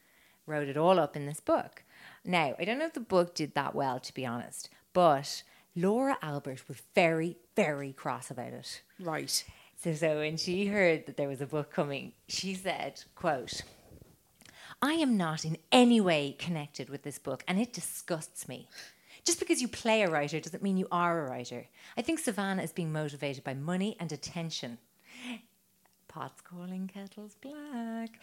wrote 0.47 0.69
it 0.69 0.79
all 0.79 0.99
up 0.99 1.15
in 1.15 1.27
this 1.27 1.41
book. 1.41 1.83
Now, 2.25 2.55
I 2.59 2.65
don't 2.65 2.79
know 2.79 2.87
if 2.87 2.95
the 2.95 3.01
book 3.01 3.35
did 3.35 3.55
that 3.55 3.75
well, 3.75 4.01
to 4.01 4.15
be 4.15 4.25
honest, 4.25 4.71
but 4.93 5.43
Laura 5.77 6.17
Albert 6.23 6.67
was 6.69 6.83
very, 6.95 7.37
very 7.55 7.93
cross 7.93 8.31
about 8.31 8.53
it. 8.53 8.83
Right. 8.99 9.45
So, 9.77 9.93
so 9.93 10.19
when 10.19 10.37
she 10.37 10.67
heard 10.67 11.07
that 11.07 11.17
there 11.17 11.29
was 11.29 11.43
a 11.43 11.47
book 11.47 11.71
coming, 11.71 12.13
she 12.27 12.55
said, 12.55 13.03
quote, 13.15 13.63
I 14.81 14.93
am 14.95 15.17
not 15.17 15.45
in 15.45 15.59
any 15.71 16.01
way 16.01 16.35
connected 16.39 16.89
with 16.89 17.03
this 17.03 17.19
book 17.19 17.45
and 17.47 17.61
it 17.61 17.73
disgusts 17.73 18.49
me. 18.49 18.69
Just 19.25 19.39
because 19.39 19.61
you 19.61 19.69
play 19.69 20.03
a 20.03 20.11
writer 20.11 20.41
doesn't 20.41 20.63
mean 20.63 20.77
you 20.77 20.89
are 20.93 21.27
a 21.27 21.31
writer. 21.31 21.67
I 21.97 22.03
think 22.03 22.19
Savannah 22.19 22.63
is 22.63 22.73
being 22.73 22.93
motivated 22.93 23.45
by 23.45 23.55
money 23.55 23.97
and 23.99 24.13
attention. 24.13 24.79
Pots 26.09 26.41
calling 26.41 26.87
kettles 26.87 27.35
black. 27.41 28.21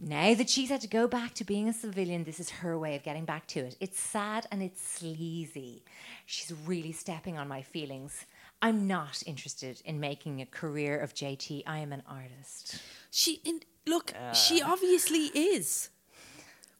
Now 0.00 0.34
that 0.34 0.50
she's 0.50 0.70
had 0.70 0.80
to 0.82 0.88
go 0.88 1.06
back 1.06 1.34
to 1.34 1.44
being 1.44 1.68
a 1.68 1.72
civilian, 1.72 2.24
this 2.24 2.40
is 2.40 2.50
her 2.50 2.78
way 2.78 2.96
of 2.96 3.02
getting 3.02 3.24
back 3.24 3.46
to 3.48 3.60
it. 3.60 3.76
It's 3.80 3.98
sad 3.98 4.46
and 4.50 4.62
it's 4.62 4.82
sleazy. 4.82 5.84
She's 6.26 6.52
really 6.66 6.92
stepping 6.92 7.38
on 7.38 7.48
my 7.48 7.62
feelings. 7.62 8.26
I'm 8.60 8.86
not 8.86 9.22
interested 9.26 9.82
in 9.84 10.00
making 10.00 10.40
a 10.40 10.46
career 10.46 10.98
of 10.98 11.14
JT. 11.14 11.62
I 11.66 11.78
am 11.78 11.92
an 11.92 12.02
artist. 12.08 12.80
She 13.10 13.40
in, 13.44 13.60
look. 13.86 14.12
she 14.32 14.62
obviously 14.62 15.26
is. 15.34 15.90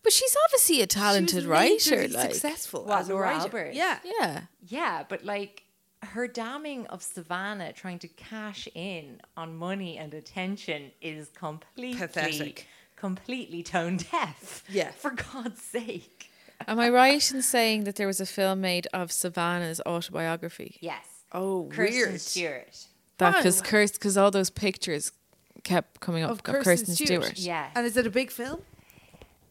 But 0.03 0.13
she's 0.13 0.37
obviously 0.47 0.83
a 0.83 0.87
talented 0.87 1.45
writer. 1.45 1.75
majorly 1.97 2.15
Like, 2.15 2.33
successful 2.33 2.85
What, 2.85 3.01
as 3.01 3.09
a 3.09 3.13
Laura 3.13 3.29
writer. 3.29 3.41
Albert? 3.41 3.75
Yeah. 3.75 3.99
yeah. 4.05 4.41
Yeah, 4.67 5.05
but 5.09 5.25
like 5.25 5.63
her 6.03 6.29
damning 6.29 6.87
of 6.89 7.03
Savannah 7.03 7.73
trying 7.73 7.99
to 8.01 8.09
cash 8.09 8.69
in 8.75 9.21
on 9.37 9.57
money 9.57 9.97
and 9.97 10.13
attention 10.13 10.91
is 11.01 11.29
completely 11.29 11.99
Pathetic. 11.99 12.67
Completely 13.05 13.63
tone 13.63 13.99
deaf. 13.99 14.65
Yeah. 14.69 14.91
For 14.93 15.11
God's 15.11 15.61
sake. 15.61 16.31
Am 16.67 16.81
I 16.81 16.89
right 16.89 17.33
in 17.33 17.43
saying 17.43 17.85
that 17.85 17.97
there 17.97 18.07
was 18.07 18.19
a 18.19 18.25
film 18.25 18.63
made 18.63 18.87
of 18.95 19.13
Savannah's 19.13 19.79
autobiography? 19.85 20.79
Yes. 20.81 21.05
Oh, 21.31 21.69
Kirsten 21.71 21.95
weird. 21.95 22.21
Stewart. 22.21 22.87
That 23.19 23.37
because 23.37 23.61
because 23.61 24.17
all 24.17 24.31
those 24.31 24.49
pictures 24.49 25.13
kept 25.65 26.01
coming 26.01 26.25
up 26.25 26.31
Of 26.31 26.39
of, 26.39 26.45
Kirsten 26.45 26.65
Kirsten, 26.65 26.95
Stewart. 26.95 27.25
Stewart. 27.25 27.39
Yeah. 27.39 27.69
And 27.75 27.85
is 27.87 27.97
it 27.99 28.07
a 28.07 28.11
big 28.11 28.31
film? 28.31 28.63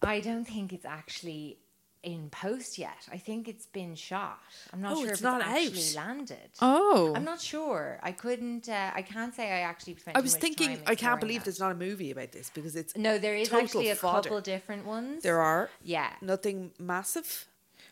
I 0.01 0.19
don't 0.19 0.45
think 0.45 0.73
it's 0.73 0.85
actually 0.85 1.57
in 2.03 2.29
post 2.29 2.77
yet. 2.77 3.07
I 3.11 3.17
think 3.17 3.47
it's 3.47 3.65
been 3.65 3.95
shot. 3.95 4.39
I'm 4.73 4.81
not 4.81 4.91
Oh, 4.93 5.01
sure 5.01 5.09
it's 5.11 5.19
if 5.19 5.23
not 5.23 5.41
it's 5.41 5.49
actually 5.49 5.99
out. 6.01 6.07
landed. 6.07 6.49
Oh, 6.61 7.13
I'm 7.15 7.23
not 7.23 7.39
sure. 7.41 7.99
I 8.03 8.11
couldn't. 8.11 8.67
Uh, 8.69 8.91
I 8.93 9.01
can't 9.01 9.33
say 9.33 9.45
I 9.51 9.59
actually. 9.61 9.97
I 10.13 10.19
was 10.21 10.35
thinking, 10.35 10.79
I 10.85 10.95
can't 10.95 11.19
believe 11.19 11.39
that. 11.41 11.45
there's 11.45 11.59
not 11.59 11.71
a 11.71 11.75
movie 11.75 12.11
about 12.11 12.31
this 12.33 12.51
because 12.53 12.75
it's 12.75 12.95
No, 12.97 13.17
there 13.17 13.35
is 13.35 13.51
actually 13.53 13.89
a 13.89 13.95
fodder. 13.95 14.23
couple 14.29 14.41
different 14.41 14.85
ones. 14.85 15.23
There 15.23 15.39
are 15.39 15.69
Yeah. 15.81 16.11
nothing 16.21 16.71
massive. 16.77 17.45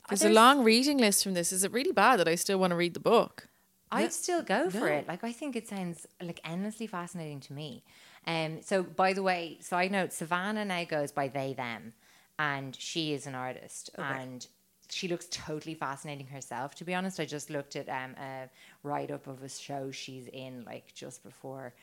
there's 0.10 0.24
a 0.26 0.30
long 0.30 0.64
reading 0.64 0.98
list 0.98 1.24
from 1.24 1.34
this. 1.34 1.52
Is 1.54 1.64
it 1.64 1.72
really 1.72 1.94
bad 1.94 2.18
that 2.20 2.28
I 2.28 2.36
still 2.36 2.60
want 2.60 2.72
to 2.72 2.76
read 2.76 2.94
the 2.94 3.00
book? 3.00 3.48
I'd 3.94 4.14
still 4.14 4.42
go 4.42 4.70
for 4.70 4.88
it. 4.88 5.08
Like 5.08 5.24
I 5.24 5.32
think 5.32 5.56
it 5.56 5.68
sounds 5.68 6.08
like 6.22 6.40
endlessly 6.44 6.88
fascinating 6.88 7.40
to 7.42 7.54
me. 7.54 7.84
Um. 8.28 8.62
So 8.62 8.84
by 8.84 9.14
the 9.14 9.24
way, 9.24 9.58
side 9.62 9.92
note: 9.92 10.12
Savannah 10.14 10.66
now 10.66 10.84
goes 10.84 11.12
by 11.12 11.28
they 11.28 11.54
them, 11.54 11.94
and 12.40 12.76
she 12.76 13.14
is 13.14 13.28
an 13.28 13.36
artist, 13.36 13.90
and 13.98 14.46
she 14.90 15.08
looks 15.08 15.28
totally 15.32 15.74
fascinating 15.76 16.28
herself. 16.28 16.76
To 16.76 16.84
be 16.86 16.94
honest, 16.94 17.20
I 17.20 17.26
just 17.26 17.50
looked 17.50 17.76
at 17.76 17.88
um 17.90 18.16
a 18.18 18.50
write 18.84 19.12
up 19.12 19.28
of 19.28 19.42
a 19.44 19.50
show 19.50 19.92
she's 19.92 20.28
in 20.28 20.64
like 20.66 20.94
just 20.94 21.24
before. 21.24 21.74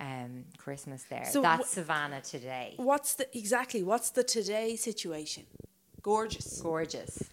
Um, 0.00 0.44
Christmas 0.58 1.02
there. 1.10 1.24
So 1.24 1.42
That's 1.42 1.70
wh- 1.72 1.74
Savannah 1.74 2.20
today. 2.20 2.74
What's 2.76 3.16
the 3.16 3.26
exactly? 3.36 3.82
What's 3.82 4.10
the 4.10 4.22
today 4.22 4.76
situation? 4.76 5.42
Gorgeous. 6.02 6.60
Gorgeous, 6.62 7.24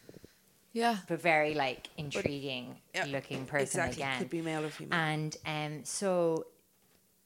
Yeah. 0.74 0.98
but 1.08 1.22
very 1.22 1.54
like 1.54 1.90
intriguing 1.98 2.78
Yeah, 2.96 3.06
looking 3.06 3.46
person 3.46 3.82
exactly. 3.82 4.02
again. 4.02 4.18
Could 4.18 4.30
be 4.32 4.42
male 4.42 4.66
or 4.66 4.70
female. 4.72 4.98
And 5.00 5.38
um, 5.46 5.86
so, 5.86 6.48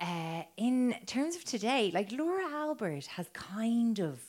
uh, 0.02 0.44
in 0.58 0.94
terms 1.06 1.38
of 1.38 1.46
today, 1.46 1.90
like 1.94 2.12
Laura 2.12 2.44
Albert 2.52 3.06
has 3.08 3.30
kind 3.32 4.00
of 4.00 4.20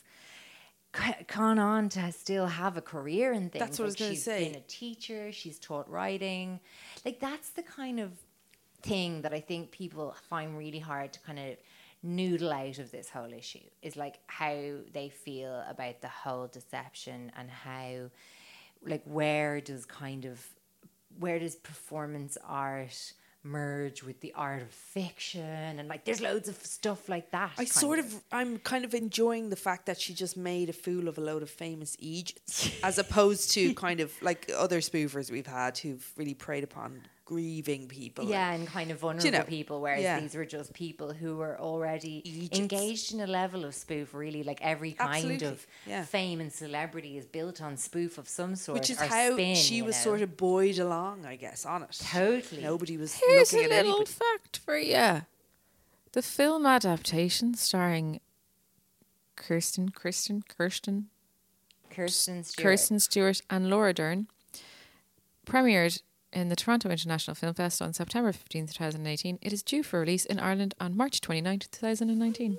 gone 1.29 1.59
on 1.59 1.89
to 1.91 2.13
still 2.13 2.47
have 2.47 2.77
a 2.77 2.81
career 2.83 3.33
in 3.33 3.51
things. 3.51 3.61
That's 3.61 3.79
what 3.79 3.85
I 3.85 3.87
was 3.87 3.95
Like, 3.95 3.99
gonna 4.01 4.11
she's 4.15 4.25
say. 4.25 4.45
been 4.49 4.57
a 4.61 4.65
teacher. 4.67 5.33
She's 5.33 5.59
taught 5.59 5.89
writing. 5.89 6.61
Like 7.05 7.21
that's 7.21 7.51
the 7.51 7.63
kind 7.63 8.01
of 8.01 8.13
thing 8.83 9.23
that 9.23 9.33
I 9.33 9.41
think 9.41 9.71
people 9.71 10.15
find 10.29 10.57
really 10.57 10.79
hard 10.79 11.13
to 11.13 11.21
kind 11.21 11.39
of 11.39 11.57
noodle 12.03 12.51
out 12.53 12.79
of 12.79 12.91
this 12.91 13.11
whole 13.11 13.33
issue 13.33 13.59
is 13.83 13.95
like 13.95 14.19
how 14.27 14.55
they 14.93 15.11
feel 15.11 15.63
about 15.69 16.01
the 16.01 16.09
whole 16.09 16.47
deception 16.47 17.31
and 17.37 17.51
how 17.51 18.11
like 18.83 19.03
where 19.05 19.61
does 19.61 19.85
kind 19.85 20.25
of 20.25 20.43
where 21.19 21.39
does 21.39 21.57
performance 21.57 22.39
art 22.47 23.13
merge 23.43 24.03
with 24.03 24.21
the 24.21 24.33
art 24.35 24.61
of 24.61 24.69
fiction 24.71 25.41
and 25.41 25.89
like 25.89 26.05
there's 26.05 26.21
loads 26.21 26.49
of 26.49 26.57
stuff 26.57 27.09
like 27.09 27.31
that 27.31 27.51
I 27.57 27.65
sort 27.65 27.99
of, 27.99 28.15
I'm 28.31 28.59
kind 28.59 28.85
of 28.85 28.95
enjoying 28.95 29.49
the 29.49 29.57
fact 29.57 29.87
that 29.87 29.99
she 29.99 30.13
just 30.13 30.37
made 30.37 30.69
a 30.69 30.75
fool 30.75 31.09
of 31.09 31.17
a 31.17 31.21
load 31.23 31.43
of 31.43 31.49
famous 31.49 31.97
Egypts, 31.99 32.71
as 32.83 32.99
opposed 33.05 33.53
to 33.53 33.73
kind 33.75 34.01
of 34.01 34.13
like 34.23 34.51
other 34.57 34.81
spoofers 34.81 35.31
we've 35.31 35.47
had 35.47 35.79
who've 35.79 36.13
really 36.17 36.35
preyed 36.35 36.65
upon 36.65 37.03
grieving 37.31 37.87
people. 37.87 38.23
and- 38.23 38.31
yeah 38.31 38.51
and 38.53 38.67
kind 38.67 38.91
of 38.91 38.99
vulnerable 38.99 39.31
know, 39.39 39.45
people 39.45 39.81
whereas 39.81 40.03
yeah. 40.03 40.19
these 40.21 40.35
were 40.35 40.45
just 40.45 40.73
people 40.75 41.13
who 41.13 41.37
were 41.37 41.57
already 41.61 42.15
Egypts. 42.25 42.59
engaged 42.59 43.15
in 43.15 43.21
a 43.21 43.27
level 43.41 43.65
of 43.65 43.73
spoof 43.75 44.13
really 44.15 44.43
like 44.43 44.61
every 44.73 44.93
kind 44.93 45.15
Absolutely, 45.15 45.47
of 45.47 45.67
yeah. 45.87 46.05
fame 46.05 46.41
and 46.41 46.53
celebrity 46.53 47.17
is 47.17 47.27
built 47.27 47.63
on 47.63 47.77
spoof 47.77 48.19
of 48.19 48.27
some 48.29 48.57
sort 48.57 48.79
which 48.79 48.91
is 48.91 49.01
or 49.01 49.05
how 49.07 49.33
spin, 49.35 49.55
she 49.55 49.81
was 49.81 49.95
know. 49.99 50.03
sort 50.11 50.23
of 50.23 50.37
buoyed 50.37 50.79
along, 50.81 51.25
I 51.25 51.37
guess, 51.37 51.65
on 51.65 51.83
it. 51.85 51.97
Totally. 52.11 52.63
Nobody 52.63 52.97
was 52.97 53.15
Here's 53.15 53.53
a 53.53 53.57
looking 53.57 53.73
at 53.73 53.85
little 53.87 54.01
anybody. 54.01 54.11
fact 54.11 54.57
for 54.59 54.77
you. 54.77 55.23
The 56.13 56.23
film 56.23 56.67
adaptation 56.67 57.55
starring 57.55 58.19
Kirsten, 59.37 59.91
Kirsten, 59.91 60.43
Kirsten, 60.49 61.07
Kirsten 61.91 62.43
Stewart. 62.45 62.65
Kirsten 62.65 62.99
Stewart 63.01 63.41
and 63.49 63.71
Laura 63.71 63.93
Dern 63.95 64.27
premiered 65.47 66.03
in 66.33 66.49
the 66.49 66.57
Toronto 66.57 66.91
International 66.91 67.35
Film 67.35 67.55
Fest 67.55 67.83
on 67.83 67.93
September 67.93 68.33
15th, 68.33 68.75
2018. 68.75 69.39
It 69.43 69.53
is 69.53 69.63
due 69.63 69.83
for 69.83 70.01
release 70.01 70.25
in 70.25 70.39
Ireland 70.39 70.75
on 70.81 70.97
March 70.97 71.21
29th, 71.21 71.71
2019. 71.71 72.59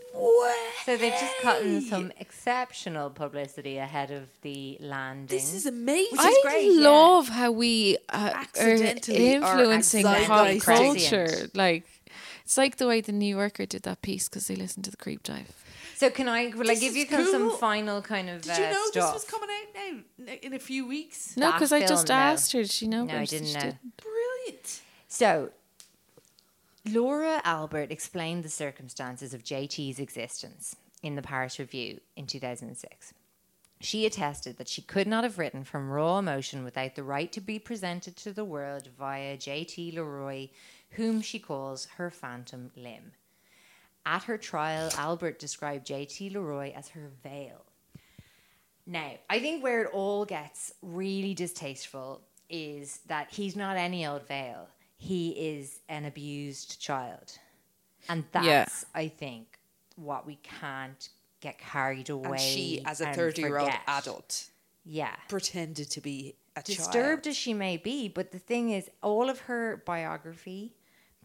so 0.86 0.98
they've 0.98 1.12
just 1.12 1.44
gotten 1.44 1.82
some 1.82 2.12
exceptional 2.20 3.10
publicity 3.10 3.78
ahead 3.78 4.12
of 4.12 4.30
the 4.42 4.78
landing 4.80 5.28
This 5.28 5.54
is 5.54 5.66
amazing. 5.66 6.12
Which 6.12 6.22
is 6.22 6.26
I 6.26 6.40
great, 6.44 6.72
yeah. 6.74 6.90
love 6.90 7.30
how 7.30 7.52
we 7.52 7.98
uh, 8.10 8.46
are 8.60 8.70
influencing 8.70 10.04
pop 10.04 10.60
culture. 10.60 11.50
Like, 11.54 11.86
it's 12.44 12.58
like 12.58 12.78
the 12.78 12.88
way 12.88 13.02
the 13.02 13.12
New 13.14 13.38
Yorker 13.38 13.66
did 13.66 13.84
that 13.84 14.02
piece 14.02 14.28
because 14.28 14.48
they 14.48 14.56
listened 14.56 14.86
to 14.86 14.92
the 14.92 14.98
Creep 14.98 15.24
Dive. 15.24 15.54
So 16.02 16.10
can 16.10 16.28
I 16.28 16.48
will 16.48 16.62
I 16.62 16.74
This 16.74 16.80
give 16.80 16.96
you 16.96 17.06
kind 17.06 17.22
of 17.22 17.28
some 17.28 17.56
final 17.58 18.02
kind 18.02 18.28
of 18.28 18.42
Did 18.42 18.58
you 18.58 18.64
uh, 18.64 18.72
know 18.72 18.86
stuff? 18.88 19.14
this 19.14 19.24
was 19.24 19.32
coming 19.32 19.50
out 19.52 20.04
now 20.26 20.34
in 20.42 20.54
a 20.56 20.58
few 20.58 20.88
weeks? 20.88 21.38
No, 21.38 21.52
because 21.52 21.72
I 21.72 21.82
just 21.82 22.08
no. 22.08 22.16
asked 22.16 22.54
her. 22.54 22.64
Did 22.64 22.72
she 22.72 22.88
know? 22.88 23.06
No, 23.06 23.18
I 23.20 23.26
didn't 23.26 23.54
know. 23.54 23.60
didn't. 23.60 23.98
Brilliant. 23.98 24.82
So 25.08 25.52
Laura 26.90 27.40
Albert 27.44 27.92
explained 27.92 28.44
the 28.44 28.50
circumstances 28.50 29.36
of 29.36 29.44
JT's 29.44 30.00
existence 30.00 30.76
in 31.04 31.14
the 31.14 31.22
Paris 31.22 31.60
Review 31.60 32.00
in 32.16 32.26
2006. 32.26 33.14
She 33.80 34.08
attested 34.08 34.58
that 34.58 34.68
she 34.68 34.82
could 34.82 35.06
not 35.06 35.24
have 35.24 35.38
written 35.38 35.64
from 35.64 35.92
raw 35.92 36.18
emotion 36.18 36.64
without 36.64 36.96
the 36.96 37.04
right 37.04 37.32
to 37.32 37.42
be 37.42 37.60
presented 37.60 38.16
to 38.18 38.34
the 38.34 38.44
world 38.44 38.90
via 38.98 39.38
JT 39.38 39.94
Leroy, 39.94 40.48
whom 40.94 41.22
she 41.22 41.38
calls 41.38 41.86
her 41.98 42.10
phantom 42.10 42.72
limb. 42.76 43.12
At 44.06 44.24
her 44.24 44.38
trial, 44.38 44.90
Albert 44.98 45.40
described 45.40 45.88
JT 45.88 46.34
Leroy 46.34 46.72
as 46.74 46.90
her 46.90 47.12
veil. 47.24 47.66
Now, 48.88 49.12
I 49.30 49.40
think 49.40 49.64
where 49.64 49.84
it 49.84 49.92
all 49.94 50.26
gets 50.26 50.74
really 50.82 51.34
distasteful 51.34 52.22
is 52.50 53.00
that 53.08 53.30
he's 53.32 53.56
not 53.56 53.78
any 53.78 54.06
old 54.06 54.28
veil. 54.28 54.68
He 54.98 55.30
is 55.30 55.80
an 55.88 56.06
abused 56.06 56.82
child. 56.82 57.38
And 58.10 58.26
that's, 58.32 58.46
Yeah. 58.46 58.66
I 58.96 59.08
think, 59.08 59.60
what 59.96 60.26
we 60.26 60.36
can't 60.38 61.10
get 61.40 61.60
carried 61.60 62.10
away. 62.10 62.30
And 62.32 62.40
she, 62.40 62.82
as 62.86 63.02
a 63.02 63.14
30 63.14 63.42
year 63.42 63.58
old 63.60 63.72
adult, 63.88 64.50
Yeah. 64.84 65.16
pretended 65.28 65.90
to 65.92 66.02
be 66.02 66.36
a 66.56 66.62
Disturbed 66.64 67.24
child. 67.24 67.28
as 67.28 67.38
she 67.38 67.54
may 67.54 67.78
be, 67.78 68.10
but 68.10 68.32
the 68.32 68.40
thing 68.40 68.72
is, 68.72 68.90
all 69.02 69.30
of 69.30 69.42
her 69.42 69.78
biography 69.86 70.74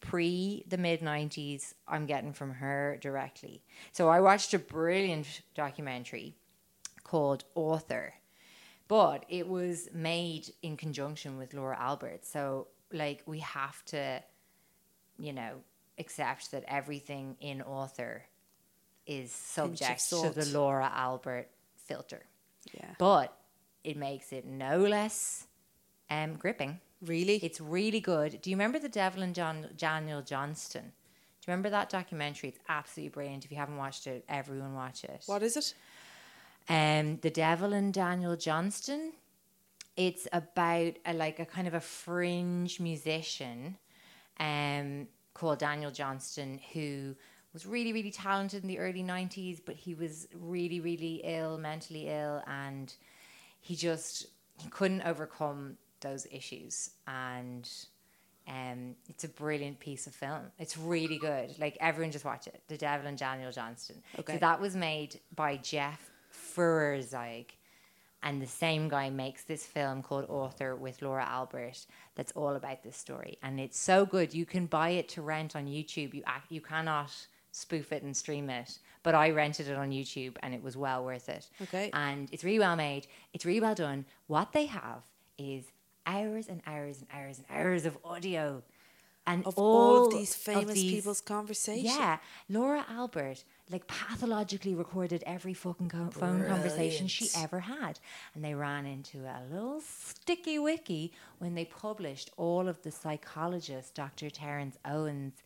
pre 0.09 0.65
the 0.69 0.79
mid 0.79 1.01
90s, 1.01 1.75
I'm 1.89 2.07
getting 2.07 2.33
from 2.33 2.53
her 2.53 2.99
directly. 3.01 3.63
So 3.93 4.09
I 4.09 4.21
watched 4.21 4.55
a 4.55 4.59
brilliant 4.59 5.43
documentary 5.55 6.37
called 7.05 7.45
Author, 7.55 8.15
but 8.89 9.25
it 9.29 9.49
was 9.49 9.89
made 9.93 10.53
in 10.63 10.77
conjunction 10.77 11.39
with 11.39 11.55
Laura 11.55 11.77
Albert. 11.79 12.25
So, 12.25 12.69
like, 12.93 13.23
we 13.27 13.41
have 13.41 13.85
to, 13.87 14.23
you 15.19 15.33
know, 15.33 15.61
accept 15.99 16.51
that 16.53 16.65
everything 16.69 17.37
in 17.41 17.63
Author 17.63 18.25
is 19.07 19.33
subject 19.33 20.09
to 20.11 20.31
the 20.35 20.47
Laura 20.53 20.91
Albert 20.95 21.49
filter. 21.77 22.23
Yeah. 22.75 22.95
But 22.99 23.37
it 23.85 23.97
makes 23.97 24.33
it 24.33 24.45
no 24.45 24.79
less 24.79 25.47
um, 26.11 26.35
gripping. 26.35 26.81
Really? 27.03 27.37
It's 27.37 27.61
really 27.61 28.01
good. 28.01 28.41
Do 28.41 28.51
you 28.51 28.57
remember 28.57 28.79
The 28.79 28.89
Devil 28.89 29.23
and 29.23 29.35
John, 29.35 29.69
Daniel 29.77 30.23
Johnston? 30.23 30.83
Do 30.83 30.89
you 31.47 31.53
remember 31.53 31.71
that 31.71 31.91
documentary? 31.91 32.51
It's 32.51 32.59
absolutely 32.69 33.11
brilliant. 33.11 33.45
If 33.45 33.51
you 33.51 33.59
haven't 33.59 33.77
watched 33.77 34.07
it, 34.07 34.25
everyone 34.29 34.75
watch 34.75 35.05
it. 35.05 35.23
what 35.27 35.43
is 35.43 35.57
it? 35.57 35.75
Um, 36.69 37.19
The 37.21 37.31
Devil 37.31 37.73
and 37.73 37.93
Daniel 37.93 38.37
Johnston. 38.37 39.13
It's 39.97 40.27
about 40.33 40.95
a, 41.07 41.13
like 41.15 41.39
a 41.39 41.47
kind 41.47 41.69
of 41.69 41.75
a 41.75 41.81
fringe 41.81 42.81
musician 42.81 43.77
um, 44.41 45.09
called 45.35 45.59
Daniel 45.59 45.91
Johnston 45.91 46.61
who 46.73 47.15
was 47.53 47.65
really, 47.65 47.93
really 47.93 48.11
talented 48.11 48.63
in 48.63 48.69
the 48.69 48.79
early 48.79 49.03
90s, 49.03 49.61
but 49.65 49.77
he 49.77 49.95
was 49.95 50.29
really, 50.35 50.81
really 50.81 51.23
ill, 51.25 51.57
mentally 51.57 52.09
ill, 52.09 52.43
and 52.47 52.95
he 53.61 53.75
just 53.75 54.27
he 54.61 54.69
couldn't 54.69 55.03
overcome 55.03 55.79
those 56.07 56.27
issues. 56.31 56.91
And 57.07 57.69
um, 58.49 58.95
it's 59.09 59.25
a 59.25 59.29
brilliant 59.29 59.81
piece 59.81 60.07
of 60.07 60.15
film. 60.15 60.43
It's 60.59 60.77
really 60.77 61.19
good. 61.19 61.59
Like 61.59 61.77
everyone 61.81 62.13
just 62.13 62.25
watch 62.25 62.47
it. 62.47 62.63
The 62.69 62.77
Devil 62.77 63.07
and 63.07 63.19
Daniel 63.19 63.51
Johnston. 63.51 64.03
Okay. 64.19 64.35
So 64.35 64.39
that 64.39 64.61
was 64.61 64.77
made 64.77 65.21
by 65.35 65.57
Jeff 65.57 66.11
Feuerzeig. 66.33 67.47
And 68.23 68.43
the 68.43 68.47
same 68.47 68.89
guy 68.89 69.11
makes 69.11 69.45
this 69.45 69.65
film 69.65 70.03
called 70.03 70.27
Author 70.29 70.75
with 70.75 71.01
Laura 71.03 71.25
Albert 71.25 71.87
that's 72.17 72.33
all 72.33 72.57
about 72.57 72.83
this 72.83 72.97
story. 72.97 73.39
And 73.43 73.61
it's 73.61 73.79
so 73.79 74.05
good. 74.07 74.35
You 74.35 74.47
can 74.47 74.67
buy 74.67 74.91
it 74.91 75.09
to 75.11 75.23
rent 75.23 75.55
on 75.55 75.67
YouTube. 75.67 76.15
You, 76.15 76.25
you 76.49 76.61
cannot 76.61 77.13
spoof 77.53 77.93
it 77.93 78.03
and 78.03 78.17
stream 78.17 78.51
it. 78.51 78.79
But 79.03 79.15
I 79.15 79.31
rented 79.31 79.69
it 79.69 79.77
on 79.77 79.91
YouTube 79.91 80.37
and 80.43 80.55
it 80.55 80.63
was 80.63 80.77
well 80.77 81.05
worth 81.05 81.29
it. 81.29 81.49
Okay. 81.63 81.91
And 81.93 82.29
it's 82.33 82.43
really 82.43 82.59
well 82.59 82.75
made. 82.75 83.07
It's 83.33 83.45
really 83.45 83.61
well 83.61 83.75
done. 83.75 84.07
What 84.27 84.53
they 84.53 84.67
have 84.67 85.03
is 85.39 85.67
hours 86.07 86.49
and 86.49 86.63
hours 86.67 86.99
and 87.01 87.09
hours 87.13 87.39
and 87.39 87.47
hours 87.51 87.85
of 87.87 87.99
audio. 88.05 88.63
And 89.29 89.45
Of 89.45 89.59
all 89.59 89.97
all 89.97 90.07
of 90.07 90.13
these 90.13 90.37
famous 90.37 90.75
these- 90.75 90.93
people's 90.93 91.21
conversations. 91.21 91.85
Yeah, 91.97 92.19
Laura 92.49 92.87
Albert 92.89 93.43
like 93.69 93.89
pathologically 93.89 94.73
recorded 94.77 95.25
every 95.27 95.53
fucking 95.53 95.89
co- 95.89 96.11
phone 96.11 96.47
conversation 96.47 97.09
she 97.09 97.29
ever 97.37 97.59
had, 97.59 97.99
and 98.37 98.45
they 98.45 98.55
ran 98.55 98.87
into 98.87 99.25
a 99.27 99.43
little 99.51 99.81
sticky 99.81 100.61
wiki 100.61 101.11
when 101.39 101.57
they 101.57 101.65
published 101.65 102.31
all 102.37 102.69
of 102.69 102.81
the 102.83 102.93
psychologist 102.93 103.97
Dr. 103.97 104.31
Terrence 104.31 104.79
Owens 104.85 105.43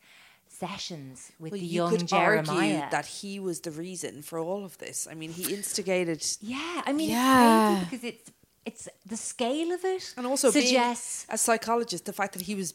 sessions 0.47 1.33
with 1.39 1.53
Well, 1.53 1.61
the 1.61 1.67
you 1.67 1.75
young 1.77 1.91
could 1.97 2.09
Jeremiah. 2.09 2.75
argue 2.81 2.91
that 2.91 3.07
he 3.07 3.41
was 3.41 3.61
the 3.61 3.71
reason 3.71 4.21
for 4.23 4.39
all 4.39 4.65
of 4.65 4.77
this. 4.79 5.07
I 5.11 5.15
mean, 5.15 5.33
he 5.33 5.55
instigated. 5.55 6.23
yeah, 6.43 6.83
I 6.85 6.93
mean, 6.93 7.11
Yeah. 7.11 7.81
because 7.89 8.05
it's 8.05 8.31
it's 8.67 8.89
the 9.07 9.17
scale 9.17 9.73
of 9.73 9.85
it 9.85 10.15
And 10.17 10.27
also, 10.27 10.53
being 10.53 10.77
a 10.77 11.39
psychologist, 11.39 12.05
the 12.05 12.13
fact 12.13 12.33
that 12.35 12.43
he 12.43 12.55
was 12.55 12.75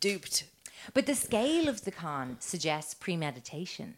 duped. 0.00 0.44
But 0.94 1.06
the 1.06 1.14
scale 1.14 1.68
of 1.68 1.84
the 1.84 1.90
con 1.90 2.36
suggests 2.40 2.94
premeditation. 2.94 3.96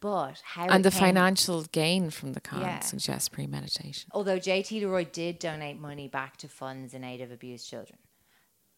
But 0.00 0.42
how 0.44 0.66
And 0.66 0.84
the 0.84 0.90
came- 0.90 1.00
financial 1.00 1.62
gain 1.64 2.10
from 2.10 2.32
the 2.34 2.40
con 2.40 2.60
Yeah. 2.60 2.80
suggests 2.80 3.28
premeditation. 3.28 4.10
Although 4.12 4.38
JT 4.38 4.80
Leroy 4.80 5.04
did 5.04 5.38
donate 5.38 5.78
money 5.78 6.08
back 6.08 6.36
to 6.38 6.48
funds 6.48 6.92
in 6.94 7.02
aid 7.04 7.20
of 7.20 7.30
abused 7.32 7.68
children. 7.68 7.98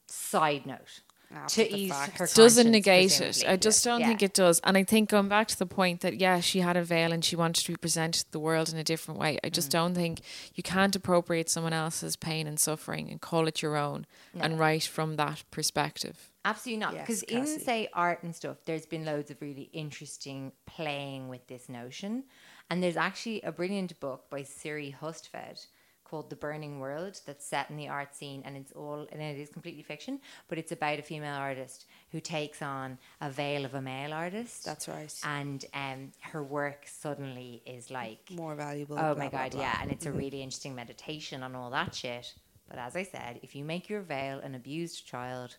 Side 0.06 0.64
note. 0.66 1.00
After 1.30 1.62
to 1.64 1.76
ease 1.76 1.90
fact. 1.92 2.18
her 2.18 2.26
doesn't 2.34 2.70
negate 2.70 3.20
it. 3.20 3.44
I 3.46 3.56
just 3.56 3.84
don't 3.84 4.00
Yeah. 4.00 4.08
think 4.08 4.22
it 4.22 4.32
does. 4.32 4.60
And 4.64 4.78
I 4.78 4.84
think 4.84 5.10
going 5.10 5.28
back 5.28 5.48
to 5.48 5.58
the 5.58 5.66
point 5.66 6.00
that 6.00 6.18
yeah, 6.18 6.40
she 6.40 6.60
had 6.60 6.76
a 6.76 6.82
veil 6.82 7.12
and 7.12 7.22
she 7.24 7.36
wanted 7.36 7.64
to 7.66 7.72
be 7.72 7.76
presented 7.76 8.20
to 8.24 8.32
the 8.32 8.38
world 8.40 8.70
in 8.72 8.78
a 8.78 8.84
different 8.84 9.20
way. 9.20 9.38
I 9.44 9.48
Mm. 9.48 9.52
just 9.52 9.70
don't 9.70 9.94
think 9.94 10.20
you 10.54 10.62
can't 10.62 10.96
appropriate 10.96 11.50
someone 11.50 11.74
else's 11.74 12.16
pain 12.16 12.46
and 12.46 12.58
suffering 12.58 13.10
and 13.10 13.20
call 13.20 13.46
it 13.46 13.60
your 13.60 13.76
own 13.76 14.06
and 14.34 14.58
write 14.58 14.84
from 14.84 15.16
that 15.16 15.44
perspective. 15.50 16.30
Absolutely 16.44 16.80
not. 16.80 16.94
Yes, 16.94 17.02
Because 17.06 17.22
in, 17.24 17.60
say, 17.60 17.88
art 17.92 18.22
and 18.22 18.34
stuff, 18.34 18.56
there's 18.64 18.86
been 18.86 19.04
loads 19.04 19.30
of 19.30 19.42
really 19.42 19.68
interesting 19.74 20.52
playing 20.64 21.28
with 21.28 21.46
this 21.48 21.68
notion. 21.68 22.24
And 22.70 22.82
there's 22.82 22.96
actually 22.96 23.42
a 23.42 23.52
brilliant 23.52 23.98
book 24.00 24.30
by 24.30 24.44
Siri 24.44 24.94
Hustvedt 24.98 25.66
called 26.08 26.30
The 26.30 26.36
Burning 26.36 26.80
World 26.80 27.20
that's 27.26 27.44
set 27.44 27.70
in 27.70 27.76
the 27.76 27.88
art 27.88 28.14
scene. 28.14 28.42
And 28.44 28.56
it's 28.56 28.72
all, 28.72 29.06
and 29.12 29.20
it 29.20 29.38
is 29.38 29.48
completely 29.50 29.82
fiction, 29.82 30.20
but 30.48 30.58
it's 30.58 30.72
about 30.72 30.98
a 30.98 31.02
female 31.02 31.34
artist 31.36 31.86
who 32.12 32.20
takes 32.20 32.62
on 32.62 32.98
a 33.20 33.30
veil 33.30 33.64
of 33.64 33.74
a 33.74 33.82
male 33.82 34.12
artist. 34.12 34.64
That's 34.64 34.88
right. 34.88 35.12
And 35.24 35.64
um, 35.74 36.12
her 36.20 36.42
work 36.42 36.86
suddenly 36.86 37.62
is 37.66 37.90
like 37.90 38.30
More 38.30 38.54
valuable. 38.54 38.96
Oh 38.98 39.14
blah, 39.14 39.24
my 39.24 39.28
blah, 39.28 39.42
god, 39.44 39.52
blah. 39.52 39.60
yeah, 39.60 39.78
and 39.80 39.90
it's 39.90 40.06
a 40.06 40.12
really 40.12 40.42
interesting 40.42 40.74
meditation 40.74 41.42
on 41.42 41.54
all 41.54 41.70
that 41.70 41.94
shit. 41.94 42.34
But 42.68 42.78
as 42.78 42.96
I 42.96 43.02
said, 43.02 43.40
if 43.42 43.54
you 43.54 43.64
make 43.64 43.88
your 43.88 44.02
veil 44.02 44.40
an 44.40 44.54
abused 44.54 45.06
child, 45.06 45.56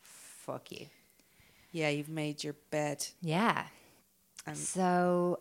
fuck 0.00 0.70
you. 0.70 0.86
Yeah, 1.72 1.88
you've 1.90 2.08
made 2.08 2.44
your 2.44 2.54
bed. 2.70 3.06
Yeah. 3.20 3.64
Um, 4.46 4.54
so 4.54 5.40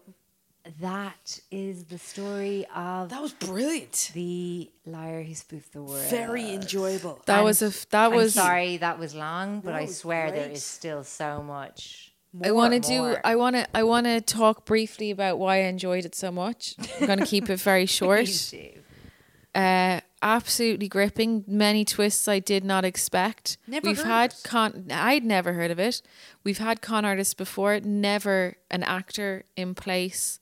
that 0.80 1.40
is 1.52 1.86
the 1.86 1.98
story 1.98 2.66
of 2.76 3.10
That 3.10 3.22
was 3.22 3.34
brilliant. 3.34 4.12
the 4.14 4.72
liar 4.86 5.24
who 5.24 5.36
spoofed 5.36 5.74
the 5.74 5.82
world. 5.84 6.06
Very 6.10 6.54
enjoyable. 6.54 7.22
That 7.26 7.38
And 7.38 7.46
was 7.46 7.62
a 7.62 7.68
f- 7.68 7.88
that 7.90 8.12
I'm 8.12 8.16
was 8.16 8.34
sorry 8.34 8.78
that 8.78 8.98
was 9.00 9.14
long, 9.16 9.62
but 9.62 9.72
No, 9.72 9.78
I 9.78 9.86
swear 9.86 10.32
there 10.32 10.46
great. 10.46 10.58
is 10.58 10.64
still 10.64 11.04
so 11.04 11.42
much. 11.44 12.12
I 12.44 12.52
want 12.52 12.74
to 12.74 12.80
do. 12.82 13.16
I 13.24 13.36
want 13.38 13.56
to. 13.56 13.66
I 13.74 13.84
want 13.84 14.08
to 14.08 14.20
talk 14.20 14.66
briefly 14.66 15.10
about 15.10 15.40
why 15.40 15.58
I 15.58 15.68
enjoyed 15.68 16.04
it 16.04 16.16
so 16.16 16.32
much. 16.34 16.76
I'm 17.00 17.08
going 17.08 17.20
to 17.20 17.26
keep 17.26 17.50
it 17.50 17.60
very 17.62 17.86
short. 18.00 18.28
Uh, 19.54 20.02
absolutely 20.22 20.90
gripping. 20.90 21.46
Many 21.48 21.86
twists 21.86 22.28
I 22.28 22.40
did 22.40 22.66
not 22.66 22.84
expect. 22.84 23.58
Never 23.68 23.88
We've 23.88 23.98
heard 23.98 24.06
had 24.06 24.34
of 24.34 24.38
it. 24.40 24.44
con. 24.44 24.86
I'd 24.92 25.24
never 25.24 25.54
heard 25.54 25.72
of 25.72 25.80
it. 25.80 26.02
We've 26.44 26.58
had 26.58 26.82
con 26.82 27.06
artists 27.06 27.34
before. 27.34 27.80
Never 27.80 28.58
an 28.70 28.84
actor 28.84 29.46
in 29.56 29.74
place. 29.74 30.38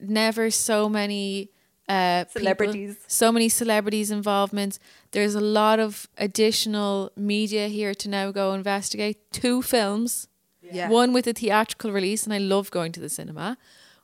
Never 0.00 0.50
so 0.50 0.88
many 0.88 1.50
uh, 1.88 2.24
people- 2.24 2.40
Celebrities. 2.40 2.96
so 3.06 3.32
many 3.32 3.48
celebrities 3.48 4.10
involvements. 4.10 4.78
There's 5.10 5.34
a 5.34 5.40
lot 5.40 5.80
of 5.80 6.08
additional 6.18 7.10
media 7.16 7.68
here 7.68 7.94
to 7.94 8.08
now 8.08 8.30
go 8.30 8.52
investigate. 8.54 9.18
Two 9.32 9.60
films. 9.62 10.28
Yeah. 10.62 10.88
One 10.88 11.12
with 11.12 11.26
a 11.26 11.32
theatrical 11.32 11.90
release, 11.90 12.24
and 12.24 12.32
I 12.32 12.38
love 12.38 12.70
going 12.70 12.92
to 12.92 13.00
the 13.00 13.08
cinema. 13.08 13.58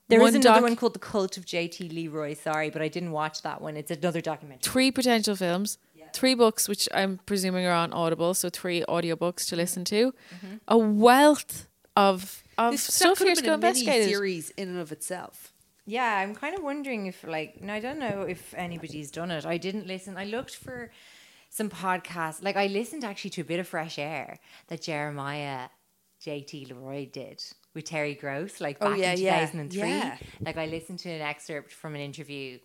There 0.09 0.21
is 0.23 0.35
another 0.35 0.61
doc- 0.61 0.63
one 0.63 0.77
called 0.77 0.95
The 0.95 0.99
Cult 1.01 1.37
of 1.37 1.45
JT 1.47 1.93
Leroy. 1.93 2.35
Sorry, 2.35 2.71
but 2.71 2.83
I 2.83 2.89
didn't 2.89 3.13
watch 3.13 3.43
that 3.43 3.61
one. 3.61 3.77
It's 3.77 3.91
another 3.91 4.21
documentary. 4.21 4.69
three 4.71 4.91
potential 4.91 5.37
films, 5.37 5.79
three 6.13 6.35
books, 6.35 6.69
which 6.69 6.89
I'm 6.95 7.19
presuming 7.27 7.67
are 7.67 7.73
on 7.75 7.93
Audible, 7.93 8.33
so 8.35 8.49
three 8.49 8.85
audiobooks 8.89 9.47
to 9.49 9.57
listen 9.57 9.85
to, 9.87 10.13
a 10.69 10.79
wealth 10.79 11.69
of 11.97 12.43
of 12.59 12.73
This- 12.73 12.87
that 12.87 12.93
stuff 12.93 13.19
here 13.19 13.35
to 13.35 13.43
go 13.43 13.55
a 13.55 13.59
mini 13.59 13.69
investigate. 13.69 14.09
series 14.09 14.51
in 14.51 14.69
and 14.71 14.79
of 14.79 14.91
itself. 14.93 15.53
Yeah, 15.87 16.19
I'm 16.19 16.35
kind 16.35 16.57
of 16.57 16.63
wondering 16.65 17.07
if, 17.07 17.23
like, 17.25 17.63
no, 17.63 17.73
I 17.75 17.81
don't 17.81 17.99
know 18.01 18.23
if 18.23 18.53
anybody's 18.55 19.11
done 19.11 19.31
it. 19.31 19.47
I 19.47 19.57
didn't 19.57 19.87
listen. 19.87 20.17
I 20.17 20.25
looked 20.25 20.57
for 20.57 20.91
some 21.49 21.71
podcasts. 21.71 22.43
Like, 22.43 22.57
I 22.57 22.67
listened 22.67 23.05
actually 23.05 23.31
to 23.31 23.43
a 23.43 23.45
bit 23.45 23.61
of 23.61 23.69
Fresh 23.69 23.99
Air 23.99 24.39
that 24.67 24.83
Jeremiah 24.83 25.69
JT 26.25 26.69
Leroy 26.71 27.07
did 27.07 27.41
with 27.73 27.85
Terry 27.85 28.15
Gross, 28.15 28.61
like 28.61 28.79
Oh, 28.81 28.91
back 28.91 28.99
yeah, 28.99 29.13
in 29.13 29.19
2003. 29.19 29.89
yeah. 29.89 30.19
Like, 30.41 30.57
I 30.57 30.67
listened 30.67 30.99
to 31.01 31.11
an 31.11 31.23
excerpt 31.23 31.71
from 31.73 31.95
an 31.95 32.01
interview 32.01 32.59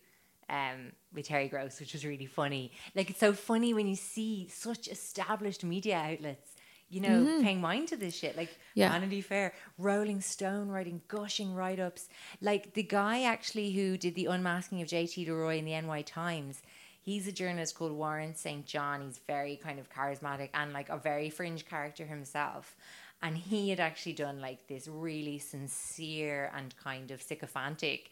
um, 0.50 0.92
with 1.14 1.28
Terry 1.28 1.48
Gross, 1.48 1.80
which 1.80 1.94
was 1.94 2.04
really 2.06 2.26
funny. 2.26 2.72
Like, 2.96 3.10
it's 3.12 3.20
so 3.20 3.34
funny 3.34 3.74
when 3.74 3.88
you 3.88 3.96
see 3.96 4.48
such 4.52 4.88
established 4.88 5.64
media 5.64 5.98
outlets. 5.98 6.51
You 6.92 7.00
know, 7.02 7.40
paying 7.42 7.62
mind 7.62 7.88
to 7.88 7.98
this 7.98 8.16
shit, 8.16 8.36
like 8.36 8.50
Yeah. 8.76 8.90
Vanity 8.90 9.22
Fair, 9.22 9.54
Rolling 9.78 10.20
Stone 10.22 10.68
writing 10.70 11.02
gushing 11.08 11.56
write 11.56 11.80
ups. 11.80 12.10
Like 12.42 12.74
the 12.74 12.84
guy 12.84 13.24
actually 13.24 13.72
who 13.72 13.98
did 13.98 14.14
the 14.16 14.26
unmasking 14.26 14.82
of 14.82 14.90
JT 14.90 15.26
Leroy 15.26 15.58
in 15.58 15.66
the 15.66 15.80
NY 15.82 16.02
Times, 16.02 16.62
he's 17.02 17.28
a 17.28 17.32
journalist 17.32 17.76
called 17.76 17.94
Warren 17.94 18.36
St. 18.36 18.66
John. 18.66 19.02
He's 19.02 19.20
very 19.26 19.56
kind 19.56 19.80
of 19.80 19.90
charismatic 19.90 20.50
and 20.54 20.74
like 20.74 20.90
a 20.90 20.98
very 20.98 21.30
fringe 21.30 21.66
character 21.66 22.06
himself. 22.06 22.76
And 23.24 23.38
he 23.38 23.70
had 23.70 23.80
actually 23.80 24.14
done 24.14 24.42
like 24.42 24.68
this 24.68 24.88
really 24.88 25.40
sincere 25.40 26.52
and 26.56 26.76
kind 26.78 27.12
of 27.12 27.22
sycophantic 27.22 28.10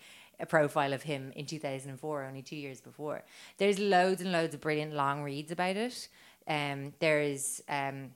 profile 0.48 0.94
of 0.94 1.04
him 1.04 1.34
in 1.36 1.46
2004, 1.46 2.24
only 2.24 2.42
two 2.42 2.56
years 2.56 2.80
before. 2.80 3.24
There's 3.58 3.78
loads 3.78 4.22
and 4.22 4.32
loads 4.32 4.56
of 4.56 4.62
brilliant 4.62 4.94
long 4.94 5.22
reads 5.24 5.52
about 5.52 5.76
it. 5.76 6.08
Um, 6.48 6.94
there's 7.00 7.62
um, 7.68 8.12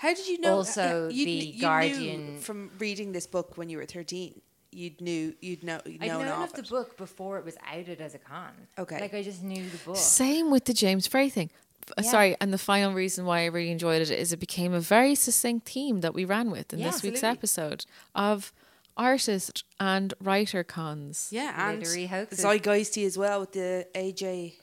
How 0.00 0.14
did 0.14 0.26
you 0.28 0.40
know? 0.40 0.56
Also, 0.56 1.08
you, 1.10 1.24
The 1.26 1.30
you 1.30 1.52
knew 1.54 1.60
Guardian- 1.60 2.38
from 2.40 2.70
reading 2.78 3.12
this 3.12 3.26
book 3.26 3.58
when 3.58 3.68
you 3.68 3.76
were 3.78 3.84
thirteen. 3.86 4.40
You'd 4.72 5.00
knew. 5.00 5.34
You'd 5.40 5.62
know. 5.62 5.80
You'd 5.84 6.02
I'd 6.02 6.08
known, 6.08 6.24
known 6.24 6.42
of 6.42 6.50
of 6.50 6.52
the 6.54 6.62
book 6.62 6.96
before 6.96 7.38
it 7.38 7.44
was 7.44 7.56
outed 7.70 8.00
as 8.00 8.14
a 8.14 8.18
con. 8.18 8.52
Okay. 8.78 8.98
Like 9.00 9.12
I 9.14 9.22
just 9.22 9.42
knew 9.42 9.62
the 9.68 9.76
book. 9.78 9.96
Same 9.96 10.50
with 10.50 10.64
the 10.64 10.72
James 10.72 11.06
Frey 11.06 11.28
thing. 11.28 11.50
Yeah. 11.98 12.04
Sorry, 12.10 12.36
and 12.40 12.52
the 12.52 12.58
final 12.58 12.92
reason 12.94 13.24
why 13.26 13.40
I 13.40 13.46
really 13.46 13.70
enjoyed 13.72 14.00
it 14.00 14.10
is 14.10 14.32
it 14.32 14.38
became 14.38 14.72
a 14.72 14.80
very 14.80 15.14
succinct 15.16 15.68
theme 15.68 16.00
that 16.02 16.14
we 16.14 16.24
ran 16.24 16.50
with 16.50 16.72
in 16.72 16.78
Yeah, 16.78 16.90
this 16.92 17.02
week's 17.02 17.24
episode 17.24 17.84
of 18.14 18.52
artist 18.96 19.64
and 19.80 20.14
writer 20.20 20.62
cons. 20.62 21.28
Yeah, 21.32 21.52
and 21.68 21.80
Literary 21.80 22.06
hoaxes. 22.06 22.44
zeitgeisty 22.44 23.04
as 23.04 23.18
well 23.18 23.40
with 23.40 23.52
the 23.52 23.86
AJ. 23.94 24.54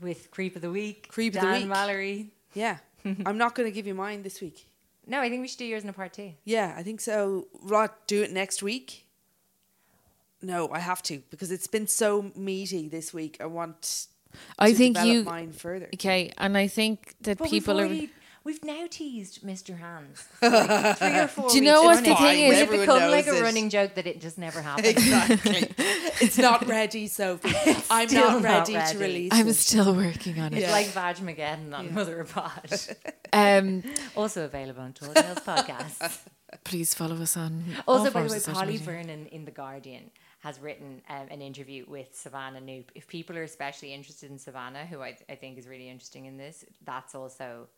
With 0.00 0.30
Creep 0.30 0.56
of 0.56 0.62
the 0.62 0.70
Week. 0.70 1.06
Creep 1.08 1.34
of 1.34 1.40
the 1.42 1.46
Dan 1.46 1.60
Week. 1.60 1.68
Mallory. 1.68 2.30
Yeah, 2.54 2.78
I'm 3.26 3.38
not 3.38 3.54
going 3.54 3.68
to 3.68 3.74
give 3.74 3.86
you 3.86 3.94
mine 3.94 4.22
this 4.22 4.40
week. 4.40 4.66
No, 5.06 5.20
I 5.20 5.28
think 5.28 5.42
we 5.42 5.48
should 5.48 5.58
do 5.58 5.66
yours 5.66 5.82
in 5.82 5.88
a 5.90 5.92
part 5.92 6.14
two. 6.14 6.32
Yeah, 6.44 6.74
I 6.76 6.82
think 6.82 7.00
so. 7.00 7.48
Rod, 7.62 7.90
do 8.06 8.22
it 8.22 8.32
next 8.32 8.62
week. 8.62 9.06
No, 10.40 10.68
I 10.70 10.78
have 10.78 11.02
to 11.04 11.22
because 11.30 11.50
it's 11.50 11.66
been 11.66 11.86
so 11.86 12.32
meaty 12.34 12.88
this 12.88 13.12
week. 13.12 13.36
I 13.40 13.46
want. 13.46 14.06
I 14.58 14.70
to 14.70 14.76
think 14.76 14.98
you 15.04 15.24
mine 15.24 15.52
further. 15.52 15.88
Okay, 15.94 16.32
and 16.38 16.56
I 16.56 16.66
think 16.66 17.14
that 17.20 17.38
But 17.38 17.50
people 17.50 17.76
we've 17.76 18.10
are. 18.10 18.12
Already, 18.44 18.58
We've 18.60 18.64
now 18.64 18.86
teased 18.88 19.42
Mr. 19.42 19.78
Hands 19.78 20.28
like 20.42 20.98
three 20.98 21.18
or 21.18 21.28
four 21.28 21.50
Do 21.50 21.56
you 21.56 21.62
know 21.62 21.82
weeks 21.88 21.96
what 21.96 22.04
the 22.04 22.14
thing 22.16 22.40
is? 22.44 22.68
Will 22.68 22.74
it 22.74 22.80
become 22.80 23.10
like 23.10 23.26
a 23.26 23.36
it. 23.36 23.42
running 23.42 23.70
joke 23.70 23.94
that 23.94 24.06
it 24.06 24.20
just 24.20 24.38
never 24.38 24.60
happened? 24.62 24.86
Exactly. 24.86 25.68
it's 26.20 26.38
not 26.38 26.66
ready, 26.66 27.06
Sophie. 27.06 27.54
I'm 27.90 28.08
still 28.08 28.30
not 28.30 28.42
not 28.42 28.42
ready, 28.42 28.74
ready. 28.74 28.92
to 28.92 28.98
release 28.98 29.32
I'm 29.32 29.48
it. 29.48 29.54
still 29.54 29.94
working 29.94 30.38
on 30.40 30.52
it. 30.52 30.58
It's 30.58 30.72
like 30.72 30.86
Vag 30.88 31.16
Mageddon 31.16 31.74
on 31.74 31.94
Mother 31.94 32.20
of 32.20 32.32
Pod. 32.32 32.80
Um, 33.32 33.82
also 34.16 34.44
available 34.44 34.82
on 34.82 34.92
Tall 34.92 35.12
Tales 35.12 35.38
Podcast. 35.38 36.18
please 36.64 36.94
follow 36.94 37.16
us 37.16 37.36
on. 37.36 37.64
Also, 37.88 38.06
all 38.06 38.10
by 38.10 38.22
the 38.22 38.32
way, 38.32 38.40
Polly. 38.40 38.76
Vernon 38.76 39.26
in 39.26 39.44
The 39.44 39.50
Guardian 39.50 40.10
has 40.40 40.60
written 40.60 41.00
um, 41.08 41.26
an 41.30 41.40
interview 41.40 41.84
with 41.88 42.14
Savannah 42.14 42.60
Knoop. 42.60 42.84
If 42.94 43.08
people 43.08 43.36
are 43.38 43.42
especially 43.42 43.94
interested 43.94 44.30
in 44.30 44.38
Savannah, 44.38 44.84
who 44.84 45.00
I, 45.00 45.16
I 45.28 45.36
think 45.36 45.56
is 45.58 45.66
really 45.66 45.88
interesting 45.88 46.26
in 46.26 46.36
this, 46.36 46.64
that's 46.84 47.14
also 47.14 47.68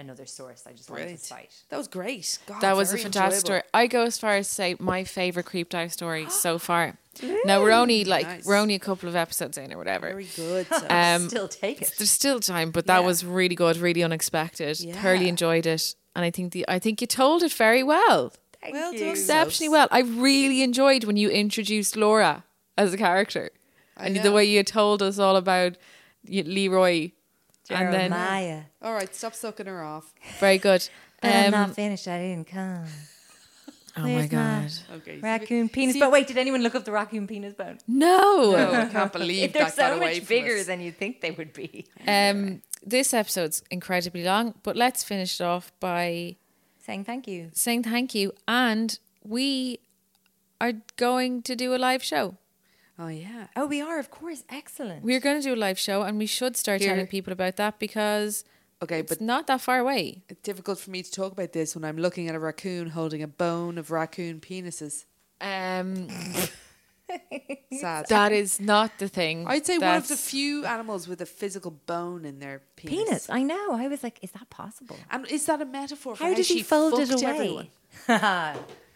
another 0.00 0.26
source 0.26 0.64
I 0.66 0.72
just 0.72 0.88
wanted 0.90 1.02
to 1.02 1.04
Brilliant. 1.06 1.20
cite. 1.20 1.52
That 1.68 1.76
was 1.76 1.88
great. 1.88 2.38
God, 2.46 2.60
That 2.60 2.76
was 2.76 2.88
a 2.90 2.92
very 2.96 3.02
fantastic 3.04 3.40
story. 3.40 3.62
I 3.72 3.86
go 3.86 4.04
as 4.04 4.18
far 4.18 4.36
as 4.36 4.48
to 4.48 4.54
say 4.54 4.76
my 4.78 5.04
favorite 5.04 5.46
creep 5.46 5.68
dive 5.68 5.92
story 5.92 6.28
so 6.30 6.58
far. 6.58 6.96
Now 7.44 7.60
we're 7.62 7.72
only 7.72 8.04
like 8.04 8.26
Nice. 8.26 8.46
we're 8.46 8.56
only 8.56 8.74
a 8.74 8.78
couple 8.78 9.08
of 9.08 9.16
episodes 9.16 9.58
in 9.58 9.72
or 9.72 9.78
whatever. 9.78 10.08
Very 10.08 10.28
good. 10.36 10.66
So. 10.68 10.86
Um, 10.90 11.28
Still 11.28 11.48
take 11.48 11.82
it. 11.82 11.92
there's 11.98 12.10
still 12.10 12.40
time, 12.40 12.70
but 12.70 12.86
that 12.86 13.00
Yeah. 13.00 13.06
was 13.06 13.24
really 13.24 13.54
good, 13.54 13.76
really 13.76 14.02
unexpected. 14.02 14.80
Yeah. 14.80 14.94
Thoroughly 15.00 15.28
enjoyed 15.28 15.66
it, 15.66 15.94
and 16.16 16.24
I 16.24 16.30
think 16.30 16.52
the 16.52 16.64
I 16.68 16.78
think 16.78 17.00
you 17.00 17.06
told 17.06 17.42
it 17.42 17.52
very 17.52 17.82
well, 17.82 18.32
Thank 18.62 18.74
well 18.74 18.94
you. 18.94 19.10
exceptionally 19.10 19.68
well. 19.68 19.88
I 19.90 20.00
really 20.00 20.62
enjoyed 20.62 21.04
when 21.04 21.16
you 21.16 21.28
introduced 21.30 21.96
Laura 21.96 22.44
as 22.78 22.94
a 22.94 22.96
character, 22.96 23.50
and 23.96 24.16
the 24.16 24.32
way 24.32 24.44
you 24.44 24.62
told 24.62 25.02
us 25.02 25.18
all 25.18 25.36
about 25.36 25.76
y- 26.26 26.44
Leroy, 27.70 27.84
and 27.84 27.94
then 27.94 28.10
Jeremiah. 28.10 28.62
All 28.82 28.92
right, 28.92 29.14
stop 29.14 29.34
sucking 29.34 29.66
her 29.66 29.82
off. 29.82 30.12
very 30.38 30.58
good. 30.58 30.88
But 31.22 31.34
I'm 31.34 31.44
Um, 31.46 31.50
not 31.68 31.74
finished. 31.74 32.08
I 32.08 32.18
didn't 32.18 32.46
come. 32.46 32.84
oh 33.98 34.00
my 34.00 34.14
Where's 34.14 34.32
my 34.32 34.38
god, 34.38 34.70
Okay. 34.96 35.18
Raccoon 35.20 35.68
penis 35.68 35.98
bone. 35.98 36.10
Wait, 36.10 36.26
did 36.26 36.38
anyone 36.38 36.62
look 36.62 36.74
up 36.74 36.86
the 36.86 36.92
raccoon 36.92 37.26
penis 37.26 37.52
bone? 37.52 37.76
no. 37.86 38.52
No, 38.52 38.72
I 38.72 38.86
can't 38.86 39.12
believe 39.20 39.52
They're 39.52 39.64
that 39.64 39.76
got 39.76 39.90
so 39.90 39.96
away 39.96 40.06
much 40.14 40.18
from 40.20 40.26
bigger 40.28 40.56
us. 40.56 40.66
than 40.66 40.80
you 40.80 40.92
think 40.92 41.20
they 41.20 41.30
would 41.30 41.52
be. 41.52 41.84
Um, 42.08 42.62
this 42.82 43.12
episode's 43.12 43.62
incredibly 43.70 44.24
long, 44.24 44.54
but 44.62 44.76
let's 44.76 45.04
finish 45.04 45.38
it 45.40 45.44
off 45.44 45.72
by 45.78 46.36
Saying 46.86 47.04
thank 47.04 47.28
you. 47.28 47.50
saying 47.52 47.82
thank 47.82 48.14
you. 48.14 48.32
And 48.48 48.98
we 49.22 49.80
are 50.58 50.72
going 50.96 51.42
to 51.42 51.54
do 51.54 51.74
a 51.74 51.76
live 51.76 52.02
show. 52.02 52.36
Oh 53.02 53.08
yeah. 53.08 53.46
Oh, 53.56 53.66
we 53.66 53.80
are, 53.80 53.98
of 53.98 54.10
course. 54.10 54.44
Excellent. 54.50 55.02
We're 55.02 55.20
going 55.20 55.40
to 55.40 55.42
do 55.48 55.54
a 55.54 55.56
live 55.56 55.78
show, 55.78 56.02
and 56.02 56.18
we 56.18 56.26
should 56.26 56.54
start 56.56 56.80
Here- 56.82 56.90
telling 56.90 57.06
people 57.06 57.32
about 57.32 57.56
that 57.56 57.78
because 57.78 58.44
Okay, 58.82 59.00
it's 59.00 59.08
but 59.08 59.20
not 59.22 59.46
that 59.46 59.60
far 59.62 59.78
away. 59.78 60.22
it's 60.28 60.42
difficult 60.42 60.78
for 60.78 60.90
me 60.90 61.02
to 61.02 61.10
talk 61.10 61.32
about 61.32 61.52
this 61.54 61.74
when 61.74 61.84
I'm 61.84 61.96
looking 61.96 62.28
at 62.28 62.34
a 62.34 62.38
raccoon 62.38 62.90
holding 62.90 63.22
a 63.22 63.26
bone 63.28 63.78
of 63.78 63.90
raccoon 63.90 64.40
penises. 64.40 65.04
Um, 65.40 66.08
Sad. 67.80 68.06
that 68.08 68.32
is 68.32 68.60
not 68.60 68.98
the 68.98 69.08
thing. 69.08 69.46
I'd 69.46 69.64
say 69.66 69.78
one 69.78 69.96
of 69.96 70.08
the 70.08 70.16
few 70.16 70.64
animals 70.66 71.08
with 71.08 71.20
a 71.22 71.26
physical 71.26 71.70
bone 71.86 72.24
in 72.26 72.38
their 72.38 72.62
penis. 72.76 73.04
penis. 73.06 73.30
I 73.30 73.42
know. 73.42 73.72
I 73.72 73.88
was 73.88 74.02
like, 74.02 74.18
is 74.22 74.30
that 74.32 74.48
possible? 74.50 74.96
And 75.10 75.26
is 75.30 75.46
that 75.46 75.60
a 75.62 75.64
metaphor 75.64 76.14
for 76.16 76.22
How 76.24 76.30
how, 76.30 76.36
did 76.36 76.46
she 76.46 76.56
he 76.58 76.62
fold 76.62 76.98
it 77.00 77.08
fucked 77.08 77.22
away? 77.22 77.70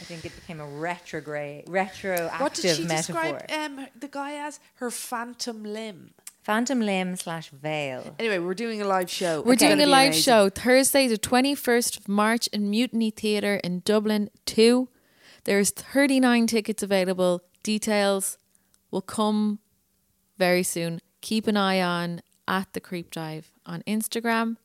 everyone? 0.00 0.18
I 0.18 0.20
think 0.20 0.24
it 0.24 0.40
became 0.40 0.60
a 0.60 0.66
retrograde, 0.66 1.64
retroactive 1.68 2.28
metaphor. 2.28 2.40
What 2.40 2.54
did 2.54 2.76
she 2.76 2.84
metaphor. 2.84 3.38
describe 3.38 3.78
um, 3.78 3.86
the 3.98 4.08
guy 4.08 4.32
as? 4.34 4.60
Her 4.76 4.90
phantom 4.90 5.64
limb. 5.64 6.10
Phantom 6.42 6.80
limb 6.80 7.16
slash 7.16 7.50
veil. 7.50 8.14
Anyway, 8.18 8.38
we're 8.38 8.54
doing 8.54 8.80
a 8.80 8.86
live 8.86 9.10
show. 9.10 9.42
We're 9.42 9.52
It's 9.52 9.60
doing 9.60 9.72
gonna 9.72 9.82
a 9.82 9.86
be 9.86 9.90
live 9.90 10.06
amazing. 10.08 10.22
show 10.22 10.48
Thursday, 10.48 11.06
the 11.06 11.18
21st 11.18 11.98
of 11.98 12.08
March 12.08 12.46
in 12.48 12.70
Mutiny 12.70 13.10
Theatre 13.10 13.56
in 13.56 13.80
Dublin 13.84 14.30
2. 14.46 14.88
There's 15.44 15.70
39 15.70 16.46
tickets 16.46 16.82
available. 16.82 17.42
Details 17.62 18.38
will 18.90 19.02
come 19.02 19.58
very 20.38 20.62
soon. 20.62 21.00
Keep 21.20 21.46
an 21.46 21.56
eye 21.56 21.80
on 21.80 22.22
at 22.48 22.72
the 22.72 22.80
Creep 22.80 23.10
Dive 23.10 23.50
on 23.66 23.82
Instagram 23.86 24.56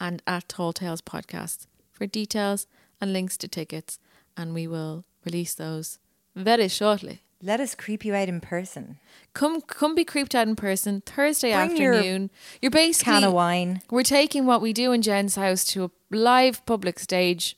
and 0.00 0.22
at 0.26 0.48
Tall 0.48 0.72
Tales 0.72 1.00
Podcast 1.02 1.66
for 1.92 2.06
details 2.06 2.66
and 3.00 3.12
links 3.12 3.36
to 3.38 3.48
tickets. 3.48 3.98
And 4.36 4.52
we 4.54 4.66
will 4.66 5.04
release 5.24 5.54
those 5.54 5.98
very 6.34 6.68
shortly. 6.68 7.22
Let 7.42 7.60
us 7.60 7.74
creep 7.74 8.04
you 8.04 8.14
out 8.14 8.28
in 8.28 8.40
person. 8.40 8.98
Come 9.34 9.60
come 9.60 9.94
be 9.94 10.04
creeped 10.04 10.34
out 10.34 10.48
in 10.48 10.56
person 10.56 11.02
Thursday 11.02 11.52
Bring 11.54 11.76
your 11.76 11.92
afternoon. 11.94 12.30
You're 12.62 12.70
basically 12.70 13.12
Can 13.12 13.24
of 13.24 13.32
wine. 13.34 13.82
we're 13.90 14.02
taking 14.02 14.46
what 14.46 14.62
we 14.62 14.72
do 14.72 14.92
in 14.92 15.02
Jen's 15.02 15.36
house 15.36 15.64
to 15.66 15.84
a 15.84 15.90
live 16.10 16.64
public 16.66 16.98
stage. 16.98 17.56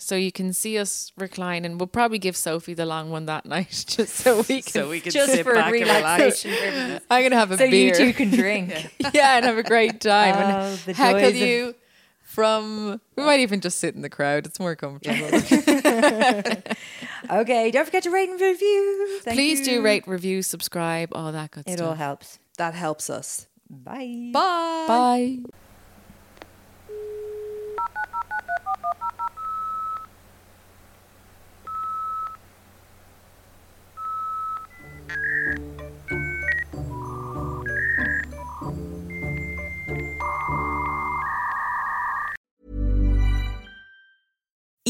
So 0.00 0.14
you 0.14 0.30
can 0.30 0.52
see 0.52 0.78
us 0.78 1.10
recline 1.16 1.64
and 1.64 1.80
we'll 1.80 1.88
probably 1.88 2.20
give 2.20 2.36
Sophie 2.36 2.74
the 2.74 2.86
long 2.86 3.10
one 3.10 3.26
that 3.26 3.44
night 3.54 3.84
just 3.88 4.14
so 4.14 4.38
we 4.48 4.62
can 4.62 4.72
So 4.72 4.88
we 4.88 5.00
can 5.00 5.10
Just 5.10 5.32
sit 5.32 5.42
for 5.44 5.54
back 5.54 5.72
and 5.74 5.82
relax. 5.82 6.46
I'm 7.10 7.22
gonna 7.24 7.34
have 7.36 7.50
a 7.50 7.58
So 7.58 7.68
beer. 7.68 7.88
you 7.88 7.94
two 7.94 8.12
can 8.12 8.30
drink. 8.30 8.70
yeah, 9.12 9.36
and 9.36 9.44
have 9.44 9.58
a 9.58 9.64
great 9.64 10.00
time 10.00 10.34
Oh, 10.36 10.38
and 10.70 10.78
the 10.80 10.92
heckle 10.94 11.20
joys 11.20 11.30
of- 11.30 11.36
you 11.48 11.74
from 12.38 13.00
we 13.16 13.24
might 13.24 13.40
even 13.40 13.60
just 13.60 13.80
sit 13.80 13.96
in 13.96 14.02
the 14.02 14.08
crowd. 14.08 14.46
It's 14.46 14.60
more 14.60 14.76
comfortable. 14.76 15.26
okay, 17.40 17.72
don't 17.72 17.84
forget 17.84 18.04
to 18.04 18.12
rate 18.12 18.28
and 18.28 18.40
review. 18.40 19.18
Thank 19.22 19.36
Please 19.36 19.66
do 19.66 19.82
rate, 19.82 20.06
review, 20.06 20.42
subscribe, 20.42 21.08
all 21.16 21.32
that 21.32 21.50
good 21.50 21.64
It 21.66 21.72
stuff. 21.72 21.80
It 21.80 21.82
all 21.82 21.94
helps. 21.94 22.38
That 22.56 22.74
helps 22.74 23.10
us. 23.10 23.48
Bye. 23.68 24.30
Bye. 24.32 24.84
Bye. 24.86 25.38